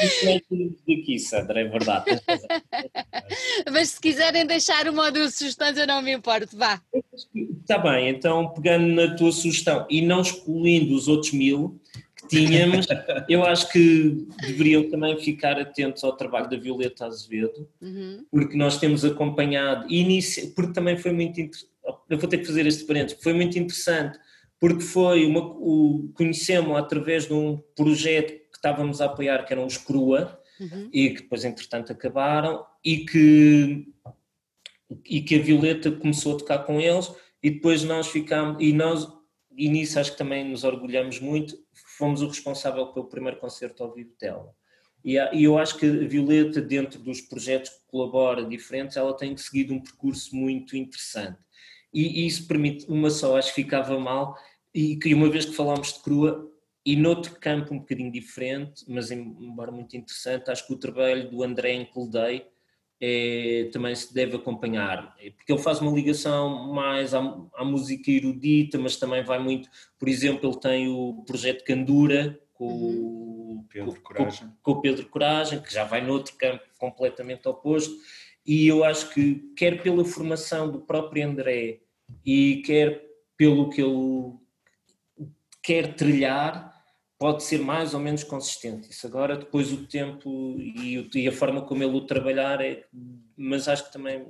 Isso 0.04 0.26
não 0.26 0.32
é 0.34 0.42
tudo 0.50 0.76
daqui, 0.86 1.18
Sandra, 1.18 1.62
é 1.62 1.64
verdade. 1.64 2.22
Mas 3.72 3.92
se 3.92 4.02
quiserem 4.02 4.46
deixar 4.46 4.90
uma 4.90 5.06
ou 5.06 5.12
duas 5.14 5.36
sugestões, 5.36 5.78
eu 5.78 5.88
não 5.88 6.02
me 6.02 6.12
importo, 6.14 6.58
vá. 6.58 6.82
Está 7.62 7.78
bem, 7.78 8.10
então 8.10 8.50
pegando 8.54 8.88
na 8.88 9.16
tua 9.16 9.32
sugestão 9.32 9.88
e 9.90 10.02
não 10.02 10.22
excluindo 10.22 10.94
os 10.94 11.08
outros 11.08 11.32
mil, 11.32 11.80
tínhamos. 12.28 12.86
Eu 13.28 13.44
acho 13.44 13.72
que 13.72 14.28
deveriam 14.42 14.90
também 14.90 15.18
ficar 15.20 15.60
atentos 15.60 16.04
ao 16.04 16.16
trabalho 16.16 16.50
da 16.50 16.58
Violeta 16.58 17.06
Azevedo, 17.06 17.68
uhum. 17.82 18.26
porque 18.32 18.58
nós 18.58 18.78
temos 18.78 19.04
acompanhado, 19.06 19.86
inicia, 19.92 20.52
porque 20.56 20.74
também 20.74 20.98
foi 20.98 21.12
muito 21.12 21.40
interessante, 21.40 21.72
eu 22.10 22.18
vou 22.18 22.30
ter 22.30 22.40
que 22.40 22.46
fazer 22.46 22.66
este 22.66 22.86
parênteses, 22.86 23.22
foi 23.22 23.34
muito 23.34 23.58
interessante, 23.58 24.20
porque 24.60 24.82
foi 24.82 25.26
uma, 25.26 25.42
o, 25.42 26.12
conhecemos 26.16 26.78
através 26.78 27.28
de 27.28 27.34
um 27.34 27.58
projeto 27.76 28.32
que 28.32 28.58
estávamos 28.58 29.02
a 29.02 29.06
apoiar, 29.06 29.46
que 29.46 29.54
eram 29.54 29.66
os 29.66 29.78
Crua, 29.78 30.40
uhum. 30.60 30.90
e 30.92 31.10
que 31.10 31.22
depois 31.22 31.44
entretanto 31.44 31.92
acabaram, 31.92 32.66
e 32.84 33.06
que, 33.06 33.88
e 35.06 35.22
que 35.22 35.36
a 35.36 35.42
Violeta 35.42 35.92
começou 35.92 36.36
a 36.36 36.38
tocar 36.40 36.60
com 36.60 36.80
eles, 36.80 37.12
e 37.44 37.50
depois 37.52 37.84
nós 37.84 38.08
ficámos, 38.08 38.62
e 38.64 38.74
nós, 38.74 39.08
e 39.56 39.70
nisso 39.70 40.00
acho 40.00 40.14
que 40.14 40.18
também 40.18 40.50
nos 40.50 40.64
orgulhamos 40.64 41.20
muito, 41.20 41.58
fomos 41.98 42.22
o 42.22 42.28
responsável 42.28 42.88
pelo 42.88 43.08
primeiro 43.08 43.40
concerto 43.40 43.84
ao 43.84 43.94
vivo 43.94 44.14
dela. 44.20 44.54
E, 45.04 45.18
e 45.34 45.44
eu 45.44 45.58
acho 45.58 45.78
que 45.78 45.86
a 45.86 46.08
Violeta, 46.08 46.62
dentro 46.62 47.00
dos 47.00 47.22
projetos 47.22 47.70
que 47.70 47.80
colabora 47.88 48.44
diferentes, 48.44 48.98
ela 48.98 49.16
tem 49.16 49.38
seguido 49.38 49.74
um 49.74 49.80
percurso 49.80 50.36
muito 50.36 50.76
interessante. 50.76 51.38
E, 51.94 52.24
e 52.24 52.28
isso 52.28 52.48
permite, 52.48 52.86
uma 52.90 53.10
só, 53.10 53.38
acho 53.38 53.50
que 53.50 53.62
ficava 53.64 54.00
mal, 54.00 54.36
e 54.74 54.98
que 54.98 55.14
uma 55.14 55.30
vez 55.30 55.46
que 55.46 55.54
falámos 55.54 55.94
de 55.94 56.00
crua, 56.00 56.52
e 56.86 56.96
noutro 56.96 57.36
campo 57.40 57.74
um 57.74 57.80
bocadinho 57.80 58.12
diferente, 58.12 58.86
mas 58.88 59.10
embora 59.10 59.72
muito 59.72 59.98
interessante, 59.98 60.52
acho 60.52 60.68
que 60.68 60.74
o 60.74 60.78
trabalho 60.78 61.30
do 61.32 61.42
André 61.42 61.74
Encoldei 61.74 62.46
é, 63.00 63.70
também 63.74 63.94
se 63.94 64.14
deve 64.14 64.38
acompanhar, 64.38 65.16
é, 65.20 65.30
porque 65.30 65.52
ele 65.52 65.62
faz 65.62 65.82
uma 65.82 65.92
ligação 65.92 66.74
mais 66.74 67.14
à, 67.14 67.20
à, 67.56 67.66
música 67.66 68.10
erudita, 68.10 68.78
mas 68.78 68.96
também 68.96 69.24
vai 69.24 69.38
muito, 69.38 69.70
por 70.00 70.08
exemplo, 70.08 70.50
ele 70.50 70.60
tem 70.60 70.88
o 70.88 71.24
projeto 71.28 71.66
Candura 71.66 72.40
com, 72.54 72.68
uhum. 72.68 73.66
Pedro 73.70 74.02
com, 74.02 74.14
com, 74.14 74.30
com, 74.64 74.72
o 74.72 74.82
Pedro 74.82 75.06
Coragem, 75.08 75.62
que 75.62 75.74
já 75.74 75.84
vai 75.84 76.02
noutro 76.02 76.34
campo 76.38 76.64
completamente 76.78 77.48
oposto, 77.48 77.94
e 78.46 78.68
eu 78.68 78.84
acho 78.84 79.10
que 79.14 79.52
quer 79.58 79.82
pela 79.82 80.06
formação 80.06 80.72
do 80.72 80.80
próprio 80.80 81.28
André 81.28 81.80
e 82.26 82.62
quer 82.66 83.04
pelo 83.36 83.70
que 83.70 83.82
ele 83.82 84.34
quer 85.62 85.96
trilhar, 85.96 86.75
pode 87.26 87.44
ser 87.44 87.60
mais 87.60 87.96
ou 87.96 88.00
menos 88.00 88.24
consistente. 88.24 88.92
Isso 88.92 89.08
agora, 89.08 89.36
depois 89.36 89.74
o 89.74 89.88
tempo 89.88 90.56
e, 90.60 91.10
e 91.16 91.28
a 91.28 91.32
forma 91.32 91.66
como 91.66 91.82
ele 91.82 91.98
o 91.98 92.06
trabalhar, 92.06 92.62
é, 92.62 92.86
mas 93.36 93.68
acho 93.68 93.86
que 93.86 93.94
também 93.94 94.28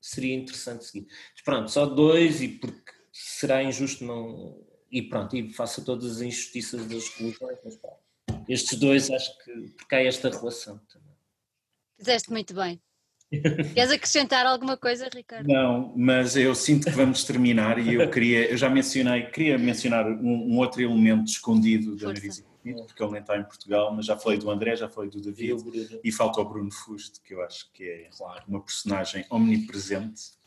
seria 0.00 0.36
interessante 0.36 0.84
seguir. 0.84 1.08
Mas 1.32 1.42
pronto, 1.42 1.68
só 1.68 1.86
dois 1.86 2.40
e 2.42 2.46
porque 2.46 2.92
será 3.12 3.60
injusto 3.64 4.04
não. 4.04 4.64
E 4.88 5.02
pronto, 5.02 5.34
e 5.34 5.52
faça 5.52 5.84
todas 5.84 6.18
as 6.18 6.22
injustiças 6.22 6.86
das 6.86 7.02
exclusões, 7.02 7.58
mas 7.64 7.74
pronto. 7.74 7.98
Estes 8.48 8.78
dois 8.78 9.10
acho 9.10 9.36
que 9.38 9.52
porque 9.70 9.94
há 9.96 10.04
esta 10.04 10.30
relação 10.30 10.78
também. 10.92 11.16
Fizeste 11.98 12.30
muito 12.30 12.54
bem. 12.54 12.80
Queres 13.30 13.90
acrescentar 13.92 14.44
alguma 14.44 14.76
coisa, 14.76 15.08
Ricardo? 15.14 15.46
Não, 15.46 15.92
mas 15.96 16.36
eu 16.36 16.54
sinto 16.54 16.86
que 16.86 16.90
vamos 16.90 17.22
terminar 17.24 17.78
e 17.78 17.94
eu 17.94 18.10
queria, 18.10 18.50
eu 18.50 18.56
já 18.56 18.68
mencionei, 18.68 19.22
queria 19.26 19.56
mencionar 19.56 20.06
um, 20.06 20.52
um 20.52 20.58
outro 20.58 20.82
elemento 20.82 21.30
escondido 21.30 21.96
da 21.96 22.08
Marisa 22.08 22.50
porque 22.62 23.02
ele 23.02 23.12
nem 23.12 23.20
está 23.20 23.36
em 23.38 23.44
Portugal, 23.44 23.94
mas 23.94 24.06
já 24.06 24.16
falei 24.16 24.38
do 24.38 24.50
André, 24.50 24.76
já 24.76 24.88
falei 24.88 25.08
do 25.10 25.20
David 25.20 26.00
e 26.04 26.12
falta 26.12 26.40
o 26.40 26.44
Bruno 26.44 26.70
Fuste, 26.70 27.20
que 27.22 27.34
eu 27.34 27.42
acho 27.42 27.70
que 27.72 27.84
é 27.84 28.08
claro. 28.16 28.44
uma 28.46 28.62
personagem 28.62 29.24
omnipresente. 29.30 30.38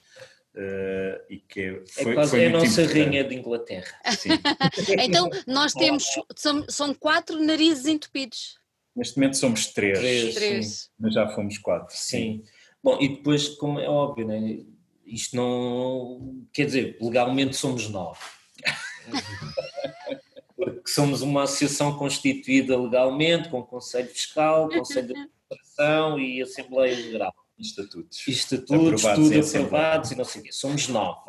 Uh, 0.56 1.18
e 1.32 1.38
que 1.40 1.62
é, 1.62 1.84
foi, 1.88 2.12
é 2.12 2.14
quase 2.14 2.30
foi 2.30 2.44
é 2.44 2.48
a 2.48 2.50
nossa 2.52 2.86
rainha 2.86 3.24
de 3.24 3.34
Inglaterra. 3.34 4.00
então, 5.02 5.28
nós 5.48 5.74
temos, 5.74 6.06
são, 6.36 6.64
são 6.70 6.94
quatro 6.94 7.42
narizes 7.44 7.88
entupidos. 7.88 8.60
Neste 8.96 9.18
momento 9.18 9.38
somos 9.38 9.74
três, 9.74 9.98
três. 9.98 10.36
três. 10.36 10.92
mas 11.00 11.16
já 11.16 11.28
fomos 11.30 11.58
quatro. 11.58 11.98
Sim. 11.98 12.44
sim. 12.44 12.53
Bom, 12.84 12.98
e 13.00 13.08
depois, 13.08 13.50
como 13.50 13.80
é 13.80 13.88
óbvio, 13.88 14.28
né? 14.28 14.64
isto 15.06 15.36
não. 15.36 16.46
Quer 16.52 16.66
dizer, 16.66 16.98
legalmente 17.02 17.56
somos 17.56 17.90
nove. 17.90 18.20
Porque 20.56 20.90
somos 20.90 21.22
uma 21.22 21.44
associação 21.44 21.98
constituída 21.98 22.80
legalmente, 22.80 23.50
com 23.50 23.62
Conselho 23.64 24.08
Fiscal, 24.10 24.70
Conselho 24.70 25.08
de 25.08 25.14
Administração 25.14 26.20
e 26.20 26.42
Assembleia 26.42 26.96
Geral. 26.96 27.34
Estatutos. 27.60 28.28
Estatutos, 28.28 29.06
aprovados 29.06 29.30
tudo 29.30 29.40
aprovados 29.40 30.12
e 30.12 30.16
não 30.16 30.26
sei 30.26 30.42
o 30.42 30.44
quê. 30.46 30.52
Somos 30.52 30.88
nove. 30.88 31.20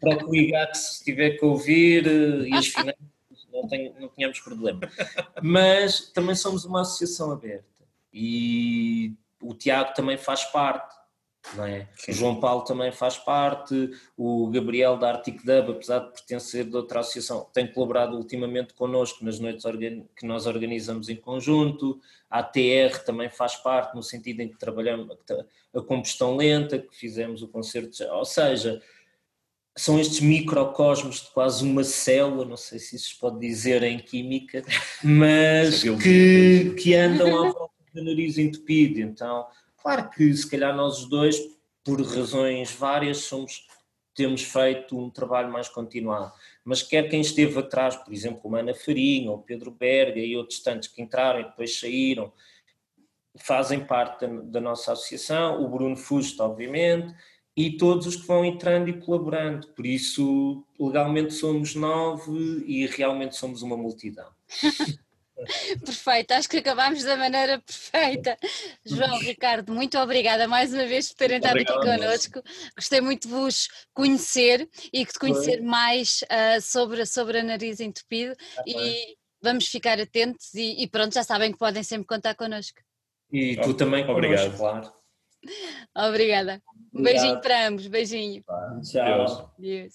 Para 0.00 0.24
o 0.24 0.30
que 0.30 0.74
se 0.74 1.04
tiver 1.04 1.38
que 1.38 1.44
ouvir 1.44 2.06
eh, 2.06 2.48
e 2.48 2.54
as 2.54 2.66
finanças, 2.66 2.98
não, 3.52 3.68
tenho, 3.68 3.94
não 4.00 4.08
tínhamos 4.08 4.40
problema. 4.40 4.80
Mas 5.42 6.10
também 6.12 6.34
somos 6.34 6.64
uma 6.64 6.80
associação 6.80 7.30
aberta. 7.30 7.66
E 8.12 9.14
o 9.42 9.54
Tiago 9.54 9.92
também 9.94 10.16
faz 10.16 10.44
parte, 10.44 10.94
não 11.54 11.64
é? 11.64 11.88
O 12.08 12.12
João 12.12 12.38
Paulo 12.38 12.62
também 12.62 12.92
faz 12.92 13.18
parte, 13.18 13.90
o 14.16 14.48
Gabriel 14.48 14.96
da 14.96 15.10
Arctic 15.10 15.42
Dub, 15.44 15.70
apesar 15.70 15.98
de 15.98 16.12
pertencer 16.12 16.64
de 16.64 16.76
outra 16.76 17.00
associação, 17.00 17.48
tem 17.52 17.66
colaborado 17.66 18.16
ultimamente 18.16 18.74
connosco 18.74 19.24
nas 19.24 19.38
noites 19.38 19.64
que 20.16 20.24
nós 20.24 20.46
organizamos 20.46 21.08
em 21.08 21.16
conjunto, 21.16 22.00
a 22.30 22.38
ATR 22.38 23.04
também 23.04 23.28
faz 23.28 23.56
parte, 23.56 23.94
no 23.94 24.02
sentido 24.02 24.40
em 24.40 24.48
que 24.48 24.58
trabalhamos 24.58 25.08
a 25.74 25.80
combustão 25.82 26.36
lenta, 26.36 26.78
que 26.78 26.96
fizemos 26.96 27.42
o 27.42 27.48
concerto, 27.48 28.02
ou 28.12 28.24
seja, 28.24 28.80
são 29.76 29.98
estes 29.98 30.20
microcosmos 30.20 31.22
de 31.22 31.30
quase 31.30 31.64
uma 31.64 31.82
célula, 31.82 32.44
não 32.44 32.56
sei 32.56 32.78
se 32.78 32.96
isso 32.96 33.08
se 33.08 33.18
pode 33.18 33.40
dizer 33.40 33.82
em 33.82 33.98
química, 33.98 34.62
mas 35.02 35.82
que, 35.82 36.74
que 36.78 36.94
andam 36.94 37.28
à 37.28 37.52
volta 37.52 37.71
de 37.92 38.02
nariz 38.02 38.38
entupido. 38.38 39.00
Então, 39.00 39.46
claro 39.76 40.10
que 40.10 40.34
se 40.34 40.48
calhar 40.48 40.74
nós 40.74 41.00
os 41.00 41.08
dois, 41.08 41.38
por 41.84 42.00
razões 42.00 42.72
várias, 42.72 43.18
somos, 43.18 43.66
temos 44.14 44.42
feito 44.42 44.98
um 44.98 45.10
trabalho 45.10 45.52
mais 45.52 45.68
continuado. 45.68 46.32
Mas 46.64 46.82
quer 46.82 47.08
quem 47.08 47.20
esteve 47.20 47.58
atrás, 47.58 47.96
por 47.96 48.12
exemplo, 48.12 48.40
como 48.40 48.56
Ana 48.56 48.74
Farinha, 48.74 49.30
ou 49.30 49.38
Pedro 49.38 49.70
Berga 49.70 50.20
e 50.20 50.36
outros 50.36 50.60
tantos 50.60 50.88
que 50.88 51.02
entraram 51.02 51.40
e 51.40 51.44
depois 51.44 51.78
saíram, 51.78 52.32
fazem 53.36 53.80
parte 53.84 54.26
da, 54.26 54.26
da 54.42 54.60
nossa 54.60 54.92
associação, 54.92 55.62
o 55.62 55.68
Bruno 55.68 55.96
Fusto, 55.96 56.42
obviamente, 56.42 57.14
e 57.56 57.76
todos 57.76 58.06
os 58.06 58.16
que 58.16 58.26
vão 58.26 58.44
entrando 58.44 58.88
e 58.88 59.00
colaborando. 59.00 59.68
Por 59.68 59.86
isso, 59.86 60.64
legalmente 60.78 61.34
somos 61.34 61.74
nove 61.74 62.64
e 62.66 62.86
realmente 62.86 63.36
somos 63.36 63.62
uma 63.62 63.76
multidão. 63.76 64.30
Perfeito, 65.84 66.32
acho 66.32 66.48
que 66.48 66.58
acabámos 66.58 67.02
da 67.04 67.16
maneira 67.16 67.60
perfeita. 67.60 68.36
João, 68.84 69.18
Ricardo, 69.20 69.72
muito 69.72 69.98
obrigada 69.98 70.46
mais 70.48 70.72
uma 70.72 70.86
vez 70.86 71.08
por 71.08 71.16
terem 71.16 71.38
estado 71.38 71.58
aqui 71.58 71.74
connosco. 71.74 72.42
Gostei 72.76 73.00
muito 73.00 73.28
de 73.28 73.34
vos 73.34 73.68
conhecer 73.92 74.68
e 74.92 75.04
de 75.04 75.12
conhecer 75.12 75.58
Foi. 75.58 75.66
mais 75.66 76.20
uh, 76.22 76.60
sobre, 76.60 77.04
sobre 77.06 77.38
a 77.38 77.42
nariz 77.42 77.80
entupido 77.80 78.34
ah, 78.58 78.62
e 78.66 79.16
vamos 79.42 79.66
ficar 79.66 80.00
atentos 80.00 80.54
e, 80.54 80.82
e, 80.82 80.88
pronto, 80.88 81.14
já 81.14 81.24
sabem 81.24 81.52
que 81.52 81.58
podem 81.58 81.82
sempre 81.82 82.06
contar 82.06 82.34
connosco. 82.34 82.80
E 83.30 83.56
tu 83.56 83.74
também, 83.74 84.08
obrigado, 84.08 84.56
claro. 84.56 84.92
Obrigada. 85.96 86.62
Um 86.94 87.02
beijinho 87.02 87.40
para 87.40 87.66
ambos, 87.66 87.86
beijinho. 87.86 88.44
Tchau. 88.82 89.52
Deus. 89.58 89.94